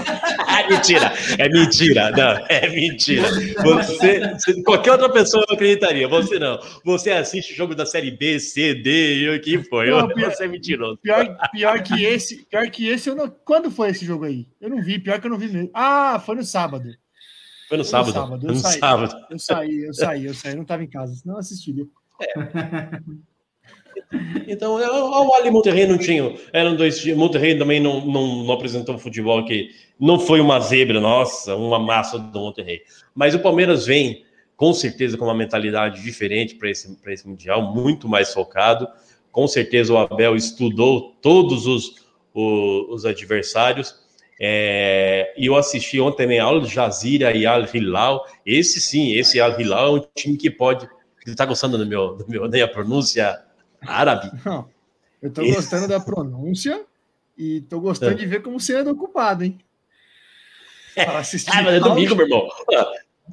é 0.47 0.69
mentira, 0.69 1.13
é 1.39 1.49
mentira, 1.49 2.11
não, 2.11 2.47
é 2.49 2.69
mentira. 2.69 3.29
Você, 3.63 4.63
qualquer 4.63 4.93
outra 4.93 5.11
pessoa 5.11 5.45
não 5.49 5.55
acreditaria, 5.55 6.09
você 6.09 6.39
não. 6.39 6.59
Você 6.85 7.11
assiste 7.11 7.55
jogo 7.55 7.75
da 7.75 7.87
série 7.87 8.11
B, 8.11 8.39
C, 8.39 8.75
D, 8.75 9.19
e 9.21 9.37
o 9.37 9.41
que 9.41 9.63
foi? 9.65 9.91
Não, 9.91 10.09
pior, 10.09 10.33
você 10.33 10.45
é 10.45 10.49
mentiroso. 10.49 10.99
Pior, 10.99 11.37
pior, 11.53 11.83
que 11.83 12.05
esse, 12.05 12.45
pior 12.47 12.71
que 12.71 12.89
esse, 12.89 13.09
eu 13.09 13.17
não. 13.17 13.29
Quando 13.45 13.71
foi 13.71 13.91
esse 13.91 14.05
jogo 14.05 14.25
aí? 14.25 14.47
Eu 14.61 14.71
não 14.71 14.83
vi, 14.83 14.99
pior 14.99 15.21
que 15.21 15.27
eu 15.27 15.31
não 15.31 15.39
vi 15.39 15.49
mesmo. 15.49 15.71
Ah, 15.75 16.23
foi 16.25 16.37
no 16.37 16.45
sábado. 16.45 16.89
Foi 17.69 17.79
no 17.79 17.85
sábado. 17.85 18.09
No 18.09 18.15
sábado. 18.15 18.47
Eu, 18.47 18.55
no 18.55 18.61
saí, 18.61 18.79
sábado. 18.79 19.27
eu 19.31 19.39
saí, 19.39 19.83
eu 19.85 19.95
saí, 19.95 20.27
eu 20.27 20.35
saí, 20.35 20.53
eu 20.53 20.57
não 20.57 20.63
estava 20.63 20.83
em 20.83 20.89
casa, 20.89 21.15
senão 21.15 21.35
eu 21.35 21.41
assistiria. 21.41 21.85
É. 22.21 22.99
Então, 24.51 24.77
o 24.77 25.35
Ali 25.35 25.51
Monterrey 25.51 25.87
não 25.87 25.99
tinha. 25.99 26.35
Eram 26.55 26.75
dois 26.75 27.05
Monterrey 27.15 27.59
também 27.59 27.79
não, 27.81 28.01
não, 28.07 28.45
não 28.45 28.53
apresentou 28.53 28.95
um 28.95 28.99
futebol 28.99 29.45
que 29.45 29.69
não 30.01 30.19
foi 30.19 30.41
uma 30.41 30.59
zebra, 30.59 31.01
nossa, 31.01 31.55
uma 31.55 31.79
massa 31.79 32.19
do 32.19 32.41
Monterrey. 32.41 32.81
Mas 33.15 33.35
o 33.35 33.41
Palmeiras 33.41 33.85
vem, 33.85 34.25
com 34.57 34.73
certeza, 34.73 35.19
com 35.19 35.27
uma 35.27 35.35
mentalidade 35.35 36.03
diferente 36.03 36.55
para 36.55 36.71
esse, 36.71 36.97
esse 37.07 37.29
Mundial, 37.29 37.75
muito 37.75 38.09
mais 38.09 38.33
focado. 38.33 38.89
Com 39.31 39.47
certeza 39.47 39.93
o 39.93 39.99
Abel 39.99 40.35
estudou 40.35 41.15
todos 41.21 41.67
os, 41.67 41.97
os, 42.33 42.89
os 42.89 43.05
adversários 43.05 43.95
é, 44.41 45.35
eu 45.37 45.57
assisti 45.57 46.01
ontem 46.01 46.19
também 46.19 46.39
Al 46.39 46.65
Jazeera 46.65 47.33
e 47.37 47.45
Al 47.45 47.65
Hilal. 47.73 48.25
Esse 48.47 48.81
sim, 48.81 49.13
esse 49.13 49.41
Al 49.41 49.61
Hilal 49.61 49.97
é 49.97 50.01
um 50.01 50.05
time 50.15 50.37
que 50.37 50.51
pode. 50.51 50.87
Você 51.25 51.33
está 51.33 51.45
gostando 51.45 51.77
do 51.77 51.85
meu, 51.85 52.17
do 52.17 52.29
meu, 52.29 52.43
da 52.43 52.57
minha 52.57 52.69
pronúncia 52.69 53.37
árabe? 53.87 54.31
Não, 54.45 54.69
eu 55.23 55.29
estou 55.29 55.47
gostando 55.47 55.89
da 55.89 56.01
pronúncia 56.01 56.85
e 57.37 57.59
estou 57.59 57.81
gostando 57.81 58.13
é. 58.13 58.17
de 58.17 58.27
ver 58.27 58.43
como 58.43 58.59
você 58.59 58.77
anda 58.77 58.93
ocupado, 58.93 59.45
hein? 59.45 59.59
Ah, 60.97 61.13
mas 61.15 61.47
é 61.69 61.81
domingo, 61.81 62.17
meu 62.17 62.27
irmão. 62.27 62.49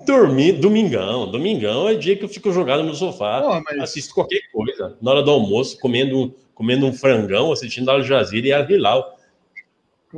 Dormir, 0.06 0.54
domingão. 0.54 1.32
Domingão 1.32 1.88
é 1.88 1.96
dia 1.96 2.16
que 2.16 2.24
eu 2.24 2.30
fico 2.30 2.52
jogado 2.52 2.84
no 2.84 2.94
sofá, 2.94 3.42
oh, 3.44 3.62
mas... 3.64 3.80
assisto 3.80 4.14
qualquer 4.14 4.42
coisa. 4.52 4.98
Na 5.02 5.12
hora 5.12 5.24
do 5.24 5.32
almoço, 5.32 5.80
comendo, 5.80 6.36
comendo 6.54 6.86
um 6.86 6.94
frangão, 6.94 7.52
assistindo 7.52 7.90
Al 7.90 8.04
Jazeera 8.04 8.48
e 8.48 8.54
Al 8.54 8.70
Hilal. 8.70 9.20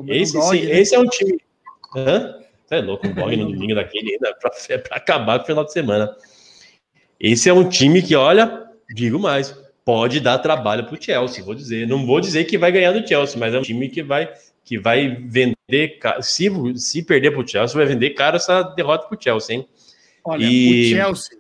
Esse, 0.08 0.34
dog, 0.34 0.58
sim, 0.58 0.66
né? 0.66 0.80
esse 0.80 0.96
é 0.96 1.00
um 1.00 1.08
time. 1.08 1.40
Hã? 1.96 2.36
Você 2.66 2.76
é 2.76 2.82
louco, 2.82 3.08
um 3.08 3.14
dog 3.14 3.38
no 3.38 3.46
domingo 3.52 3.76
daquele 3.76 4.14
ainda 4.14 4.34
pra, 4.36 4.52
é 4.70 4.78
pra 4.78 4.98
acabar 4.98 5.40
com 5.40 5.44
o 5.44 5.48
final 5.48 5.64
de 5.64 5.72
semana. 5.72 6.16
Esse 7.20 7.50
é 7.50 7.54
um 7.54 7.68
time 7.68 8.02
que, 8.02 8.16
olha, 8.16 8.68
digo 8.94 9.18
mais, 9.18 9.56
pode 9.88 10.20
dar 10.20 10.38
trabalho 10.40 10.86
pro 10.86 11.02
Chelsea, 11.02 11.42
vou 11.42 11.56
dizer. 11.56 11.88
Não 11.88 12.06
vou 12.06 12.20
dizer 12.20 12.44
que 12.44 12.58
vai 12.58 12.74
ganhar 12.74 12.92
do 12.92 13.08
Chelsea, 13.08 13.40
mas 13.40 13.54
é 13.54 13.60
um 13.60 13.62
time 13.62 13.88
que 13.88 14.04
vai, 14.04 14.30
que 14.66 14.78
vai 14.78 15.08
vender. 15.08 15.56
Se, 16.20 16.52
se 16.76 17.02
perder 17.04 17.32
pro 17.32 17.48
Chelsea, 17.48 17.78
vai 17.78 17.86
vender 17.86 18.10
caro 18.10 18.36
essa 18.36 18.64
derrota 18.64 19.08
pro 19.08 19.18
Chelsea, 19.18 19.56
hein? 19.56 19.70
Olha, 20.26 20.44
e... 20.46 20.92
o 20.92 20.98
Chelsea, 20.98 21.38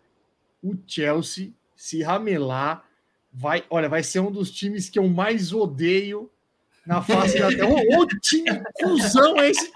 o 0.63 0.75
Chelsea, 0.87 1.49
se 1.75 2.01
ramelar, 2.01 2.85
vai, 3.33 3.65
olha, 3.69 3.89
vai 3.89 4.01
ser 4.01 4.21
um 4.21 4.31
dos 4.31 4.49
times 4.49 4.87
que 4.89 4.97
eu 4.97 5.09
mais 5.09 5.51
odeio 5.51 6.31
na 6.85 7.01
face 7.01 7.37
da 7.37 7.49
terra. 7.49 7.67
Ô, 7.99 8.07
time 8.21 8.61
cuzão 8.75 9.37
é 9.41 9.49
esse? 9.49 9.69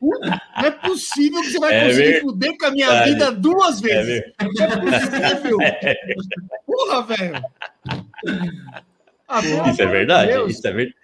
Não 0.00 0.66
é 0.66 0.70
possível 0.70 1.42
que 1.42 1.50
você 1.50 1.58
vai 1.58 1.74
é 1.74 1.84
conseguir 1.84 2.12
ver... 2.12 2.20
fuder 2.22 2.58
com 2.58 2.66
a 2.66 2.70
minha 2.70 2.86
é 2.86 3.04
vida 3.04 3.32
duas 3.32 3.80
vezes. 3.80 4.22
É 4.38 4.44
não 4.44 4.64
é 4.64 5.34
possível. 5.34 5.58
Porra, 6.66 7.02
velho. 7.02 7.44
Ah, 9.28 9.40
isso 9.70 9.82
é 9.82 9.86
verdade. 9.86 10.32
Deus. 10.32 10.52
Isso 10.52 10.66
é 10.66 10.72
verdade. 10.72 10.96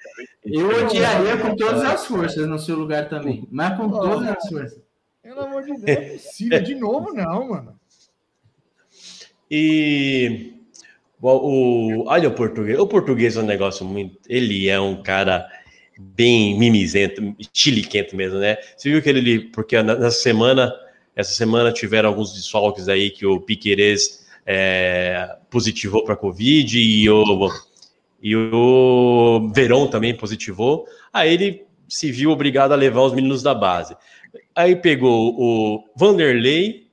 Eu 0.44 0.84
odiaria 0.84 1.36
com 1.36 1.54
todas 1.54 1.82
as 1.84 2.06
forças 2.06 2.48
no 2.48 2.58
seu 2.58 2.76
lugar 2.76 3.08
também. 3.08 3.46
Mas 3.50 3.76
com 3.76 3.90
todas 3.90 4.28
as 4.28 4.48
forças. 4.48 4.80
Pelo 5.22 5.40
amor 5.40 5.62
de 5.64 5.72
Deus, 5.72 5.84
é 5.86 5.96
possível. 5.96 6.62
De 6.62 6.74
novo, 6.74 7.12
não, 7.12 7.48
mano. 7.48 7.78
E 9.50 10.54
o, 11.20 12.04
olha 12.06 12.28
o 12.28 12.34
português. 12.34 12.78
O 12.78 12.86
português 12.86 13.36
é 13.36 13.40
um 13.40 13.46
negócio 13.46 13.84
muito. 13.84 14.18
Ele 14.28 14.68
é 14.68 14.80
um 14.80 15.02
cara 15.02 15.48
bem 15.98 16.58
mimizento, 16.58 17.34
chiliquento 17.52 18.14
mesmo, 18.16 18.38
né? 18.38 18.56
Você 18.76 18.90
viu 18.90 19.02
que 19.02 19.08
ele. 19.08 19.40
Porque 19.50 19.80
nessa 19.82 20.10
semana, 20.10 20.72
essa 21.14 21.32
semana 21.32 21.72
tiveram 21.72 22.08
alguns 22.08 22.34
desfalques 22.34 22.88
aí 22.88 23.10
que 23.10 23.24
o 23.24 23.40
Piquerez 23.40 24.26
é, 24.44 25.36
positivou 25.50 26.04
para 26.04 26.16
Covid 26.16 26.78
e 26.78 27.08
o, 27.08 27.50
e 28.22 28.36
o 28.36 29.50
Verão 29.54 29.88
também 29.88 30.14
positivou. 30.14 30.86
Aí 31.12 31.32
ele 31.32 31.66
se 31.88 32.10
viu 32.10 32.30
obrigado 32.30 32.72
a 32.72 32.76
levar 32.76 33.02
os 33.02 33.14
meninos 33.14 33.42
da 33.42 33.54
base. 33.54 33.96
Aí 34.54 34.76
pegou 34.76 35.34
o 35.38 35.84
Vanderlei 35.96 36.86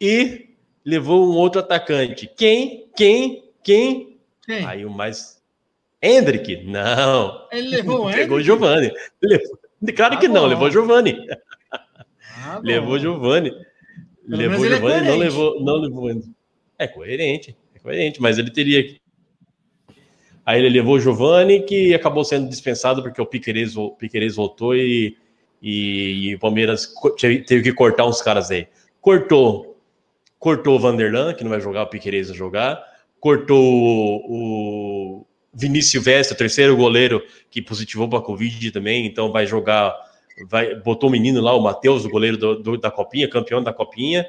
e 0.00 0.50
levou 0.84 1.26
um 1.26 1.36
outro 1.36 1.60
atacante. 1.60 2.30
Quem? 2.36 2.86
Quem? 2.96 3.44
Quem? 3.62 4.18
Quem? 4.44 4.64
Aí 4.64 4.84
o 4.84 4.90
mais. 4.90 5.35
Hendrick? 6.02 6.64
Não. 6.64 7.46
Ele 7.52 7.68
levou 7.68 8.06
o 8.06 8.12
Pegou 8.12 8.38
o 8.38 8.42
Giovanni. 8.42 8.92
Levou... 9.22 9.58
Claro 9.94 10.14
ah, 10.14 10.16
que 10.16 10.28
não, 10.28 10.46
levou 10.46 10.68
o 10.68 10.70
Giovanni. 10.70 11.16
Ah, 12.42 12.60
levou 12.62 12.94
o 12.94 12.98
Giovanni. 12.98 13.52
levou 14.26 14.60
o 14.60 14.68
Giovanni, 14.68 15.06
é 15.06 15.10
não 15.10 15.16
levou, 15.16 15.60
não 15.60 15.76
levou. 15.76 16.22
É 16.78 16.86
coerente, 16.86 17.56
é 17.74 17.78
coerente, 17.78 18.20
mas 18.20 18.38
ele 18.38 18.50
teria 18.50 18.82
que. 18.82 19.00
Aí 20.44 20.60
ele 20.60 20.70
levou 20.70 20.94
o 20.94 21.00
Giovanni, 21.00 21.60
que 21.60 21.92
acabou 21.92 22.24
sendo 22.24 22.48
dispensado 22.48 23.02
porque 23.02 23.20
o 23.20 23.26
Piqueires, 23.26 23.76
o 23.76 23.90
Piqueires 23.90 24.36
voltou 24.36 24.76
e, 24.76 25.16
e, 25.60 26.28
e, 26.28 26.34
o 26.34 26.38
Palmeiras 26.38 26.92
teve 27.46 27.62
que 27.62 27.72
cortar 27.72 28.06
uns 28.06 28.22
caras 28.22 28.50
aí. 28.50 28.68
Cortou, 29.00 29.76
cortou 30.38 30.76
o 30.76 30.78
Vanderlan, 30.78 31.34
que 31.34 31.42
não 31.42 31.50
vai 31.50 31.60
jogar, 31.60 31.82
o 31.82 31.88
Piqueires 31.88 32.28
vai 32.28 32.36
jogar 32.36 32.96
cortou 33.26 34.22
o 34.24 35.25
Vinícius 35.56 35.92
Silvestre, 35.92 36.34
o 36.34 36.38
terceiro 36.38 36.76
goleiro 36.76 37.24
que 37.50 37.62
positivou 37.62 38.08
para 38.08 38.18
a 38.18 38.22
Covid 38.22 38.70
também, 38.70 39.06
então 39.06 39.32
vai 39.32 39.46
jogar, 39.46 39.96
vai 40.48 40.74
botou 40.74 41.08
o 41.08 41.12
menino 41.12 41.40
lá, 41.40 41.54
o 41.54 41.62
Matheus, 41.62 42.04
o 42.04 42.10
goleiro 42.10 42.36
do, 42.36 42.62
do, 42.62 42.76
da 42.76 42.90
Copinha, 42.90 43.28
campeão 43.28 43.62
da 43.62 43.72
Copinha, 43.72 44.28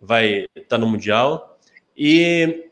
vai 0.00 0.46
estar 0.54 0.76
tá 0.76 0.78
no 0.78 0.86
Mundial, 0.86 1.58
e 1.96 2.70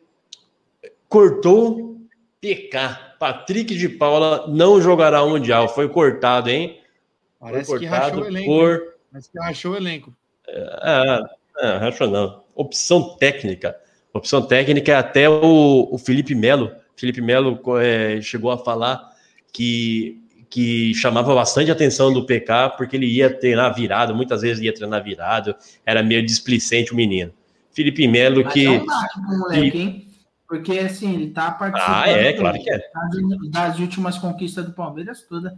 cortou 1.08 1.96
PK. 2.40 3.16
Patrick 3.18 3.74
de 3.74 3.88
Paula 3.88 4.46
não 4.46 4.80
jogará 4.80 5.22
o 5.22 5.30
Mundial. 5.30 5.68
Foi 5.68 5.88
cortado, 5.88 6.48
hein? 6.48 6.80
Parece 7.40 7.66
Foi 7.70 7.80
que 7.80 7.88
cortado 7.88 8.20
rachou 8.20 8.22
o 8.22 8.28
elenco. 8.28 8.46
por. 8.46 8.94
Parece 9.10 9.30
que 9.32 9.38
rachou 9.38 9.72
o 9.72 9.76
elenco. 9.76 10.16
Ah, 10.80 11.20
ah, 11.58 11.78
rachou 11.78 12.08
não. 12.08 12.44
Opção 12.54 13.16
técnica. 13.16 13.76
Opção 14.12 14.42
técnica 14.42 14.92
é 14.92 14.94
até 14.94 15.28
o, 15.28 15.88
o 15.90 15.98
Felipe 15.98 16.34
Melo. 16.34 16.70
Felipe 16.96 17.20
Melo 17.20 17.60
é, 17.78 18.20
chegou 18.20 18.50
a 18.50 18.58
falar 18.58 19.12
que, 19.52 20.20
que 20.48 20.94
chamava 20.94 21.34
bastante 21.34 21.70
atenção 21.70 22.12
do 22.12 22.24
PK 22.24 22.74
porque 22.76 22.96
ele 22.96 23.06
ia 23.06 23.30
treinar 23.30 23.74
virado, 23.74 24.14
muitas 24.14 24.42
vezes 24.42 24.62
ia 24.62 24.74
treinar 24.74 25.04
virado, 25.04 25.54
era 25.84 26.02
meio 26.02 26.24
displicente 26.24 26.92
o 26.92 26.96
menino. 26.96 27.32
Felipe 27.70 28.08
Melo 28.08 28.42
Mas 28.42 28.52
que. 28.54 28.66
é 28.66 28.70
um 28.70 29.38
moleque, 29.38 29.78
hein? 29.78 30.08
Porque 30.48 30.78
assim, 30.78 31.14
ele 31.14 31.30
tá 31.30 31.50
participando 31.50 31.94
Ah, 31.94 32.08
é, 32.08 32.32
claro 32.32 32.58
que 32.58 32.70
é. 32.70 32.78
das, 32.78 33.50
das 33.50 33.78
últimas 33.78 34.16
conquistas 34.16 34.64
do 34.64 34.72
Palmeiras 34.72 35.22
todas. 35.22 35.52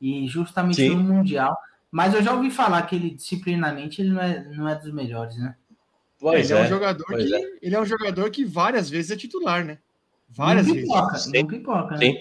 E 0.00 0.26
justamente 0.26 0.76
Sim. 0.76 0.96
no 0.96 1.02
Mundial. 1.02 1.56
Mas 1.90 2.12
eu 2.12 2.22
já 2.22 2.32
ouvi 2.32 2.50
falar 2.50 2.82
que 2.82 2.96
ele 2.96 3.10
disciplinamente 3.10 4.02
ele 4.02 4.10
não 4.10 4.20
é, 4.20 4.44
não 4.50 4.68
é 4.68 4.74
dos 4.74 4.92
melhores, 4.92 5.36
né? 5.36 5.54
Pois 6.18 6.50
ele 6.50 6.58
é, 6.58 6.62
é. 6.62 6.66
um 6.66 6.68
jogador 6.68 7.04
pois 7.06 7.24
que 7.24 7.34
é. 7.34 7.40
ele 7.62 7.74
é 7.74 7.80
um 7.80 7.86
jogador 7.86 8.30
que 8.30 8.44
várias 8.44 8.90
vezes 8.90 9.10
é 9.12 9.16
titular, 9.16 9.64
né? 9.64 9.78
Várias 10.34 10.66
não 10.66 10.74
vezes. 10.74 10.88
pipoca, 10.90 11.18
Sim. 11.18 11.32
não 11.34 11.46
pipoca, 11.46 11.96
né? 11.96 12.06
Sim. 12.06 12.18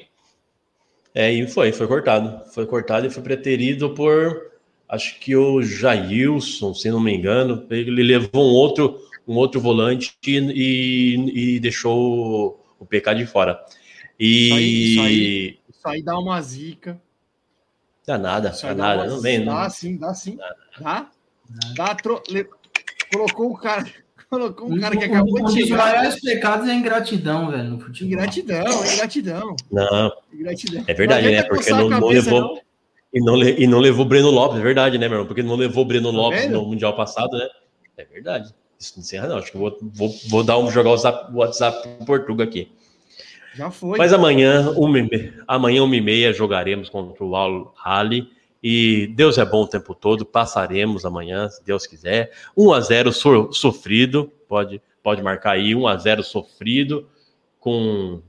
É, 1.13 1.31
e 1.31 1.47
foi, 1.47 1.71
foi 1.71 1.87
cortado. 1.87 2.41
Foi 2.53 2.65
cortado 2.65 3.05
e 3.05 3.09
foi 3.09 3.21
preterido 3.23 3.93
por 3.93 4.51
acho 4.87 5.19
que 5.19 5.35
o 5.35 5.61
Jailson, 5.61 6.73
se 6.73 6.89
não 6.89 6.99
me 6.99 7.13
engano. 7.13 7.65
Ele 7.69 8.03
levou 8.03 8.43
um 8.43 8.53
outro, 8.53 8.99
um 9.27 9.35
outro 9.35 9.59
volante 9.59 10.13
e, 10.25 10.37
e, 10.37 11.55
e 11.55 11.59
deixou 11.59 12.63
o 12.79 12.85
PK 12.85 13.13
de 13.15 13.25
fora. 13.25 13.59
Isso 14.19 14.53
aí, 14.55 14.63
E 14.63 14.91
isso 14.93 15.01
aí. 15.01 15.59
Isso 15.69 15.87
aí 15.87 16.01
dá 16.03 16.17
uma 16.19 16.41
zica. 16.41 17.01
dá 18.05 18.17
nada, 18.17 18.49
Isso 18.49 18.63
dá 18.63 18.73
dá 18.73 18.75
nada. 18.83 19.01
uma- 19.03 19.07
Não 19.15 19.21
vem, 19.21 19.43
Dá 19.43 19.63
não. 19.63 19.69
sim, 19.69 19.97
dá 19.97 20.13
sim. 20.13 20.37
Dá? 20.79 21.09
Dá. 21.75 21.95
tro- 21.95 22.21
le- 22.29 22.47
Colocou 23.11 23.51
o 23.51 23.57
cara. 23.57 23.85
Colocou 24.31 24.71
um 24.71 24.79
cara 24.79 24.95
que 24.95 25.05
Um- 25.05 25.11
acabou 25.13 25.41
um 25.41 25.45
de 25.47 25.59
dos 25.59 25.67
chegar. 25.67 25.77
maiores 25.77 26.21
pecados 26.21 26.69
é 26.69 26.73
ingratidão, 26.73 27.51
velho, 27.51 27.63
no 27.71 27.79
futebol. 27.81 28.13
Ingratidão, 28.13 28.63
ingratidão. 28.93 29.55
Não, 29.69 30.11
ingratidão. 30.33 30.83
é 30.87 30.93
verdade, 30.93 31.25
Não 31.25 31.31
né? 31.33 31.43
Porque 31.43 31.69
não, 31.71 31.89
não 31.89 32.07
levou. 32.07 32.39
não. 32.41 32.61
E 33.13 33.19
não, 33.19 33.37
e 33.43 33.67
não 33.67 33.79
levou 33.79 34.05
o 34.05 34.07
Breno 34.07 34.29
Lopes, 34.31 34.57
é 34.57 34.63
verdade, 34.63 34.97
né, 34.97 35.09
meu 35.09 35.15
irmão? 35.17 35.27
Porque 35.27 35.43
não 35.43 35.57
levou 35.57 35.83
o 35.83 35.85
Breno 35.85 36.11
Lopes 36.11 36.43
vendo? 36.43 36.53
no 36.53 36.65
Mundial 36.65 36.95
passado, 36.95 37.37
né? 37.37 37.45
É 37.97 38.05
verdade. 38.05 38.55
Isso 38.79 38.93
não 38.95 39.01
encerra, 39.03 39.27
não. 39.27 39.37
Acho 39.37 39.51
que 39.51 39.57
eu 39.57 39.61
vou, 39.61 39.77
vou, 39.81 40.15
vou 40.29 40.43
dar 40.45 40.57
um, 40.57 40.71
jogar 40.71 40.91
o 40.91 40.93
WhatsApp, 40.93 41.33
o 41.33 41.37
WhatsApp 41.39 41.87
pro 41.97 42.05
Portuga 42.05 42.45
aqui. 42.45 42.71
Já 43.53 43.69
foi. 43.69 43.97
Mas 43.97 44.13
amanhã, 44.13 44.71
uma, 44.77 44.97
e 44.97 45.33
amanhã, 45.45 45.83
uma 45.83 45.95
e 45.97 45.99
meia, 45.99 46.31
jogaremos 46.31 46.87
contra 46.87 47.21
o 47.21 47.35
Al 47.35 47.75
Ali. 47.83 48.29
E 48.63 49.07
Deus 49.15 49.37
é 49.37 49.45
bom 49.45 49.63
o 49.63 49.67
tempo 49.67 49.95
todo, 49.95 50.25
passaremos 50.25 51.03
amanhã, 51.05 51.49
se 51.49 51.63
Deus 51.63 51.87
quiser. 51.87 52.31
1 52.55 52.71
a 52.73 52.79
0 52.81 53.11
so- 53.11 53.51
sofrido, 53.51 54.31
pode, 54.47 54.81
pode 55.01 55.21
marcar 55.23 55.51
aí, 55.51 55.73
1 55.73 55.87
a 55.87 55.97
0 55.97 56.23
sofrido, 56.23 57.07
com, 57.59 58.21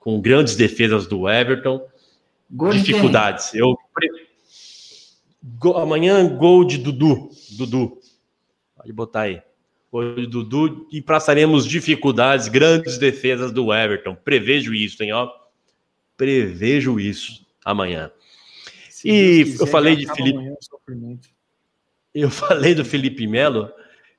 com 0.00 0.20
grandes 0.20 0.56
defesas 0.56 1.06
do 1.06 1.28
Everton. 1.28 1.80
Gol 2.50 2.70
dificuldades. 2.72 3.54
Eu 3.54 3.76
Go- 5.58 5.76
amanhã 5.78 6.26
gol 6.36 6.64
de 6.64 6.78
Dudu, 6.78 7.30
Dudu. 7.56 7.98
Pode 8.76 8.92
botar 8.92 9.22
aí. 9.22 9.40
Gol 9.90 10.16
de 10.16 10.26
Dudu 10.26 10.86
e 10.92 11.00
passaremos 11.00 11.64
dificuldades, 11.64 12.48
grandes 12.48 12.98
defesas 12.98 13.52
do 13.52 13.72
Everton. 13.72 14.14
Prevejo 14.14 14.74
isso, 14.74 15.02
hein, 15.02 15.12
ó. 15.12 15.30
Prevejo 16.16 16.98
isso 16.98 17.46
amanhã. 17.64 18.10
Se 18.98 19.08
E 19.08 19.44
Deus 19.44 19.60
eu 19.60 19.66
falei 19.68 19.94
de 19.94 20.12
Felipe- 20.12 20.38
o. 20.38 21.18
Eu 22.12 22.30
falei 22.30 22.74
do 22.74 22.84
Felipe 22.84 23.28
Melo. 23.28 23.70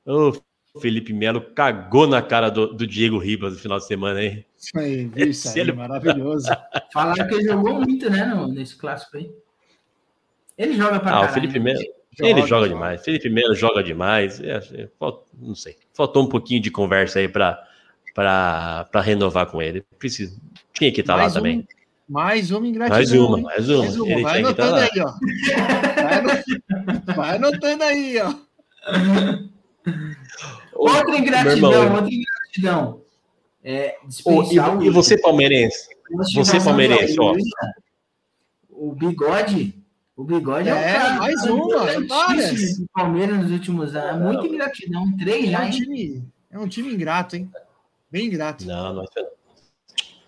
O 0.06 0.32
Felipe 0.80 1.12
Melo 1.12 1.42
cagou 1.54 2.08
na 2.08 2.22
cara 2.22 2.50
do, 2.50 2.74
do 2.74 2.88
Diego 2.88 3.18
Ribas 3.18 3.54
no 3.56 3.60
final 3.60 3.78
de 3.78 3.86
semana, 3.86 4.24
hein? 4.24 4.46
Isso 4.58 4.80
aí, 4.80 5.06
viu? 5.08 5.28
Isso 5.28 5.50
aí, 5.50 5.60
ele- 5.60 5.74
maravilhoso. 5.74 6.48
Falaram 6.94 7.28
que 7.28 7.34
ele 7.36 7.44
jogou 7.44 7.74
muito, 7.82 8.10
né, 8.10 8.26
no, 8.26 8.48
nesse 8.48 8.78
clássico 8.78 9.18
aí. 9.18 9.30
Ele 10.58 10.74
joga 10.76 11.00
pra 11.02 11.12
Ah, 11.12 11.18
o 11.18 11.22
caralho. 11.24 11.34
Felipe 11.34 11.60
né? 11.60 11.74
Melo. 11.74 11.86
Ele 12.22 12.48
joga 12.48 12.70
demais. 12.70 13.04
Felipe 13.04 13.30
Melo 13.30 13.56
joga 13.56 13.84
demais. 13.84 14.40
É, 14.40 14.58
é, 14.76 14.90
fal- 14.98 15.26
não 15.38 15.56
sei. 15.56 15.76
Faltou 15.94 16.24
um 16.24 16.30
pouquinho 16.30 16.62
de 16.62 16.72
conversa 16.72 17.20
aí 17.20 17.28
para 17.28 17.62
para 18.14 19.02
renovar 19.02 19.46
com 19.48 19.62
ele. 19.62 19.84
Preciso. 19.98 20.40
Tinha 20.74 20.92
que 20.92 21.02
estar 21.02 21.16
lá 21.16 21.22
Mais 21.24 21.34
um- 21.34 21.40
também. 21.40 21.68
Mais 22.10 22.50
uma 22.50 22.68
ingratidão. 22.68 22.98
Mais 22.98 23.12
uma, 23.12 23.38
hein? 23.38 23.44
mais 23.44 23.70
uma. 23.70 23.84
Mais 23.84 23.96
uma. 23.98 24.10
Ele 24.10 24.24
Vai 24.24 24.42
estar 24.42 24.64
anotando 24.66 24.76
lá. 24.76 24.82
aí, 24.82 25.00
ó. 25.00 25.14
Vai 27.16 27.36
anotando, 27.36 27.84
aí, 27.84 28.18
ó. 28.20 28.34
Outra 30.74 31.18
ingratidão, 31.18 31.72
irmão, 31.72 31.96
outra 31.98 32.10
ingratidão. 32.12 33.02
É, 33.64 33.98
o 34.26 34.44
e, 34.44 34.88
e 34.88 34.90
você, 34.90 35.18
palmeirense? 35.22 35.88
Você, 36.34 36.60
palmeirense, 36.60 37.16
ó. 37.20 37.36
O 38.72 38.94
bigode. 38.96 39.76
O 40.16 40.24
bigode 40.24 40.68
é, 40.68 40.72
É, 40.72 40.76
o 40.76 40.98
cara 40.98 41.14
mais 41.20 41.46
várias. 42.08 42.78
do 42.80 42.88
Palmeiras 42.92 43.38
nos 43.38 43.52
últimos 43.52 43.96
anos. 43.96 44.22
É 44.22 44.34
muita 44.34 44.48
ingratidão. 44.48 45.16
Três 45.18 45.46
É 45.46 45.52
já, 45.52 45.60
um 45.60 45.64
hein? 45.66 45.72
time, 45.72 46.24
é 46.50 46.60
um 46.60 46.68
time 46.68 46.92
ingrato, 46.94 47.36
hein? 47.36 47.52
Bem 48.12 48.26
ingrato. 48.26 48.66
Não, 48.66 48.94
não 48.96 49.04
é. 49.04 49.39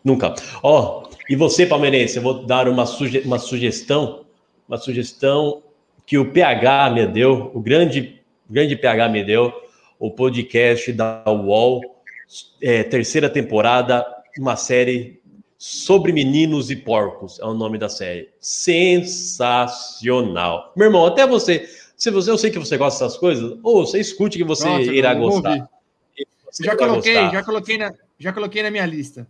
Nunca. 0.04 0.34
Ó, 0.64 1.04
e 1.30 1.36
você, 1.36 1.64
palmeirense, 1.66 2.18
eu 2.18 2.24
vou 2.24 2.46
dar 2.46 2.68
uma, 2.68 2.86
suge 2.86 3.20
uma 3.20 3.40
sugestão, 3.40 4.26
uma 4.68 4.78
sugestão 4.78 5.64
que 6.06 6.18
o 6.18 6.30
PH 6.32 6.90
me 6.90 7.08
deu, 7.08 7.52
o 7.54 7.62
grande, 7.62 8.20
grande 8.50 8.76
PH 8.76 9.08
me 9.10 9.24
deu, 9.24 9.54
o 10.00 10.12
podcast 10.12 10.92
da 10.92 11.24
UOL, 11.28 11.82
é, 12.62 12.84
terceira 12.84 13.30
temporada, 13.30 14.06
uma 14.38 14.56
série 14.56 15.20
sobre 15.58 16.12
meninos 16.12 16.70
e 16.72 16.76
porcos, 16.76 17.40
é 17.40 17.46
o 17.46 17.54
nome 17.54 17.78
da 17.78 17.88
série. 17.88 18.30
Sensacional. 18.40 20.74
Meu 20.76 20.88
irmão, 20.88 21.06
até 21.06 21.28
você, 21.28 21.70
se 21.96 22.10
você, 22.10 22.32
eu 22.32 22.38
sei 22.38 22.50
que 22.50 22.58
você 22.58 22.78
gosta 22.78 23.06
dessas 23.06 23.20
coisas, 23.20 23.60
ou 23.62 23.86
você 23.86 24.00
escute 24.00 24.40
que 24.40 24.44
você 24.44 24.64
Pronto, 24.64 24.92
irá 24.92 25.14
gostar. 25.14 25.70
Você 26.50 26.64
Já 26.64 26.76
coloquei, 26.76 27.14
gostar. 27.14 27.32
já 27.32 27.44
coloquei, 27.44 27.78
na, 27.78 27.94
já 28.18 28.34
coloquei 28.34 28.64
na 28.64 28.72
minha 28.72 28.88
lista. 28.88 29.28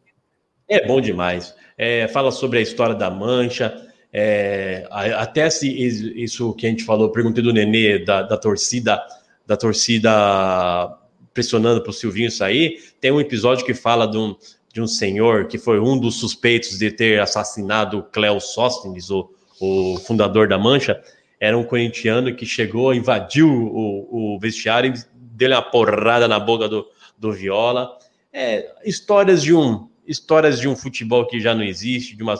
É 0.71 0.87
bom 0.87 1.01
demais. 1.01 1.53
É, 1.77 2.07
fala 2.07 2.31
sobre 2.31 2.57
a 2.57 2.61
história 2.61 2.95
da 2.95 3.11
mancha. 3.11 3.75
é, 4.13 4.87
até 5.17 5.49
se 5.49 5.67
isso 5.67 6.53
que 6.53 6.65
a 6.65 6.69
gente 6.69 6.85
falou, 6.85 7.11
perguntei 7.11 7.43
do 7.43 7.51
Nenê, 7.51 7.99
da, 7.99 8.21
da 8.21 8.37
torcida, 8.37 9.03
da 9.45 9.57
torcida 9.57 10.97
pressionando 11.33 11.81
para 11.81 11.89
o 11.89 11.93
Silvinho 11.93 12.31
sair. 12.31 12.79
Tem 13.01 13.11
um 13.11 13.19
episódio 13.19 13.65
que 13.65 13.73
fala 13.73 14.07
de 14.07 14.17
um, 14.17 14.33
de 14.73 14.81
um 14.81 14.87
senhor 14.87 15.47
que 15.47 15.57
foi 15.57 15.77
um 15.77 15.99
dos 15.99 16.15
suspeitos 16.15 16.79
de 16.79 16.89
ter 16.89 17.19
assassinado 17.19 18.07
Cléo 18.09 18.39
Sóstenes, 18.39 19.09
o, 19.09 19.29
o 19.59 19.97
fundador 20.07 20.47
da 20.47 20.57
Mancha. 20.57 21.01
Era 21.37 21.57
um 21.57 21.65
corintiano 21.65 22.33
que 22.33 22.45
chegou, 22.45 22.93
invadiu 22.93 23.49
o, 23.49 24.35
o 24.35 24.39
vestiário 24.39 24.93
e 24.93 25.03
deu 25.15 25.49
uma 25.51 25.61
porrada 25.61 26.29
na 26.29 26.39
boca 26.39 26.69
do, 26.69 26.87
do 27.17 27.33
Viola. 27.33 27.97
É, 28.31 28.71
histórias 28.85 29.43
de 29.43 29.53
um 29.53 29.90
histórias 30.05 30.59
de 30.59 30.67
um 30.67 30.75
futebol 30.75 31.25
que 31.27 31.39
já 31.39 31.53
não 31.53 31.63
existe, 31.63 32.15
de 32.15 32.23
uma 32.23 32.35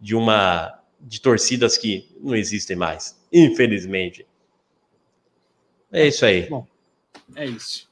de 0.00 0.14
uma 0.14 0.78
de 1.00 1.20
torcidas 1.20 1.76
que 1.76 2.08
não 2.20 2.34
existem 2.34 2.76
mais, 2.76 3.18
infelizmente. 3.32 4.26
É 5.92 6.06
isso 6.06 6.24
aí. 6.24 6.48
É 7.34 7.46
isso. 7.46 7.88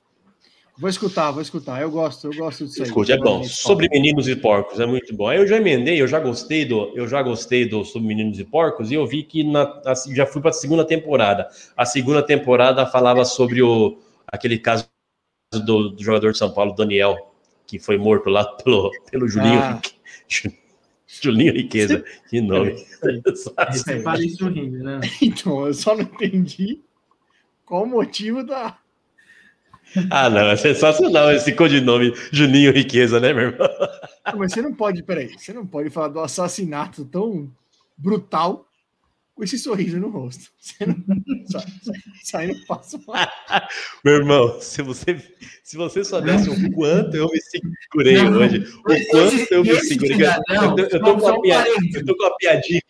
Vou 0.78 0.90
escutar, 0.90 1.30
vou 1.30 1.40
escutar. 1.40 1.80
Eu 1.80 1.90
gosto, 1.90 2.26
eu 2.26 2.36
gosto 2.36 2.66
disso 2.66 2.82
aí. 2.82 2.88
Escute, 2.88 3.10
é 3.10 3.16
bom. 3.16 3.43
Sobre 3.44 3.88
meninos 3.88 4.28
e 4.28 4.36
porcos, 4.36 4.78
é 4.78 4.84
muito 4.84 5.14
bom. 5.16 5.32
Eu 5.32 5.47
já 5.47 5.56
emendei, 5.56 6.01
eu 6.01 6.06
já 6.06 6.20
gostei 6.20 6.66
do, 6.66 6.93
eu 6.94 7.09
já 7.09 7.22
gostei 7.22 7.66
do 7.66 7.82
sobre 7.82 8.09
meninos 8.09 8.38
e 8.38 8.44
porcos 8.44 8.90
e 8.90 8.94
eu 8.94 9.06
vi 9.06 9.22
que 9.22 9.43
na, 9.43 9.82
já 10.14 10.26
fui 10.26 10.43
para 10.43 10.51
a 10.51 10.55
segunda 10.55 10.84
temporada. 10.84 11.48
A 11.74 11.86
segunda 11.86 12.22
temporada 12.22 12.84
falava 12.86 13.24
sobre 13.24 13.62
o 13.62 13.98
aquele 14.26 14.59
caso 14.59 14.86
do, 15.51 15.90
do 15.90 16.02
jogador 16.02 16.32
de 16.32 16.38
São 16.38 16.52
Paulo, 16.52 16.74
Daniel, 16.74 17.32
que 17.66 17.78
foi 17.78 17.98
morto 17.98 18.30
lá 18.30 18.44
pelo, 18.44 18.90
pelo 19.10 19.28
Julinho, 19.28 19.60
Ah. 19.60 19.80
Julinho 21.06 21.52
Riqueza. 21.52 22.05
Que 22.28 22.40
nome. 22.40 22.74
Você 23.70 24.24
isso 24.24 24.48
rindo, 24.48 24.78
né? 24.82 25.01
Então, 25.22 25.66
eu 25.66 25.74
só 25.74 25.94
não 25.94 26.02
entendi 26.02 26.80
qual 27.64 27.84
o 27.84 27.86
motivo 27.86 28.44
da. 28.44 28.78
ah, 30.10 30.28
não, 30.28 30.48
é 30.51 30.56
sensacional 30.56 31.32
esse 31.32 31.52
codinome 31.52 32.12
Juninho 32.32 32.72
Riqueza, 32.72 33.20
né, 33.20 33.32
meu 33.32 33.48
irmão? 33.51 33.68
Mas 34.36 34.52
você 34.52 34.60
não 34.60 34.74
pode, 34.74 35.02
peraí, 35.02 35.32
você 35.38 35.52
não 35.52 35.66
pode 35.66 35.90
falar 35.90 36.09
do 36.09 36.20
assassinato 36.20 37.05
tão 37.05 37.51
brutal 37.97 38.65
com 39.36 39.44
esse 39.44 39.58
sorriso 39.58 40.00
no 40.00 40.08
rosto. 40.08 40.50
Você 40.58 40.86
não, 40.86 40.96
no 42.48 42.66
passo 42.66 42.98
mais. 43.06 43.28
Meu 44.02 44.14
irmão, 44.14 44.60
se 44.60 44.82
você, 44.82 45.22
se 45.62 45.76
você 45.76 46.02
soubesse 46.04 46.48
o 46.48 46.72
quanto 46.72 47.16
eu 47.16 47.28
me 47.28 47.38
segurei 47.40 48.16
Não, 48.16 48.38
hoje, 48.38 48.58
o 48.58 48.82
quanto 48.82 49.52
eu 49.52 49.62
me 49.62 49.76
segurei. 49.80 50.14
cidadão, 50.14 50.76
Eu, 50.78 50.88
eu, 50.88 51.00
tô 51.00 51.18
com 51.18 51.30
um 51.30 51.42
piadinha, 51.42 51.90
eu 51.94 52.04
tô 52.06 52.16
com 52.16 52.24
uma 52.24 52.36
piadinha. 52.36 52.82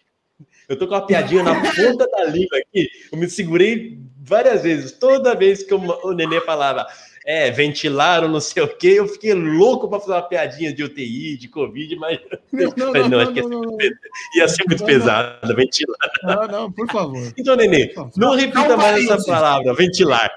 Eu 0.69 0.79
tô 0.79 0.89
com 0.89 0.95
uma 0.95 1.07
piadinha 1.07 1.43
na 1.43 1.55
ponta 1.55 2.09
da 2.09 2.25
língua 2.25 2.59
aqui. 2.59 2.89
Eu 3.13 3.19
me 3.19 3.29
segurei 3.29 4.01
várias 4.17 4.63
vezes. 4.63 4.93
Toda 4.93 5.35
vez 5.35 5.63
que 5.63 5.75
o, 5.75 5.79
o 5.79 6.13
Nenê 6.13 6.41
falava, 6.41 6.87
é, 7.27 7.51
ventilaram, 7.51 8.29
não 8.29 8.41
sei 8.41 8.63
o 8.63 8.69
quê, 8.69 8.95
eu 8.97 9.09
fiquei 9.09 9.35
louco 9.35 9.89
para 9.89 9.99
fazer 9.99 10.13
uma 10.13 10.23
piadinha 10.23 10.73
de 10.73 10.85
UTI, 10.85 11.37
de 11.37 11.49
Covid, 11.49 11.97
mas 11.97 12.21
Não, 12.53 12.73
não, 12.77 12.93
Mas 12.95 13.03
não, 13.03 13.09
não, 13.09 13.09
não, 13.09 13.21
acho 13.21 13.33
que 13.33 13.43
não, 13.43 13.49
não, 13.49 13.61
não. 13.63 13.79
ia 14.37 14.49
ser 14.49 14.65
muito 14.69 14.81
Não, 14.81 14.87
não. 14.87 14.95
pesado, 14.95 15.57
ventilar. 15.57 16.11
Não, 16.23 16.47
não, 16.47 16.73
por 16.73 16.87
favor. 16.89 17.33
Então, 17.37 17.57
Nenê, 17.57 17.93
não 18.17 18.37
repita 18.37 18.77
mais 18.77 19.05
essa 19.09 19.27
palavra, 19.27 19.75
ventilar. 19.75 20.31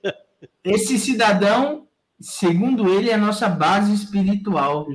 Esse 0.64 0.98
cidadão, 0.98 1.86
segundo 2.20 2.88
ele, 2.88 3.10
é 3.10 3.14
a 3.14 3.18
nossa 3.18 3.48
base 3.48 3.92
espiritual 3.92 4.86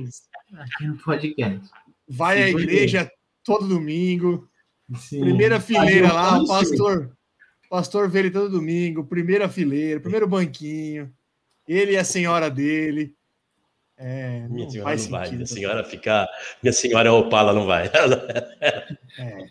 aqui 0.54 0.86
no 0.86 0.96
podcast. 0.96 1.70
Vai 2.08 2.42
à 2.42 2.48
igreja 2.48 3.10
todo 3.44 3.68
domingo. 3.68 4.48
Sim. 4.96 5.20
Primeira 5.20 5.60
fileira 5.60 6.12
lá, 6.12 6.44
pastor. 6.46 7.12
Pastor 7.70 8.08
vê 8.08 8.20
ele 8.20 8.30
todo 8.30 8.48
domingo, 8.48 9.04
primeira 9.04 9.46
fileira, 9.46 10.00
primeiro 10.00 10.26
banquinho. 10.26 11.12
Ele 11.68 11.92
e 11.92 11.96
a 11.98 12.04
senhora 12.04 12.50
dele. 12.50 13.14
É, 13.96 14.46
Minha 14.48 14.64
não 14.64 14.70
senhora 14.70 14.88
faz 14.90 15.04
não 15.08 15.18
vai, 15.18 15.30
minha 15.32 15.46
senhora 15.46 15.84
ficar. 15.84 16.28
Minha 16.62 16.72
senhora 16.72 17.12
Opala 17.12 17.52
não 17.52 17.66
vai. 17.66 17.90
Ela, 17.94 18.28
É, 19.18 19.46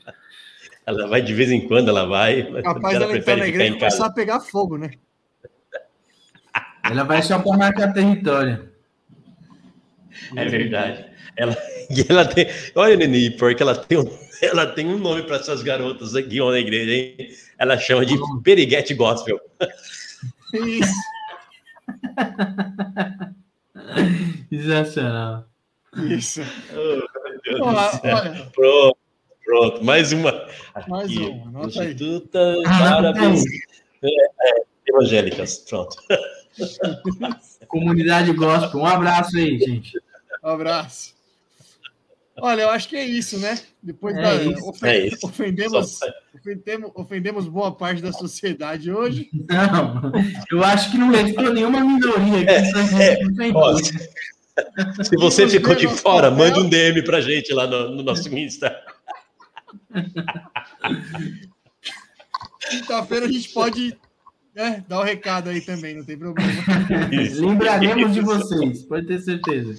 ela 0.85 1.07
vai 1.07 1.21
de 1.21 1.33
vez 1.33 1.51
em 1.51 1.67
quando, 1.67 1.89
ela 1.89 2.05
vai. 2.05 2.43
capaz 2.63 2.95
ela 2.95 3.07
dela 3.07 3.17
entrar 3.17 3.35
prefere 3.35 3.41
na 3.41 3.47
igreja 3.47 3.75
e 3.75 3.77
começar 3.79 4.05
a 4.05 4.13
pegar 4.13 4.39
fogo, 4.39 4.77
né? 4.77 4.89
Ela 6.89 7.03
vai 7.03 7.21
só 7.21 7.37
para 7.39 7.57
marcar 7.57 7.93
território. 7.93 8.69
É 10.35 10.45
verdade. 10.45 11.05
Ela, 11.35 11.55
e 11.89 12.05
ela 12.09 12.25
tem. 12.25 12.47
Olha, 12.73 12.95
Neni, 12.95 13.31
porque 13.31 13.61
ela 13.61 13.75
tem 13.75 13.97
um, 13.97 14.17
ela 14.41 14.65
tem 14.65 14.87
um 14.87 14.97
nome 14.97 15.23
para 15.23 15.35
essas 15.35 15.61
garotas 15.61 16.15
aqui 16.15 16.39
na 16.39 16.57
igreja, 16.57 16.91
hein? 16.91 17.29
Ela 17.59 17.77
chama 17.77 18.05
de 18.05 18.15
Periguete 18.41 18.93
Gospel. 18.93 19.39
Isso. 20.53 20.93
Sensacional. 24.49 25.45
Isso. 26.09 26.41
Oh, 26.71 26.75
meu 26.75 27.41
Deus 27.43 27.61
Ó, 27.61 27.71
do 27.71 27.97
céu. 27.97 28.15
olha, 28.15 28.51
Pronto, 28.53 28.97
pronto. 29.45 29.83
Mais 29.83 30.11
uma. 30.13 30.47
Mais 30.87 31.05
Aqui, 31.05 31.19
uma, 31.19 31.49
anota 31.49 32.39
aí. 32.39 32.63
Ah, 32.65 32.95
árabes 32.97 33.43
é, 34.03 34.07
é, 34.09 34.63
evangélicas. 34.87 35.57
Pronto. 35.59 35.97
Comunidade 37.67 38.31
gospel. 38.33 38.81
Um 38.81 38.85
abraço 38.85 39.37
aí, 39.37 39.57
gente. 39.59 39.99
um 40.43 40.49
abraço. 40.49 41.16
Olha, 42.39 42.61
eu 42.63 42.69
acho 42.69 42.87
que 42.89 42.95
é 42.95 43.03
isso, 43.05 43.39
né? 43.39 43.57
Depois 43.81 44.15
É 44.15 44.21
da. 44.21 44.35
isso. 44.43 44.69
ofen- 44.69 44.89
É 44.89 45.07
isso. 45.07 45.25
Ofendemos, 45.25 45.99
ofendemos, 46.35 46.91
ofendemos 46.95 47.47
boa 47.47 47.71
parte 47.75 48.01
da 48.01 48.11
sociedade 48.13 48.91
hoje. 48.91 49.29
Não, 49.49 50.11
eu 50.51 50.63
acho 50.63 50.91
que 50.91 50.97
não 50.97 51.09
restou 51.09 51.51
nenhuma 51.53 51.79
minoria 51.81 52.41
aqui. 52.41 52.49
É, 53.01 53.13
é, 53.13 55.03
Se 55.03 55.15
você 55.17 55.47
ficou 55.47 55.73
de 55.75 55.87
fora, 55.87 56.29
papel. 56.31 56.45
mande 56.45 56.59
um 56.59 56.69
DM 56.69 57.01
pra 57.03 57.21
gente 57.21 57.51
lá 57.53 57.65
no, 57.67 57.95
no 57.95 58.03
nosso 58.03 58.27
Insta. 58.35 58.75
Quinta-feira 62.69 63.25
a 63.25 63.31
gente 63.31 63.49
pode 63.49 63.97
né, 64.55 64.83
dar 64.87 64.99
o 64.99 65.03
recado 65.03 65.49
aí 65.49 65.61
também, 65.61 65.95
não 65.95 66.03
tem 66.03 66.17
problema. 66.17 66.51
Isso. 67.11 67.45
Lembraremos 67.47 68.13
de 68.13 68.21
vocês, 68.21 68.83
pode 68.83 69.07
ter 69.07 69.19
certeza. 69.21 69.75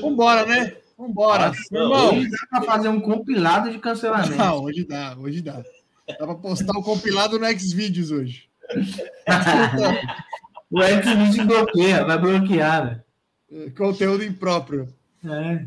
Vambora, 0.00 0.44
né? 0.46 0.72
Vambora. 1.02 1.50
Irmão. 1.72 2.16
Hoje 2.16 2.30
dá 2.30 2.38
para 2.48 2.62
fazer 2.62 2.88
um 2.88 3.00
compilado 3.00 3.72
de 3.72 3.78
cancelamento. 3.78 4.40
Ah, 4.40 4.54
hoje 4.54 4.84
dá, 4.84 5.16
hoje 5.18 5.40
dá. 5.40 5.60
Dá 6.06 6.14
pra 6.14 6.34
postar 6.36 6.78
o 6.78 6.82
compilado 6.82 7.40
no 7.40 7.58
Xvideos 7.58 8.12
hoje. 8.12 8.48
o 10.70 10.80
Xvideos 10.80 11.46
bloqueia, 11.46 12.04
vai 12.04 12.18
bloquear. 12.18 13.04
É, 13.50 13.70
Conteúdo 13.70 14.22
impróprio. 14.22 14.94
É. 15.24 15.66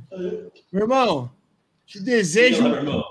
Meu 0.72 0.84
irmão, 0.84 1.30
te 1.86 2.00
desejo. 2.00 2.64
Meu 2.64 2.76
irmão. 2.76 3.04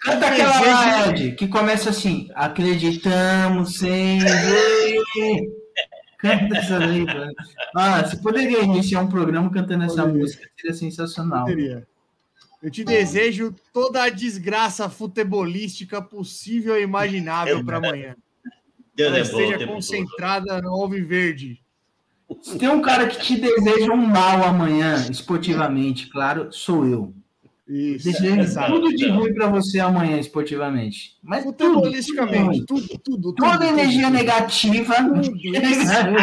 Canta 0.00 0.28
aquela 0.28 1.08
Ed, 1.08 1.32
que 1.32 1.46
começa 1.46 1.90
assim: 1.90 2.30
Acreditamos 2.34 3.76
sem 3.78 4.20
ver. 4.20 5.02
Canta 6.18 6.56
essa 6.56 6.78
letra. 6.78 7.30
Ah, 7.74 8.02
você 8.04 8.16
poderia 8.16 8.62
iniciar 8.62 9.02
um 9.02 9.08
programa 9.08 9.50
cantando 9.50 9.84
essa 9.84 10.02
Poderia. 10.02 10.20
música, 10.20 10.48
seria 10.56 10.74
sensacional. 10.74 11.44
Teria. 11.44 11.86
Eu 12.62 12.70
te 12.70 12.82
desejo 12.84 13.54
toda 13.72 14.02
a 14.02 14.08
desgraça 14.08 14.88
futebolística 14.88 16.00
possível 16.00 16.76
e 16.78 16.82
imaginável 16.82 17.64
para 17.64 17.76
amanhã. 17.76 18.16
Deus 18.94 19.08
Ela 19.08 19.18
é 19.18 19.22
bom 19.24 19.36
o 19.36 19.40
esteja 19.40 19.58
todo. 19.58 19.68
concentrada 19.74 20.62
no 20.62 20.70
Alviverde. 20.70 21.60
Se 22.42 22.58
tem 22.58 22.68
um 22.68 22.80
cara 22.80 23.06
que 23.06 23.20
te 23.20 23.38
deseja 23.40 23.92
um 23.92 23.96
mal 24.06 24.42
amanhã, 24.42 24.96
esportivamente, 25.10 26.08
claro, 26.08 26.50
sou 26.50 26.86
eu. 26.86 27.14
Isso. 27.68 28.08
Exato. 28.08 28.72
tudo 28.72 28.94
de 28.94 29.08
ruim 29.08 29.34
para 29.34 29.48
você 29.48 29.80
amanhã, 29.80 30.18
esportivamente. 30.18 31.16
Mas 31.20 31.42
tudo, 31.42 31.56
tudo 31.56 31.74
Futebolisticamente, 31.74 32.64
tudo, 32.64 32.86
tudo, 32.86 32.98
tudo. 33.00 33.34
Toda 33.34 33.52
tudo, 33.52 33.64
energia 33.64 34.06
tudo. 34.06 34.12
negativa. 34.14 34.94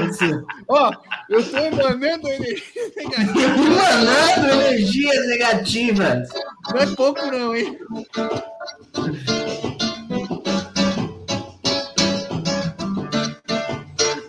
Você. 0.07 0.31
Ó, 0.69 0.93
eu 1.29 1.43
tô 1.43 1.57
emanando 1.57 2.27
energia 2.29 2.91
negativa. 2.95 3.41
Emanando 3.41 4.51
energias 4.53 5.27
negativas. 5.27 6.29
Não 6.71 6.79
é 6.79 6.85
pouco, 6.95 7.25
não, 7.25 7.53
hein? 7.53 7.77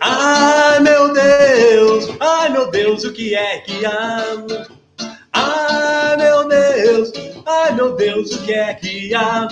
Ai, 0.00 0.80
meu 0.80 1.12
Deus, 1.12 2.08
ai, 2.18 2.50
meu 2.50 2.70
Deus, 2.72 3.04
o 3.04 3.12
que 3.12 3.36
é 3.36 3.58
que 3.60 3.86
há? 3.86 4.20
Ai, 5.56 6.16
meu 6.16 6.48
Deus, 6.48 7.12
ai, 7.46 7.72
meu 7.74 7.94
Deus, 7.94 8.32
o 8.32 8.44
que 8.44 8.52
é 8.52 8.74
que 8.74 9.14
há? 9.14 9.48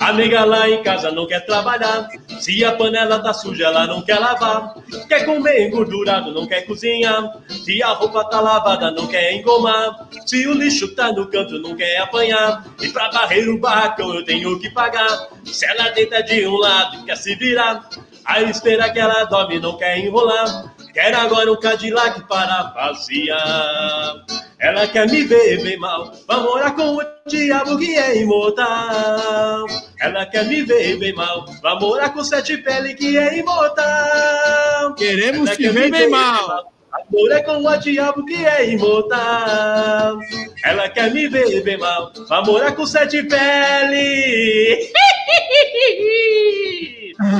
A 0.00 0.14
nega 0.14 0.46
lá 0.46 0.66
em 0.66 0.82
casa 0.82 1.12
não 1.12 1.26
quer 1.26 1.44
trabalhar. 1.44 2.08
Se 2.40 2.64
a 2.64 2.74
panela 2.74 3.18
tá 3.18 3.34
suja, 3.34 3.66
ela 3.66 3.86
não 3.86 4.00
quer 4.00 4.18
lavar. 4.18 4.74
Quer 5.06 5.26
comer 5.26 5.66
engordurado, 5.66 6.32
não 6.32 6.46
quer 6.46 6.62
cozinhar. 6.62 7.36
Se 7.48 7.82
a 7.82 7.88
roupa 7.88 8.24
tá 8.24 8.40
lavada, 8.40 8.90
não 8.92 9.06
quer 9.06 9.34
engomar. 9.34 10.08
Se 10.24 10.46
o 10.46 10.54
lixo 10.54 10.94
tá 10.94 11.12
no 11.12 11.26
canto, 11.26 11.58
não 11.58 11.76
quer 11.76 11.98
apanhar. 11.98 12.64
E 12.80 12.88
pra 12.88 13.10
varrer 13.10 13.50
o 13.50 13.58
barracão 13.58 14.14
eu 14.14 14.24
tenho 14.24 14.58
que 14.58 14.70
pagar. 14.70 15.28
Se 15.44 15.66
ela 15.66 15.90
deita 15.90 16.22
de 16.22 16.46
um 16.46 16.56
lado, 16.56 17.04
quer 17.04 17.16
se 17.18 17.34
virar. 17.34 17.86
A 18.24 18.40
esteira 18.40 18.90
que 18.90 18.98
ela 18.98 19.24
dorme 19.24 19.60
não 19.60 19.76
quer 19.76 19.98
enrolar. 19.98 20.74
Quer 20.92 21.14
agora 21.14 21.52
um 21.52 21.56
Cadillac 21.56 22.26
para 22.28 22.64
passear. 22.64 24.24
Ela 24.58 24.86
quer 24.88 25.08
me 25.08 25.24
ver 25.24 25.62
bem 25.62 25.78
mal, 25.78 26.12
vai 26.26 26.40
morar 26.40 26.72
com 26.72 26.96
o 26.96 27.02
diabo 27.26 27.78
que 27.78 27.96
é 27.96 28.20
imortal. 28.20 29.66
Ela 30.00 30.26
quer 30.26 30.44
me 30.44 30.62
ver 30.62 30.98
bem 30.98 31.14
mal, 31.14 31.46
vai 31.62 31.78
morar 31.78 32.10
com 32.10 32.22
sete 32.22 32.58
pele 32.58 32.94
que 32.94 33.16
é 33.16 33.38
imortal. 33.38 34.94
Queremos 34.96 35.48
Ela 35.48 35.56
te 35.56 35.62
quer 35.62 35.72
ver 35.72 35.90
bem 35.90 36.10
mal. 36.10 36.72
Vai 36.90 37.02
morar 37.10 37.42
com 37.44 37.64
o 37.64 37.76
diabo 37.78 38.26
que 38.26 38.44
é 38.44 38.70
imortal. 38.70 40.18
Ela 40.62 40.88
quer 40.90 41.10
me 41.10 41.28
ver 41.28 41.62
bem 41.62 41.78
mal, 41.78 42.12
vai 42.28 42.44
morar 42.44 42.72
com 42.72 42.84
sete 42.84 43.22
pele. 43.22 44.90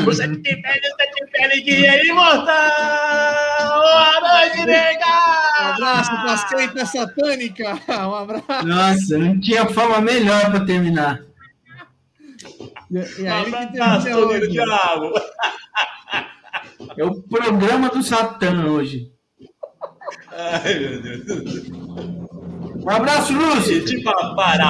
O 0.07 0.13
sete 0.13 0.37
pele, 0.37 0.61
o 0.89 0.97
sete 0.97 1.27
pele 1.33 1.63
que 1.63 1.87
é 1.87 2.07
imortal. 2.07 2.47
Boa 3.81 4.21
noite, 4.21 4.61
Um 4.61 4.65
nega! 4.67 5.07
abraço 5.61 6.11
pra 6.11 6.37
seita 6.37 6.87
satânica. 6.87 7.79
Um 7.89 8.15
abraço. 8.15 8.67
Nossa, 8.67 9.19
não 9.19 9.41
tinha 9.41 9.67
forma 9.67 10.01
melhor 10.01 10.51
para 10.51 10.65
terminar. 10.67 11.21
E, 12.91 13.23
e 13.23 13.27
aí 13.27 13.45
que 13.45 13.55
Abraço, 13.81 14.07
Toninho 14.11 14.29
hoje. 14.29 14.49
Diabo. 14.51 15.13
É 16.97 17.05
o 17.05 17.23
programa 17.23 17.89
do 17.89 18.03
Satã 18.03 18.67
hoje. 18.67 19.11
Ai, 20.33 20.79
meu 20.79 21.01
Deus. 21.23 21.69
Um 22.83 22.91
abraço, 22.91 23.33
Lúcio. 23.33 23.85
Tipo, 23.85 24.11
parar. 24.35 24.59